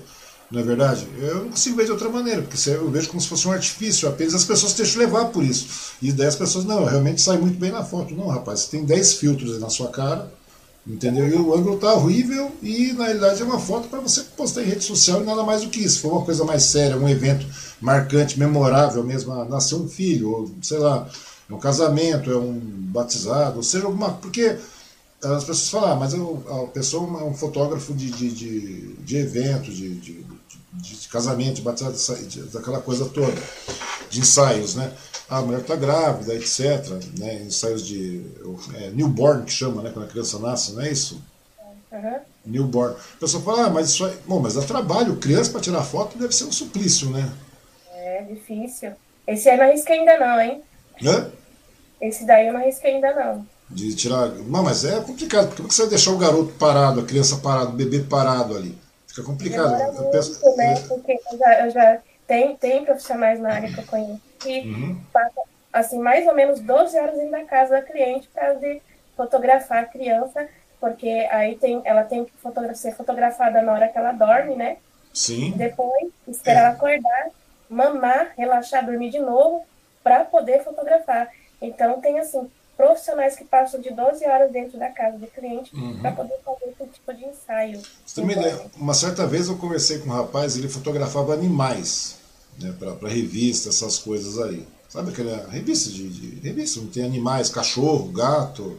Não 0.50 0.60
é 0.60 0.64
verdade? 0.64 1.06
Eu 1.16 1.44
não 1.44 1.50
consigo 1.50 1.76
ver 1.76 1.84
de 1.84 1.92
outra 1.92 2.08
maneira, 2.08 2.42
porque 2.42 2.68
eu 2.68 2.90
vejo 2.90 3.08
como 3.08 3.20
se 3.20 3.28
fosse 3.28 3.46
um 3.46 3.52
artifício, 3.52 4.08
apenas 4.08 4.34
as 4.34 4.44
pessoas 4.44 4.72
deixam 4.72 5.00
levar 5.00 5.26
por 5.26 5.44
isso. 5.44 5.92
E 6.02 6.10
daí 6.10 6.26
as 6.26 6.34
pessoas, 6.34 6.64
não, 6.64 6.84
realmente 6.84 7.22
sai 7.22 7.38
muito 7.38 7.56
bem 7.56 7.70
na 7.70 7.84
foto. 7.84 8.16
Não, 8.16 8.26
rapaz, 8.26 8.60
você 8.60 8.70
tem 8.70 8.84
10 8.84 9.14
filtros 9.14 9.60
na 9.60 9.70
sua 9.70 9.90
cara, 9.90 10.32
Entendeu? 10.90 11.28
E 11.28 11.34
o 11.34 11.54
ângulo 11.54 11.78
tá 11.78 11.94
horrível 11.94 12.50
e 12.60 12.92
na 12.92 13.04
realidade 13.04 13.40
é 13.40 13.44
uma 13.44 13.60
foto 13.60 13.88
para 13.88 14.00
você 14.00 14.22
postar 14.36 14.62
em 14.62 14.66
rede 14.66 14.82
social 14.82 15.22
e 15.22 15.24
nada 15.24 15.44
mais 15.44 15.62
do 15.62 15.68
que 15.68 15.78
isso. 15.78 15.96
Se 15.96 16.00
for 16.00 16.12
uma 16.12 16.24
coisa 16.24 16.44
mais 16.44 16.64
séria, 16.64 16.96
um 16.96 17.08
evento 17.08 17.46
marcante, 17.80 18.38
memorável 18.38 19.04
mesmo, 19.04 19.32
ah, 19.32 19.44
nasceu 19.44 19.78
um 19.78 19.88
filho, 19.88 20.30
ou 20.30 20.50
sei 20.60 20.78
lá, 20.78 21.08
é 21.48 21.54
um 21.54 21.60
casamento, 21.60 22.30
é 22.30 22.36
um 22.36 22.58
batizado, 22.60 23.58
ou 23.58 23.62
seja, 23.62 23.86
alguma. 23.86 24.14
Porque 24.14 24.56
as 25.22 25.44
pessoas 25.44 25.70
falam, 25.70 25.92
ah, 25.92 25.96
mas 25.96 26.12
eu, 26.12 26.42
a 26.48 26.72
pessoa 26.72 27.20
é 27.20 27.24
um 27.24 27.34
fotógrafo 27.34 27.94
de, 27.94 28.10
de, 28.10 28.30
de, 28.30 28.94
de 28.94 29.16
evento, 29.16 29.70
de, 29.70 29.94
de, 29.94 30.26
de, 30.72 30.96
de 30.96 31.08
casamento, 31.08 31.56
de 31.56 31.62
batizado, 31.62 31.96
daquela 32.52 32.80
coisa 32.80 33.04
toda, 33.04 33.40
de 34.10 34.18
ensaios, 34.18 34.74
né? 34.74 34.92
A 35.30 35.40
mulher 35.42 35.60
está 35.60 35.76
grávida, 35.76 36.34
etc. 36.34 36.88
Né? 37.16 37.42
Ensaios 37.46 37.86
de 37.86 38.26
é, 38.74 38.90
newborn, 38.90 39.44
que 39.44 39.52
chama, 39.52 39.80
né? 39.80 39.90
quando 39.92 40.06
a 40.06 40.08
criança 40.08 40.40
nasce, 40.40 40.72
não 40.72 40.82
é 40.82 40.90
isso? 40.90 41.22
Uhum. 41.92 42.18
Newborn. 42.44 42.96
A 42.96 43.20
pessoa 43.20 43.42
fala, 43.42 43.66
ah, 43.66 43.70
mas 43.70 43.90
isso 43.90 44.04
aí. 44.04 44.16
Bom, 44.26 44.40
mas 44.40 44.54
dá 44.54 44.62
trabalho, 44.62 45.16
criança 45.16 45.52
para 45.52 45.60
tirar 45.60 45.82
foto 45.82 46.18
deve 46.18 46.34
ser 46.34 46.44
um 46.44 46.52
suplício, 46.52 47.10
né? 47.10 47.30
É 47.94 48.22
difícil. 48.22 48.92
Esse 49.26 49.48
aí 49.48 49.56
não 49.56 49.66
arrisquei 49.66 50.00
ainda 50.00 50.18
não, 50.18 50.40
hein? 50.40 50.62
Hã? 51.04 51.30
Esse 52.00 52.24
daí 52.24 52.48
eu 52.48 52.52
não 52.52 52.60
arrisquei 52.60 52.94
ainda 52.94 53.14
não. 53.14 53.46
De 53.68 53.94
tirar. 53.94 54.28
Não, 54.28 54.64
mas 54.64 54.84
é 54.84 55.00
complicado, 55.00 55.46
porque 55.48 55.62
como 55.62 55.68
é 55.68 55.72
você 55.72 55.82
vai 55.82 55.90
deixar 55.90 56.10
o 56.10 56.18
garoto 56.18 56.52
parado, 56.54 57.00
a 57.00 57.04
criança 57.04 57.36
parada, 57.36 57.70
o 57.70 57.74
bebê 57.74 58.00
parado 58.00 58.56
ali? 58.56 58.76
Fica 59.06 59.22
complicado. 59.22 59.76
Demora 59.76 59.84
eu 59.84 59.92
muito, 59.92 60.10
penso... 60.10 60.56
né? 60.56 60.74
Porque 60.88 61.12
eu 61.12 61.38
já, 61.38 61.66
eu 61.66 61.70
já 61.70 61.98
tem, 62.26 62.56
tem 62.56 62.84
profissionais 62.84 63.38
na 63.38 63.52
área 63.52 63.72
que 63.72 63.78
eu 63.78 63.84
conheço 63.84 64.29
que 64.40 64.60
uhum. 64.60 65.00
passa 65.12 65.40
assim, 65.72 65.98
mais 65.98 66.26
ou 66.26 66.34
menos 66.34 66.60
12 66.60 66.98
horas 66.98 67.14
dentro 67.14 67.30
da 67.30 67.44
casa 67.44 67.72
da 67.72 67.82
cliente 67.82 68.28
para 68.28 68.56
fotografar 69.16 69.84
a 69.84 69.86
criança, 69.86 70.48
porque 70.80 71.08
aí 71.30 71.56
tem, 71.56 71.80
ela 71.84 72.02
tem 72.02 72.24
que 72.24 72.32
fotogra 72.38 72.74
ser 72.74 72.94
fotografada 72.94 73.62
na 73.62 73.72
hora 73.72 73.88
que 73.88 73.98
ela 73.98 74.12
dorme, 74.12 74.56
né? 74.56 74.78
Sim. 75.12 75.52
Depois, 75.56 76.08
esperar 76.26 76.60
é. 76.60 76.64
ela 76.64 76.68
acordar, 76.70 77.30
mamar, 77.68 78.32
relaxar, 78.36 78.84
dormir 78.84 79.10
de 79.10 79.18
novo, 79.18 79.64
para 80.02 80.24
poder 80.24 80.64
fotografar. 80.64 81.28
Então, 81.60 82.00
tem 82.00 82.18
assim, 82.18 82.50
profissionais 82.76 83.36
que 83.36 83.44
passam 83.44 83.80
de 83.80 83.92
12 83.92 84.24
horas 84.26 84.50
dentro 84.50 84.78
da 84.78 84.88
casa 84.88 85.18
do 85.18 85.26
cliente 85.26 85.74
uhum. 85.76 86.00
para 86.00 86.12
poder 86.12 86.38
fazer 86.42 86.70
esse 86.70 86.90
tipo 86.92 87.12
de 87.12 87.24
ensaio. 87.26 87.80
Você 88.06 88.22
ideia, 88.22 88.60
uma 88.76 88.94
certa 88.94 89.26
vez 89.26 89.48
eu 89.48 89.58
conversei 89.58 89.98
com 89.98 90.08
um 90.08 90.12
rapaz, 90.12 90.56
ele 90.56 90.68
fotografava 90.68 91.34
animais 91.34 92.19
né, 92.60 92.74
para 92.78 93.08
revista, 93.08 93.68
essas 93.68 93.98
coisas 93.98 94.38
aí. 94.38 94.66
Sabe 94.88 95.10
aquela 95.10 95.48
revista 95.48 95.90
de, 95.90 96.08
de 96.08 96.40
revista, 96.40 96.80
não 96.80 96.88
tem 96.88 97.04
animais, 97.04 97.48
cachorro, 97.48 98.10
gato. 98.10 98.76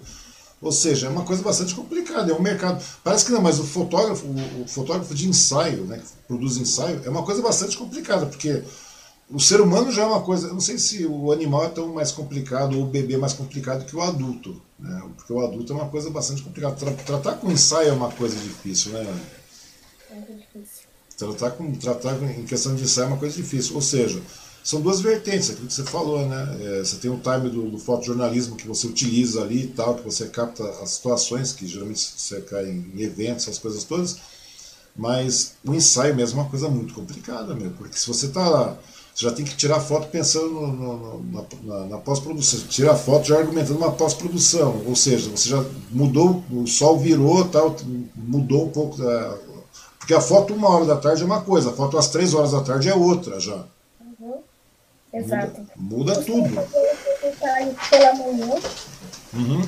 Ou 0.61 0.71
seja, 0.71 1.07
é 1.07 1.09
uma 1.09 1.23
coisa 1.23 1.41
bastante 1.41 1.73
complicada, 1.73 2.31
é 2.31 2.35
um 2.35 2.41
mercado. 2.41 2.83
Parece 3.03 3.25
que 3.25 3.31
não, 3.31 3.41
mas 3.41 3.59
o 3.59 3.63
fotógrafo, 3.63 4.25
o, 4.27 4.63
o 4.63 4.67
fotógrafo 4.67 5.15
de 5.15 5.27
ensaio, 5.27 5.85
né, 5.85 5.97
que 5.97 6.27
produz 6.27 6.57
ensaio, 6.57 7.01
é 7.03 7.09
uma 7.09 7.23
coisa 7.23 7.41
bastante 7.41 7.77
complicada, 7.77 8.25
porque 8.25 8.61
o 9.31 9.39
ser 9.39 9.61
humano 9.61 9.91
já 9.91 10.03
é 10.03 10.05
uma 10.05 10.21
coisa. 10.21 10.47
Eu 10.47 10.53
não 10.53 10.59
sei 10.59 10.77
se 10.77 11.05
o 11.05 11.31
animal 11.31 11.65
é 11.65 11.69
tão 11.69 11.93
mais 11.93 12.11
complicado 12.11 12.77
ou 12.77 12.83
o 12.83 12.87
bebê 12.87 13.15
é 13.15 13.17
mais 13.17 13.33
complicado 13.33 13.85
que 13.85 13.95
o 13.95 14.01
adulto. 14.01 14.61
Né? 14.77 15.01
Porque 15.15 15.31
o 15.31 15.39
adulto 15.39 15.71
é 15.71 15.75
uma 15.75 15.87
coisa 15.87 16.09
bastante 16.09 16.43
complicada. 16.43 16.75
Tratar 17.05 17.35
com 17.35 17.49
ensaio 17.49 17.89
é 17.89 17.93
uma 17.93 18.11
coisa 18.11 18.35
difícil, 18.35 18.91
né? 18.91 19.03
Muito 20.11 20.33
difícil. 20.33 20.80
Tratar, 21.27 21.51
com, 21.51 21.71
tratar 21.73 22.21
em 22.23 22.43
questão 22.45 22.75
de 22.75 22.83
ensaio 22.83 23.05
é 23.05 23.07
uma 23.09 23.17
coisa 23.17 23.35
difícil. 23.35 23.75
Ou 23.75 23.81
seja, 23.81 24.21
são 24.63 24.81
duas 24.81 25.01
vertentes, 25.01 25.49
aquilo 25.49 25.67
que 25.67 25.73
você 25.73 25.83
falou, 25.83 26.27
né? 26.27 26.57
É, 26.61 26.79
você 26.79 26.97
tem 26.97 27.09
o 27.09 27.19
time 27.19 27.49
do, 27.49 27.69
do 27.69 27.79
fotojornalismo 27.79 28.55
que 28.55 28.67
você 28.67 28.87
utiliza 28.87 29.41
ali 29.41 29.63
e 29.63 29.67
tal, 29.67 29.95
que 29.95 30.03
você 30.03 30.27
capta 30.27 30.63
as 30.81 30.91
situações, 30.91 31.51
que 31.51 31.65
geralmente 31.67 31.99
você 31.99 32.41
cai 32.41 32.69
em 32.69 33.01
eventos, 33.01 33.47
essas 33.47 33.57
coisas 33.57 33.83
todas. 33.83 34.17
Mas 34.95 35.53
o 35.65 35.73
ensaio 35.73 36.15
mesmo 36.15 36.39
é 36.39 36.43
uma 36.43 36.49
coisa 36.49 36.69
muito 36.69 36.93
complicada, 36.93 37.55
mesmo, 37.55 37.71
porque 37.71 37.97
se 37.97 38.07
você 38.07 38.27
está 38.27 38.47
lá, 38.47 38.77
você 39.15 39.25
já 39.25 39.31
tem 39.31 39.45
que 39.45 39.55
tirar 39.55 39.79
foto 39.79 40.09
pensando 40.09 40.49
no, 40.49 40.67
no, 40.67 41.23
na, 41.31 41.45
na, 41.63 41.85
na 41.87 41.97
pós-produção, 41.97 42.59
tirar 42.67 42.95
foto 42.95 43.27
já 43.27 43.37
argumentando 43.39 43.79
uma 43.79 43.91
pós-produção, 43.91 44.83
ou 44.85 44.95
seja, 44.95 45.29
você 45.29 45.49
já 45.49 45.65
mudou, 45.89 46.43
o 46.51 46.67
sol 46.67 46.99
virou, 46.99 47.45
tal, 47.45 47.75
mudou 48.15 48.67
um 48.67 48.69
pouco 48.69 48.97
da, 48.97 49.37
porque 50.01 50.15
a 50.15 50.21
foto 50.21 50.53
uma 50.53 50.67
hora 50.67 50.85
da 50.85 50.97
tarde 50.97 51.21
é 51.21 51.25
uma 51.25 51.41
coisa, 51.41 51.69
a 51.69 51.73
foto 51.73 51.95
às 51.95 52.09
três 52.09 52.33
horas 52.33 52.51
da 52.51 52.63
tarde 52.63 52.89
é 52.89 52.93
outra 52.93 53.39
já. 53.39 53.63
Uhum. 54.19 54.41
Exato. 55.13 55.61
Muda, 55.75 56.15
muda 56.15 56.23
tudo. 56.23 56.49
Pela 57.89 58.13
manhã, 58.15 58.55
uhum. 59.31 59.61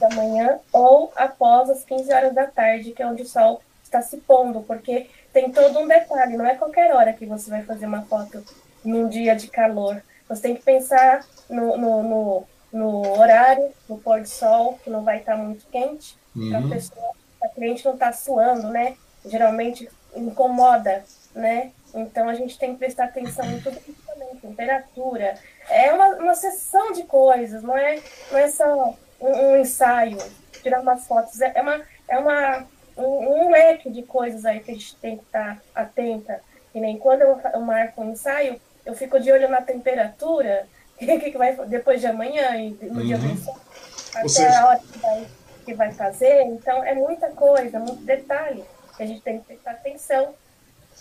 da 0.00 0.10
manhã, 0.10 0.58
ou 0.72 1.12
após 1.14 1.70
as 1.70 1.84
15 1.84 2.12
horas 2.12 2.34
da 2.34 2.46
tarde, 2.46 2.90
que 2.90 3.02
é 3.02 3.06
onde 3.06 3.22
o 3.22 3.26
sol 3.26 3.62
está 3.84 4.02
se 4.02 4.16
pondo, 4.16 4.62
porque 4.62 5.08
tem 5.32 5.52
todo 5.52 5.78
um 5.78 5.86
detalhe, 5.86 6.36
não 6.36 6.46
é 6.46 6.56
qualquer 6.56 6.92
hora 6.92 7.12
que 7.12 7.24
você 7.24 7.48
vai 7.48 7.62
fazer 7.62 7.86
uma 7.86 8.02
foto 8.02 8.42
num 8.84 9.08
dia 9.08 9.36
de 9.36 9.46
calor. 9.46 10.02
Você 10.28 10.42
tem 10.42 10.56
que 10.56 10.62
pensar 10.62 11.24
no, 11.48 11.76
no, 11.76 12.02
no, 12.02 12.44
no 12.72 13.20
horário, 13.20 13.70
no 13.88 13.96
pôr 13.96 14.22
do 14.22 14.28
sol, 14.28 14.78
que 14.82 14.90
não 14.90 15.04
vai 15.04 15.18
estar 15.18 15.36
muito 15.36 15.64
quente, 15.70 16.16
uhum. 16.34 16.50
para 16.50 16.58
a 16.58 16.68
pessoa, 16.68 17.10
a 17.44 17.48
cliente 17.48 17.84
não 17.84 17.94
estar 17.94 18.06
tá 18.06 18.12
suando, 18.12 18.68
né? 18.68 18.96
Geralmente 19.24 19.88
incomoda, 20.14 21.04
né? 21.34 21.72
Então 21.94 22.28
a 22.28 22.34
gente 22.34 22.58
tem 22.58 22.72
que 22.72 22.78
prestar 22.78 23.04
atenção 23.04 23.44
em 23.50 23.60
tudo 23.60 23.78
isso 23.88 24.02
também, 24.06 24.28
temperatura. 24.36 25.34
É 25.68 25.92
uma, 25.92 26.08
uma 26.16 26.34
sessão 26.34 26.92
de 26.92 27.04
coisas, 27.04 27.62
não 27.62 27.76
é, 27.76 28.00
não 28.30 28.38
é 28.38 28.48
só 28.48 28.96
um, 29.20 29.26
um 29.26 29.56
ensaio, 29.56 30.18
tirar 30.62 30.80
umas 30.80 31.06
fotos, 31.06 31.40
é, 31.40 31.52
é 31.54 31.62
uma, 31.62 31.82
é 32.08 32.18
uma, 32.18 32.66
um, 32.96 33.46
um, 33.46 33.50
leque 33.50 33.90
de 33.90 34.02
coisas 34.02 34.44
aí 34.44 34.60
que 34.60 34.70
a 34.70 34.74
gente 34.74 34.96
tem 34.96 35.16
que 35.16 35.24
estar 35.24 35.62
atenta. 35.74 36.40
E 36.74 36.80
nem 36.80 36.98
quando 36.98 37.22
eu, 37.22 37.38
eu 37.52 37.60
marco 37.60 38.02
um 38.02 38.12
ensaio, 38.12 38.58
eu 38.84 38.94
fico 38.94 39.20
de 39.20 39.30
olho 39.30 39.48
na 39.48 39.60
temperatura, 39.60 40.66
que, 40.98 41.18
que 41.18 41.38
vai 41.38 41.54
depois 41.66 42.00
de 42.00 42.06
amanhã 42.06 42.56
e 42.56 42.70
no 42.82 43.00
uhum. 43.00 43.06
dia 43.06 43.18
do 43.18 43.72
até 44.14 44.28
seja... 44.28 44.60
a 44.60 44.68
hora 44.68 44.78
que 44.78 44.98
vai, 44.98 45.26
que 45.64 45.74
vai 45.74 45.92
fazer. 45.92 46.42
Então 46.42 46.82
é 46.84 46.94
muita 46.94 47.28
coisa, 47.30 47.78
muito 47.78 48.02
detalhe 48.04 48.64
que 48.96 49.02
a 49.02 49.06
gente 49.06 49.22
tem 49.22 49.38
que 49.38 49.46
prestar 49.46 49.72
atenção. 49.72 50.34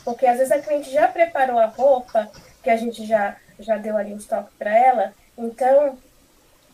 Porque 0.03 0.25
às 0.25 0.37
vezes 0.37 0.51
a 0.51 0.59
cliente 0.59 0.91
já 0.91 1.07
preparou 1.07 1.59
a 1.59 1.65
roupa 1.65 2.29
que 2.63 2.69
a 2.69 2.77
gente 2.77 3.05
já, 3.05 3.35
já 3.59 3.77
deu 3.77 3.97
ali 3.97 4.13
os 4.13 4.25
toques 4.25 4.53
para 4.57 4.75
ela. 4.75 5.13
Então, 5.37 5.97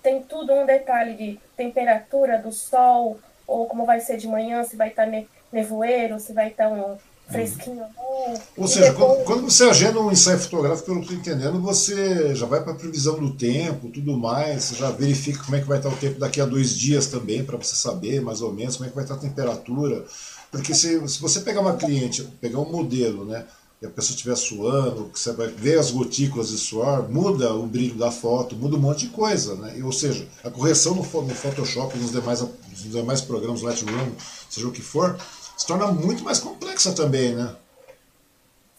tem 0.02 0.22
tudo 0.22 0.54
um 0.54 0.66
detalhe 0.66 1.14
de 1.16 1.40
temperatura 1.56 2.38
do 2.38 2.52
sol, 2.52 3.20
ou 3.46 3.66
como 3.66 3.86
vai 3.86 4.00
ser 4.00 4.18
de 4.18 4.28
manhã, 4.28 4.64
se 4.64 4.76
vai 4.76 4.90
estar 4.90 5.06
tá 5.06 5.24
nevoeiro, 5.52 6.20
se 6.20 6.34
vai 6.34 6.50
estar 6.50 6.70
tá 6.70 6.76
um 6.76 6.98
fresquinho. 7.30 7.84
Uhum. 7.84 8.34
Ou 8.58 8.68
seja, 8.68 8.92
depois... 8.92 8.98
quando, 8.98 9.26
quando, 9.26 9.52
você 9.52 9.64
agenda 9.66 10.00
um 10.00 10.12
ensaio 10.12 10.40
fotográfico, 10.40 10.86
pelo 10.86 11.02
que 11.02 11.14
eu 11.14 11.18
estou 11.18 11.34
entendendo, 11.34 11.62
você 11.62 12.36
já 12.36 12.46
vai 12.46 12.64
para 12.64 12.74
a 12.74 12.76
previsão 12.76 13.20
do 13.20 13.34
tempo, 13.34 13.90
tudo 13.90 14.18
mais, 14.18 14.64
você 14.64 14.76
já 14.76 14.92
verifica 14.92 15.44
como 15.44 15.56
é 15.56 15.62
que 15.62 15.68
vai 15.68 15.78
estar 15.78 15.90
tá 15.90 15.96
o 15.96 16.00
tempo 16.00 16.20
daqui 16.20 16.40
a 16.40 16.46
dois 16.46 16.78
dias 16.78 17.08
também, 17.08 17.44
para 17.44 17.58
você 17.58 17.76
saber 17.76 18.22
mais 18.22 18.42
ou 18.42 18.54
menos 18.54 18.78
como 18.78 18.88
é 18.88 18.90
que 18.90 18.96
vai 18.96 19.04
estar 19.04 19.16
a 19.16 19.20
temperatura. 19.20 20.06
Porque 20.52 20.74
se, 20.74 21.08
se 21.08 21.22
você 21.22 21.42
pegar 21.42 21.62
uma 21.62 21.76
cliente, 21.76 22.24
pegar 22.40 22.60
um 22.60 22.72
modelo, 22.72 23.26
né? 23.26 23.46
e 23.82 23.86
a 23.86 23.90
pessoa 23.90 24.16
estiver 24.16 24.36
suando, 24.36 25.10
que 25.10 25.20
você 25.20 25.32
vai 25.34 25.48
ver 25.48 25.78
as 25.78 25.92
gotículas 25.92 26.50
de 26.50 26.58
suor, 26.58 27.08
muda 27.10 27.54
o 27.54 27.68
brilho 27.68 27.96
da 27.96 28.10
foto, 28.10 28.56
muda 28.56 28.76
um 28.76 28.80
monte 28.80 29.06
de 29.06 29.10
coisa, 29.10 29.56
né? 29.56 29.80
ou 29.84 29.92
seja, 29.92 30.28
a 30.44 30.50
correção 30.50 30.96
no, 30.96 31.02
no 31.04 31.36
Photoshop, 31.36 31.96
nos 31.98 32.12
demais, 32.12 32.42
nos 32.42 32.92
demais 32.92 33.22
programas, 33.22 33.62
Lightroom, 33.62 34.14
seja 34.50 34.68
o 34.68 34.72
que 34.72 34.82
for, 34.82 35.16
se 35.56 35.66
torna 35.66 35.88
muito 35.88 36.24
mais 36.24 36.40
complexa 36.40 36.94
também, 36.94 37.36
né? 37.36 37.56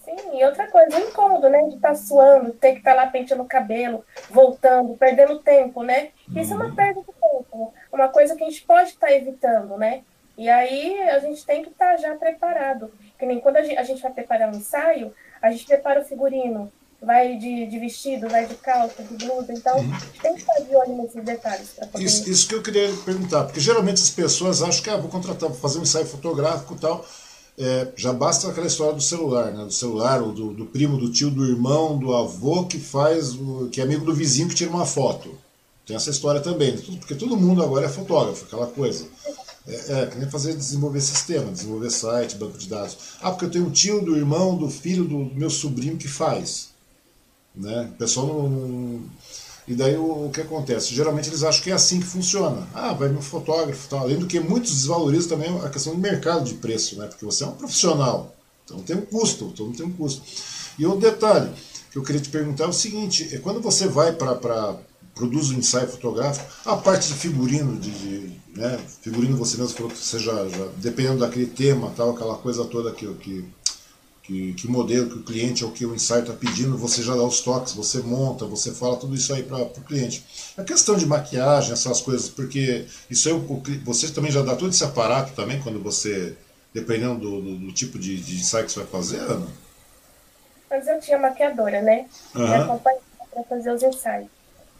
Sim, 0.04 0.38
e 0.38 0.44
outra 0.44 0.66
coisa, 0.68 0.96
o 0.96 1.00
incômodo, 1.00 1.50
né? 1.50 1.62
De 1.64 1.74
estar 1.74 1.88
tá 1.88 1.94
suando, 1.94 2.52
ter 2.52 2.72
que 2.72 2.78
estar 2.78 2.94
tá 2.94 3.02
lá 3.02 3.06
penteando 3.08 3.42
o 3.42 3.48
cabelo, 3.48 4.04
voltando, 4.30 4.96
perdendo 4.96 5.38
tempo, 5.40 5.82
né? 5.82 6.10
Isso 6.34 6.54
uhum. 6.54 6.60
é 6.60 6.62
uma 6.62 6.64
uhum. 6.66 6.74
perda 6.74 7.00
de 7.00 7.06
tempo, 7.06 7.74
uma 7.92 8.08
coisa 8.08 8.34
que 8.34 8.42
a 8.42 8.48
gente 8.48 8.62
pode 8.62 8.90
estar 8.90 9.08
tá 9.08 9.12
evitando, 9.12 9.76
né? 9.76 10.02
E 10.38 10.48
aí 10.48 11.00
a 11.02 11.18
gente 11.18 11.44
tem 11.44 11.62
que 11.62 11.68
estar 11.68 11.96
tá 11.96 11.96
já 11.96 12.14
preparado. 12.14 12.92
Que 13.18 13.26
nem 13.26 13.40
quando 13.40 13.56
a 13.56 13.62
gente, 13.62 13.76
a 13.76 13.82
gente 13.82 14.00
vai 14.00 14.12
preparar 14.12 14.54
um 14.54 14.56
ensaio, 14.56 15.12
a 15.42 15.50
gente 15.50 15.66
prepara 15.66 16.00
o 16.00 16.04
figurino, 16.04 16.72
vai 17.02 17.36
de, 17.36 17.66
de 17.66 17.78
vestido, 17.80 18.28
vai 18.28 18.46
de 18.46 18.54
calça, 18.54 19.02
de 19.02 19.26
blusa, 19.26 19.52
então 19.52 19.76
uhum. 19.76 19.92
a 19.92 19.98
gente 19.98 20.20
tem 20.20 20.34
que 20.34 20.40
estar 20.40 20.60
de 20.60 20.76
olho 20.76 20.96
nesses 20.96 21.24
detalhes. 21.24 21.70
Poder... 21.90 22.04
Isso, 22.04 22.30
isso 22.30 22.48
que 22.48 22.54
eu 22.54 22.62
queria 22.62 22.88
perguntar, 23.04 23.44
porque 23.44 23.58
geralmente 23.58 24.00
as 24.00 24.10
pessoas 24.10 24.62
acham 24.62 24.80
que 24.80 24.88
ah, 24.90 24.96
vou 24.96 25.10
contratar, 25.10 25.48
vou 25.48 25.58
fazer 25.58 25.80
um 25.80 25.82
ensaio 25.82 26.06
fotográfico 26.06 26.76
e 26.76 26.78
tal. 26.78 27.04
É, 27.60 27.88
já 27.96 28.12
basta 28.12 28.48
aquela 28.48 28.68
história 28.68 28.92
do 28.92 29.00
celular, 29.02 29.50
né? 29.50 29.64
Do 29.64 29.72
celular, 29.72 30.22
ou 30.22 30.30
do, 30.30 30.52
do, 30.52 30.66
primo, 30.66 30.96
do 30.96 31.10
tio, 31.10 31.28
do 31.28 31.44
irmão, 31.44 31.98
do 31.98 32.14
avô 32.14 32.64
que 32.66 32.78
faz, 32.78 33.36
que 33.72 33.80
é 33.80 33.84
amigo 33.84 34.04
do 34.04 34.14
vizinho 34.14 34.48
que 34.48 34.54
tira 34.54 34.70
uma 34.70 34.86
foto. 34.86 35.36
Tem 35.84 35.96
essa 35.96 36.10
história 36.10 36.40
também, 36.40 36.70
né? 36.70 36.82
porque 37.00 37.16
todo 37.16 37.36
mundo 37.36 37.60
agora 37.60 37.86
é 37.86 37.88
fotógrafo, 37.88 38.44
aquela 38.44 38.68
coisa. 38.68 39.06
É, 39.68 40.00
é, 40.00 40.06
que 40.06 40.18
nem 40.18 40.30
fazer 40.30 40.56
desenvolver 40.56 41.00
sistema, 41.02 41.52
desenvolver 41.52 41.90
site, 41.90 42.36
banco 42.36 42.56
de 42.56 42.66
dados. 42.66 42.96
Ah, 43.20 43.30
porque 43.30 43.44
eu 43.44 43.50
tenho 43.50 43.66
um 43.66 43.70
tio, 43.70 44.00
do 44.00 44.16
irmão, 44.16 44.56
do 44.56 44.70
filho, 44.70 45.04
do 45.04 45.18
meu 45.34 45.50
sobrinho 45.50 45.98
que 45.98 46.08
faz. 46.08 46.70
Né? 47.54 47.90
O 47.92 47.98
pessoal 47.98 48.26
não. 48.26 49.02
E 49.66 49.74
daí 49.74 49.94
o, 49.98 50.26
o, 50.26 50.30
que 50.30 50.40
acontece? 50.40 50.94
Geralmente 50.94 51.28
eles 51.28 51.42
acham 51.42 51.62
que 51.62 51.70
é 51.70 51.74
assim 51.74 52.00
que 52.00 52.06
funciona. 52.06 52.66
Ah, 52.72 52.94
vai 52.94 53.10
meu 53.10 53.20
fotógrafo 53.20 53.86
tal. 53.90 54.00
Além 54.00 54.18
do 54.18 54.26
que 54.26 54.40
muitos 54.40 54.72
desvalorizam 54.72 55.36
também 55.36 55.54
a 55.60 55.68
questão 55.68 55.94
do 55.94 56.00
mercado 56.00 56.44
de 56.44 56.54
preço, 56.54 56.96
né? 56.96 57.06
Porque 57.06 57.26
você 57.26 57.44
é 57.44 57.46
um 57.46 57.52
profissional. 57.52 58.34
Então 58.64 58.78
tem 58.80 58.96
um 58.96 59.02
custo, 59.02 59.50
então 59.52 59.70
tem 59.72 59.84
um 59.84 59.92
custo. 59.92 60.22
E 60.78 60.86
um 60.86 60.98
detalhe 60.98 61.50
que 61.90 61.98
eu 61.98 62.02
queria 62.02 62.20
te 62.22 62.30
perguntar 62.30 62.64
é 62.64 62.68
o 62.68 62.72
seguinte: 62.72 63.28
é 63.34 63.38
quando 63.38 63.60
você 63.60 63.86
vai 63.86 64.12
para 64.12 64.78
produz 65.18 65.50
o 65.50 65.54
um 65.54 65.58
ensaio 65.58 65.88
fotográfico, 65.88 66.46
a 66.64 66.76
parte 66.76 67.08
de 67.08 67.14
figurino, 67.14 67.76
de, 67.76 67.90
de 67.90 68.40
né, 68.54 68.78
figurino 69.02 69.36
você 69.36 69.58
mesmo 69.58 69.76
falou 69.76 69.90
que 69.90 69.98
você 69.98 70.18
já, 70.18 70.48
já, 70.48 70.68
dependendo 70.76 71.18
daquele 71.18 71.46
tema, 71.46 71.92
tal, 71.96 72.10
aquela 72.10 72.36
coisa 72.36 72.64
toda 72.64 72.92
que, 72.92 73.06
que, 73.14 73.44
que, 74.22 74.52
que 74.54 74.66
o 74.66 74.70
modelo, 74.70 75.10
que 75.10 75.18
o 75.18 75.22
cliente 75.24 75.64
ou 75.64 75.72
que 75.72 75.84
o 75.84 75.94
ensaio 75.94 76.22
está 76.22 76.32
pedindo, 76.32 76.78
você 76.78 77.02
já 77.02 77.14
dá 77.16 77.22
os 77.22 77.40
toques, 77.40 77.72
você 77.72 77.98
monta, 77.98 78.44
você 78.44 78.72
fala 78.72 78.96
tudo 78.96 79.14
isso 79.16 79.34
aí 79.34 79.42
para 79.42 79.62
o 79.62 79.84
cliente. 79.84 80.24
A 80.56 80.62
questão 80.62 80.96
de 80.96 81.04
maquiagem, 81.04 81.72
essas 81.72 82.00
coisas, 82.00 82.28
porque 82.28 82.86
isso 83.10 83.28
aí 83.28 83.34
você 83.84 84.08
também 84.08 84.30
já 84.30 84.42
dá 84.42 84.54
todo 84.54 84.70
esse 84.70 84.84
aparato 84.84 85.32
também 85.34 85.60
quando 85.60 85.82
você, 85.82 86.36
dependendo 86.72 87.18
do, 87.18 87.42
do, 87.42 87.56
do 87.56 87.72
tipo 87.72 87.98
de, 87.98 88.20
de, 88.20 88.36
ensaio 88.36 88.66
que 88.66 88.72
você 88.72 88.80
vai 88.80 88.88
fazer, 88.88 89.18
Ana? 89.18 89.48
Mas 90.70 90.86
eu 90.86 91.00
tinha 91.00 91.18
maquiadora, 91.18 91.82
né? 91.82 92.06
Uhum. 92.34 92.48
Me 92.48 92.54
acompanhava 92.54 93.02
para 93.32 93.42
fazer 93.44 93.72
os 93.72 93.82
ensaios 93.82 94.37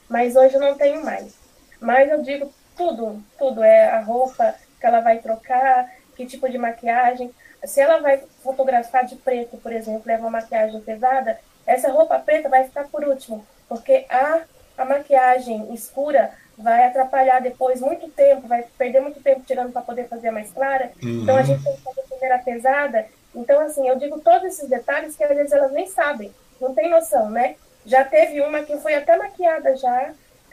mas 0.08 0.36
hoje 0.36 0.54
eu 0.54 0.60
não 0.60 0.76
tenho 0.76 1.04
mais. 1.04 1.34
Mas 1.80 2.10
eu 2.10 2.22
digo 2.22 2.52
tudo, 2.76 3.22
tudo. 3.38 3.62
É 3.62 3.90
a 3.90 4.00
roupa 4.00 4.54
que 4.80 4.86
ela 4.86 5.00
vai 5.00 5.18
trocar, 5.18 5.90
que 6.16 6.26
tipo 6.26 6.48
de 6.48 6.58
maquiagem. 6.58 7.32
Se 7.64 7.80
ela 7.80 7.98
vai 7.98 8.22
fotografar 8.42 9.04
de 9.04 9.16
preto, 9.16 9.56
por 9.56 9.72
exemplo, 9.72 10.02
leva 10.06 10.22
uma 10.22 10.40
maquiagem 10.40 10.80
pesada, 10.80 11.38
essa 11.66 11.90
roupa 11.90 12.18
preta 12.18 12.48
vai 12.48 12.64
ficar 12.64 12.84
por 12.88 13.04
último, 13.04 13.44
porque 13.68 14.06
a, 14.08 14.42
a 14.76 14.84
maquiagem 14.84 15.72
escura 15.74 16.30
vai 16.56 16.86
atrapalhar 16.86 17.40
depois 17.40 17.80
muito 17.80 18.08
tempo, 18.08 18.48
vai 18.48 18.64
perder 18.76 19.00
muito 19.00 19.20
tempo 19.20 19.42
tirando 19.46 19.72
para 19.72 19.82
poder 19.82 20.08
fazer 20.08 20.30
mais 20.30 20.50
clara. 20.50 20.90
Uhum. 21.02 21.22
Então 21.22 21.36
a 21.36 21.42
gente 21.42 21.62
tem 21.62 21.76
que 21.76 21.82
fazer 21.82 22.02
primeiro 22.02 22.34
a 22.34 22.38
pesada. 22.38 23.06
Então, 23.34 23.60
assim, 23.60 23.88
eu 23.88 23.96
digo 23.96 24.18
todos 24.20 24.44
esses 24.44 24.68
detalhes 24.68 25.14
que 25.14 25.22
às 25.22 25.36
vezes 25.36 25.52
elas 25.52 25.70
nem 25.70 25.86
sabem, 25.86 26.32
não 26.60 26.74
tem 26.74 26.90
noção, 26.90 27.30
né? 27.30 27.56
Já 27.86 28.04
teve 28.04 28.40
uma 28.40 28.62
que 28.62 28.76
foi 28.78 28.94
até 28.94 29.16
maquiada 29.16 29.76
já, 29.76 30.12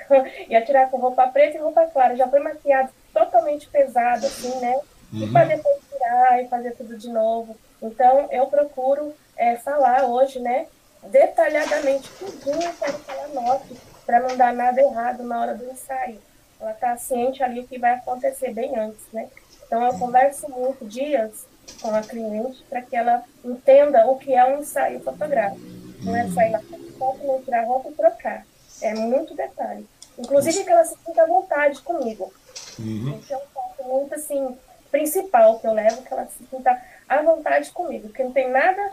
ia 0.50 0.64
tirar 0.64 0.90
com 0.90 0.98
roupa 0.98 1.28
preta 1.28 1.58
e 1.58 1.62
roupa 1.62 1.86
clara, 1.88 2.16
já 2.16 2.28
foi 2.28 2.40
maquiada 2.40 2.90
totalmente 3.14 3.68
pesada, 3.68 4.28
assim, 4.28 4.60
né? 4.60 4.80
Uhum. 5.14 5.24
E 5.24 5.32
para 5.32 5.46
depois 5.46 5.78
tirar 5.92 6.44
e 6.44 6.48
fazer 6.48 6.72
tudo 6.72 6.98
de 6.98 7.10
novo. 7.10 7.58
Então, 7.82 8.28
eu 8.32 8.48
procuro 8.48 9.14
é, 9.38 9.56
falar 9.56 10.06
hoje, 10.06 10.40
né, 10.40 10.68
detalhadamente, 11.04 12.10
tudinho 12.18 12.74
para 12.74 12.94
ela 13.14 13.28
note, 13.30 13.76
para 14.06 14.20
não 14.20 14.36
dar 14.36 14.54
nada 14.54 14.82
errado 14.82 15.24
na 15.24 15.40
hora 15.40 15.56
do 15.56 15.66
ensaio. 15.70 16.20
Ela 16.60 16.72
está 16.72 16.96
ciente 16.98 17.44
ali 17.44 17.60
o 17.60 17.68
que 17.68 17.78
vai 17.78 17.94
acontecer 17.94 18.54
bem 18.54 18.78
antes, 18.78 19.06
né? 19.12 19.28
Então, 19.66 19.84
eu 19.84 19.98
converso 19.98 20.50
muito 20.50 20.86
dias 20.86 21.48
com 21.82 21.94
a 21.94 22.02
cliente 22.02 22.64
para 22.70 22.82
que 22.82 22.96
ela 22.96 23.24
entenda 23.44 24.08
o 24.08 24.18
que 24.18 24.34
é 24.34 24.46
um 24.46 24.60
ensaio 24.60 25.00
fotográfico. 25.02 25.62
Não 26.04 26.16
é 26.16 26.28
sair 26.30 26.52
lá 26.52 26.62
foto, 26.98 27.26
não 27.26 27.42
tirar 27.42 27.66
roupa 27.66 27.90
e 27.90 27.94
trocar. 27.94 28.46
É 28.82 28.94
muito 28.94 29.36
detalhe. 29.36 29.88
Inclusive 30.18 30.64
que 30.64 30.70
ela 30.70 30.86
se 30.86 30.96
sinta 31.06 31.24
à 31.24 31.26
vontade 31.26 31.82
comigo. 31.82 32.34
Uhum. 32.80 33.18
Esse 33.20 33.34
é 33.34 33.38
um 33.38 33.48
ponto 33.54 33.84
muito 33.84 34.16
assim, 34.16 34.58
principal 34.92 35.60
que 35.60 35.68
eu 35.68 35.74
levo, 35.74 36.02
que 36.04 36.14
ela 36.14 36.26
se 36.26 36.46
sinta 36.50 36.82
à 37.08 37.22
vontade 37.22 37.72
comigo. 37.72 38.08
Porque 38.08 38.24
não 38.24 38.32
tem 38.32 38.50
nada 38.50 38.92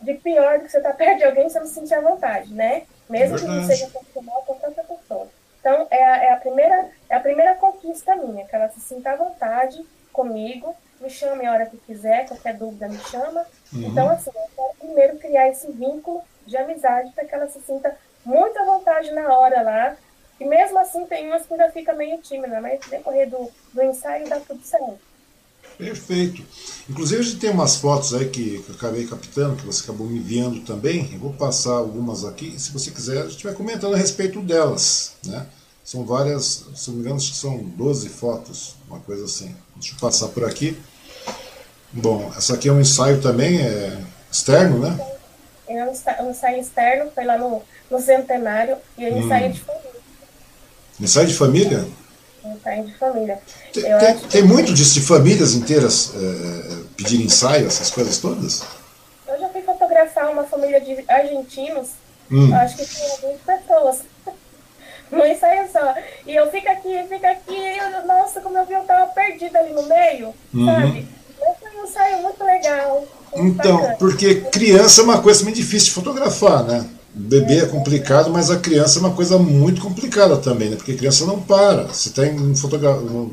de 0.00 0.14
pior 0.14 0.58
do 0.58 0.64
que 0.64 0.70
você 0.70 0.78
estar 0.78 0.90
tá 0.90 0.96
perto 0.96 1.18
de 1.18 1.24
alguém 1.24 1.46
e 1.46 1.50
você 1.50 1.58
não 1.58 1.66
se 1.66 1.74
sentir 1.74 1.94
à 1.94 2.00
vontade, 2.00 2.52
né? 2.52 2.84
Mesmo 3.08 3.36
é 3.36 3.40
que 3.40 3.46
não 3.46 3.66
seja 3.66 3.88
profissional 3.88 4.42
com 4.46 4.54
tanta 4.54 4.82
pessoa. 4.84 5.28
Então, 5.60 5.86
é 5.90 6.04
a, 6.04 6.16
é, 6.24 6.32
a 6.32 6.36
primeira, 6.36 6.88
é 7.08 7.16
a 7.16 7.20
primeira 7.20 7.54
conquista 7.54 8.14
minha, 8.14 8.46
que 8.46 8.54
ela 8.54 8.68
se 8.68 8.80
sinta 8.80 9.10
à 9.10 9.16
vontade 9.16 9.84
comigo, 10.12 10.74
me 11.00 11.10
chame 11.10 11.46
a 11.46 11.52
hora 11.52 11.66
que 11.66 11.76
quiser, 11.78 12.26
qualquer 12.26 12.54
dúvida 12.54 12.88
me 12.88 12.98
chama. 12.98 13.44
Uhum. 13.72 13.82
Então, 13.88 14.08
assim, 14.08 14.30
eu 14.34 14.48
quero 14.54 14.74
primeiro 14.78 15.18
criar 15.18 15.48
esse 15.48 15.70
vínculo 15.72 16.22
de 16.48 16.56
amizade 16.56 17.12
para 17.12 17.24
que 17.24 17.34
ela 17.34 17.48
se 17.48 17.60
sinta 17.60 17.94
muito 18.24 18.58
à 18.58 18.64
vontade 18.64 19.12
na 19.12 19.32
hora 19.32 19.62
lá. 19.62 19.96
E 20.40 20.44
mesmo 20.44 20.78
assim 20.78 21.04
tem 21.06 21.26
umas 21.26 21.46
que 21.46 21.52
ainda 21.52 21.70
fica 21.70 21.92
meio 21.92 22.18
tímida, 22.18 22.60
mas 22.60 22.80
no 22.80 22.90
decorrer 22.90 23.28
do, 23.28 23.50
do 23.72 23.82
ensaio 23.82 24.28
dá 24.28 24.40
tudo 24.40 24.62
certo. 24.64 24.98
Perfeito. 25.76 26.42
Inclusive 26.88 27.20
a 27.20 27.24
gente 27.24 27.38
tem 27.38 27.50
umas 27.50 27.76
fotos 27.76 28.14
aí 28.14 28.28
que, 28.28 28.62
que 28.62 28.70
eu 28.70 28.74
acabei 28.74 29.06
captando, 29.06 29.56
que 29.56 29.66
você 29.66 29.84
acabou 29.84 30.06
me 30.06 30.18
enviando 30.18 30.64
também. 30.64 31.10
Eu 31.12 31.18
vou 31.18 31.32
passar 31.32 31.72
algumas 31.72 32.24
aqui. 32.24 32.58
Se 32.58 32.72
você 32.72 32.90
quiser, 32.90 33.22
a 33.22 33.28
gente 33.28 33.44
vai 33.44 33.54
comentando 33.54 33.94
a 33.94 33.98
respeito 33.98 34.40
delas. 34.40 35.14
Né? 35.24 35.46
São 35.84 36.04
várias, 36.04 36.66
se 36.74 36.90
não 36.90 36.96
me 36.96 37.02
engano, 37.02 37.16
acho 37.16 37.30
que 37.30 37.36
são 37.36 37.58
12 37.58 38.08
fotos, 38.08 38.76
uma 38.88 39.00
coisa 39.00 39.24
assim. 39.24 39.54
Deixa 39.76 39.94
eu 39.94 40.00
passar 40.00 40.28
por 40.28 40.44
aqui. 40.44 40.76
Bom, 41.92 42.30
essa 42.36 42.54
aqui 42.54 42.68
é 42.68 42.72
um 42.72 42.80
ensaio 42.80 43.20
também, 43.20 43.60
é 43.60 44.04
externo, 44.30 44.78
né? 44.80 45.17
É 45.68 46.22
um 46.22 46.30
ensaio 46.30 46.60
externo, 46.60 47.10
foi 47.14 47.24
lá 47.24 47.36
no, 47.36 47.62
no 47.90 48.00
centenário, 48.00 48.76
e 48.96 49.04
é 49.04 49.10
um 49.10 49.18
ensaio 49.18 49.46
hum. 49.46 49.50
de 49.50 49.60
família. 49.60 49.90
Ensaio 51.00 51.26
de 51.26 51.34
família? 51.34 51.88
Ensaio 52.44 52.84
de 52.84 52.98
família. 52.98 53.38
Tem, 53.72 53.98
tem, 53.98 54.18
tem 54.28 54.42
muito 54.42 54.72
disso 54.72 54.94
de 54.94 55.06
famílias 55.06 55.54
inteiras 55.54 56.12
é, 56.14 56.18
é, 56.18 56.76
pedir 56.96 57.20
ensaio, 57.20 57.66
essas 57.66 57.90
coisas 57.90 58.18
todas? 58.18 58.62
Eu 59.26 59.38
já 59.38 59.48
fui 59.50 59.62
fotografar 59.62 60.30
uma 60.32 60.44
família 60.44 60.80
de 60.80 61.04
argentinos, 61.06 61.90
hum. 62.30 62.54
acho 62.54 62.76
que 62.76 62.86
tinha 62.86 63.32
20 63.32 63.40
pessoas. 63.40 64.00
no 65.10 65.26
ensaio 65.26 65.68
só. 65.70 65.94
E 66.26 66.34
eu 66.34 66.50
fico 66.50 66.68
aqui, 66.68 67.04
fico 67.08 67.26
aqui, 67.26 67.56
e 67.56 67.78
eu, 67.78 68.06
nossa, 68.06 68.40
como 68.40 68.58
eu 68.58 68.66
vi, 68.66 68.74
eu 68.74 68.84
tava 68.84 69.06
perdida 69.12 69.58
ali 69.58 69.72
no 69.72 69.82
meio, 69.84 70.34
uhum. 70.54 70.66
sabe? 70.66 71.08
Mas 71.40 71.56
foi 71.58 71.80
um 71.80 71.84
ensaio 71.84 72.22
muito 72.22 72.44
legal. 72.44 73.06
Então, 73.36 73.94
porque 73.98 74.36
criança 74.36 75.00
é 75.00 75.04
uma 75.04 75.20
coisa 75.20 75.44
muito 75.44 75.56
difícil 75.56 75.88
de 75.88 75.94
fotografar, 75.94 76.64
né? 76.64 76.86
Bebê 77.14 77.58
é 77.58 77.66
complicado, 77.66 78.30
mas 78.30 78.50
a 78.50 78.58
criança 78.58 78.98
é 78.98 79.00
uma 79.00 79.12
coisa 79.12 79.38
muito 79.38 79.80
complicada 79.80 80.36
também, 80.36 80.70
né? 80.70 80.76
Porque 80.76 80.94
criança 80.94 81.26
não 81.26 81.40
para. 81.40 81.84
Você 81.88 82.10
tem 82.10 82.38
um, 82.38 82.52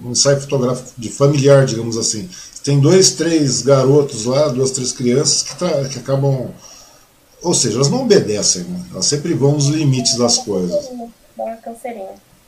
um 0.06 0.12
ensaio 0.12 0.40
fotográfico 0.42 0.90
de 0.98 1.10
familiar, 1.10 1.66
digamos 1.66 1.98
assim. 1.98 2.28
Você 2.28 2.64
tem 2.64 2.80
dois, 2.80 3.12
três 3.12 3.62
garotos 3.62 4.26
lá, 4.26 4.48
duas, 4.48 4.72
três 4.72 4.92
crianças 4.92 5.44
que, 5.44 5.56
tá, 5.56 5.86
que 5.86 6.00
acabam 6.00 6.52
ou 7.46 7.54
seja, 7.54 7.76
elas 7.76 7.90
não 7.90 8.02
obedecem, 8.02 8.64
né? 8.64 8.84
elas 8.92 9.06
sempre 9.06 9.36
vão 9.36 9.52
nos 9.52 9.68
limites 9.68 10.18
das 10.18 10.40
coisas. 10.40 10.90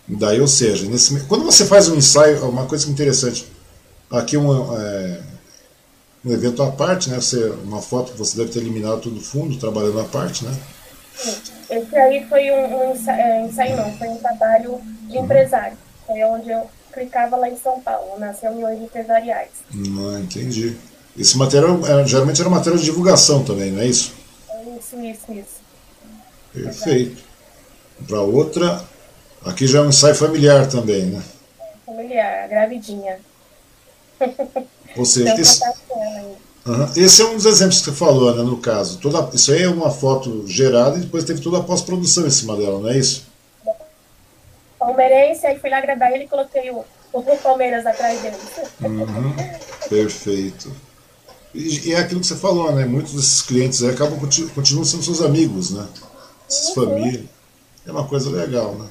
Daí, 0.07 0.41
ou 0.41 0.47
seja, 0.47 0.89
nesse, 0.89 1.19
quando 1.25 1.45
você 1.45 1.65
faz 1.65 1.87
um 1.87 1.95
ensaio, 1.95 2.43
uma 2.49 2.65
coisa 2.65 2.89
interessante, 2.89 3.47
aqui 4.09 4.35
um, 4.37 4.75
é, 4.75 5.19
um 6.27 6.33
evento 6.33 6.61
à 6.61 6.71
parte, 6.71 7.09
né? 7.09 7.15
Você, 7.15 7.49
uma 7.63 7.81
foto 7.81 8.11
que 8.11 8.17
você 8.17 8.37
deve 8.37 8.51
ter 8.51 8.59
eliminado 8.59 9.01
todo 9.01 9.17
o 9.17 9.21
fundo, 9.21 9.57
trabalhando 9.57 10.01
à 10.01 10.03
parte, 10.03 10.43
né? 10.43 10.55
Esse 11.69 11.95
aí 11.95 12.25
foi 12.27 12.51
um, 12.51 12.75
um 12.75 12.93
ensaio, 12.93 13.19
é, 13.19 13.45
ensaio, 13.45 13.77
não, 13.77 13.97
foi 13.97 14.07
um 14.09 14.17
trabalho 14.17 14.79
de 15.07 15.17
empresário. 15.17 15.77
Foi 16.05 16.23
onde 16.25 16.49
eu 16.49 16.69
clicava 16.93 17.37
lá 17.37 17.49
em 17.49 17.57
São 17.57 17.79
Paulo, 17.79 18.19
nas 18.19 18.41
reuniões 18.41 18.81
empresariais. 18.81 19.49
Ah, 19.73 20.19
entendi. 20.19 20.77
Esse 21.17 21.37
material 21.37 21.79
é, 21.85 22.05
geralmente 22.05 22.41
era 22.41 22.49
material 22.49 22.77
de 22.77 22.85
divulgação 22.85 23.43
também, 23.43 23.71
não 23.71 23.81
é 23.81 23.87
isso? 23.87 24.13
Isso, 24.77 24.99
isso, 24.99 25.33
isso. 25.33 25.57
Perfeito. 26.53 27.23
Para 28.07 28.21
outra, 28.21 28.83
aqui 29.43 29.65
já 29.65 29.79
é 29.79 29.81
um 29.81 29.89
ensaio 29.89 30.15
familiar 30.15 30.67
também, 30.67 31.05
né? 31.05 31.23
Familiar, 31.85 32.47
gravidinha. 32.47 33.19
Ou 34.95 35.05
seja, 35.05 35.39
esse, 35.39 35.61
uhum, 36.65 36.91
esse 36.95 37.21
é 37.21 37.25
um 37.25 37.35
dos 37.35 37.45
exemplos 37.45 37.79
que 37.79 37.85
você 37.85 37.95
falou, 37.95 38.35
né, 38.35 38.43
no 38.43 38.57
caso. 38.57 38.99
Toda, 38.99 39.29
isso 39.33 39.51
aí 39.51 39.63
é 39.63 39.69
uma 39.69 39.91
foto 39.91 40.47
gerada 40.47 40.97
e 40.97 41.01
depois 41.01 41.23
teve 41.23 41.41
toda 41.41 41.57
a 41.57 41.63
pós-produção 41.63 42.25
em 42.25 42.31
cima 42.31 42.55
dela, 42.55 42.79
não 42.79 42.89
é 42.89 42.97
isso? 42.97 43.25
Palmeirense, 44.79 45.45
aí 45.45 45.59
fui 45.59 45.69
lá 45.69 45.79
agradar 45.79 46.11
ele 46.11 46.25
e 46.25 46.27
coloquei 46.27 46.69
o, 46.71 46.85
o 47.13 47.37
Palmeiras 47.37 47.85
atrás 47.85 48.21
dele. 48.21 48.37
Uhum, 48.81 49.35
perfeito. 49.89 50.71
E, 51.53 51.89
e, 51.89 51.93
é 51.93 51.99
aquilo 51.99 52.21
que 52.21 52.27
você 52.27 52.35
falou, 52.35 52.71
né? 52.71 52.85
Muitos 52.85 53.13
desses 53.13 53.41
clientes 53.41 53.81
aí 53.81 53.89
acabam 53.89 54.19
continuam 54.19 54.85
sendo 54.85 55.03
seus 55.03 55.21
amigos, 55.21 55.71
né? 55.71 55.87
Essas 56.47 56.73
famílias. 56.73 57.25
É 57.85 57.91
uma 57.91 58.07
coisa 58.07 58.29
legal, 58.29 58.75
né? 58.75 58.87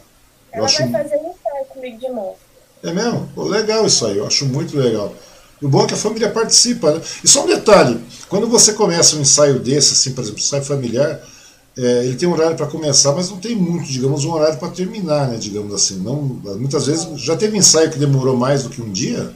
Eu 0.52 0.58
Ela 0.58 0.66
acho... 0.66 0.88
vai 0.88 1.02
fazer 1.02 1.16
um 1.16 1.34
comigo 1.76 1.98
de 1.98 2.08
novo. 2.08 2.36
É 2.82 2.92
mesmo? 2.92 3.28
Pô, 3.34 3.44
legal 3.44 3.86
isso 3.86 4.06
aí, 4.06 4.18
eu 4.18 4.26
acho 4.26 4.46
muito 4.46 4.76
legal. 4.76 5.12
O 5.62 5.68
bom 5.68 5.84
é 5.84 5.86
que 5.86 5.94
a 5.94 5.96
família 5.96 6.30
participa, 6.30 6.92
né? 6.92 7.00
E 7.24 7.28
só 7.28 7.44
um 7.44 7.46
detalhe, 7.46 8.02
quando 8.28 8.46
você 8.46 8.74
começa 8.74 9.16
um 9.16 9.20
ensaio 9.20 9.58
desse, 9.58 9.92
assim, 9.92 10.14
por 10.14 10.22
exemplo, 10.22 10.40
ensaio 10.40 10.64
familiar, 10.64 11.20
é, 11.78 12.04
ele 12.04 12.16
tem 12.16 12.28
um 12.28 12.32
horário 12.32 12.56
para 12.56 12.66
começar, 12.66 13.12
mas 13.12 13.30
não 13.30 13.38
tem 13.38 13.54
muito, 13.54 13.86
digamos, 13.90 14.24
um 14.24 14.32
horário 14.32 14.58
para 14.58 14.70
terminar, 14.70 15.28
né? 15.28 15.36
Digamos 15.38 15.74
assim. 15.74 16.02
Não, 16.02 16.16
muitas 16.16 16.86
vezes 16.86 17.20
já 17.20 17.36
teve 17.36 17.56
ensaio 17.56 17.90
que 17.90 17.98
demorou 17.98 18.36
mais 18.36 18.62
do 18.62 18.70
que 18.70 18.82
um 18.82 18.90
dia? 18.90 19.32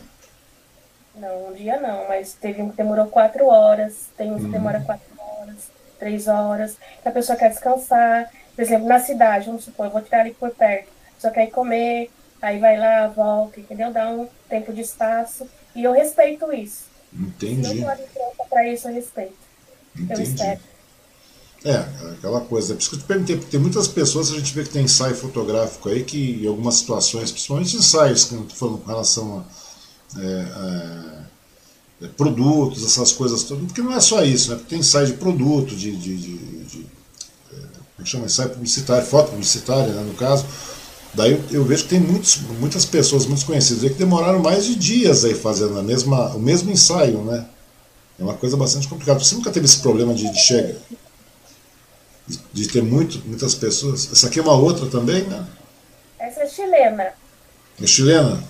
Não, 1.15 1.49
um 1.49 1.53
dia 1.53 1.79
não, 1.81 2.09
mas 2.09 2.35
teve 2.35 2.63
um 2.63 2.71
que 2.71 2.77
demorou 2.77 3.07
quatro 3.07 3.47
horas, 3.47 4.09
tem 4.17 4.33
um 4.33 4.39
que 4.39 4.45
uhum. 4.45 4.51
demora 4.51 4.81
quatro 4.81 5.07
horas, 5.19 5.57
três 5.99 6.27
horas, 6.27 6.77
que 7.03 7.09
a 7.09 7.13
pessoa 7.13 7.37
quer 7.37 7.51
descansar. 7.51 8.31
Por 8.57 8.63
exemplo, 8.63 8.89
na 8.89 9.01
cidade, 9.01 9.47
vamos 9.47 9.65
supor, 9.65 9.87
eu 9.87 9.93
vou 9.93 10.01
tirar 10.03 10.21
ali 10.21 10.33
por 10.33 10.51
perto, 10.51 10.89
pessoa 11.15 11.33
quer 11.33 11.45
ir 11.45 11.51
comer, 11.51 12.11
aí 12.41 12.59
vai 12.59 12.79
lá, 12.79 13.07
volta, 13.09 13.61
entendeu? 13.61 13.93
Dá 13.93 14.09
um 14.09 14.27
tempo 14.49 14.73
de 14.73 14.81
espaço. 14.81 15.47
E 15.75 15.85
eu 15.85 15.93
respeito 15.93 16.53
isso. 16.53 16.85
Entendi. 17.13 17.69
Se 17.69 17.75
não 17.75 17.87
pronta 17.87 18.45
para 18.49 18.69
isso, 18.69 18.89
eu 18.89 18.95
respeito. 18.95 19.35
Entendi. 19.97 20.13
Eu 20.13 20.23
espero. 20.23 20.61
É, 21.65 21.77
aquela 22.13 22.41
coisa. 22.41 22.73
É 22.73 22.77
por 22.77 22.81
isso 22.81 22.91
que 22.91 22.97
eu 22.97 23.01
te 23.01 23.07
perguntei, 23.07 23.37
porque 23.37 23.51
tem 23.51 23.61
muitas 23.61 23.87
pessoas, 23.87 24.33
a 24.33 24.37
gente 24.37 24.55
vê 24.55 24.63
que 24.63 24.71
tem 24.71 24.85
ensaio 24.85 25.15
fotográfico 25.15 25.89
aí, 25.89 26.03
que 26.03 26.43
em 26.43 26.47
algumas 26.47 26.77
situações, 26.77 27.31
principalmente 27.31 27.77
ensaios, 27.77 28.25
que 28.25 28.35
eu 28.35 28.43
estou 28.43 28.57
falando 28.57 28.79
com 28.79 28.89
relação 28.89 29.39
a 29.39 29.61
é, 30.19 31.27
é, 32.03 32.09
produtos, 32.17 32.85
essas 32.85 33.13
coisas 33.13 33.45
todas, 33.45 33.65
porque 33.67 33.83
não 33.83 33.93
é 33.93 34.01
só 34.01 34.25
isso, 34.25 34.51
né? 34.51 34.57
Porque 34.57 34.71
tem 34.71 34.81
ensaio 34.81 35.07
de 35.07 35.13
produto, 35.15 35.77
de. 35.77 35.95
de, 35.95 36.17
de, 36.17 36.39
de 36.65 36.87
é, 37.53 37.57
como 37.57 38.01
é 38.01 38.05
chama? 38.05 38.27
Ensaio 38.27 38.51
publicitário, 38.51 39.07
foto 39.07 39.31
publicitária, 39.31 39.93
né, 39.93 40.03
no 40.03 40.15
caso. 40.15 40.47
Daí 41.13 41.33
eu, 41.33 41.45
eu, 41.51 41.65
vejo 41.65 41.85
que 41.85 41.91
tem 41.91 42.01
muitos, 42.01 42.37
muitas 42.61 42.85
pessoas, 42.85 43.27
muitos 43.27 43.43
conhecidos 43.43 43.83
que 43.83 43.99
demoraram 43.99 44.39
mais 44.39 44.65
de 44.65 44.77
dias 44.77 45.25
aí 45.25 45.35
fazendo 45.35 45.79
a 45.79 45.83
mesma, 45.83 46.29
o 46.37 46.39
mesmo 46.39 46.71
ensaio, 46.71 47.23
né? 47.25 47.47
É 48.19 48.23
uma 48.23 48.35
coisa 48.35 48.57
bastante 48.57 48.87
complicada. 48.87 49.19
Você 49.19 49.35
nunca 49.35 49.51
teve 49.51 49.67
esse 49.67 49.81
problema 49.81 50.15
de, 50.15 50.31
de 50.31 50.39
chegar, 50.39 50.77
de, 52.27 52.39
de, 52.53 52.69
ter 52.69 52.83
muito, 52.83 53.19
muitas 53.27 53.55
pessoas? 53.55 54.13
Essa 54.13 54.29
aqui 54.29 54.39
é 54.39 54.43
uma 54.43 54.55
outra 54.55 54.87
também, 54.87 55.23
né? 55.25 55.47
Essa 56.19 56.43
é 56.43 56.47
chilena. 56.47 57.13
É 57.83 57.87
chilena? 57.87 58.45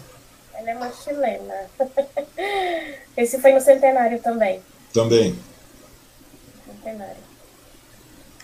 Ela 0.52 0.70
é 0.70 0.74
uma 0.74 0.92
chilena. 0.92 1.54
Esse 3.16 3.40
foi 3.40 3.52
no 3.52 3.60
centenário 3.60 4.18
também. 4.20 4.60
Também. 4.92 5.38
Centenário. 6.66 7.30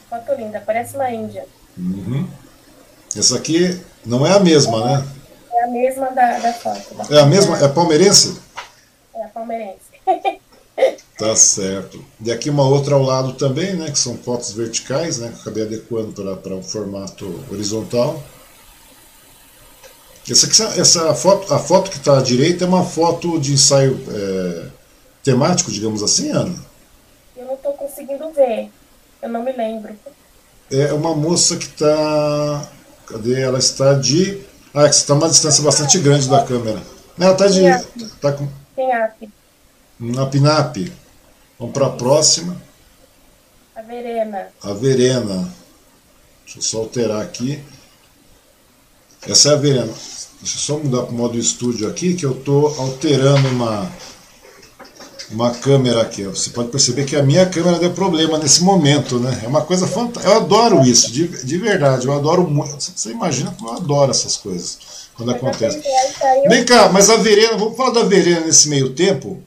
Foto 0.09 0.33
linda, 0.35 0.63
parece 0.65 0.95
uma 0.95 1.11
índia. 1.11 1.45
Uhum. 1.77 2.27
Essa 3.17 3.37
aqui 3.37 3.81
não 4.05 4.27
é 4.27 4.33
a 4.33 4.41
mesma, 4.41 4.85
né? 4.85 5.07
É 5.53 5.65
a 5.65 5.69
mesma 5.69 6.11
da, 6.11 6.39
da 6.39 6.53
foto. 6.53 6.95
Da 6.95 7.17
é 7.17 7.21
a 7.21 7.27
mesma? 7.27 7.59
É 7.59 7.69
palmeirense? 7.69 8.39
É 9.15 9.25
a 9.25 9.29
palmeirense. 9.29 9.87
Tá 11.19 11.35
certo. 11.35 12.05
E 12.21 12.31
aqui 12.31 12.51
uma 12.51 12.69
outra 12.69 12.95
ao 12.95 13.03
lado 13.03 13.33
também, 13.33 13.75
né? 13.75 13.91
Que 13.91 13.99
são 13.99 14.19
fotos 14.19 14.53
verticais, 14.53 15.17
né? 15.17 15.33
Que 15.33 15.41
acabei 15.41 15.63
adequando 15.63 16.13
para 16.37 16.55
um 16.55 16.63
formato 16.63 17.43
horizontal. 17.51 18.23
Essa, 20.31 20.47
aqui, 20.47 20.79
essa 20.79 21.15
foto, 21.15 21.55
a 21.55 21.59
foto 21.59 21.91
que 21.91 21.97
está 21.97 22.19
à 22.19 22.23
direita 22.23 22.65
é 22.65 22.69
uma 22.69 22.85
foto 22.85 23.41
de 23.41 23.55
ensaio 23.55 23.99
é, 24.11 24.67
temático, 25.25 25.71
digamos 25.71 26.03
assim, 26.03 26.31
Ana? 26.33 26.55
Eu 27.35 27.47
não 27.47 27.55
estou 27.55 27.73
conseguindo 27.73 28.31
ver. 28.33 28.69
Eu 29.23 29.31
não 29.31 29.43
me 29.43 29.53
lembro. 29.53 29.97
É 30.71 30.93
uma 30.93 31.15
moça 31.15 31.57
que 31.57 31.65
está 31.65 32.71
Cadê? 33.07 33.41
Ela 33.41 33.59
está 33.59 33.95
de. 33.95 34.43
Ah, 34.75 34.87
é 34.87 34.91
está 34.91 35.15
uma 35.15 35.29
distância 35.29 35.63
bastante 35.63 35.99
grande 35.99 36.29
da 36.29 36.45
câmera. 36.45 36.83
Ela 37.19 37.33
está 37.33 37.47
de. 37.47 37.63
Tá 38.21 38.33
com. 38.33 38.49
Pinap. 38.75 39.29
Na 39.99 40.27
Pinap. 40.27 40.77
Vamos 41.59 41.73
para 41.73 41.87
a 41.87 41.91
próxima. 41.91 42.61
A 43.75 43.83
Verena. 43.83 44.49
A 44.63 44.73
Verena. 44.73 45.55
Deixa 46.45 46.59
eu 46.59 46.63
só 46.63 46.79
alterar 46.79 47.23
aqui. 47.23 47.63
Essa 49.27 49.51
é 49.51 49.53
a 49.55 49.57
Verena. 49.57 49.93
Deixa 50.41 50.57
eu 50.57 50.61
só 50.61 50.79
mudar 50.79 51.03
para 51.03 51.13
o 51.13 51.17
modo 51.17 51.39
estúdio 51.39 51.89
aqui, 51.89 52.15
que 52.15 52.27
eu 52.27 52.33
estou 52.33 52.69
alterando 52.79 53.49
uma 53.49 53.91
uma 55.31 55.51
câmera 55.55 56.03
aqui. 56.03 56.25
Você 56.25 56.51
pode 56.51 56.69
perceber 56.69 57.05
que 57.05 57.17
a 57.17 57.23
minha 57.23 57.47
câmera 57.47 57.79
deu 57.79 57.93
problema 57.93 58.39
nesse 58.39 58.63
momento, 58.63 59.19
né? 59.19 59.41
É 59.45 59.49
uma 59.49 59.63
coisa 59.63 59.87
fantástica. 59.87 60.33
Eu 60.33 60.37
adoro 60.37 60.83
isso, 60.83 61.11
de, 61.11 61.45
de 61.45 61.59
verdade. 61.59 62.07
Eu 62.07 62.13
adoro 62.13 62.49
muito. 62.49 62.81
Você 62.81 63.11
imagina 63.11 63.55
como 63.57 63.71
eu 63.71 63.77
adoro 63.77 64.11
essas 64.11 64.37
coisas 64.37 64.79
quando 65.15 65.33
acontece. 65.33 65.83
Vem 66.49 66.65
cá, 66.65 66.89
mas 66.91 67.11
a 67.11 67.17
Verena, 67.17 67.57
vamos 67.57 67.77
falar 67.77 67.91
da 67.91 68.05
Verena 68.05 68.41
nesse 68.41 68.69
meio 68.69 68.95
tempo. 68.95 69.43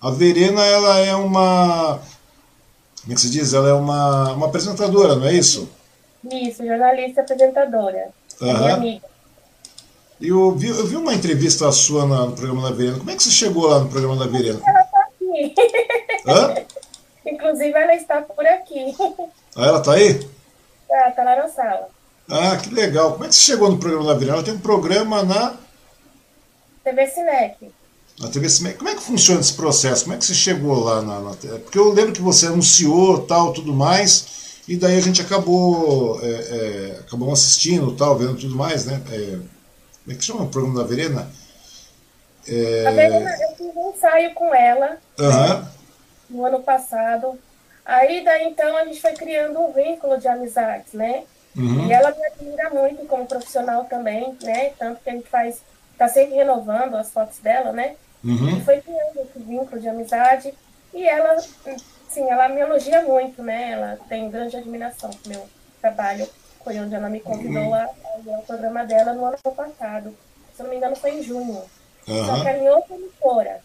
A 0.00 0.10
Verena, 0.10 0.64
ela 0.64 0.98
é 0.98 1.14
uma. 1.14 2.00
Como 3.02 3.12
é 3.12 3.14
que 3.14 3.20
se 3.20 3.30
diz? 3.30 3.52
Ela 3.52 3.70
é 3.70 3.72
uma, 3.72 4.32
uma 4.32 4.46
apresentadora, 4.46 5.16
não 5.16 5.26
é 5.26 5.34
isso? 5.34 5.68
Isso, 6.30 6.64
jornalista 6.64 7.22
apresentadora. 7.22 8.10
Uhum. 8.40 8.58
Minha 8.58 8.74
amiga. 8.74 9.08
Eu 10.20 10.52
vi, 10.52 10.68
eu 10.68 10.86
vi 10.86 10.96
uma 10.96 11.14
entrevista 11.14 11.70
sua 11.70 12.04
no 12.04 12.32
programa 12.32 12.68
da 12.68 12.74
Verena. 12.74 12.98
Como 12.98 13.10
é 13.10 13.14
que 13.14 13.22
você 13.22 13.30
chegou 13.30 13.68
lá 13.68 13.78
no 13.78 13.88
programa 13.88 14.16
da 14.16 14.26
Verena? 14.26 14.60
Ela 14.66 14.80
está 14.80 15.00
aqui. 15.00 15.54
Hã? 16.26 16.54
Inclusive, 17.30 17.72
ela 17.72 17.94
está 17.94 18.22
por 18.22 18.44
aqui. 18.44 18.94
Ah, 19.54 19.66
ela 19.66 19.78
está 19.78 19.92
aí? 19.92 20.28
Tá, 20.88 21.10
tá 21.12 21.22
lá 21.22 21.36
na 21.36 21.48
sala. 21.48 21.88
Ah, 22.28 22.56
que 22.56 22.74
legal. 22.74 23.12
Como 23.12 23.24
é 23.24 23.28
que 23.28 23.34
você 23.34 23.52
chegou 23.52 23.70
no 23.70 23.78
programa 23.78 24.06
da 24.06 24.14
Verena? 24.14 24.38
Ela 24.38 24.44
tem 24.44 24.54
um 24.54 24.58
programa 24.58 25.22
na... 25.22 25.54
TV 26.82 27.06
Cinec. 27.06 27.70
Na 28.18 28.28
TV 28.28 28.48
Cinec. 28.48 28.78
Como 28.78 28.90
é 28.90 28.94
que 28.94 29.02
funciona 29.02 29.40
esse 29.40 29.54
processo? 29.54 30.02
Como 30.02 30.16
é 30.16 30.18
que 30.18 30.24
você 30.24 30.34
chegou 30.34 30.82
lá 30.82 31.00
na... 31.00 31.20
na... 31.20 31.30
Porque 31.30 31.78
eu 31.78 31.92
lembro 31.92 32.12
que 32.12 32.20
você 32.20 32.46
anunciou 32.46 33.22
tal, 33.22 33.52
tudo 33.52 33.72
mais, 33.72 34.62
e 34.66 34.76
daí 34.76 34.96
a 34.96 35.00
gente 35.00 35.22
acabou, 35.22 36.20
é, 36.22 36.28
é, 36.28 36.98
acabou 37.00 37.32
assistindo, 37.32 37.92
tal, 37.92 38.18
vendo 38.18 38.36
tudo 38.36 38.56
mais, 38.56 38.84
né? 38.84 39.00
É, 39.10 39.38
como 40.08 40.12
é 40.12 40.14
que 40.14 40.24
chama 40.24 40.44
o 40.44 40.48
programa 40.48 40.82
da 40.82 40.88
Verena? 40.88 41.30
É... 42.48 42.86
A 42.86 42.90
Verena, 42.92 43.30
eu 43.42 43.56
fiz 43.56 43.76
um 43.76 43.90
ensaio 43.90 44.32
com 44.32 44.54
ela 44.54 44.96
uhum. 45.18 45.48
né, 45.48 45.68
no 46.30 46.44
ano 46.46 46.62
passado. 46.62 47.38
Aí 47.84 48.24
daí 48.24 48.48
então 48.48 48.74
a 48.74 48.86
gente 48.86 49.02
foi 49.02 49.12
criando 49.12 49.60
um 49.60 49.70
vínculo 49.70 50.18
de 50.18 50.26
amizades, 50.26 50.94
né? 50.94 51.24
Uhum. 51.54 51.86
E 51.86 51.92
ela 51.92 52.10
me 52.10 52.24
admira 52.24 52.70
muito 52.70 53.06
como 53.06 53.26
profissional 53.26 53.84
também, 53.84 54.34
né? 54.42 54.70
Tanto 54.78 55.02
que 55.02 55.10
a 55.10 55.12
gente 55.12 55.28
faz, 55.28 55.60
tá 55.98 56.08
sempre 56.08 56.36
renovando 56.36 56.94
as 56.94 57.10
fotos 57.10 57.38
dela, 57.40 57.72
né? 57.72 57.96
Uhum. 58.24 58.56
E 58.56 58.64
foi 58.64 58.80
criando 58.80 59.20
esse 59.20 59.38
vínculo 59.38 59.78
de 59.78 59.88
amizade. 59.88 60.54
E 60.94 61.06
ela, 61.06 61.36
sim, 62.08 62.30
ela 62.30 62.48
me 62.48 62.60
elogia 62.60 63.02
muito, 63.02 63.42
né? 63.42 63.72
Ela 63.72 63.98
tem 64.08 64.30
grande 64.30 64.56
admiração 64.56 65.10
pro 65.10 65.30
meu 65.30 65.46
trabalho 65.82 66.26
foi 66.68 66.78
onde 66.80 66.94
ela 66.94 67.08
me 67.08 67.20
convidou 67.20 67.72
a, 67.72 67.88
ir 68.26 68.34
ao 68.34 68.42
programa 68.42 68.84
dela 68.84 69.14
no 69.14 69.24
ano 69.24 69.38
passado. 69.56 70.14
Se 70.54 70.62
não 70.62 70.68
me 70.68 70.76
engano, 70.76 70.94
foi 70.94 71.12
em 71.12 71.22
junho. 71.22 71.62
Uhum. 72.06 72.26
Só 72.26 72.40
que 72.42 72.48
era 72.48 72.58
em 72.58 72.68
outra 72.68 72.94
emissora. 72.94 73.60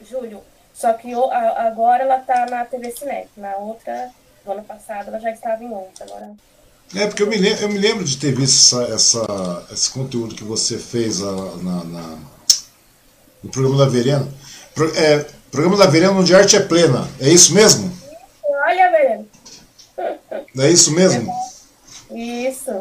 Júlio. 0.00 0.40
Só 0.72 0.94
que 0.94 1.12
agora 1.12 2.04
ela 2.04 2.18
está 2.18 2.46
na 2.46 2.64
TV 2.64 2.90
Cinec, 2.90 3.28
na 3.36 3.56
outra, 3.56 4.10
no 4.44 4.52
ano 4.52 4.64
passado 4.64 5.08
ela 5.08 5.20
já 5.20 5.30
estava 5.30 5.62
em 5.62 5.70
outro. 5.70 6.04
Agora 6.04 6.30
é, 6.94 7.06
porque 7.06 7.22
eu 7.22 7.26
me, 7.26 7.36
lembro, 7.36 7.62
eu 7.62 7.68
me 7.68 7.78
lembro 7.78 8.04
de 8.04 8.16
ter 8.16 8.32
visto 8.32 8.80
essa, 8.80 8.94
essa 8.94 9.66
esse 9.72 9.90
conteúdo 9.90 10.36
que 10.36 10.44
você 10.44 10.78
fez 10.78 11.20
a, 11.20 11.32
na, 11.32 11.84
na, 11.84 12.18
no 13.42 13.50
programa 13.50 13.84
da 13.84 13.90
Verena. 13.90 14.28
Pro, 14.74 14.96
é, 14.96 15.26
programa 15.50 15.76
da 15.76 15.86
Verena 15.86 16.12
onde 16.12 16.34
a 16.34 16.38
arte 16.38 16.56
é 16.56 16.60
plena. 16.60 17.08
É 17.20 17.28
isso 17.28 17.52
mesmo? 17.54 17.92
Olha, 18.44 18.90
Verena. 18.90 19.26
É 20.58 20.70
isso 20.70 20.92
mesmo? 20.92 21.32
Isso. 22.16 22.72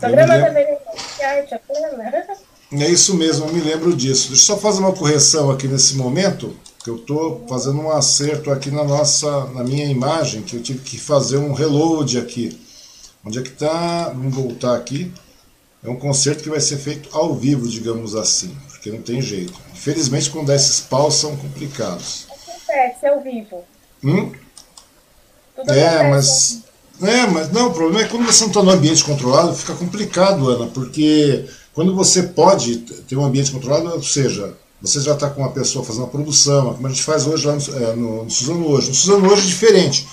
Programa 0.00 0.38
da 0.38 0.50
Verena 0.50 0.78
onde 0.88 1.22
a 1.22 1.30
arte 1.30 1.54
é 1.54 1.58
plena. 1.58 2.26
É 2.72 2.88
isso 2.90 3.14
mesmo, 3.14 3.46
eu 3.46 3.52
me 3.52 3.60
lembro 3.60 3.94
disso. 3.94 4.30
Deixa 4.30 4.52
eu 4.52 4.56
só 4.56 4.60
fazer 4.60 4.80
uma 4.80 4.92
correção 4.92 5.52
aqui 5.52 5.68
nesse 5.68 5.94
momento, 5.94 6.56
que 6.82 6.90
eu 6.90 6.96
estou 6.96 7.46
fazendo 7.48 7.80
um 7.80 7.92
acerto 7.92 8.50
aqui 8.50 8.70
na 8.72 8.82
nossa, 8.82 9.46
na 9.50 9.62
minha 9.62 9.86
imagem, 9.86 10.42
que 10.42 10.56
eu 10.56 10.62
tive 10.62 10.80
que 10.80 10.98
fazer 10.98 11.36
um 11.36 11.52
reload 11.52 12.18
aqui. 12.18 12.60
Onde 13.24 13.38
é 13.38 13.42
que 13.42 13.50
está? 13.50 14.08
Vamos 14.08 14.34
voltar 14.34 14.76
aqui. 14.76 15.12
É 15.84 15.88
um 15.88 15.96
concerto 15.96 16.42
que 16.42 16.50
vai 16.50 16.60
ser 16.60 16.78
feito 16.78 17.08
ao 17.16 17.34
vivo, 17.34 17.68
digamos 17.68 18.16
assim, 18.16 18.56
porque 18.68 18.90
não 18.90 19.00
tem 19.00 19.22
jeito. 19.22 19.54
Infelizmente, 19.72 20.28
quando 20.28 20.52
esses 20.52 20.80
paus 20.80 21.14
são 21.14 21.36
complicados. 21.36 22.26
Acontece 22.28 23.06
ao 23.06 23.20
vivo. 23.20 23.64
Hum? 24.02 24.32
Tudo 25.54 25.72
é, 25.72 26.10
mas. 26.10 26.65
É, 27.02 27.26
mas 27.26 27.52
não, 27.52 27.68
o 27.68 27.74
problema 27.74 28.02
é 28.02 28.08
quando 28.08 28.24
você 28.24 28.40
não 28.42 28.48
está 28.48 28.62
no 28.62 28.70
ambiente 28.70 29.04
controlado, 29.04 29.54
fica 29.54 29.74
complicado, 29.74 30.48
Ana, 30.48 30.66
porque 30.66 31.44
quando 31.74 31.94
você 31.94 32.22
pode 32.22 32.76
ter 32.76 33.16
um 33.16 33.24
ambiente 33.24 33.50
controlado, 33.52 33.94
ou 33.94 34.02
seja, 34.02 34.54
você 34.80 35.00
já 35.00 35.12
está 35.12 35.28
com 35.28 35.42
uma 35.42 35.50
pessoa 35.50 35.84
fazendo 35.84 36.04
a 36.04 36.08
produção, 36.08 36.74
como 36.74 36.86
a 36.86 36.90
gente 36.90 37.02
faz 37.02 37.26
hoje 37.26 37.46
lá 37.46 37.54
no, 37.54 37.76
é, 37.76 37.96
no, 37.96 38.24
no 38.24 38.30
Suzano 38.30 38.68
hoje. 38.68 38.88
No 38.88 38.94
Suzano 38.94 39.30
hoje 39.30 39.42
é 39.42 39.46
diferente. 39.46 40.08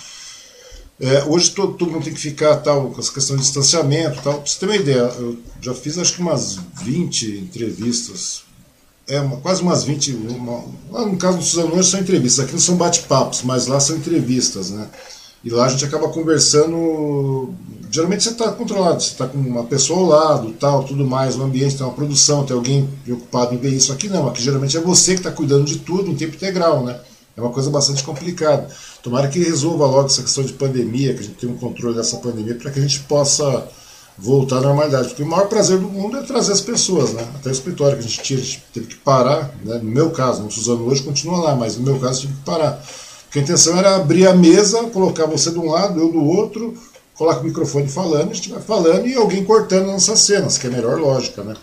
É, 1.00 1.24
hoje 1.26 1.52
todo, 1.52 1.74
todo, 1.74 1.92
mundo 1.92 2.04
tem 2.04 2.14
que 2.14 2.20
ficar 2.20 2.58
tal, 2.58 2.90
com 2.90 3.00
essa 3.00 3.12
questão 3.12 3.36
de 3.36 3.42
distanciamento. 3.42 4.22
Tal. 4.22 4.36
Pra 4.36 4.46
você 4.46 4.60
ter 4.60 4.66
uma 4.66 4.76
ideia, 4.76 5.14
eu 5.18 5.38
já 5.62 5.74
fiz 5.74 5.98
acho 5.98 6.14
que 6.14 6.22
umas 6.22 6.60
20 6.82 7.40
entrevistas. 7.40 8.44
É, 9.08 9.20
uma, 9.20 9.38
quase 9.38 9.62
umas 9.62 9.84
20. 9.84 10.12
Uma, 10.14 10.64
lá 10.92 11.06
no 11.06 11.18
caso 11.18 11.38
do 11.38 11.44
Suzano 11.44 11.76
hoje 11.76 11.90
são 11.90 12.00
entrevistas, 12.00 12.46
aqui 12.46 12.54
não 12.54 12.60
são 12.60 12.76
bate-papos, 12.76 13.42
mas 13.44 13.68
lá 13.68 13.80
são 13.80 13.98
entrevistas, 13.98 14.70
né? 14.70 14.88
E 15.44 15.50
lá 15.50 15.66
a 15.66 15.70
gente 15.70 15.84
acaba 15.84 16.10
conversando. 16.10 17.54
Geralmente 17.92 18.24
você 18.24 18.30
está 18.30 18.52
controlado, 18.52 19.04
você 19.04 19.12
está 19.12 19.28
com 19.28 19.38
uma 19.38 19.66
pessoa 19.66 20.00
ao 20.00 20.06
lado, 20.06 20.54
tal, 20.54 20.84
tudo 20.84 21.06
mais, 21.06 21.36
o 21.36 21.44
ambiente 21.44 21.78
tem 21.78 21.86
uma 21.86 21.94
produção, 21.94 22.44
tem 22.44 22.56
alguém 22.56 22.90
preocupado 23.04 23.54
em 23.54 23.58
ver 23.58 23.70
isso. 23.70 23.92
Aqui 23.92 24.10
não, 24.10 24.28
aqui 24.28 24.42
geralmente 24.42 24.76
é 24.76 24.80
você 24.80 25.14
que 25.14 25.20
está 25.20 25.32
cuidando 25.32 25.66
de 25.66 25.78
tudo 25.78 26.10
em 26.10 26.16
tempo 26.16 26.36
integral, 26.36 26.84
né? 26.84 27.00
É 27.36 27.42
uma 27.42 27.52
coisa 27.52 27.70
bastante 27.70 28.04
complicada. 28.04 28.68
Tomara 29.02 29.28
que 29.28 29.40
resolva 29.40 29.86
logo 29.86 30.06
essa 30.06 30.22
questão 30.22 30.44
de 30.44 30.54
pandemia, 30.54 31.14
que 31.14 31.20
a 31.20 31.24
gente 31.24 31.36
tenha 31.36 31.52
um 31.52 31.58
controle 31.58 31.96
dessa 31.96 32.18
pandemia, 32.18 32.56
para 32.56 32.72
que 32.72 32.80
a 32.80 32.82
gente 32.82 33.02
possa 33.02 33.68
voltar 34.18 34.58
à 34.58 34.62
normalidade. 34.62 35.10
Porque 35.10 35.24
o 35.24 35.28
maior 35.28 35.48
prazer 35.48 35.80
do 35.80 35.90
mundo 35.90 36.18
é 36.18 36.22
trazer 36.22 36.52
as 36.52 36.62
pessoas, 36.62 37.14
né? 37.14 37.28
Até 37.36 37.50
o 37.50 37.52
escritório 37.52 37.98
que 37.98 38.06
a 38.06 38.08
gente 38.08 38.22
tinha, 38.22 38.40
a 38.40 38.42
gente 38.42 38.64
teve 38.74 38.88
que 38.88 38.96
parar, 38.96 39.54
né? 39.64 39.80
no 39.82 39.90
meu 39.90 40.12
caso, 40.12 40.44
não 40.44 40.50
Suzano 40.50 40.86
hoje 40.86 41.02
continua 41.02 41.40
lá, 41.40 41.56
mas 41.56 41.78
no 41.78 41.84
meu 41.84 42.00
caso 42.00 42.22
tive 42.22 42.34
que 42.34 42.42
parar. 42.42 42.84
Porque 43.34 43.40
a 43.40 43.42
intenção 43.42 43.80
era 43.80 43.96
abrir 43.96 44.28
a 44.28 44.36
mesa, 44.36 44.84
colocar 44.92 45.26
você 45.26 45.50
de 45.50 45.58
um 45.58 45.72
lado, 45.72 46.00
eu 46.00 46.12
do 46.12 46.24
outro, 46.24 46.78
coloca 47.16 47.40
o 47.40 47.44
microfone 47.44 47.90
falando, 47.90 48.30
a 48.30 48.34
gente 48.36 48.52
vai 48.52 48.62
falando 48.62 49.08
e 49.08 49.16
alguém 49.16 49.44
cortando 49.44 49.88
nossas 49.88 50.20
cenas, 50.20 50.56
que 50.56 50.68
é 50.68 50.70
a 50.70 50.74
melhor 50.74 51.00
lógica, 51.00 51.44
né? 51.44 51.56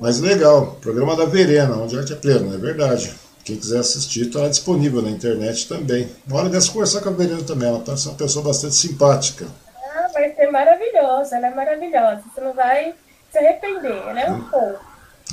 Mas 0.00 0.18
legal, 0.18 0.78
programa 0.80 1.14
da 1.14 1.26
Verena, 1.26 1.76
onde 1.76 1.94
a 1.94 1.98
arte 2.00 2.14
é 2.14 2.16
plena, 2.16 2.54
é 2.54 2.56
verdade. 2.56 3.14
Quem 3.44 3.56
quiser 3.56 3.80
assistir 3.80 4.28
está 4.28 4.48
disponível 4.48 5.02
na 5.02 5.10
internet 5.10 5.68
também. 5.68 6.08
Uma 6.26 6.40
hora 6.40 6.48
dessa 6.48 6.72
conversar 6.72 7.02
com 7.02 7.10
a 7.10 7.12
Verena 7.12 7.42
também, 7.42 7.68
ela 7.68 7.80
parece 7.80 8.08
uma 8.08 8.16
pessoa 8.16 8.42
bastante 8.42 8.74
simpática. 8.74 9.46
Ah, 9.94 10.08
vai 10.14 10.34
ser 10.34 10.50
maravilhosa, 10.50 11.36
ela 11.36 11.48
é 11.48 11.54
maravilhosa. 11.54 12.22
Você 12.34 12.40
não 12.40 12.54
vai 12.54 12.94
se 13.30 13.36
arrepender, 13.36 13.92
ela 13.92 14.20
é 14.22 14.30
um 14.30 14.40
pouco. 14.40 14.80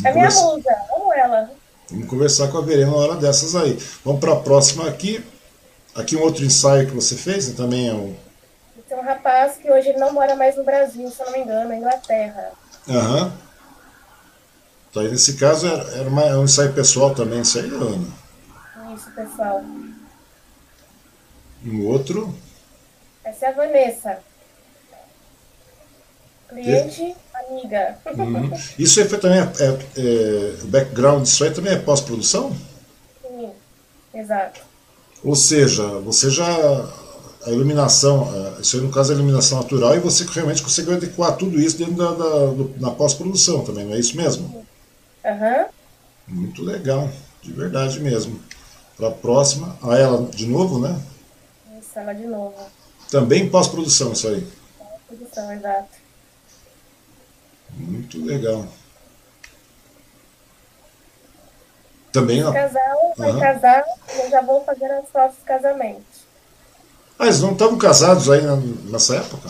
É 0.04 0.12
minha 0.12 0.26
musa, 0.26 0.76
amo 0.98 1.14
ela. 1.14 1.50
Vamos 1.90 2.10
conversar 2.10 2.50
com 2.50 2.58
a 2.58 2.62
Verena 2.62 2.92
uma 2.92 2.98
hora 2.98 3.16
dessas 3.16 3.56
aí. 3.56 3.80
Vamos 4.04 4.20
para 4.20 4.34
a 4.34 4.38
próxima 4.38 4.90
aqui. 4.90 5.24
Aqui 5.96 6.18
um 6.18 6.22
outro 6.22 6.44
ensaio 6.44 6.88
que 6.88 6.94
você 6.94 7.16
fez, 7.16 7.48
né? 7.48 7.56
também 7.56 7.88
é 7.88 7.94
um. 7.94 8.14
Tem 8.88 8.98
um 8.98 9.02
rapaz 9.02 9.56
que 9.56 9.72
hoje 9.72 9.94
não 9.94 10.12
mora 10.12 10.36
mais 10.36 10.58
no 10.58 10.64
Brasil, 10.64 11.10
se 11.10 11.22
eu 11.22 11.26
não 11.28 11.34
me 11.34 11.40
engano, 11.40 11.70
na 11.70 11.78
Inglaterra. 11.78 12.52
Aham. 12.90 13.24
Uhum. 13.24 13.32
Então, 14.92 15.04
nesse 15.04 15.36
caso, 15.36 15.68
era, 15.68 15.84
era 15.98 16.10
uma, 16.10 16.24
é 16.24 16.36
um 16.36 16.44
ensaio 16.44 16.74
pessoal 16.74 17.16
também, 17.16 17.42
isso 17.42 17.58
aí, 17.58 17.66
Ana? 17.66 18.08
Isso, 18.94 19.12
pessoal. 19.12 19.64
E 21.64 21.70
o 21.70 21.88
outro? 21.88 22.36
Essa 23.24 23.48
é 23.48 23.50
a 23.50 23.52
Vanessa. 23.54 24.20
Cliente, 26.48 27.02
e? 27.02 27.16
amiga. 27.34 27.98
Uhum. 28.06 28.52
Isso 28.78 29.00
aí 29.00 29.10
foi 29.10 29.18
também, 29.18 29.40
é, 29.40 29.44
é, 29.44 30.64
o 30.64 30.68
background 30.68 31.24
disso 31.24 31.44
aí 31.44 31.52
também 31.52 31.74
é 31.74 31.80
pós-produção? 31.80 32.56
Sim, 33.22 33.52
exato. 34.14 34.62
Ou 35.26 35.36
seja, 35.36 35.84
você 36.00 36.30
já 36.30 36.46
a 37.44 37.50
iluminação, 37.50 38.32
é, 38.58 38.62
isso 38.62 38.78
aí 38.78 38.84
no 38.84 38.92
caso 38.92 39.12
é 39.12 39.16
a 39.16 39.18
iluminação 39.18 39.60
natural, 39.60 39.96
e 39.96 40.00
você 40.00 40.24
realmente 40.24 40.62
conseguiu 40.62 40.94
adequar 40.94 41.36
tudo 41.36 41.60
isso 41.60 41.78
dentro 41.78 41.96
da, 41.96 42.12
da 42.12 42.46
do, 42.46 42.74
na 42.80 42.92
pós-produção 42.92 43.64
também, 43.64 43.86
não 43.86 43.96
é 43.96 44.00
isso 44.00 44.16
mesmo? 44.16 44.66
Uhum. 45.26 45.66
Muito 46.28 46.64
legal, 46.64 47.10
de 47.42 47.52
verdade 47.52 48.00
mesmo. 48.00 48.40
Para 48.96 49.08
a 49.08 49.12
próxima, 49.12 49.76
a 49.82 49.98
ela 49.98 50.28
de 50.28 50.46
novo, 50.46 50.80
né? 50.80 51.00
Isso, 51.80 51.98
ela 51.98 52.14
de 52.14 52.26
novo. 52.26 52.56
Também 53.10 53.50
pós-produção, 53.50 54.14
isso 54.14 54.28
aí. 54.28 54.48
Pós-produção, 54.78 55.52
exato. 55.52 55.90
Muito 57.78 58.24
legal. 58.24 58.68
Também. 62.16 62.40
Esse 62.40 62.54
casal 62.54 63.14
vai 63.18 63.32
uhum. 63.32 63.40
casar 63.40 63.84
e 64.16 64.20
eu 64.22 64.30
já 64.30 64.42
vou 64.42 64.64
fazer 64.64 64.86
as 64.86 65.10
fotos 65.10 65.36
de 65.38 65.44
casamento. 65.44 66.26
Ah, 67.20 67.26
eles 67.26 67.42
não 67.42 67.52
estavam 67.52 67.78
casados 67.78 68.30
aí 68.30 68.42
nessa 68.90 69.18
época? 69.18 69.50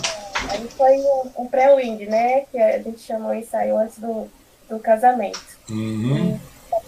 Aí 0.50 0.68
foi 0.76 0.98
um, 1.38 1.46
pré-wind, 1.46 2.08
né? 2.08 2.42
Que 2.52 2.58
a 2.58 2.80
gente 2.80 3.00
chamou 3.02 3.34
isso 3.36 3.56
aí 3.56 3.70
antes 3.70 4.00
do, 4.00 4.28
do 4.68 4.80
casamento. 4.80 5.40
Uhum. 5.70 6.40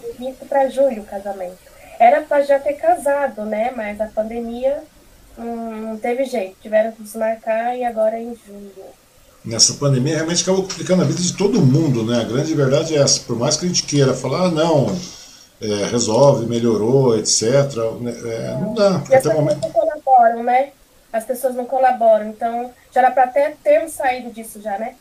Previsto 0.01 0.45
para 0.45 0.67
julho 0.67 1.03
o 1.03 1.05
casamento. 1.05 1.57
Era 1.99 2.21
para 2.21 2.41
já 2.41 2.59
ter 2.59 2.73
casado, 2.73 3.45
né? 3.45 3.71
Mas 3.75 4.01
a 4.01 4.07
pandemia 4.07 4.83
hum, 5.37 5.89
não 5.89 5.97
teve 5.97 6.25
jeito. 6.25 6.57
Tiveram 6.61 6.91
que 6.91 7.03
desmarcar 7.03 7.75
e 7.75 7.83
agora 7.83 8.17
é 8.17 8.23
em 8.23 8.35
julho. 8.47 8.85
Nessa 9.45 9.75
pandemia 9.75 10.15
realmente 10.15 10.41
acabou 10.41 10.63
complicando 10.63 11.03
a 11.03 11.05
vida 11.05 11.21
de 11.21 11.33
todo 11.33 11.61
mundo, 11.61 12.03
né? 12.03 12.21
A 12.21 12.23
grande 12.23 12.53
verdade 12.53 12.95
é 12.95 12.99
essa. 12.99 13.19
Por 13.21 13.37
mais 13.37 13.57
que 13.57 13.65
a 13.65 13.67
gente 13.67 13.83
queira 13.83 14.13
falar, 14.13 14.45
ah, 14.45 14.51
não, 14.51 14.95
é, 15.61 15.85
resolve, 15.85 16.45
melhorou, 16.45 17.17
etc. 17.17 17.43
É, 17.43 18.57
não 18.59 18.73
dá. 18.73 18.91
E 19.09 19.15
as 19.15 19.23
pessoas 19.23 19.35
momento... 19.35 19.61
não 19.61 19.71
colaboram, 19.71 20.43
né? 20.43 20.69
As 21.11 21.25
pessoas 21.25 21.55
não 21.55 21.65
colaboram. 21.65 22.27
Então, 22.29 22.71
já 22.93 23.01
era 23.01 23.11
para 23.11 23.23
até 23.23 23.55
termos 23.63 23.93
saído 23.93 24.31
disso 24.31 24.61
já, 24.61 24.77
né? 24.77 24.95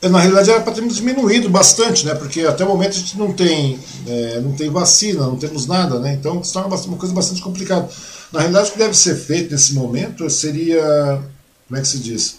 É, 0.00 0.08
na 0.08 0.18
realidade 0.18 0.50
era 0.50 0.60
para 0.60 0.72
termos 0.74 0.96
diminuído 0.96 1.48
bastante, 1.48 2.04
né? 2.04 2.14
Porque 2.14 2.42
até 2.42 2.64
o 2.64 2.68
momento 2.68 2.90
a 2.90 2.98
gente 2.98 3.18
não 3.18 3.32
tem, 3.32 3.78
é, 4.06 4.40
não 4.40 4.52
tem 4.52 4.68
vacina, 4.70 5.20
não 5.24 5.36
temos 5.36 5.66
nada, 5.66 5.98
né? 5.98 6.12
Então 6.12 6.42
se 6.44 6.52
torna 6.52 6.68
uma 6.68 6.96
coisa 6.98 7.14
bastante 7.14 7.40
complicada. 7.40 7.88
Na 8.30 8.40
realidade, 8.40 8.68
o 8.68 8.72
que 8.72 8.78
deve 8.78 8.94
ser 8.94 9.14
feito 9.16 9.52
nesse 9.52 9.74
momento 9.74 10.28
seria, 10.28 11.22
como 11.66 11.78
é 11.78 11.80
que 11.80 11.88
se 11.88 11.98
diz? 11.98 12.36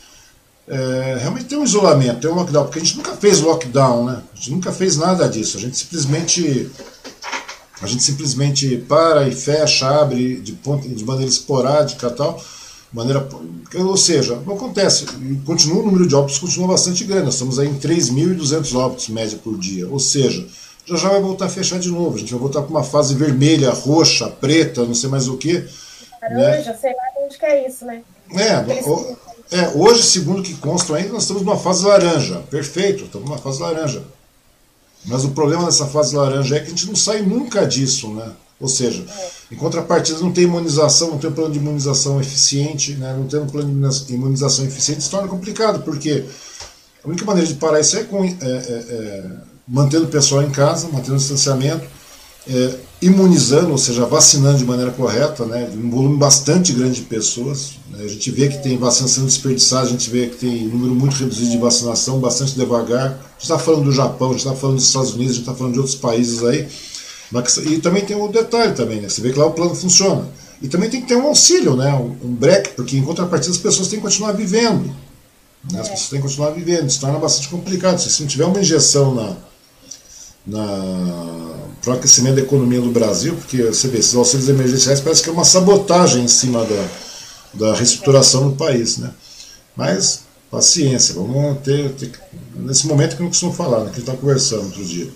É, 0.68 1.18
realmente 1.20 1.45
ter 1.45 1.57
um 1.57 1.64
isolamento, 1.64 2.22
ter 2.22 2.28
um 2.28 2.36
lockdown, 2.36 2.66
porque 2.66 2.80
a 2.80 2.84
gente 2.84 2.98
nunca 2.98 3.14
fez 3.14 3.40
lockdown, 3.40 4.06
né? 4.06 4.22
A 4.32 4.36
gente 4.36 4.52
nunca 4.52 4.72
fez 4.72 4.98
nada 4.98 5.28
disso. 5.28 5.57
A 5.57 5.60
gente 5.60 5.78
simplesmente 5.78 6.70
a 7.81 7.88
gente 7.88 8.03
simplesmente 8.03 8.77
para 8.88 9.27
e 9.27 9.31
fecha, 9.35 9.88
abre 9.88 10.39
de, 10.39 10.53
ponto, 10.53 10.88
de 10.88 11.03
maneira 11.03 11.30
esporádica 11.30 12.10
tal 12.10 12.41
maneira. 12.95 13.27
Ou 13.76 13.97
seja, 13.97 14.41
não 14.45 14.56
acontece. 14.56 15.06
Continua 15.45 15.81
o 15.81 15.85
número 15.85 16.07
de 16.07 16.15
óbitos 16.15 16.39
continua 16.39 16.69
bastante 16.69 17.03
grande. 17.03 17.26
Nós 17.26 17.34
estamos 17.34 17.60
aí 17.60 17.68
em 17.68 17.77
3.200 17.77 18.76
óbitos 18.76 19.10
média 19.10 19.38
por 19.43 19.57
dia. 19.57 19.88
Ou 19.89 19.99
seja, 19.99 20.47
já 20.85 20.95
já 20.95 21.10
vai 21.10 21.22
voltar 21.22 21.45
a 21.45 21.49
fechar 21.49 21.77
de 21.77 21.89
novo. 21.89 22.15
A 22.15 22.19
gente 22.19 22.31
vai 22.31 22.39
voltar 22.39 22.61
para 22.61 22.72
uma 22.72 22.84
fase 22.84 23.14
vermelha, 23.14 23.72
roxa, 23.72 24.30
preta, 24.30 24.85
não 24.85 24.95
sei 24.95 25.10
mais 25.10 25.27
o 25.27 25.38
que. 25.38 25.65
Laranja, 26.22 26.72
né? 26.72 26.77
sei 26.80 26.91
lá 26.91 27.03
onde 27.23 27.38
que 27.38 27.45
é 27.45 27.68
isso, 27.68 27.85
né? 27.85 28.02
É, 28.31 29.57
é, 29.57 29.69
hoje, 29.76 30.02
segundo 30.02 30.39
o 30.39 30.43
que 30.43 30.56
consta 30.56 30.95
ainda, 30.95 31.14
nós 31.14 31.23
estamos 31.23 31.43
numa 31.43 31.57
fase 31.57 31.85
laranja. 31.85 32.41
Perfeito, 32.49 33.03
estamos 33.03 33.30
numa 33.30 33.38
fase 33.38 33.61
laranja. 33.61 34.02
Mas 35.07 35.23
o 35.23 35.30
problema 35.30 35.65
dessa 35.65 35.86
fase 35.86 36.15
laranja 36.15 36.56
é 36.56 36.60
que 36.60 36.68
a 36.68 36.69
gente 36.69 36.88
não 36.88 36.95
sai 36.95 37.22
nunca 37.22 37.65
disso, 37.65 38.14
né? 38.14 38.32
Ou 38.60 38.68
seja, 38.68 39.06
em 39.52 39.56
contrapartida, 39.56 40.19
não 40.19 40.32
tem 40.32 40.45
imunização, 40.45 41.11
não 41.11 41.18
tem 41.18 41.30
plano 41.30 41.52
de 41.52 41.60
imunização 41.60 42.22
eficiente, 42.22 42.94
né? 42.94 43.14
não 43.14 43.27
tem 43.27 43.40
um 43.40 43.48
plano 43.48 43.90
de 43.91 44.14
imunização 44.14 44.65
eficiente, 44.65 45.03
se 45.03 45.10
torna 45.10 45.27
complicado, 45.27 45.84
porque 45.84 46.23
a 47.03 47.07
única 47.07 47.26
maneira 47.26 47.48
de 47.48 47.56
parar 47.56 47.82
isso 47.82 47.98
é, 47.98 48.03
com, 48.03 48.23
é, 48.23 48.30
é, 48.30 48.41
é 48.41 49.32
mantendo 49.68 50.06
o 50.06 50.10
pessoal 50.10 50.41
em 50.41 50.52
casa, 50.52 50.88
mantendo 50.88 51.15
o 51.15 51.18
distanciamento, 51.18 51.86
é, 52.48 52.76
imunizando, 53.02 53.72
ou 53.72 53.78
seja, 53.78 54.06
vacinando 54.06 54.58
de 54.58 54.66
maneira 54.66 54.92
correta, 54.92 55.46
né, 55.46 55.70
um 55.76 55.90
volume 55.90 56.18
bastante 56.18 56.74
grande 56.74 57.02
de 57.02 57.08
pessoas, 57.08 57.74
A 57.94 58.08
gente 58.08 58.30
vê 58.32 58.50
que 58.50 58.62
tem 58.62 58.78
vacinação 58.78 59.24
desperdiçada, 59.26 59.88
a 59.88 59.90
gente 59.90 60.10
vê 60.10 60.28
que 60.28 60.36
tem 60.36 60.68
um 60.68 60.72
número 60.72 60.96
muito 60.96 61.16
reduzido 61.16 61.50
de 61.50 61.58
vacinação, 61.58 62.20
bastante 62.20 62.54
devagar. 62.56 63.06
A 63.06 63.34
gente 63.34 63.44
está 63.44 63.58
falando 63.58 63.86
do 63.86 63.92
Japão, 63.92 64.30
a 64.30 64.32
gente 64.32 64.46
está 64.46 64.54
falando 64.54 64.76
dos 64.76 64.88
Estados 64.88 65.14
Unidos, 65.14 65.32
a 65.32 65.36
gente 65.36 65.44
está 65.44 65.56
falando 65.56 65.74
de 65.74 65.80
outros 65.80 65.96
países 65.96 66.44
aí. 66.44 66.68
E 67.66 67.78
também 67.80 68.06
tem 68.06 68.16
um 68.18 68.30
detalhe 68.30 68.74
também, 68.74 69.00
né? 69.00 69.08
Você 69.08 69.22
vê 69.22 69.32
que 69.32 69.40
lá 69.40 69.46
o 69.46 69.52
plano 69.52 69.74
funciona. 69.74 70.28
E 70.62 70.68
também 70.68 70.90
tem 70.90 71.02
que 71.02 71.08
ter 71.08 71.16
um 71.16 71.28
auxílio, 71.28 71.76
né? 71.76 71.94
um, 71.94 72.28
um 72.28 72.34
break, 72.34 72.72
porque 72.72 72.98
em 72.98 73.04
contrapartida 73.04 73.52
as 73.52 73.58
pessoas 73.58 73.88
têm 73.88 74.00
que 74.00 74.06
continuar 74.06 74.32
vivendo. 74.32 74.86
Né? 75.72 75.80
As 75.80 75.90
pessoas 75.90 76.10
têm 76.10 76.22
que 76.22 76.28
continuar 76.28 76.52
vivendo, 76.52 76.88
isso 76.88 77.00
torna 77.00 77.20
bastante 77.20 77.50
complicado. 77.50 78.00
Se 78.00 78.22
não 78.22 78.28
tiver 78.28 78.46
uma 78.46 78.60
injeção 78.60 79.14
na, 79.16 79.36
na, 80.46 81.56
para 81.86 81.94
o 81.94 81.98
aquecimento 81.98 82.38
da 82.38 82.41
economia 82.41 82.82
do 82.82 82.90
Brasil, 82.90 83.36
porque 83.36 83.62
você 83.62 83.88
vê, 83.88 83.99
esses 83.99 84.16
auxílios 84.16 84.49
emergenciais 84.49 84.99
parece 84.99 85.22
que 85.22 85.30
é 85.30 85.32
uma 85.32 85.45
sabotagem 85.45 86.24
em 86.24 86.28
cima 86.28 86.66
da, 86.66 86.88
da 87.53 87.76
reestruturação 87.76 88.49
do 88.49 88.56
país. 88.56 88.98
Né? 88.98 89.12
Mas, 89.76 90.24
paciência, 90.49 91.14
vamos 91.14 91.60
ter, 91.60 91.91
ter 91.91 92.12
nesse 92.56 92.88
momento 92.88 93.16
que 93.16 93.22
eu 93.22 93.26
não 93.26 93.30
costumo 93.30 93.53
falar, 93.53 93.82
né, 93.82 93.86
que 93.86 93.91
a 93.91 93.99
gente 93.99 94.10
está 94.10 94.18
conversando 94.18 94.64
outro 94.64 94.84
dia. 94.84 95.07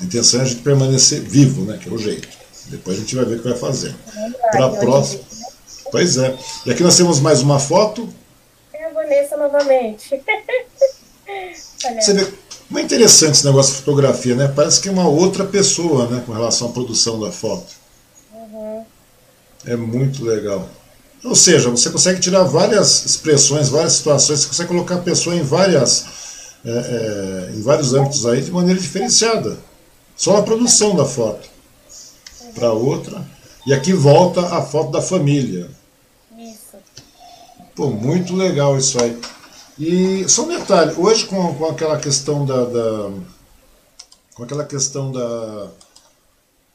A 0.00 0.04
intenção 0.04 0.38
é 0.38 0.44
a 0.44 0.46
gente 0.46 0.62
permanecer 0.62 1.20
vivo, 1.20 1.64
né, 1.64 1.76
que 1.82 1.88
é 1.88 1.92
o 1.92 1.98
jeito. 1.98 2.28
Depois 2.66 2.96
a 2.96 3.00
gente 3.00 3.16
vai 3.16 3.24
ver 3.24 3.34
o 3.34 3.38
que 3.42 3.48
vai 3.48 3.58
fazer. 3.58 3.92
Para 4.52 4.66
a 4.66 4.70
próxima. 4.70 5.22
Pois 5.90 6.16
é. 6.16 6.38
E 6.64 6.70
aqui 6.70 6.82
nós 6.84 6.96
temos 6.96 7.18
mais 7.18 7.40
uma 7.40 7.58
foto. 7.58 8.08
É 8.72 8.84
a 8.84 8.90
Vanessa 8.90 9.36
novamente. 9.36 10.10
Você 12.00 12.12
vê 12.12 12.32
como 12.68 12.78
é 12.78 12.82
interessante 12.82 13.32
esse 13.32 13.46
negócio 13.46 13.72
de 13.72 13.78
fotografia, 13.78 14.34
né? 14.34 14.52
Parece 14.54 14.80
que 14.80 14.88
é 14.88 14.92
uma 14.92 15.08
outra 15.08 15.44
pessoa, 15.44 16.06
né? 16.06 16.22
Com 16.24 16.32
relação 16.32 16.68
à 16.68 16.70
produção 16.70 17.18
da 17.18 17.32
foto. 17.32 17.72
Uhum. 18.32 18.84
É 19.64 19.74
muito 19.74 20.22
legal. 20.22 20.68
Ou 21.24 21.34
seja, 21.34 21.70
você 21.70 21.88
consegue 21.90 22.20
tirar 22.20 22.44
várias 22.44 23.06
expressões, 23.06 23.70
várias 23.70 23.94
situações, 23.94 24.40
você 24.40 24.48
consegue 24.48 24.68
colocar 24.68 24.96
a 24.96 25.00
pessoa 25.00 25.34
em 25.34 25.42
várias, 25.42 26.04
é, 26.64 26.70
é, 26.70 27.52
em 27.56 27.62
vários 27.62 27.94
âmbitos 27.94 28.26
aí 28.26 28.42
de 28.42 28.50
maneira 28.50 28.78
diferenciada. 28.78 29.58
Só 30.14 30.36
a 30.36 30.42
produção 30.42 30.94
da 30.94 31.06
foto. 31.06 31.48
Para 32.54 32.72
outra. 32.72 33.26
E 33.66 33.72
aqui 33.72 33.94
volta 33.94 34.40
a 34.40 34.62
foto 34.62 34.90
da 34.90 35.00
família. 35.00 35.70
Isso. 36.38 36.76
Pô, 37.74 37.88
muito 37.90 38.36
legal 38.36 38.76
isso 38.76 39.02
aí. 39.02 39.18
E 39.78 40.28
só 40.28 40.42
um 40.42 40.48
detalhe, 40.48 40.92
hoje 40.96 41.26
com, 41.26 41.54
com 41.54 41.66
aquela 41.66 41.98
questão 41.98 42.44
da, 42.44 42.64
da, 42.64 43.12
com 44.34 44.42
aquela 44.42 44.64
questão 44.64 45.12
da 45.12 45.70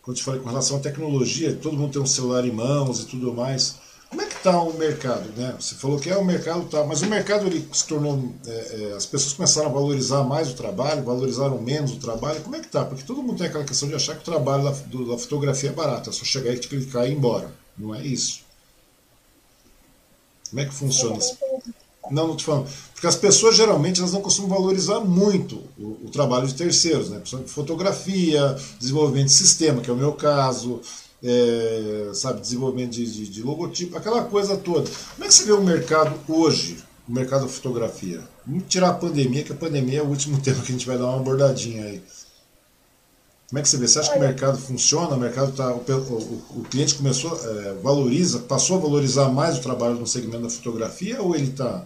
quando 0.02 0.18
te 0.18 0.24
falei 0.24 0.42
com 0.42 0.50
relação 0.50 0.78
à 0.78 0.80
tecnologia, 0.80 1.56
todo 1.56 1.78
mundo 1.78 1.94
tem 1.94 2.02
um 2.02 2.06
celular 2.06 2.46
em 2.46 2.52
mãos 2.52 3.00
e 3.00 3.06
tudo 3.06 3.34
mais. 3.34 3.76
Como 4.10 4.22
é 4.22 4.26
que 4.26 4.36
está 4.36 4.62
o 4.62 4.74
mercado, 4.78 5.30
né? 5.36 5.56
Você 5.60 5.76
falou 5.76 5.98
que 5.98 6.10
é 6.10 6.16
o 6.16 6.24
mercado 6.24 6.66
tá, 6.66 6.84
mas 6.84 7.02
o 7.02 7.08
mercado 7.08 7.48
ele 7.48 7.68
se 7.72 7.88
tornou, 7.88 8.34
é, 8.46 8.52
é, 8.52 8.94
as 8.94 9.06
pessoas 9.06 9.34
começaram 9.34 9.70
a 9.70 9.74
valorizar 9.74 10.24
mais 10.24 10.50
o 10.50 10.56
trabalho, 10.56 11.04
valorizaram 11.04 11.60
menos 11.62 11.94
o 11.94 12.00
trabalho. 12.00 12.42
Como 12.42 12.56
é 12.56 12.60
que 12.60 12.68
tá? 12.68 12.86
Porque 12.86 13.04
todo 13.04 13.24
mundo 13.24 13.38
tem 13.38 13.48
aquela 13.48 13.64
questão 13.64 13.88
de 13.88 13.96
achar 13.96 14.16
que 14.16 14.22
o 14.22 14.26
trabalho 14.26 14.66
da, 14.66 14.72
do, 14.72 15.10
da 15.10 15.18
fotografia 15.18 15.70
é 15.70 15.74
barato, 15.74 16.10
é 16.10 16.14
só 16.14 16.24
chegar 16.26 16.54
e 16.54 16.60
clicar 16.60 17.08
e 17.08 17.12
ir 17.12 17.16
embora. 17.16 17.50
Não 17.78 17.96
é 17.96 18.06
isso? 18.06 18.42
Como 20.50 20.62
é 20.62 20.66
que 20.66 20.74
funciona 20.74 21.18
isso? 21.18 21.38
Não, 22.12 22.28
não 22.28 22.36
estou 22.36 22.54
falando. 22.54 22.70
Porque 22.94 23.08
as 23.08 23.16
pessoas 23.16 23.56
geralmente 23.56 24.00
elas 24.00 24.14
não 24.14 24.22
costumam 24.22 24.50
valorizar 24.50 25.00
muito 25.00 25.62
o, 25.78 26.06
o 26.06 26.10
trabalho 26.12 26.48
de 26.48 26.54
terceiros, 26.54 27.10
né? 27.10 27.18
Principalmente 27.18 27.52
fotografia, 27.52 28.58
desenvolvimento 28.80 29.28
de 29.28 29.34
sistema, 29.34 29.82
que 29.82 29.90
é 29.90 29.94
o 29.94 29.98
meu 29.98 30.14
caso, 30.14 30.82
é, 31.24 32.12
sabe, 32.14 32.42
desenvolvimento 32.42 32.92
de, 32.92 33.06
de, 33.06 33.30
de, 33.30 33.42
logotipo, 33.42 33.98
aquela 33.98 34.24
coisa 34.24 34.58
toda. 34.58 34.90
Como 35.16 35.24
é 35.24 35.28
que 35.28 35.34
você 35.34 35.46
vê 35.46 35.54
o 35.54 35.62
mercado 35.62 36.14
hoje, 36.28 36.78
o 37.08 37.14
mercado 37.14 37.44
da 37.44 37.48
fotografia? 37.48 38.22
Vamos 38.46 38.64
tirar 38.68 38.90
a 38.90 38.94
pandemia, 38.94 39.44
que 39.44 39.54
a 39.54 39.56
pandemia 39.56 40.00
é 40.00 40.04
o 40.04 40.08
último 40.08 40.40
tema 40.44 40.62
que 40.62 40.72
a 40.72 40.76
gente 40.76 40.86
vai 40.86 40.98
dar 40.98 41.06
uma 41.06 41.18
abordadinha 41.18 41.84
aí. 41.84 42.02
Como 43.50 43.60
é 43.60 43.62
que 43.62 43.70
você 43.70 43.78
vê? 43.78 43.88
Você 43.88 44.00
acha 44.00 44.12
que 44.12 44.18
o 44.18 44.22
mercado 44.22 44.58
funciona? 44.58 45.16
O 45.16 45.20
mercado 45.20 45.52
tá, 45.52 45.72
o, 45.72 45.78
o, 45.78 46.60
o 46.60 46.64
cliente 46.64 46.96
começou, 46.96 47.38
é, 47.38 47.74
valoriza, 47.84 48.40
passou 48.40 48.78
a 48.78 48.80
valorizar 48.80 49.30
mais 49.30 49.58
o 49.58 49.62
trabalho 49.62 49.94
no 49.94 50.08
segmento 50.08 50.44
da 50.44 50.50
fotografia 50.50 51.22
ou 51.22 51.36
ele 51.36 51.52
está 51.52 51.86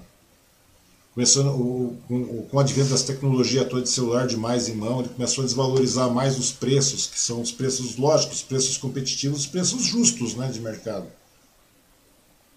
começando 1.17 1.47
o, 1.47 1.97
com, 2.07 2.43
com 2.43 2.57
o 2.57 2.59
advento 2.59 2.89
das 2.89 3.01
tecnologias 3.01 3.67
toda 3.67 3.81
de 3.81 3.89
celular 3.89 4.27
de 4.27 4.37
mais 4.37 4.69
em 4.69 4.75
mão, 4.75 4.99
ele 4.99 5.09
começou 5.09 5.43
a 5.43 5.45
desvalorizar 5.45 6.11
mais 6.11 6.37
os 6.37 6.51
preços, 6.51 7.07
que 7.07 7.19
são 7.19 7.41
os 7.41 7.51
preços 7.51 7.97
lógicos, 7.97 8.37
os 8.37 8.43
preços 8.43 8.77
competitivos, 8.77 9.39
os 9.39 9.47
preços 9.47 9.81
justos 9.81 10.35
né, 10.35 10.47
de 10.47 10.59
mercado. 10.59 11.07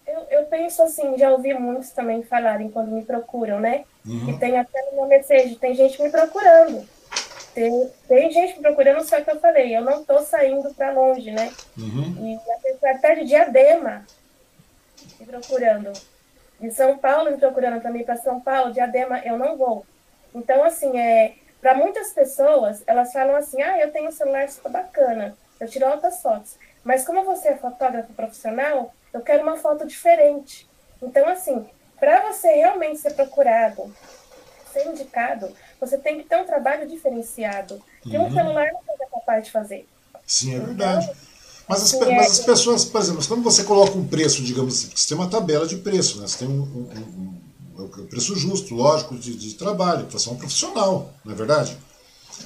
Eu, 0.05 0.19
eu 0.29 0.45
penso 0.45 0.83
assim, 0.83 1.17
já 1.17 1.31
ouvi 1.31 1.55
muitos 1.55 1.89
também 1.89 2.21
falarem 2.21 2.69
quando 2.69 2.91
me 2.91 3.03
procuram, 3.03 3.59
né? 3.59 3.83
Uhum. 4.05 4.29
E 4.29 4.37
tem 4.37 4.55
até 4.55 4.79
no 4.91 4.97
meu 4.97 5.07
mensagem, 5.07 5.55
tem 5.55 5.73
gente 5.73 5.99
me 5.99 6.11
procurando. 6.11 6.87
Tem, 7.55 7.89
tem 8.07 8.31
gente 8.31 8.57
me 8.57 8.61
procurando, 8.61 9.03
só 9.03 9.19
que 9.21 9.31
eu 9.31 9.39
falei, 9.39 9.75
eu 9.75 9.83
não 9.83 10.01
estou 10.01 10.21
saindo 10.21 10.71
para 10.75 10.93
longe, 10.93 11.31
né? 11.31 11.51
Uhum. 11.75 12.15
E 12.27 12.51
a 12.51 12.57
pessoa 12.59 12.91
até 12.91 13.15
de 13.15 13.25
diadema 13.25 14.05
me 15.19 15.25
procurando 15.25 15.91
de 16.61 16.71
São 16.71 16.97
Paulo 16.97 17.31
me 17.31 17.37
procurando 17.37 17.81
também 17.81 18.03
para 18.03 18.17
São 18.17 18.39
Paulo, 18.39 18.71
Diadema, 18.71 19.19
eu 19.25 19.37
não 19.37 19.57
vou. 19.57 19.85
Então, 20.33 20.63
assim, 20.63 20.97
é, 20.97 21.33
para 21.59 21.73
muitas 21.73 22.13
pessoas, 22.13 22.83
elas 22.85 23.11
falam 23.11 23.35
assim: 23.35 23.61
ah, 23.61 23.79
eu 23.79 23.91
tenho 23.91 24.07
um 24.07 24.11
celular 24.11 24.47
super 24.47 24.71
bacana, 24.71 25.35
eu 25.59 25.67
tiro 25.67 25.87
altas 25.87 26.21
fotos. 26.21 26.55
Mas 26.83 27.03
como 27.03 27.25
você 27.25 27.49
é 27.49 27.57
fotógrafo 27.57 28.13
profissional, 28.13 28.93
eu 29.11 29.21
quero 29.21 29.43
uma 29.43 29.57
foto 29.57 29.85
diferente. 29.85 30.69
Então, 31.01 31.27
assim, 31.27 31.67
para 31.99 32.31
você 32.31 32.47
realmente 32.47 32.99
ser 32.99 33.13
procurado, 33.13 33.93
ser 34.71 34.87
indicado, 34.87 35.55
você 35.79 35.97
tem 35.97 36.17
que 36.17 36.29
ter 36.29 36.37
um 36.37 36.45
trabalho 36.45 36.87
diferenciado, 36.87 37.83
que 38.01 38.17
uhum. 38.17 38.27
um 38.27 38.31
celular 38.31 38.71
não 38.71 38.95
é 38.99 39.09
capaz 39.11 39.45
de 39.45 39.51
fazer. 39.51 39.87
Sim, 40.25 40.55
é 40.55 40.59
verdade. 40.59 41.11
Mas 41.71 41.83
as, 41.83 41.99
mas 41.99 42.31
as 42.31 42.39
pessoas, 42.39 42.83
por 42.83 42.99
exemplo, 42.99 43.25
quando 43.25 43.43
você 43.43 43.63
coloca 43.63 43.97
um 43.97 44.05
preço, 44.05 44.43
digamos 44.43 44.73
assim, 44.73 44.89
você 44.93 45.07
tem 45.07 45.17
uma 45.17 45.29
tabela 45.29 45.65
de 45.65 45.77
preço, 45.77 46.19
né? 46.19 46.27
você 46.27 46.39
tem 46.39 46.47
um, 46.49 46.61
um, 46.61 47.81
um, 47.81 47.83
um 47.83 48.07
preço 48.07 48.35
justo, 48.35 48.75
lógico, 48.75 49.15
de, 49.15 49.37
de 49.37 49.53
trabalho, 49.53 50.05
você 50.09 50.27
é 50.27 50.33
um 50.33 50.35
profissional, 50.35 51.13
não 51.23 51.31
é 51.31 51.35
verdade? 51.35 51.77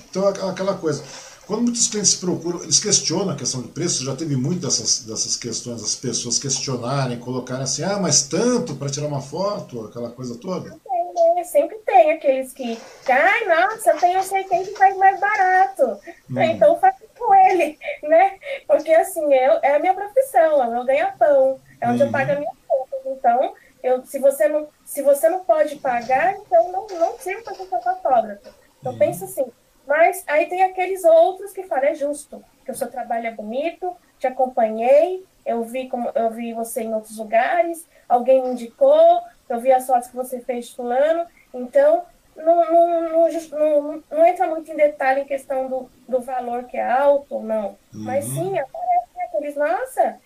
Então, 0.10 0.27
aquela 0.27 0.76
coisa. 0.76 1.03
Quando 1.47 1.64
muitos 1.64 1.88
clientes 1.88 2.11
se 2.11 2.18
procuram, 2.18 2.64
eles 2.64 2.80
questionam 2.80 3.30
a 3.30 3.35
questão 3.35 3.61
de 3.61 3.68
preço, 3.68 4.03
já 4.03 4.15
teve 4.15 4.35
muitas 4.35 4.80
dessas, 4.80 4.99
dessas 5.02 5.35
questões, 5.35 5.84
as 5.84 5.95
pessoas 5.95 6.39
questionarem, 6.39 7.19
colocarem 7.19 7.64
assim, 7.64 7.84
ah, 7.84 7.99
mas 7.99 8.23
tanto 8.23 8.76
para 8.76 8.89
tirar 8.89 9.07
uma 9.07 9.22
foto, 9.22 9.85
aquela 9.85 10.10
coisa 10.10 10.35
toda? 10.35 10.69
Tem, 10.69 11.35
né? 11.35 11.43
Sempre 11.43 11.77
tem 11.85 12.11
aqueles 12.11 12.52
que, 12.52 12.77
ai, 13.07 13.45
nossa, 13.47 13.91
eu 13.91 13.97
tenho 13.97 14.23
sei 14.23 14.43
quem 14.45 14.65
que 14.65 14.76
faz 14.76 14.97
mais 14.97 15.19
barato. 15.19 15.84
Hum. 16.31 16.41
Então, 16.41 16.80
faço 16.80 17.05
com 17.26 17.34
ele, 17.34 17.80
né? 18.03 18.38
Porque 18.68 18.91
assim, 18.91 19.34
é, 19.34 19.60
é 19.64 19.76
a 19.76 19.80
minha 19.80 19.93
profissão, 19.93 20.64
é 20.64 20.68
o 20.68 20.72
meu 20.72 20.85
ganha-pão, 20.85 21.60
é 21.81 21.89
onde 21.89 22.02
uhum. 22.02 22.07
eu 22.07 22.11
pago 22.11 22.31
a 22.31 22.35
minha 22.35 22.52
conta. 22.68 22.95
Então, 23.06 23.53
eu, 23.84 24.06
se, 24.06 24.19
você 24.19 24.47
não, 24.47 24.68
se 24.84 25.02
você 25.02 25.30
não 25.30 25.43
pode 25.43 25.76
pagar, 25.77 26.35
então 26.35 26.72
não, 26.72 26.88
não 26.88 27.18
sirvo 27.18 27.43
para 27.43 27.56
ser 27.56 27.68
fotógrafo. 27.68 28.53
Então, 28.80 28.93
uhum. 28.93 28.99
pensa 28.99 29.26
assim. 29.26 29.45
Mas 29.88 30.23
aí 30.27 30.47
tem 30.47 30.64
aqueles 30.64 31.03
outros 31.03 31.52
que 31.52 31.64
falam, 31.64 31.85
é 31.85 31.95
justo, 31.95 32.43
que 32.64 32.72
o 32.72 32.76
seu 32.76 32.89
trabalho 32.89 33.27
é 33.27 33.31
bonito, 33.31 33.95
te 34.18 34.26
acompanhei, 34.26 35.23
eu 35.45 35.64
vi, 35.64 35.88
como, 35.88 36.10
eu 36.15 36.31
vi 36.31 36.53
você 36.53 36.81
em 36.81 36.93
outros 36.93 37.18
lugares, 37.18 37.88
alguém 38.10 38.41
me 38.41 38.49
indicou, 38.49 39.22
eu 39.47 39.60
vi 39.60 39.72
as 39.72 39.85
fotos 39.85 40.07
que 40.07 40.15
você 40.15 40.39
fez 40.41 40.72
fulano, 40.72 41.27
então 41.53 42.03
não, 42.36 42.72
não, 42.72 43.10
não, 43.10 44.03
não, 44.12 44.26
entra 44.26 44.48
muito 44.48 44.72
em 44.72 44.76
detalhe 44.76 45.22
em 45.22 45.26
questão 45.26 45.70
do, 45.70 45.90
do 46.07 46.20
valor 46.22 46.66
que 46.66 46.78
é 46.78 46.91
alto 46.91 47.36
ou 47.36 47.44
não. 47.44 47.78
Uhum. 47.94 48.03
Mas 48.03 48.26
sim, 48.26 48.57
aparece 48.57 49.22
aqueles, 49.28 49.56
nossa, 49.56 50.18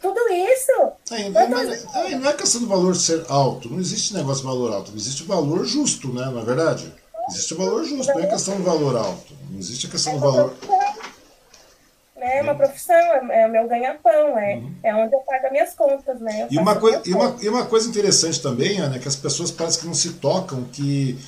tudo 0.00 0.20
isso. 0.30 0.72
É, 1.10 1.28
não, 1.28 1.58
é, 1.58 2.14
não 2.16 2.30
é 2.30 2.32
questão 2.34 2.60
do 2.60 2.68
valor 2.68 2.94
ser 2.94 3.24
alto, 3.28 3.68
não 3.68 3.78
existe 3.78 4.14
negócio 4.14 4.42
de 4.42 4.48
valor 4.48 4.72
alto, 4.72 4.92
existe 4.94 5.22
o 5.22 5.26
valor 5.26 5.64
justo, 5.64 6.12
né? 6.12 6.26
Não 6.26 6.40
é 6.40 6.44
verdade? 6.44 6.92
Existe 7.28 7.54
o 7.54 7.56
valor 7.56 7.84
justo, 7.84 8.12
não 8.12 8.20
é 8.20 8.26
questão 8.26 8.56
do 8.56 8.62
valor 8.62 8.96
alto. 8.96 9.34
Não 9.50 9.58
existe 9.58 9.86
a 9.86 9.90
questão 9.90 10.14
do 10.14 10.20
valor. 10.20 10.54
É 12.18 12.42
uma 12.42 12.54
profissão, 12.54 12.96
é, 12.96 13.42
é 13.42 13.46
o 13.46 13.50
meu 13.50 13.68
ganha-pão, 13.68 14.38
é, 14.38 14.56
uhum. 14.56 14.74
é 14.82 14.94
onde 14.94 15.14
eu 15.14 15.20
pago 15.20 15.46
as 15.46 15.52
minhas 15.52 15.74
contas, 15.74 16.18
né? 16.18 16.48
e 16.50 16.58
uma, 16.58 16.74
coi 16.74 17.00
e, 17.04 17.12
uma, 17.12 17.36
e 17.40 17.48
uma 17.48 17.66
coisa 17.66 17.88
interessante 17.88 18.40
também, 18.40 18.78
Ana, 18.78 18.96
é 18.96 18.98
que 18.98 19.06
as 19.06 19.14
pessoas 19.14 19.50
parecem 19.50 19.82
que 19.82 19.86
não 19.86 19.94
se 19.94 20.14
tocam 20.14 20.64
que 20.64 21.18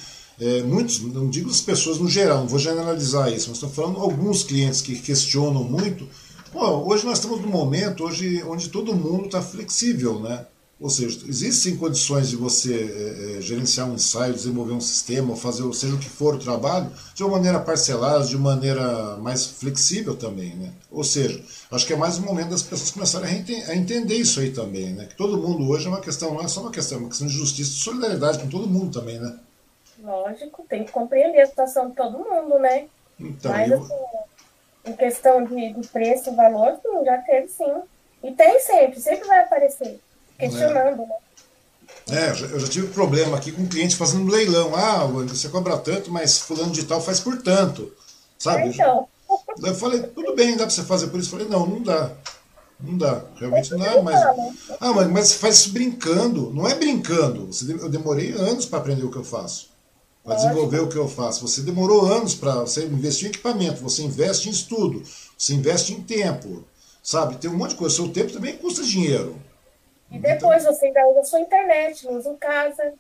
é, 0.41 0.63
muitos, 0.63 1.01
não 1.01 1.29
digo 1.29 1.51
as 1.51 1.61
pessoas 1.61 1.99
no 1.99 2.09
geral, 2.09 2.39
não 2.39 2.49
vou 2.49 2.59
generalizar 2.59 3.33
isso, 3.33 3.49
mas 3.49 3.57
estou 3.57 3.71
falando 3.71 3.99
alguns 3.99 4.45
clientes 4.45 4.81
que 4.81 4.99
questionam 4.99 5.65
muito. 5.65 6.09
Hoje 6.55 7.05
nós 7.05 7.19
estamos 7.19 7.41
num 7.41 7.49
momento 7.49 8.05
hoje 8.05 8.43
onde 8.45 8.69
todo 8.69 8.95
mundo 8.95 9.27
está 9.27 9.43
flexível, 9.43 10.21
né? 10.21 10.47
Ou 10.81 10.89
seja, 10.89 11.19
existem 11.27 11.77
condições 11.77 12.29
de 12.29 12.37
você 12.37 12.73
é, 12.73 13.39
é, 13.39 13.41
gerenciar 13.41 13.91
um 13.91 13.95
ensaio, 13.95 14.33
desenvolver 14.33 14.73
um 14.73 14.81
sistema, 14.81 15.35
fazer 15.35 15.65
seja 15.75 15.95
o 15.95 15.99
que 15.99 16.09
for 16.09 16.37
o 16.37 16.39
trabalho, 16.39 16.89
de 17.17 17.25
uma 17.25 17.33
maneira 17.33 17.59
parcelada, 17.59 18.25
de 18.25 18.39
maneira 18.39 19.17
mais 19.17 19.45
flexível 19.45 20.15
também. 20.15 20.55
Né? 20.55 20.73
Ou 20.89 21.03
seja, 21.03 21.43
acho 21.73 21.85
que 21.85 21.93
é 21.93 21.97
mais 21.97 22.19
um 22.19 22.23
momento 22.23 22.51
das 22.51 22.63
pessoas 22.63 22.93
começarem 22.93 23.45
a 23.67 23.75
entender 23.75 24.15
isso 24.15 24.39
aí 24.39 24.53
também. 24.53 24.93
Né? 24.93 25.07
Que 25.07 25.17
todo 25.17 25.37
mundo 25.37 25.69
hoje 25.69 25.87
é 25.87 25.89
uma 25.89 26.01
questão, 26.01 26.33
não 26.33 26.43
é 26.43 26.49
só 26.49 26.61
uma 26.61 26.71
questão, 26.71 26.99
é 26.99 27.01
uma 27.01 27.09
questão 27.09 27.27
de 27.27 27.35
justiça 27.35 27.73
e 27.73 27.75
solidariedade 27.75 28.39
com 28.39 28.47
todo 28.47 28.69
mundo 28.69 29.01
também. 29.01 29.19
Né? 29.19 29.35
Lógico, 30.03 30.65
tem 30.69 30.85
que 30.85 30.93
compreender 30.93 31.41
a 31.41 31.47
situação 31.47 31.89
de 31.91 31.97
todo 31.97 32.19
mundo, 32.19 32.59
né? 32.59 32.87
Então, 33.19 33.51
Mas, 33.51 33.71
eu... 33.71 33.81
assim, 33.81 33.95
em 34.87 34.93
questão 34.95 35.45
de, 35.45 35.73
de 35.73 35.89
preço 35.89 36.31
e 36.31 36.35
valor, 36.35 36.79
sim, 36.81 37.05
já 37.05 37.19
teve 37.19 37.49
sim. 37.49 37.83
E 38.23 38.33
tem 38.33 38.61
sempre, 38.61 39.01
sempre 39.01 39.27
vai 39.27 39.41
aparecer 39.41 40.01
questionando, 40.39 41.07
né? 41.07 41.17
É, 42.11 42.31
eu 42.31 42.61
já 42.61 42.69
tive 42.69 42.89
problema 42.89 43.37
aqui 43.37 43.53
com 43.53 43.63
um 43.63 43.69
cliente 43.69 43.97
fazendo 43.97 44.25
um 44.25 44.31
leilão. 44.31 44.75
Ah, 44.75 45.05
você 45.05 45.49
cobra 45.49 45.77
tanto, 45.77 46.11
mas 46.11 46.39
fulano 46.39 46.73
de 46.73 46.85
tal 46.85 47.01
faz 47.01 47.21
por 47.21 47.41
tanto. 47.43 47.93
Sabe? 48.39 48.69
então. 48.69 49.07
Eu 49.63 49.75
falei, 49.75 50.03
tudo 50.03 50.35
bem, 50.35 50.53
dá 50.53 50.65
para 50.65 50.71
você 50.71 50.83
fazer 50.83 51.09
por 51.09 51.21
isso. 51.21 51.35
Eu 51.35 51.39
falei, 51.39 51.49
não, 51.49 51.67
não 51.67 51.83
dá. 51.83 52.13
Não 52.81 52.97
dá, 52.97 53.25
realmente 53.37 53.73
não 53.73 53.81
dá, 53.81 54.03
mas. 54.03 54.21
Ah, 54.81 54.93
mas, 54.93 55.09
mas 55.09 55.29
você 55.29 55.35
faz 55.39 55.57
isso 55.57 55.73
brincando. 55.73 56.53
Não 56.55 56.67
é 56.67 56.75
brincando. 56.75 57.51
Eu 57.69 57.89
demorei 57.89 58.33
anos 58.33 58.67
para 58.67 58.79
aprender 58.79 59.05
o 59.05 59.11
que 59.11 59.19
eu 59.19 59.25
faço. 59.25 59.69
Para 60.29 60.37
desenvolver 60.37 60.81
o 60.81 60.89
que 60.91 60.97
eu 60.97 61.09
faço. 61.09 61.49
Você 61.49 61.63
demorou 61.63 62.05
anos 62.05 62.35
para. 62.35 62.57
Você 62.57 62.85
investir 62.85 63.29
em 63.29 63.31
equipamento, 63.31 63.83
você 63.83 64.03
investe 64.03 64.51
em 64.51 64.53
estudo, 64.53 65.03
você 65.39 65.55
investe 65.55 65.95
em 65.95 66.03
tempo. 66.03 66.65
Sabe? 67.03 67.37
Tem 67.37 67.51
um 67.51 67.57
monte 67.57 67.71
de 67.71 67.77
coisa. 67.77 67.97
Seu 67.97 68.13
tempo 68.13 68.31
também 68.31 68.59
custa 68.59 68.83
dinheiro. 68.83 69.41
E 70.11 70.19
depois 70.19 70.65
você 70.65 70.85
ainda 70.85 71.09
usa 71.09 71.25
sua 71.25 71.41
internet, 71.41 72.05
não 72.05 72.19
usa 72.19 72.29
em 72.29 72.37
casa, 72.37 72.93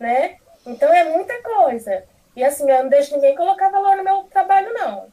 né? 0.00 0.38
Então 0.66 0.92
é 0.92 1.04
muita 1.16 1.40
coisa. 1.42 2.02
E 2.34 2.42
assim, 2.42 2.68
eu 2.68 2.82
não 2.82 2.90
deixo 2.90 3.14
ninguém 3.14 3.36
colocar 3.36 3.68
valor 3.68 3.96
no 3.96 4.02
meu 4.02 4.24
trabalho, 4.24 4.74
não. 4.74 5.06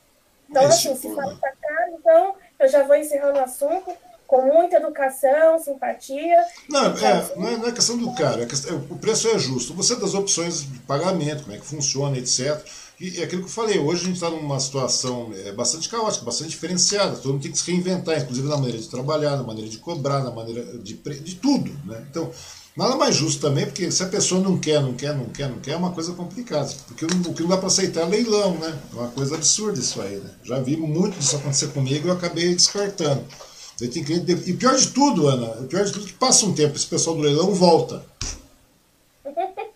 Então, 0.49 0.65
assim, 0.65 0.95
se 0.95 1.13
fala 1.13 1.37
tá 1.39 1.51
caro, 1.61 1.91
então 1.99 2.35
eu 2.57 2.67
já 2.67 2.81
vou 2.81 2.95
encerrando 2.95 3.37
o 3.37 3.43
assunto 3.43 3.95
com 4.30 4.43
muita 4.43 4.76
educação, 4.76 5.57
simpatia. 5.57 6.38
Não, 6.69 6.85
é, 6.85 7.30
não, 7.35 7.47
é, 7.47 7.57
não 7.57 7.68
é 7.68 7.72
questão 7.72 7.97
do 7.97 8.14
caro, 8.14 8.43
é 8.43 8.45
questão, 8.45 8.77
o 8.88 8.95
preço 8.95 9.27
é 9.27 9.39
justo. 9.39 9.73
Você 9.73 9.95
das 9.95 10.14
opções 10.14 10.61
de 10.61 10.77
pagamento, 10.81 11.41
como 11.41 11.56
é 11.56 11.60
que 11.60 11.65
funciona, 11.65 12.15
etc. 12.15 12.64
E 12.99 13.19
é 13.19 13.23
aquilo 13.23 13.41
que 13.41 13.47
eu 13.47 13.51
falei, 13.51 13.80
hoje 13.80 14.03
a 14.03 14.06
gente 14.06 14.15
está 14.15 14.30
numa 14.30 14.60
situação 14.60 15.31
é, 15.34 15.51
bastante 15.51 15.89
caótica, 15.89 16.23
bastante 16.23 16.51
diferenciada, 16.51 17.15
todo 17.15 17.34
mundo 17.34 17.41
tem 17.41 17.51
que 17.51 17.57
se 17.57 17.72
reinventar, 17.72 18.22
inclusive 18.22 18.47
na 18.47 18.57
maneira 18.57 18.77
de 18.77 18.88
trabalhar, 18.88 19.35
na 19.35 19.41
maneira 19.41 19.68
de 19.68 19.80
cobrar, 19.80 20.23
na 20.23 20.30
maneira 20.30 20.64
de, 20.77 20.93
de 20.93 21.35
tudo. 21.35 21.72
Né? 21.85 22.06
Então, 22.11 22.30
nada 22.77 22.95
mais 22.97 23.15
justo 23.15 23.41
também, 23.41 23.65
porque 23.65 23.89
se 23.89 24.03
a 24.03 24.07
pessoa 24.07 24.39
não 24.39 24.60
quer, 24.60 24.80
não 24.80 24.93
quer, 24.93 25.15
não 25.15 25.26
quer, 25.26 25.49
não 25.49 25.60
quer, 25.60 25.72
é 25.72 25.76
uma 25.76 25.91
coisa 25.91 26.14
complicada. 26.14 26.72
Porque 26.88 27.03
o 27.03 27.34
que 27.34 27.41
não 27.41 27.49
dá 27.49 27.57
para 27.57 27.65
aceitar 27.65 28.01
é 28.01 28.06
leilão, 28.06 28.53
né? 28.60 28.77
É 28.93 28.95
uma 28.95 29.07
coisa 29.07 29.34
absurda 29.34 29.80
isso 29.80 29.99
aí. 29.99 30.18
Né? 30.18 30.30
Já 30.43 30.60
vi 30.60 30.77
muito 30.77 31.18
disso 31.18 31.38
acontecer 31.38 31.69
comigo 31.69 32.06
e 32.06 32.10
eu 32.10 32.14
acabei 32.14 32.53
descartando. 32.53 33.26
Tem 33.88 34.03
cliente, 34.03 34.31
e 34.31 34.53
pior 34.53 34.76
de 34.76 34.88
tudo, 34.89 35.27
Ana, 35.27 35.61
o 35.61 35.68
pior 35.68 35.85
de 35.85 35.91
tudo 35.91 36.06
é 36.06 36.07
que 36.07 36.14
passa 36.14 36.45
um 36.45 36.53
tempo, 36.53 36.76
esse 36.76 36.88
pessoal 36.88 37.15
do 37.15 37.22
leilão 37.22 37.53
volta. 37.53 38.03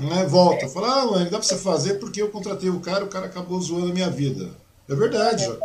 Né? 0.00 0.24
Volta, 0.24 0.66
fala, 0.66 1.02
ah, 1.02 1.06
mãe, 1.06 1.24
dá 1.24 1.32
pra 1.32 1.42
você 1.42 1.58
fazer 1.58 1.94
porque 1.98 2.22
eu 2.22 2.30
contratei 2.30 2.70
o 2.70 2.80
cara, 2.80 3.04
o 3.04 3.08
cara 3.08 3.26
acabou 3.26 3.60
zoando 3.60 3.90
a 3.90 3.92
minha 3.92 4.08
vida. 4.08 4.48
É 4.88 4.94
verdade, 4.94 5.44
é, 5.44 5.58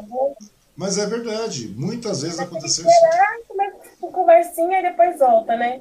mas 0.76 0.98
é 0.98 1.06
verdade. 1.06 1.74
Muitas 1.78 2.22
vezes 2.22 2.38
aconteceu 2.38 2.86
isso. 2.86 3.48
Começa 3.48 3.78
com 4.02 4.12
conversinha 4.12 4.80
e 4.80 4.84
depois 4.84 5.18
volta, 5.18 5.56
né? 5.56 5.80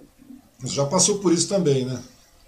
Já 0.63 0.87
passou 0.87 1.19
por 1.19 1.33
isso 1.33 1.49
também, 1.49 1.85
né? 1.85 2.01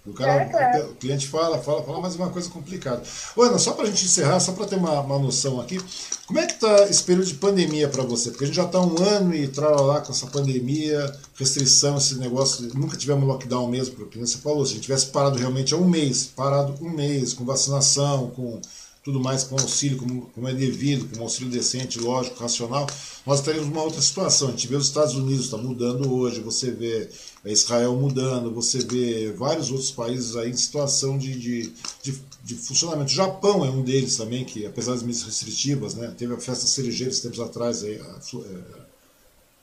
O, 0.07 0.13
cara, 0.13 0.43
é, 0.43 0.45
claro. 0.45 0.91
o 0.91 0.95
cliente 0.95 1.27
fala, 1.27 1.59
fala, 1.59 1.83
fala, 1.83 1.99
mas 1.99 2.15
é 2.15 2.17
uma 2.17 2.29
coisa 2.29 2.49
complicada. 2.49 3.03
Ô, 3.35 3.41
Ana, 3.41 3.59
só 3.59 3.73
para 3.73 3.83
a 3.83 3.87
gente 3.87 4.05
encerrar, 4.05 4.39
só 4.39 4.53
para 4.53 4.65
ter 4.65 4.77
uma, 4.77 5.01
uma 5.01 5.19
noção 5.19 5.59
aqui, 5.59 5.77
como 6.25 6.39
é 6.39 6.45
que 6.45 6.53
está 6.53 6.83
esse 6.83 7.03
período 7.03 7.27
de 7.27 7.33
pandemia 7.33 7.89
para 7.89 8.03
você? 8.03 8.29
Porque 8.29 8.45
a 8.45 8.47
gente 8.47 8.55
já 8.55 8.63
está 8.63 8.79
um 8.79 8.97
ano 9.03 9.35
e 9.35 9.51
lá 9.57 9.99
com 9.99 10.13
essa 10.13 10.27
pandemia, 10.27 11.13
restrição, 11.35 11.97
esse 11.97 12.15
negócio, 12.15 12.71
nunca 12.73 12.95
tivemos 12.95 13.27
lockdown 13.27 13.67
mesmo, 13.67 13.95
porque 13.95 14.17
você 14.17 14.37
falou, 14.37 14.65
se 14.65 14.71
a 14.71 14.75
gente 14.75 14.85
tivesse 14.85 15.07
parado 15.07 15.37
realmente 15.37 15.73
há 15.73 15.77
um 15.77 15.87
mês, 15.87 16.31
parado 16.33 16.73
um 16.81 16.89
mês, 16.89 17.33
com 17.33 17.43
vacinação, 17.43 18.29
com 18.29 18.61
tudo 19.07 19.21
mais 19.21 19.45
com 19.45 19.57
auxílio, 19.57 19.97
como, 19.99 20.23
como 20.35 20.49
é 20.49 20.53
devido, 20.53 21.07
com 21.07 21.21
um 21.21 21.23
auxílio 21.23 21.49
decente, 21.49 21.97
lógico, 21.97 22.37
racional, 22.41 22.85
nós 23.25 23.39
teríamos 23.39 23.69
uma 23.69 23.81
outra 23.81 24.01
situação. 24.01 24.49
A 24.49 24.51
gente 24.51 24.67
vê 24.67 24.75
os 24.75 24.87
Estados 24.87 25.15
Unidos 25.15 25.45
está 25.45 25.55
mudando 25.55 26.13
hoje, 26.13 26.41
você 26.41 26.71
vê 26.71 27.07
Israel 27.45 27.95
mudando, 27.95 28.53
você 28.53 28.79
vê 28.79 29.31
vários 29.31 29.71
outros 29.71 29.91
países 29.91 30.35
aí 30.35 30.49
em 30.49 30.57
situação 30.57 31.17
de, 31.17 31.39
de, 31.39 31.73
de, 32.03 32.21
de 32.43 32.55
funcionamento. 32.55 33.09
O 33.09 33.15
Japão 33.15 33.63
é 33.63 33.69
um 33.69 33.81
deles 33.81 34.17
também, 34.17 34.43
que 34.43 34.65
apesar 34.65 34.91
das 34.91 35.03
medidas 35.03 35.25
restritivas, 35.25 35.95
né, 35.95 36.13
teve 36.17 36.33
a 36.33 36.37
festa 36.37 36.67
cerejeira 36.67 37.13
tempos 37.15 37.39
atrás, 37.39 37.85
aí, 37.85 38.01
a, 38.01 38.19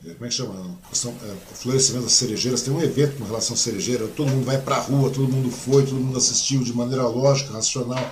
é, 0.06 0.14
como 0.14 0.24
é 0.24 0.28
que 0.28 0.34
chama? 0.34 0.78
É, 0.90 1.32
o 1.52 1.54
florescimento 1.54 2.04
das 2.04 2.14
cerejeiras, 2.14 2.62
tem 2.62 2.72
um 2.72 2.80
evento 2.80 3.18
com 3.18 3.24
relação 3.24 3.52
à 3.52 3.58
cerejeira, 3.58 4.08
todo 4.08 4.30
mundo 4.30 4.46
vai 4.46 4.58
para 4.58 4.76
a 4.76 4.80
rua, 4.80 5.10
todo 5.10 5.28
mundo 5.28 5.50
foi, 5.50 5.84
todo 5.84 5.96
mundo 5.96 6.16
assistiu 6.16 6.62
de 6.62 6.72
maneira 6.72 7.06
lógica, 7.06 7.52
racional. 7.52 8.10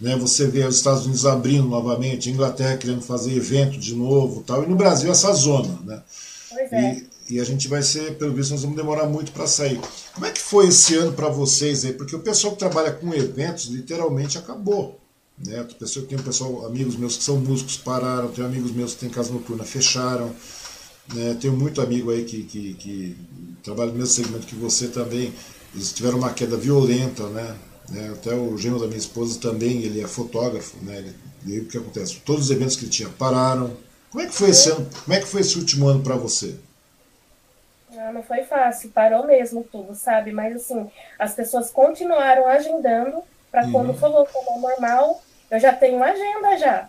Né, 0.00 0.14
você 0.16 0.46
vê 0.46 0.64
os 0.66 0.76
Estados 0.76 1.04
Unidos 1.04 1.24
abrindo 1.24 1.66
novamente, 1.68 2.28
a 2.28 2.32
Inglaterra 2.32 2.76
querendo 2.76 3.00
fazer 3.00 3.34
evento 3.34 3.78
de 3.78 3.94
novo, 3.94 4.42
tal, 4.42 4.62
e 4.62 4.66
no 4.66 4.76
Brasil 4.76 5.10
essa 5.10 5.32
zona, 5.32 5.78
né? 5.84 6.02
Pois 6.50 6.72
é. 6.72 7.02
E, 7.30 7.34
e 7.36 7.40
a 7.40 7.44
gente 7.44 7.66
vai 7.66 7.82
ser, 7.82 8.16
pelo 8.18 8.34
visto, 8.34 8.50
nós 8.50 8.62
vamos 8.62 8.76
demorar 8.76 9.06
muito 9.06 9.32
para 9.32 9.46
sair. 9.46 9.80
Como 10.14 10.26
é 10.26 10.30
que 10.30 10.40
foi 10.40 10.68
esse 10.68 10.94
ano 10.94 11.12
para 11.12 11.28
vocês 11.28 11.84
aí? 11.84 11.92
Porque 11.92 12.14
o 12.14 12.20
pessoal 12.20 12.52
que 12.52 12.58
trabalha 12.58 12.92
com 12.92 13.12
eventos 13.14 13.66
literalmente 13.66 14.38
acabou. 14.38 15.00
Né? 15.44 15.66
Pessoa, 15.78 16.06
tem 16.06 16.18
um 16.18 16.22
pessoal, 16.22 16.66
amigos 16.66 16.96
meus 16.96 17.16
que 17.16 17.24
são 17.24 17.36
músicos 17.36 17.76
pararam, 17.76 18.28
tem 18.28 18.44
amigos 18.44 18.70
meus 18.70 18.94
que 18.94 19.00
têm 19.00 19.10
casa 19.10 19.32
noturna 19.32 19.64
fecharam. 19.64 20.34
Né? 21.14 21.36
Tenho 21.40 21.56
muito 21.56 21.80
amigo 21.80 22.10
aí 22.10 22.24
que, 22.24 22.44
que, 22.44 22.74
que 22.74 23.16
trabalha 23.62 23.90
no 23.90 23.98
mesmo 23.98 24.14
segmento 24.14 24.46
que 24.46 24.54
você 24.54 24.88
também. 24.88 25.32
Eles 25.74 25.92
tiveram 25.92 26.18
uma 26.18 26.32
queda 26.32 26.56
violenta, 26.56 27.28
né? 27.28 27.54
Né? 27.88 28.12
Até 28.12 28.34
o 28.34 28.56
genro 28.58 28.80
da 28.80 28.86
minha 28.86 28.98
esposa 28.98 29.40
também, 29.40 29.82
ele 29.82 30.02
é 30.02 30.08
fotógrafo, 30.08 30.76
né? 30.82 31.14
E 31.44 31.52
aí 31.52 31.60
o 31.60 31.66
que 31.66 31.78
acontece? 31.78 32.20
Todos 32.20 32.46
os 32.46 32.50
eventos 32.50 32.76
que 32.76 32.84
ele 32.84 32.90
tinha 32.90 33.08
pararam. 33.08 33.76
Como 34.10 34.22
é 34.22 34.26
que 34.26 34.34
foi 34.34 34.50
esse 34.50 34.70
ano? 34.70 34.88
Como 35.04 35.16
é 35.16 35.20
que 35.20 35.26
foi 35.26 35.40
esse 35.40 35.58
último 35.58 35.86
ano 35.86 36.02
para 36.02 36.16
você? 36.16 36.56
Ah, 37.98 38.12
não 38.12 38.22
foi 38.22 38.42
fácil, 38.42 38.90
parou 38.90 39.26
mesmo 39.26 39.64
tudo, 39.64 39.94
sabe? 39.94 40.32
Mas 40.32 40.56
assim, 40.56 40.90
as 41.18 41.34
pessoas 41.34 41.70
continuaram 41.70 42.46
agendando 42.46 43.22
para 43.50 43.64
uhum. 43.64 43.72
quando 43.72 43.94
for 43.94 44.10
voltar 44.10 44.38
ao 44.38 44.60
normal, 44.60 45.22
eu 45.50 45.58
já 45.58 45.72
tenho 45.72 45.96
uma 45.96 46.06
agenda 46.06 46.58
já. 46.58 46.88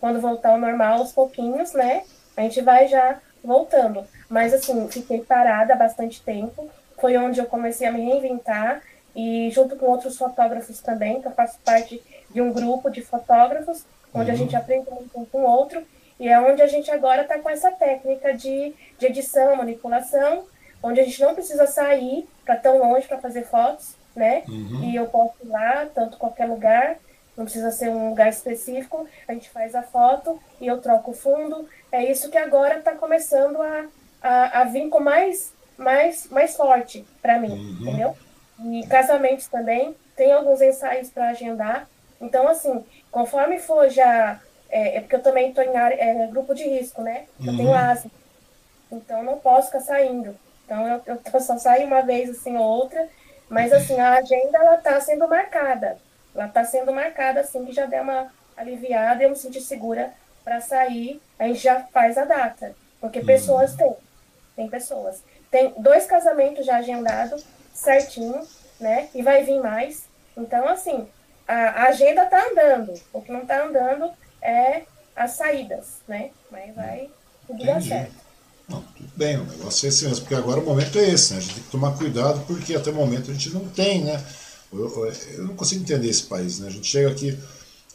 Quando 0.00 0.20
voltar 0.20 0.50
ao 0.50 0.58
normal, 0.58 1.00
aos 1.00 1.12
pouquinhos, 1.12 1.72
né? 1.72 2.02
A 2.36 2.42
gente 2.42 2.60
vai 2.62 2.88
já 2.88 3.20
voltando. 3.44 4.04
Mas 4.28 4.54
assim, 4.54 4.88
fiquei 4.88 5.20
parada 5.20 5.74
há 5.74 5.76
bastante 5.76 6.22
tempo. 6.22 6.70
Foi 6.98 7.16
onde 7.16 7.38
eu 7.38 7.46
comecei 7.46 7.86
a 7.86 7.92
me 7.92 8.00
reinventar 8.00 8.82
e 9.14 9.50
junto 9.50 9.76
com 9.76 9.86
outros 9.86 10.16
fotógrafos 10.16 10.80
também, 10.80 11.20
que 11.20 11.28
eu 11.28 11.32
faço 11.32 11.58
parte 11.64 12.02
de 12.30 12.40
um 12.40 12.52
grupo 12.52 12.90
de 12.90 13.02
fotógrafos, 13.02 13.84
onde 14.14 14.30
uhum. 14.30 14.36
a 14.36 14.38
gente 14.38 14.56
aprende 14.56 14.86
um 15.14 15.24
com 15.24 15.38
o 15.42 15.50
outro, 15.50 15.82
e 16.18 16.28
é 16.28 16.38
onde 16.38 16.60
a 16.60 16.66
gente 16.66 16.90
agora 16.90 17.22
está 17.22 17.38
com 17.38 17.48
essa 17.48 17.72
técnica 17.72 18.34
de, 18.34 18.74
de 18.98 19.06
edição, 19.06 19.56
manipulação, 19.56 20.44
onde 20.82 21.00
a 21.00 21.04
gente 21.04 21.20
não 21.20 21.34
precisa 21.34 21.66
sair 21.66 22.28
para 22.44 22.56
tão 22.56 22.78
longe 22.78 23.06
para 23.06 23.18
fazer 23.18 23.44
fotos, 23.44 23.94
né? 24.14 24.42
Uhum. 24.48 24.84
E 24.84 24.96
eu 24.96 25.06
posso 25.06 25.34
ir 25.42 25.48
lá, 25.48 25.86
tanto 25.94 26.18
qualquer 26.18 26.46
lugar, 26.46 26.98
não 27.36 27.44
precisa 27.44 27.70
ser 27.70 27.88
um 27.88 28.10
lugar 28.10 28.28
específico, 28.28 29.08
a 29.26 29.32
gente 29.32 29.48
faz 29.48 29.74
a 29.74 29.82
foto 29.82 30.38
e 30.60 30.66
eu 30.66 30.78
troco 30.78 31.12
o 31.12 31.14
fundo. 31.14 31.66
É 31.90 32.04
isso 32.04 32.30
que 32.30 32.36
agora 32.36 32.78
está 32.78 32.92
começando 32.92 33.60
a, 33.62 33.86
a, 34.22 34.60
a, 34.60 34.64
vir 34.64 34.88
com 34.90 35.00
mais, 35.00 35.52
mais, 35.78 36.28
mais 36.30 36.54
forte 36.54 37.04
para 37.22 37.38
mim, 37.38 37.50
uhum. 37.50 37.78
entendeu? 37.80 38.16
E 38.64 38.86
casamentos 38.86 39.46
também, 39.46 39.96
tem 40.16 40.32
alguns 40.32 40.60
ensaios 40.60 41.08
para 41.08 41.30
agendar. 41.30 41.88
Então, 42.20 42.46
assim, 42.46 42.84
conforme 43.10 43.58
for 43.58 43.88
já. 43.88 44.40
É, 44.68 44.96
é 44.96 45.00
porque 45.00 45.16
eu 45.16 45.22
também 45.22 45.48
estou 45.48 45.64
em 45.64 45.76
área, 45.76 45.96
é, 45.96 46.26
grupo 46.26 46.54
de 46.54 46.64
risco, 46.64 47.02
né? 47.02 47.24
Eu 47.40 47.52
uhum. 47.52 47.56
tenho 47.56 47.74
asma. 47.74 48.10
Então, 48.92 49.22
não 49.22 49.38
posso 49.38 49.68
ficar 49.68 49.80
saindo. 49.80 50.36
Então, 50.64 50.86
eu, 51.06 51.18
eu 51.32 51.40
só 51.40 51.58
saio 51.58 51.86
uma 51.86 52.02
vez, 52.02 52.30
assim, 52.30 52.56
ou 52.56 52.62
outra. 52.62 53.08
Mas, 53.48 53.72
assim, 53.72 53.98
a 53.98 54.14
agenda, 54.14 54.58
ela 54.58 54.76
está 54.76 55.00
sendo 55.00 55.26
marcada. 55.26 55.96
Ela 56.34 56.46
está 56.46 56.64
sendo 56.64 56.92
marcada, 56.92 57.40
assim, 57.40 57.64
que 57.64 57.72
já 57.72 57.86
deu 57.86 58.02
uma 58.02 58.32
aliviada 58.56 59.22
e 59.22 59.26
eu 59.26 59.30
me 59.30 59.36
senti 59.36 59.60
segura 59.60 60.12
para 60.44 60.60
sair. 60.60 61.20
A 61.38 61.46
gente 61.46 61.60
já 61.60 61.80
faz 61.92 62.18
a 62.18 62.24
data. 62.24 62.76
Porque 63.00 63.20
pessoas 63.20 63.72
uhum. 63.72 63.76
tem. 63.78 63.96
Tem 64.56 64.68
pessoas. 64.68 65.22
Tem 65.50 65.74
dois 65.78 66.06
casamentos 66.06 66.66
já 66.66 66.76
agendados 66.76 67.44
certinho, 67.80 68.46
né? 68.78 69.08
E 69.14 69.22
vai 69.22 69.44
vir 69.44 69.60
mais. 69.60 70.04
Então, 70.36 70.68
assim, 70.68 71.06
a, 71.46 71.54
a 71.54 71.82
agenda 71.88 72.24
está 72.24 72.46
andando. 72.50 72.94
O 73.12 73.20
que 73.20 73.32
não 73.32 73.42
está 73.42 73.64
andando 73.64 74.10
é 74.42 74.82
as 75.16 75.32
saídas, 75.32 75.86
né? 76.06 76.30
Mas 76.50 76.74
vai 76.74 77.10
tudo 77.46 77.64
dar 77.64 77.82
certo. 77.82 78.14
Não, 78.68 78.82
tudo 78.82 79.10
Bem, 79.16 79.36
o 79.36 79.44
negócio 79.44 79.86
é 79.86 79.88
esse 79.88 80.04
mesmo, 80.04 80.20
porque 80.20 80.34
agora 80.34 80.60
o 80.60 80.64
momento 80.64 80.98
é 80.98 81.10
esse, 81.10 81.32
né? 81.32 81.38
A 81.38 81.42
gente 81.42 81.54
tem 81.54 81.64
que 81.64 81.70
tomar 81.70 81.96
cuidado 81.96 82.44
porque 82.46 82.74
até 82.74 82.90
o 82.90 82.94
momento 82.94 83.30
a 83.30 83.34
gente 83.34 83.50
não 83.50 83.66
tem, 83.68 84.04
né? 84.04 84.22
Eu, 84.72 85.12
eu 85.32 85.44
não 85.44 85.56
consigo 85.56 85.82
entender 85.82 86.08
esse 86.08 86.22
país, 86.22 86.60
né? 86.60 86.68
A 86.68 86.70
gente 86.70 86.86
chega 86.86 87.10
aqui, 87.10 87.36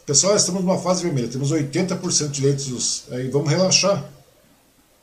pessoal, 0.04 0.36
estamos 0.36 0.62
numa 0.62 0.78
fase 0.78 1.02
vermelha, 1.02 1.28
temos 1.28 1.50
80% 1.52 2.30
de 2.30 2.42
leitos, 2.42 3.04
aí 3.10 3.28
vamos 3.28 3.50
relaxar. 3.50 4.04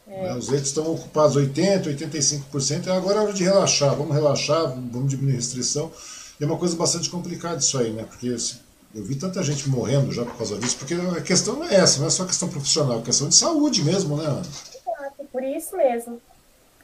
É. 0.08 0.24
Né? 0.24 0.36
Os 0.36 0.50
leitos 0.50 0.70
estão 0.70 0.92
ocupados 0.92 1.38
80%, 1.38 1.86
85%, 1.98 2.88
agora 2.88 3.20
é 3.20 3.24
hora 3.24 3.34
de 3.34 3.44
relaxar, 3.44 3.96
vamos 3.96 4.14
relaxar, 4.14 4.70
vamos 4.70 5.10
diminuir 5.10 5.34
a 5.34 5.38
restrição. 5.38 5.92
E 6.40 6.44
é 6.44 6.48
uma 6.48 6.58
coisa 6.58 6.76
bastante 6.76 7.10
complicada 7.10 7.58
isso 7.58 7.78
aí, 7.78 7.92
né? 7.92 8.04
Porque 8.04 8.28
eu 8.28 9.04
vi 9.04 9.16
tanta 9.16 9.42
gente 9.44 9.70
morrendo 9.70 10.12
já 10.12 10.24
por 10.24 10.38
causa 10.38 10.58
disso, 10.58 10.78
porque 10.78 10.94
a 10.94 11.22
questão 11.22 11.56
não 11.56 11.66
é 11.66 11.76
essa, 11.76 12.00
não 12.00 12.08
é 12.08 12.10
só 12.10 12.26
questão 12.26 12.50
profissional, 12.50 13.00
é 13.00 13.04
questão 13.04 13.30
de 13.30 13.36
saúde 13.36 13.84
mesmo, 13.84 14.18
né, 14.18 14.26
Ana? 14.26 14.42
Exato, 14.42 15.24
por 15.32 15.44
isso 15.44 15.76
mesmo. 15.78 16.22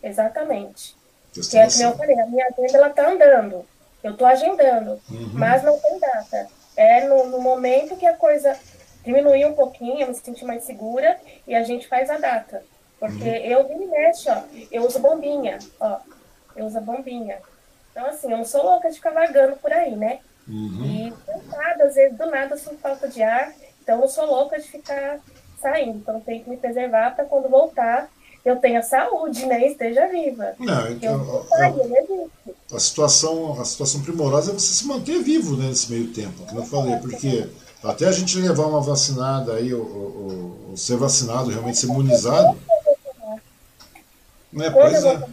Exatamente. 0.01 0.95
Que 1.33 1.57
é 1.57 1.67
que 1.67 1.81
eu 1.81 1.95
falei, 1.95 2.19
a 2.19 2.25
minha 2.25 2.45
agenda 2.47 2.77
ela 2.77 2.89
tá 2.89 3.11
andando. 3.11 3.65
Eu 4.03 4.13
estou 4.13 4.25
agendando, 4.25 4.99
uhum. 5.09 5.31
mas 5.33 5.63
não 5.63 5.77
tem 5.77 5.99
data. 5.99 6.47
É 6.75 7.07
no, 7.07 7.27
no, 7.27 7.39
momento 7.39 7.97
que 7.97 8.05
a 8.05 8.15
coisa 8.15 8.57
diminuir 9.03 9.45
um 9.45 9.53
pouquinho, 9.53 10.01
eu 10.01 10.07
me 10.07 10.15
senti 10.15 10.45
mais 10.45 10.63
segura 10.63 11.19
e 11.45 11.53
a 11.53 11.63
gente 11.63 11.87
faz 11.87 12.09
a 12.09 12.17
data. 12.17 12.63
Porque 12.99 13.27
eu 13.27 13.67
me 13.69 13.85
mexe, 13.87 14.29
ó, 14.29 14.41
eu 14.71 14.85
uso 14.85 14.99
bombinha, 14.99 15.59
ó, 15.79 15.99
eu 16.55 16.65
uso 16.65 16.81
bombinha. 16.81 17.37
Então, 17.91 18.05
assim, 18.07 18.31
eu 18.31 18.37
não 18.37 18.45
sou 18.45 18.63
louca 18.63 18.89
de 18.89 18.95
ficar 18.95 19.11
vagando 19.11 19.55
por 19.57 19.71
aí, 19.71 19.95
né? 19.95 20.19
Uhum. 20.47 20.85
E 20.85 21.13
cansada, 21.25 21.85
às 21.85 21.95
vezes, 21.95 22.17
do 22.17 22.25
nada, 22.25 22.55
eu 22.55 22.59
sinto 22.59 22.77
falta 22.77 23.07
de 23.07 23.23
ar, 23.23 23.53
então 23.81 23.95
eu 23.95 24.01
não 24.01 24.07
sou 24.07 24.25
louca 24.25 24.59
de 24.59 24.67
ficar 24.67 25.19
saindo. 25.61 25.97
Então, 25.97 26.19
tenho 26.19 26.43
que 26.43 26.49
me 26.49 26.57
preservar 26.57 27.15
para 27.15 27.25
quando 27.25 27.49
voltar 27.49 28.09
eu 28.45 28.55
tenha 28.57 28.81
saúde, 28.81 29.45
né? 29.45 29.67
Esteja 29.67 30.07
viva. 30.07 30.53
Não, 30.59 30.91
então, 30.91 31.45
a, 31.51 31.65
a, 31.65 32.75
a, 32.75 32.79
situação, 32.79 33.59
a 33.59 33.65
situação 33.65 34.01
primorosa 34.01 34.51
é 34.51 34.53
você 34.53 34.73
se 34.73 34.87
manter 34.87 35.21
vivo 35.21 35.57
né, 35.57 35.67
nesse 35.67 35.91
meio 35.91 36.07
tempo, 36.13 36.45
como 36.47 36.61
eu 36.61 36.65
falei, 36.65 36.95
porque 36.97 37.47
até 37.83 38.07
a 38.07 38.11
gente 38.11 38.37
levar 38.37 38.65
uma 38.65 38.81
vacinada 38.81 39.53
aí, 39.53 39.73
ou, 39.73 39.81
ou, 39.81 40.57
ou 40.69 40.77
ser 40.77 40.97
vacinado, 40.97 41.49
realmente 41.49 41.77
ser 41.77 41.87
imunizado. 41.87 42.57
Né, 44.51 44.69
pois 44.69 45.03
é. 45.03 45.23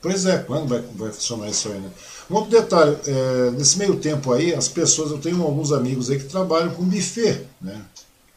Pois 0.00 0.26
é, 0.26 0.38
quando 0.38 0.68
vai, 0.68 0.82
vai 0.94 1.10
funcionar 1.10 1.48
isso 1.48 1.68
aí, 1.68 1.78
né? 1.78 1.90
Um 2.30 2.34
outro 2.34 2.50
detalhe, 2.50 2.94
é, 3.06 3.50
nesse 3.52 3.78
meio 3.78 3.96
tempo 3.96 4.32
aí, 4.32 4.54
as 4.54 4.68
pessoas, 4.68 5.10
eu 5.10 5.18
tenho 5.18 5.42
alguns 5.42 5.72
amigos 5.72 6.10
aí 6.10 6.18
que 6.18 6.26
trabalham 6.26 6.74
com 6.74 6.84
buffet, 6.84 7.46
né? 7.60 7.80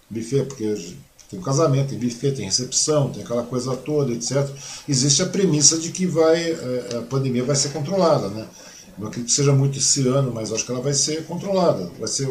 Buffet, 0.10 0.46
porque 0.46 0.74
tem 1.30 1.38
um 1.38 1.42
casamento, 1.42 1.90
tem 1.90 2.00
buffet, 2.00 2.32
tem 2.32 2.46
recepção, 2.46 3.10
tem 3.10 3.22
aquela 3.22 3.44
coisa 3.44 3.76
toda, 3.76 4.14
etc. 4.14 4.50
Existe 4.88 5.22
a 5.22 5.26
premissa 5.26 5.78
de 5.78 5.92
que 5.92 6.06
vai, 6.06 6.52
é, 6.52 6.98
a 7.00 7.02
pandemia 7.02 7.44
vai 7.44 7.56
ser 7.56 7.70
controlada, 7.70 8.30
né? 8.30 8.48
Não 8.98 9.08
acredito 9.08 9.30
que 9.30 9.36
seja 9.36 9.52
muito 9.52 9.78
esse 9.78 10.08
ano, 10.08 10.32
mas 10.34 10.54
acho 10.54 10.66
que 10.66 10.72
ela 10.72 10.82
vai 10.82 10.94
ser 10.94 11.26
controlada. 11.26 11.92
Vai 12.00 12.08
ser 12.08 12.28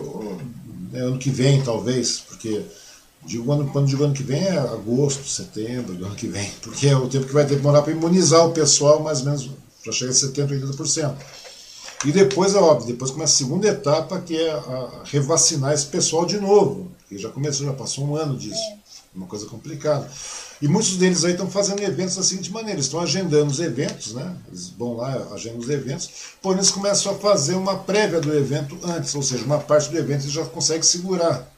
né, 0.90 1.01
ano 1.01 1.18
que 1.18 1.31
vem, 1.31 1.62
talvez, 1.62 2.20
porque 2.20 2.62
digo 3.26 3.52
ano, 3.52 3.68
quando 3.70 3.86
digo 3.86 4.04
ano 4.04 4.14
que 4.14 4.22
vem 4.22 4.42
é 4.42 4.56
agosto, 4.58 5.28
setembro 5.28 5.94
do 5.94 6.06
ano 6.06 6.14
que 6.14 6.26
vem, 6.26 6.50
porque 6.62 6.86
é 6.86 6.96
o 6.96 7.08
tempo 7.08 7.26
que 7.26 7.34
vai 7.34 7.44
demorar 7.44 7.82
para 7.82 7.92
imunizar 7.92 8.46
o 8.46 8.52
pessoal, 8.52 9.02
mais 9.02 9.20
ou 9.20 9.26
menos, 9.26 9.50
para 9.82 9.92
chegar 9.92 10.12
a 10.12 10.14
70%, 10.14 10.76
80%. 10.76 11.14
E 12.04 12.12
depois, 12.12 12.54
é 12.54 12.58
óbvio, 12.58 12.88
depois 12.88 13.10
começa 13.10 13.34
a 13.34 13.36
segunda 13.36 13.68
etapa, 13.68 14.20
que 14.20 14.36
é 14.36 14.52
a 14.52 15.02
revacinar 15.04 15.72
esse 15.72 15.86
pessoal 15.86 16.24
de 16.24 16.38
novo, 16.38 16.90
que 17.08 17.18
já 17.18 17.28
começou, 17.28 17.66
já 17.66 17.72
passou 17.72 18.06
um 18.06 18.16
ano 18.16 18.36
disso 18.36 18.60
uma 19.16 19.26
coisa 19.26 19.46
complicada. 19.46 20.08
E 20.60 20.68
muitos 20.68 20.96
deles 20.96 21.24
aí 21.24 21.32
estão 21.32 21.50
fazendo 21.50 21.82
eventos 21.82 22.16
da 22.16 22.22
seguinte 22.22 22.52
maneira, 22.52 22.78
estão 22.80 23.00
agendando 23.00 23.50
os 23.50 23.60
eventos, 23.60 24.14
né? 24.14 24.36
Eles 24.48 24.68
vão 24.68 24.96
lá, 24.96 25.28
agendam 25.34 25.58
os 25.58 25.68
eventos, 25.68 26.10
porém 26.40 26.58
eles 26.58 26.70
começam 26.70 27.12
a 27.12 27.18
fazer 27.18 27.54
uma 27.54 27.78
prévia 27.78 28.20
do 28.20 28.32
evento 28.34 28.78
antes, 28.82 29.14
ou 29.14 29.22
seja, 29.22 29.44
uma 29.44 29.58
parte 29.58 29.90
do 29.90 29.98
evento 29.98 30.22
eles 30.22 30.32
já 30.32 30.44
consegue 30.44 30.84
segurar. 30.84 31.50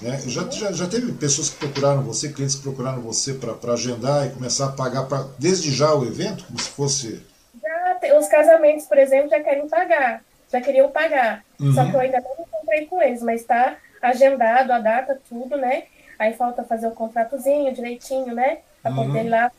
Né? 0.00 0.20
Já, 0.26 0.48
já, 0.50 0.72
já 0.72 0.86
teve 0.86 1.12
pessoas 1.12 1.50
que 1.50 1.56
procuraram 1.56 2.02
você, 2.02 2.32
clientes 2.32 2.56
que 2.56 2.62
procuraram 2.62 3.00
você 3.00 3.34
para 3.34 3.72
agendar 3.72 4.26
e 4.26 4.30
começar 4.30 4.66
a 4.66 4.72
pagar 4.72 5.04
pra, 5.04 5.26
desde 5.38 5.72
já 5.72 5.94
o 5.94 6.04
evento, 6.04 6.44
como 6.44 6.58
se 6.58 6.68
fosse. 6.70 7.26
Já, 7.60 8.18
os 8.18 8.28
casamentos, 8.28 8.86
por 8.86 8.98
exemplo, 8.98 9.30
já 9.30 9.40
querem 9.40 9.68
pagar, 9.68 10.24
já 10.50 10.60
queriam 10.60 10.90
pagar. 10.90 11.44
Uhum. 11.60 11.72
Só 11.72 11.84
que 11.84 11.94
eu 11.94 12.00
ainda 12.00 12.20
não 12.20 12.44
encontrei 12.44 12.86
com 12.86 13.02
eles, 13.02 13.22
mas 13.22 13.40
está 13.40 13.76
agendado 14.00 14.72
a 14.72 14.78
data, 14.78 15.20
tudo, 15.28 15.56
né? 15.56 15.84
Aí 16.18 16.34
falta 16.34 16.64
fazer 16.64 16.86
o 16.86 16.92
contratozinho 16.92 17.72
direitinho, 17.72 18.34
né? 18.34 18.58
Para 18.82 18.92
uhum. 18.92 19.06
poder 19.06 19.24
ir 19.24 19.28
lá. 19.28 19.50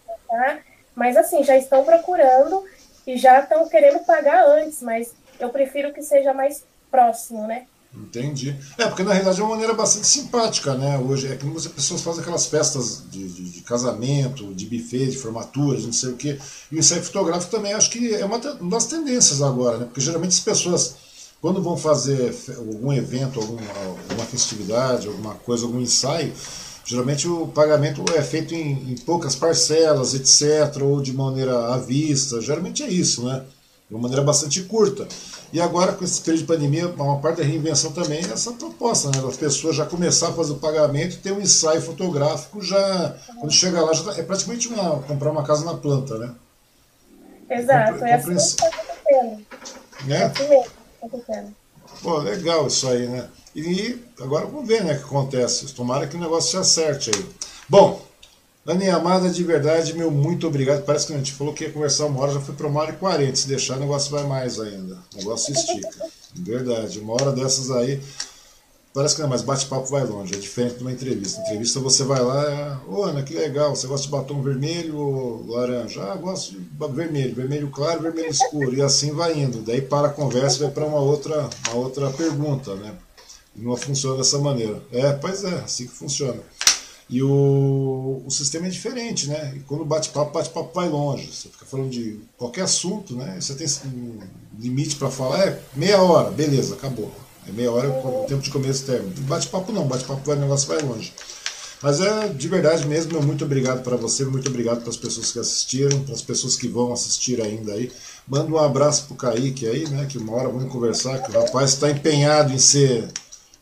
Mas 0.96 1.18
assim, 1.18 1.44
já 1.44 1.58
estão 1.58 1.84
procurando 1.84 2.64
e 3.06 3.18
já 3.18 3.40
estão 3.40 3.68
querendo 3.68 4.00
pagar 4.06 4.46
antes, 4.46 4.82
mas 4.82 5.14
eu 5.40 5.50
prefiro 5.50 5.94
que 5.94 6.02
seja 6.02 6.34
mais 6.34 6.66
próximo, 6.90 7.48
né? 7.48 7.66
Entendi. 7.96 8.56
É, 8.78 8.88
porque 8.88 9.04
na 9.04 9.12
realidade 9.12 9.40
é 9.40 9.44
uma 9.44 9.52
maneira 9.52 9.74
bastante 9.74 10.08
simpática, 10.08 10.74
né? 10.74 10.98
Hoje 10.98 11.28
é 11.28 11.36
que 11.36 11.46
as 11.46 11.68
pessoas 11.68 12.02
fazem 12.02 12.22
aquelas 12.22 12.48
festas 12.48 13.04
de, 13.12 13.28
de, 13.28 13.50
de, 13.52 13.62
casamento, 13.62 14.54
de 14.56 14.66
buffet, 14.66 15.12
de 15.12 15.18
formaturas, 15.18 15.86
não 15.86 15.94
sei 15.94 16.10
o 16.10 16.16
quê. 16.16 16.40
E 16.72 16.76
o 16.76 16.80
ensaio 16.80 17.04
fotográfico 17.04 17.52
também 17.52 17.74
acho 17.74 17.92
que 17.92 18.16
é 18.16 18.26
uma 18.26 18.40
das 18.40 18.86
tendências 18.86 19.44
agora, 19.44 19.78
né? 19.78 19.86
Porque 19.86 20.02
geralmente 20.02 20.32
as 20.32 20.40
pessoas 20.40 20.96
quando 21.44 21.62
vão 21.62 21.76
fazer 21.76 22.34
algum 22.56 22.94
evento, 22.94 23.38
alguma, 23.38 23.62
alguma 24.08 24.26
festividade, 24.26 25.08
alguma 25.08 25.36
coisa, 25.36 25.66
algum 25.66 25.82
ensaio, 25.82 26.32
geralmente 26.86 27.28
o 27.28 27.48
pagamento 27.48 28.02
é 28.16 28.22
feito 28.22 28.56
em, 28.56 28.92
em, 28.92 28.96
poucas 28.96 29.36
parcelas, 29.36 30.14
etc., 30.14 30.82
ou 30.82 31.02
de 31.02 31.12
maneira 31.12 31.74
à 31.74 31.78
vista. 31.78 32.40
Geralmente 32.40 32.82
é 32.82 32.88
isso, 32.88 33.26
né? 33.26 33.44
De 33.90 33.94
uma 33.94 34.04
maneira 34.04 34.24
bastante 34.24 34.64
curta. 34.64 35.06
E 35.54 35.62
agora, 35.62 35.94
com 35.94 36.04
esse 36.04 36.20
período 36.20 36.42
de 36.42 36.48
pandemia, 36.48 36.88
uma 36.88 37.20
parte 37.20 37.38
da 37.38 37.44
reinvenção 37.44 37.92
também 37.92 38.18
é 38.18 38.34
essa 38.34 38.52
proposta, 38.54 39.12
né? 39.12 39.22
Das 39.22 39.38
pessoas 39.38 39.76
já 39.76 39.86
começar 39.86 40.30
a 40.30 40.34
fazer 40.34 40.54
o 40.54 40.56
pagamento 40.56 41.14
e 41.14 41.20
ter 41.20 41.32
um 41.32 41.40
ensaio 41.40 41.80
fotográfico 41.80 42.60
já. 42.60 43.16
Quando 43.40 43.54
chega 43.54 43.80
lá, 43.80 43.94
já 43.94 44.04
tá, 44.04 44.20
é 44.20 44.24
praticamente 44.24 44.68
uma, 44.68 45.00
comprar 45.04 45.30
uma 45.30 45.44
casa 45.44 45.64
na 45.64 45.76
planta, 45.76 46.18
né? 46.18 46.32
Exato, 47.48 48.04
é, 48.04 48.10
é 48.10 48.14
assim 48.16 48.30
que 48.30 48.42
está 48.42 48.68
acontecendo. 48.68 49.46
Né? 50.06 50.18
É 50.18 50.24
assim. 50.26 51.56
Pô, 52.02 52.18
legal 52.18 52.66
isso 52.66 52.88
aí, 52.88 53.08
né? 53.08 53.30
E 53.56 54.04
agora 54.20 54.48
vamos 54.48 54.68
ver 54.68 54.84
né, 54.84 54.94
o 54.94 54.98
que 54.98 55.04
acontece. 55.04 55.72
Tomara 55.76 56.08
que 56.08 56.18
o 56.18 56.20
negócio 56.20 56.50
se 56.50 56.58
acerte 56.58 57.12
aí. 57.14 57.26
Bom, 57.70 58.02
Dani 58.66 58.90
Amada, 58.90 59.30
de 59.30 59.44
verdade, 59.44 59.94
meu 59.94 60.10
muito 60.10 60.48
obrigado. 60.48 60.86
Parece 60.86 61.08
que 61.08 61.14
a 61.14 61.18
gente 61.18 61.34
falou 61.34 61.54
que 61.54 61.66
ia 61.66 61.72
conversar 61.72 62.06
uma 62.06 62.22
hora, 62.22 62.34
já 62.34 62.40
foi 62.40 62.56
para 62.56 62.68
uma 62.68 62.80
hora 62.82 62.92
e 62.92 62.96
quarenta. 62.96 63.36
Se 63.36 63.48
deixar, 63.48 63.76
o 63.76 63.80
negócio 63.82 64.10
vai 64.10 64.24
mais 64.24 64.58
ainda. 64.60 64.98
O 65.14 65.18
negócio 65.18 65.54
estica. 65.54 65.90
verdade, 66.34 67.00
uma 67.00 67.14
hora 67.14 67.32
dessas 67.34 67.70
aí. 67.70 68.02
Parece 68.94 69.16
que 69.16 69.22
não, 69.24 69.28
mas 69.28 69.42
bate-papo 69.42 69.88
vai 69.88 70.06
longe, 70.06 70.36
é 70.36 70.38
diferente 70.38 70.76
de 70.76 70.82
uma 70.82 70.92
entrevista. 70.92 71.42
Entrevista 71.42 71.80
você 71.80 72.04
vai 72.04 72.22
lá, 72.22 72.44
é, 72.44 72.78
ô 72.88 73.04
Ana, 73.04 73.24
que 73.24 73.34
legal, 73.34 73.76
você 73.76 73.88
gosta 73.88 74.06
de 74.06 74.12
batom 74.12 74.40
vermelho 74.44 74.96
ou 74.96 75.48
laranja? 75.48 76.04
Ah, 76.04 76.16
gosto 76.16 76.52
de 76.52 76.94
vermelho, 76.94 77.34
vermelho 77.34 77.70
claro, 77.72 78.04
vermelho 78.04 78.30
escuro, 78.30 78.76
e 78.76 78.84
assim 78.84 79.12
vai 79.12 79.40
indo. 79.40 79.64
Daí 79.64 79.82
para 79.82 80.10
a 80.10 80.12
conversa 80.12 80.60
vai 80.60 80.70
para 80.70 80.86
uma 80.86 81.00
outra, 81.00 81.50
uma 81.68 81.78
outra 81.78 82.12
pergunta, 82.12 82.76
né? 82.76 82.94
Não 83.56 83.76
funciona 83.76 84.18
dessa 84.18 84.38
maneira. 84.38 84.80
É, 84.92 85.12
pois 85.14 85.44
é, 85.44 85.56
assim 85.56 85.88
que 85.88 85.94
funciona. 85.94 86.40
E 87.10 87.22
o, 87.22 88.24
o 88.26 88.32
sistema 88.32 88.68
é 88.68 88.70
diferente, 88.70 89.28
né? 89.28 89.54
E 89.56 89.60
quando 89.62 89.86
bate-papo, 89.86 90.32
bate-papo 90.32 90.72
vai 90.74 90.90
longe. 90.90 91.28
Você 91.32 91.50
fica 91.50 91.66
falando 91.66 91.90
de 91.90 92.20
qualquer 92.38 92.62
assunto, 92.62 93.16
né? 93.16 93.38
Você 93.40 93.54
tem 93.56 93.68
um 93.86 94.20
limite 94.60 94.96
para 94.96 95.10
falar, 95.10 95.48
é 95.48 95.62
meia 95.76 96.02
hora, 96.02 96.32
beleza, 96.32 96.76
acabou. 96.76 97.12
É 97.48 97.52
meia 97.52 97.72
hora 97.72 97.90
o 97.90 98.26
tempo 98.28 98.42
de 98.42 98.50
começo 98.50 98.84
e 98.84 98.86
término. 98.86 99.14
Bate-papo 99.22 99.72
não, 99.72 99.86
bate-papo 99.86 100.22
vai, 100.26 100.38
o 100.38 100.40
negócio 100.40 100.68
vai 100.68 100.82
longe. 100.82 101.14
Mas 101.82 102.00
é 102.00 102.30
de 102.30 102.48
verdade 102.48 102.88
mesmo, 102.88 103.22
muito 103.22 103.44
obrigado 103.44 103.84
para 103.84 103.98
você, 103.98 104.24
muito 104.24 104.48
obrigado 104.48 104.80
para 104.80 104.90
as 104.90 104.96
pessoas 104.96 105.34
que 105.34 105.40
assistiram, 105.40 106.00
para 106.04 106.14
as 106.14 106.22
pessoas 106.22 106.56
que 106.56 106.66
vão 106.66 106.94
assistir 106.94 107.42
ainda 107.42 107.74
aí. 107.74 107.92
Manda 108.26 108.50
um 108.50 108.58
abraço 108.58 109.06
pro 109.06 109.16
Kaique 109.16 109.68
aí, 109.68 109.90
né? 109.90 110.06
Que 110.06 110.18
uma 110.18 110.34
hora 110.34 110.48
vamos 110.48 110.72
conversar, 110.72 111.22
que 111.22 111.30
o 111.30 111.42
rapaz 111.42 111.72
está 111.72 111.92
empenhado 111.92 112.54
em 112.54 112.58
ser 112.58 113.10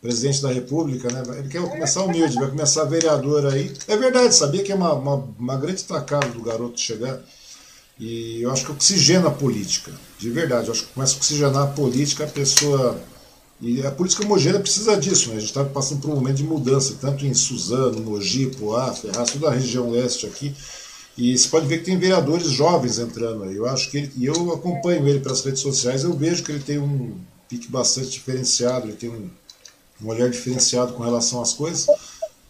presidente 0.02 0.42
da 0.42 0.52
República, 0.52 1.12
né? 1.12 1.22
Ele 1.38 1.48
quer 1.48 1.62
começar 1.62 2.04
humilde, 2.04 2.36
vai 2.36 2.50
começar 2.50 2.84
vereador 2.86 3.46
aí. 3.46 3.72
É 3.88 3.96
verdade, 3.96 4.34
sabia 4.34 4.64
que 4.64 4.72
é 4.72 4.76
uma, 4.76 4.94
uma, 4.94 5.16
uma 5.38 5.58
grande 5.58 5.84
tacada 5.84 6.28
do 6.30 6.42
garoto 6.42 6.80
chegar. 6.80 7.22
E 8.00 8.42
eu 8.42 8.52
acho 8.52 8.66
que 8.66 8.72
oxigena 8.72 9.28
a 9.28 9.32
política, 9.32 9.92
de 10.18 10.30
verdade. 10.32 10.68
Eu 10.68 10.74
acho 10.74 10.88
que 10.88 10.94
começa 10.94 11.14
a 11.14 11.18
oxigenar 11.18 11.64
a 11.64 11.68
política, 11.68 12.24
a 12.24 12.28
pessoa 12.28 13.00
e 13.62 13.86
a 13.86 13.92
política 13.92 14.26
mogena 14.26 14.60
precisa 14.60 14.98
disso, 14.98 15.30
né? 15.30 15.36
A 15.36 15.40
gente 15.40 15.50
está 15.50 15.64
passando 15.64 16.02
por 16.02 16.10
um 16.10 16.16
momento 16.16 16.38
de 16.38 16.44
mudança, 16.44 16.96
tanto 17.00 17.28
em 17.28 17.34
Suzano, 17.34 18.02
Mogi, 18.02 18.48
Poá, 18.48 18.92
Ferraz, 18.92 19.30
toda 19.30 19.50
a 19.50 19.54
região 19.54 19.92
leste 19.92 20.26
aqui. 20.26 20.56
E 21.16 21.38
você 21.38 21.48
pode 21.48 21.68
ver 21.68 21.78
que 21.78 21.86
tem 21.86 22.00
vereadores 22.00 22.48
jovens 22.48 22.98
entrando 22.98 23.44
aí. 23.44 23.56
Eu 23.56 23.68
acho 23.68 23.92
que 23.92 23.98
ele, 23.98 24.12
e 24.18 24.26
eu 24.26 24.52
acompanho 24.52 25.08
ele 25.08 25.20
pelas 25.20 25.46
redes 25.46 25.62
sociais, 25.62 26.04
eu 26.04 26.14
vejo 26.14 26.44
que 26.44 26.52
ele 26.52 26.64
tem 26.64 26.80
um 26.80 27.16
pique 27.48 27.68
bastante 27.68 28.10
diferenciado, 28.10 28.88
ele 28.88 28.98
tem 28.98 29.10
um, 29.10 29.30
um 30.04 30.10
olhar 30.10 30.30
diferenciado 30.30 30.94
com 30.94 31.04
relação 31.04 31.42
às 31.42 31.54
coisas. 31.54 31.88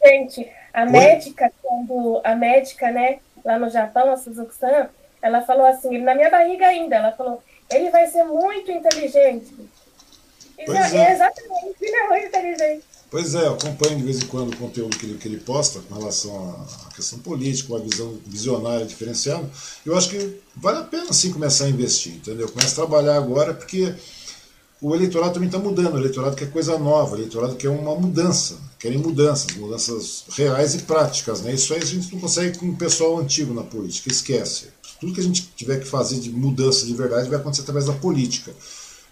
Gente, 0.04 0.50
a 0.74 0.84
Oi? 0.84 0.90
médica, 0.90 1.52
quando 1.62 2.22
a 2.24 2.36
médica, 2.36 2.92
né, 2.92 3.20
lá 3.44 3.60
no 3.60 3.70
Japão, 3.70 4.12
a 4.12 4.18
Suzuki-san, 4.18 4.90
ela 5.22 5.42
falou 5.42 5.66
assim, 5.66 5.98
na 6.00 6.16
minha 6.16 6.30
barriga 6.30 6.68
ainda, 6.68 6.96
ela 6.96 7.12
falou, 7.12 7.44
ele 7.70 7.90
vai 7.92 8.08
ser 8.08 8.24
muito 8.24 8.72
inteligente. 8.72 9.54
Pois 10.66 10.94
é. 10.94 11.14
Exatamente, 11.14 11.76
ele 11.82 11.96
é 11.96 12.08
muito 12.08 12.28
inteligente. 12.28 12.84
Pois 13.12 13.36
é, 13.36 13.46
eu 13.46 13.56
acompanho 13.56 13.98
de 13.98 14.04
vez 14.04 14.24
em 14.24 14.28
quando 14.28 14.54
o 14.54 14.58
conteúdo 14.58 14.98
que 14.98 15.06
ele, 15.06 15.18
que 15.18 15.28
ele 15.28 15.38
posta 15.38 15.82
com 15.82 15.96
relação 15.96 16.66
à 16.90 16.96
questão 16.96 17.20
política, 17.20 17.74
uma 17.74 17.82
visão 17.82 18.18
visionária 18.26 18.86
diferenciada. 18.86 19.50
Eu 19.86 19.98
acho 19.98 20.10
que 20.12 20.40
vale 20.56 20.80
a 20.80 20.84
pena 20.84 21.12
sim 21.12 21.34
começar 21.34 21.66
a 21.66 21.70
investir, 21.70 22.14
entendeu? 22.14 22.50
Começa 22.50 22.72
a 22.72 22.88
trabalhar 22.88 23.18
agora 23.18 23.54
porque 23.54 23.94
o 24.82 24.96
eleitorado 24.96 25.36
também 25.36 25.48
está 25.48 25.60
mudando, 25.60 25.94
o 25.94 26.00
eleitorado 26.00 26.36
quer 26.36 26.50
coisa 26.50 26.78
nova, 26.80 27.14
o 27.14 27.18
eleitorado 27.20 27.56
quer 27.56 27.70
uma 27.70 27.94
mudança, 27.94 28.58
querem 28.80 28.98
mudanças, 28.98 29.56
mudanças 29.56 30.24
reais 30.30 30.74
e 30.74 30.80
práticas. 30.80 31.42
Né? 31.42 31.54
Isso 31.54 31.72
aí 31.72 31.82
a 31.84 31.86
gente 31.86 32.12
não 32.12 32.20
consegue 32.20 32.58
com 32.58 32.68
o 32.68 32.76
pessoal 32.76 33.20
antigo 33.20 33.54
na 33.54 33.62
política, 33.62 34.12
esquece. 34.12 34.70
Tudo 35.00 35.14
que 35.14 35.20
a 35.20 35.24
gente 35.24 35.48
tiver 35.56 35.80
que 35.80 35.86
fazer 35.86 36.20
de 36.20 36.32
mudança 36.32 36.86
de 36.88 36.96
verdade 36.96 37.30
vai 37.30 37.38
acontecer 37.38 37.62
através 37.62 37.86
da 37.86 37.94
política. 37.94 38.52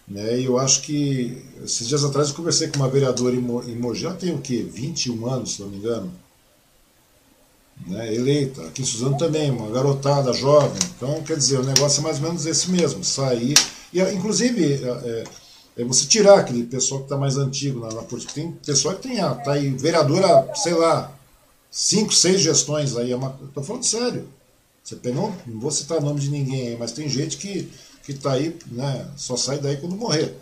Né? 0.08 0.40
E 0.40 0.44
eu 0.44 0.58
acho 0.58 0.82
que, 0.82 1.40
esses 1.64 1.86
dias 1.86 2.02
atrás, 2.02 2.30
eu 2.30 2.34
conversei 2.34 2.66
com 2.66 2.78
uma 2.78 2.88
vereadora 2.88 3.36
em 3.36 3.76
Mogi, 3.76 4.06
ela 4.06 4.14
tem 4.14 4.34
o 4.34 4.38
quê? 4.38 4.66
21 4.68 5.24
anos, 5.28 5.54
se 5.54 5.62
não 5.62 5.68
me 5.68 5.76
engano. 5.76 6.12
Né? 7.86 8.12
Eleita. 8.12 8.62
Aqui 8.62 8.82
em 8.82 8.84
Suzano 8.84 9.16
também, 9.16 9.52
uma 9.52 9.70
garotada 9.70 10.32
jovem. 10.32 10.80
Então, 10.96 11.22
quer 11.22 11.36
dizer, 11.36 11.60
o 11.60 11.64
negócio 11.64 12.00
é 12.00 12.02
mais 12.02 12.16
ou 12.16 12.24
menos 12.24 12.44
esse 12.44 12.70
mesmo: 12.70 13.04
sair. 13.04 13.54
E, 13.92 14.00
inclusive, 14.00 14.74
é, 14.84 15.24
é 15.80 15.84
você 15.84 16.06
tirar 16.06 16.38
aquele 16.38 16.64
pessoal 16.64 17.00
que 17.00 17.06
está 17.06 17.16
mais 17.16 17.36
antigo 17.36 17.80
na, 17.80 17.92
na, 17.92 18.02
política. 18.02 18.34
Tem 18.34 18.52
pessoal 18.52 18.94
que 18.96 19.08
tem, 19.08 19.20
ah, 19.20 19.34
tá 19.34 19.52
aí, 19.52 19.70
vereadora, 19.70 20.50
sei 20.54 20.74
lá, 20.74 21.12
cinco, 21.70 22.12
seis 22.12 22.40
gestões 22.40 22.96
aí. 22.96 23.12
É 23.12 23.16
uma, 23.16 23.30
tô 23.54 23.62
falando 23.62 23.84
sério. 23.84 24.28
Você 24.82 24.96
pegou, 24.96 25.32
não 25.46 25.60
vou 25.60 25.70
citar 25.70 25.98
o 25.98 26.00
nome 26.00 26.20
de 26.20 26.30
ninguém 26.30 26.68
aí, 26.68 26.76
mas 26.76 26.92
tem 26.92 27.08
gente 27.08 27.36
que 27.36 27.70
que 28.02 28.12
está 28.12 28.32
aí, 28.32 28.56
né, 28.66 29.08
só 29.16 29.36
sai 29.36 29.58
daí 29.58 29.76
quando 29.76 29.96
morrer. 29.96 30.36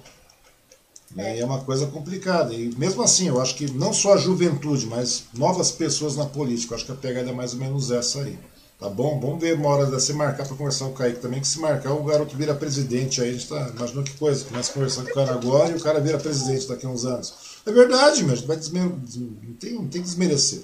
É 1.17 1.45
uma 1.45 1.61
coisa 1.61 1.87
complicada. 1.87 2.53
E 2.55 2.75
mesmo 2.77 3.03
assim, 3.03 3.29
eu 3.29 3.41
acho 3.41 3.55
que 3.55 3.71
não 3.73 3.93
só 3.93 4.15
a 4.15 4.17
juventude, 4.19 4.87
mas 4.87 5.25
novas 5.35 5.71
pessoas 5.71 6.17
na 6.17 6.27
política, 6.27 6.73
eu 6.73 6.77
acho 6.77 6.85
que 6.85 6.93
a 6.93 6.97
pegada 6.97 7.31
é 7.31 7.33
mais 7.33 7.55
ou 7.55 7.59
menos 7.59 7.91
essa 7.91 8.23
aí. 8.23 8.39
Tá 8.79 8.89
bom? 8.89 9.19
Vamos 9.19 9.41
ver 9.41 9.55
uma 9.55 9.71
hora 9.71 9.87
dessa 9.87 10.15
marcar 10.15 10.47
para 10.47 10.57
conversar 10.57 10.85
com 10.85 10.93
o 10.93 10.95
Kaique 10.95 11.19
também, 11.19 11.41
que 11.41 11.49
se 11.49 11.59
marcar 11.59 11.93
o 11.93 12.05
garoto 12.05 12.37
vira 12.37 12.55
presidente 12.55 13.21
aí, 13.21 13.31
a 13.31 13.33
gente 13.33 13.49
tá 13.49 13.73
imaginando 13.75 14.09
que 14.09 14.17
coisa, 14.17 14.45
começa 14.45 14.73
conversando 14.73 15.07
com 15.07 15.11
o 15.11 15.15
cara 15.15 15.33
agora 15.33 15.73
e 15.73 15.75
o 15.75 15.81
cara 15.81 15.99
vira 15.99 16.17
presidente 16.17 16.69
daqui 16.69 16.87
a 16.87 16.89
uns 16.89 17.05
anos. 17.05 17.35
É 17.67 17.73
verdade, 17.73 18.23
mas 18.23 18.41
vai 18.43 18.57
desmer... 18.57 18.85
não, 18.85 19.55
tem, 19.59 19.73
não 19.73 19.89
tem 19.89 20.01
que 20.01 20.07
desmerecer. 20.07 20.63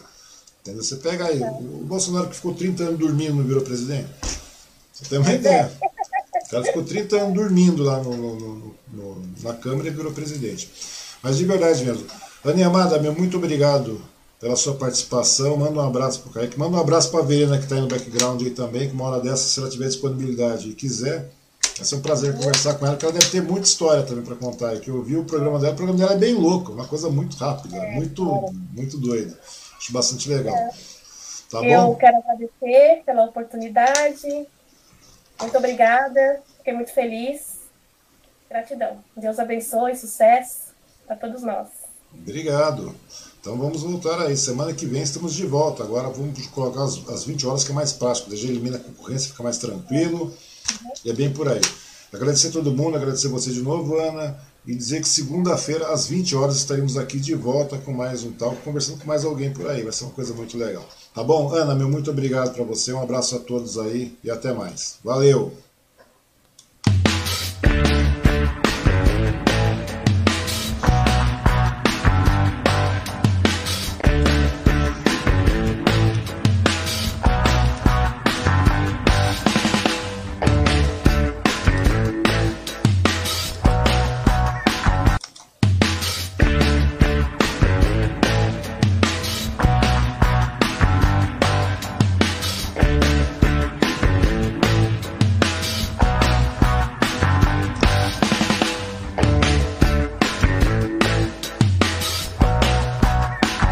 Entendeu? 0.61 0.85
Você 0.85 0.95
pega 0.97 1.27
aí, 1.27 1.43
o 1.43 1.85
Bolsonaro 1.85 2.29
que 2.29 2.37
ficou 2.37 2.55
30 2.55 2.85
anos 2.85 2.99
dormindo 3.01 3.35
não 3.35 3.43
virou 3.43 3.63
presidente. 3.63 4.09
Você 4.93 5.05
tem 5.07 5.19
uma 5.19 5.33
ideia. 5.33 5.73
O 6.47 6.51
cara 6.51 6.65
ficou 6.65 6.85
30 6.85 7.17
anos 7.17 7.35
dormindo 7.35 7.83
lá 7.83 8.01
no, 8.01 8.17
no, 8.17 8.75
no, 8.93 9.23
na 9.43 9.55
Câmara 9.55 9.89
e 9.89 9.91
virou 9.91 10.13
presidente. 10.13 10.71
Mas 11.21 11.37
de 11.37 11.45
verdade 11.45 11.85
mesmo. 11.85 12.07
Ani 12.45 12.63
Amada, 12.63 12.97
meu 13.01 13.13
muito 13.13 13.39
obrigado 13.39 14.01
pela 14.45 14.57
sua 14.57 14.75
participação. 14.75 15.57
Manda 15.57 15.81
um 15.81 15.87
abraço 15.87 16.21
para 16.21 16.31
o 16.31 16.35
Kaique. 16.35 16.59
Manda 16.59 16.77
um 16.77 16.81
abraço 16.81 17.11
para 17.11 17.21
a 17.21 17.23
Verena 17.23 17.57
que 17.57 17.65
está 17.65 17.77
aí 17.77 17.81
no 17.81 17.89
background 17.89 18.43
aí 18.43 18.51
também, 18.51 18.91
que 18.91 18.95
uma 18.95 19.09
hora 19.09 19.23
dessa, 19.23 19.39
se 19.39 19.59
ela 19.59 19.71
tiver 19.71 19.87
disponibilidade 19.87 20.69
e 20.69 20.75
quiser, 20.75 21.31
vai 21.79 21.87
ser 21.87 21.95
um 21.95 22.03
prazer 22.03 22.37
conversar 22.37 22.75
com 22.75 22.85
ela, 22.85 22.95
porque 22.95 23.07
ela 23.07 23.15
deve 23.15 23.31
ter 23.31 23.43
muita 23.43 23.67
história 23.67 24.03
também 24.03 24.23
para 24.23 24.37
contar. 24.37 24.79
Que 24.81 24.91
eu 24.91 25.03
vi 25.03 25.17
o 25.17 25.25
programa 25.25 25.59
dela, 25.59 25.73
o 25.73 25.77
programa 25.77 25.99
dela 25.99 26.13
é 26.13 26.19
bem 26.19 26.35
louco, 26.35 26.73
uma 26.73 26.87
coisa 26.87 27.09
muito 27.09 27.39
rápida, 27.39 27.75
é, 27.75 27.93
muito, 27.93 28.53
muito 28.71 28.99
doida. 28.99 29.35
Acho 29.79 29.93
bastante 29.95 30.29
legal. 30.29 30.55
Tá 31.51 31.65
eu 31.65 31.81
bom? 31.81 31.95
quero 31.95 32.19
agradecer 32.19 33.03
pela 33.07 33.25
oportunidade. 33.25 34.29
Muito 35.41 35.57
obrigada, 35.57 36.43
fiquei 36.59 36.75
muito 36.75 36.93
feliz. 36.93 37.61
Gratidão. 38.51 38.99
Deus 39.17 39.39
abençoe, 39.39 39.97
sucesso 39.97 40.75
para 41.07 41.17
todos 41.17 41.43
nós. 41.43 41.69
Obrigado. 42.13 42.95
Então 43.45 43.59
vamos 43.59 43.83
voltar 43.83 44.23
aí. 44.23 44.35
Semana 44.39 44.73
que 44.73 44.87
vem 44.87 45.03
estamos 45.03 45.35
de 45.35 45.45
volta. 45.45 45.83
Agora 45.83 46.09
vamos 46.09 46.47
colocar 46.47 46.83
as, 46.83 47.07
as 47.11 47.25
20 47.25 47.47
horas 47.47 47.63
que 47.63 47.73
é 47.73 47.75
mais 47.75 47.93
prático. 47.93 48.35
Já 48.35 48.49
elimina 48.49 48.79
a 48.79 48.81
concorrência, 48.81 49.29
fica 49.29 49.43
mais 49.43 49.59
tranquilo. 49.59 50.33
E 51.05 51.11
é 51.11 51.13
bem 51.13 51.31
por 51.31 51.47
aí. 51.47 51.61
Agradecer 52.11 52.49
a 52.49 52.53
todo 52.53 52.73
mundo, 52.73 52.97
agradecer 52.97 53.29
você 53.29 53.51
de 53.51 53.61
novo, 53.61 53.99
Ana. 53.99 54.35
E 54.67 54.75
dizer 54.75 55.03
que 55.03 55.09
segunda-feira, 55.09 55.89
às 55.89 56.07
20 56.07 56.35
horas, 56.35 56.57
estaremos 56.57 56.97
aqui 56.97 57.21
de 57.21 57.35
volta 57.35 57.77
com 57.77 57.93
mais 57.93 58.25
um 58.25 58.33
tal, 58.33 58.57
conversando 58.65 59.01
com 59.01 59.07
mais 59.07 59.27
alguém 59.27 59.53
por 59.53 59.69
aí. 59.69 59.83
Vai 59.83 59.93
ser 59.93 60.05
uma 60.05 60.15
coisa 60.15 60.33
muito 60.33 60.57
legal. 60.57 60.89
Tá 61.15 61.23
bom? 61.23 61.53
Ana, 61.53 61.75
meu 61.75 61.91
muito 61.91 62.11
obrigado 62.11 62.55
para 62.55 62.65
você. 62.65 62.95
Um 62.95 63.03
abraço 63.03 63.37
a 63.37 63.39
todos 63.39 63.77
aí 63.77 64.17
e 64.25 64.31
até 64.31 64.55
mais. 64.55 64.97
Valeu! 65.05 65.53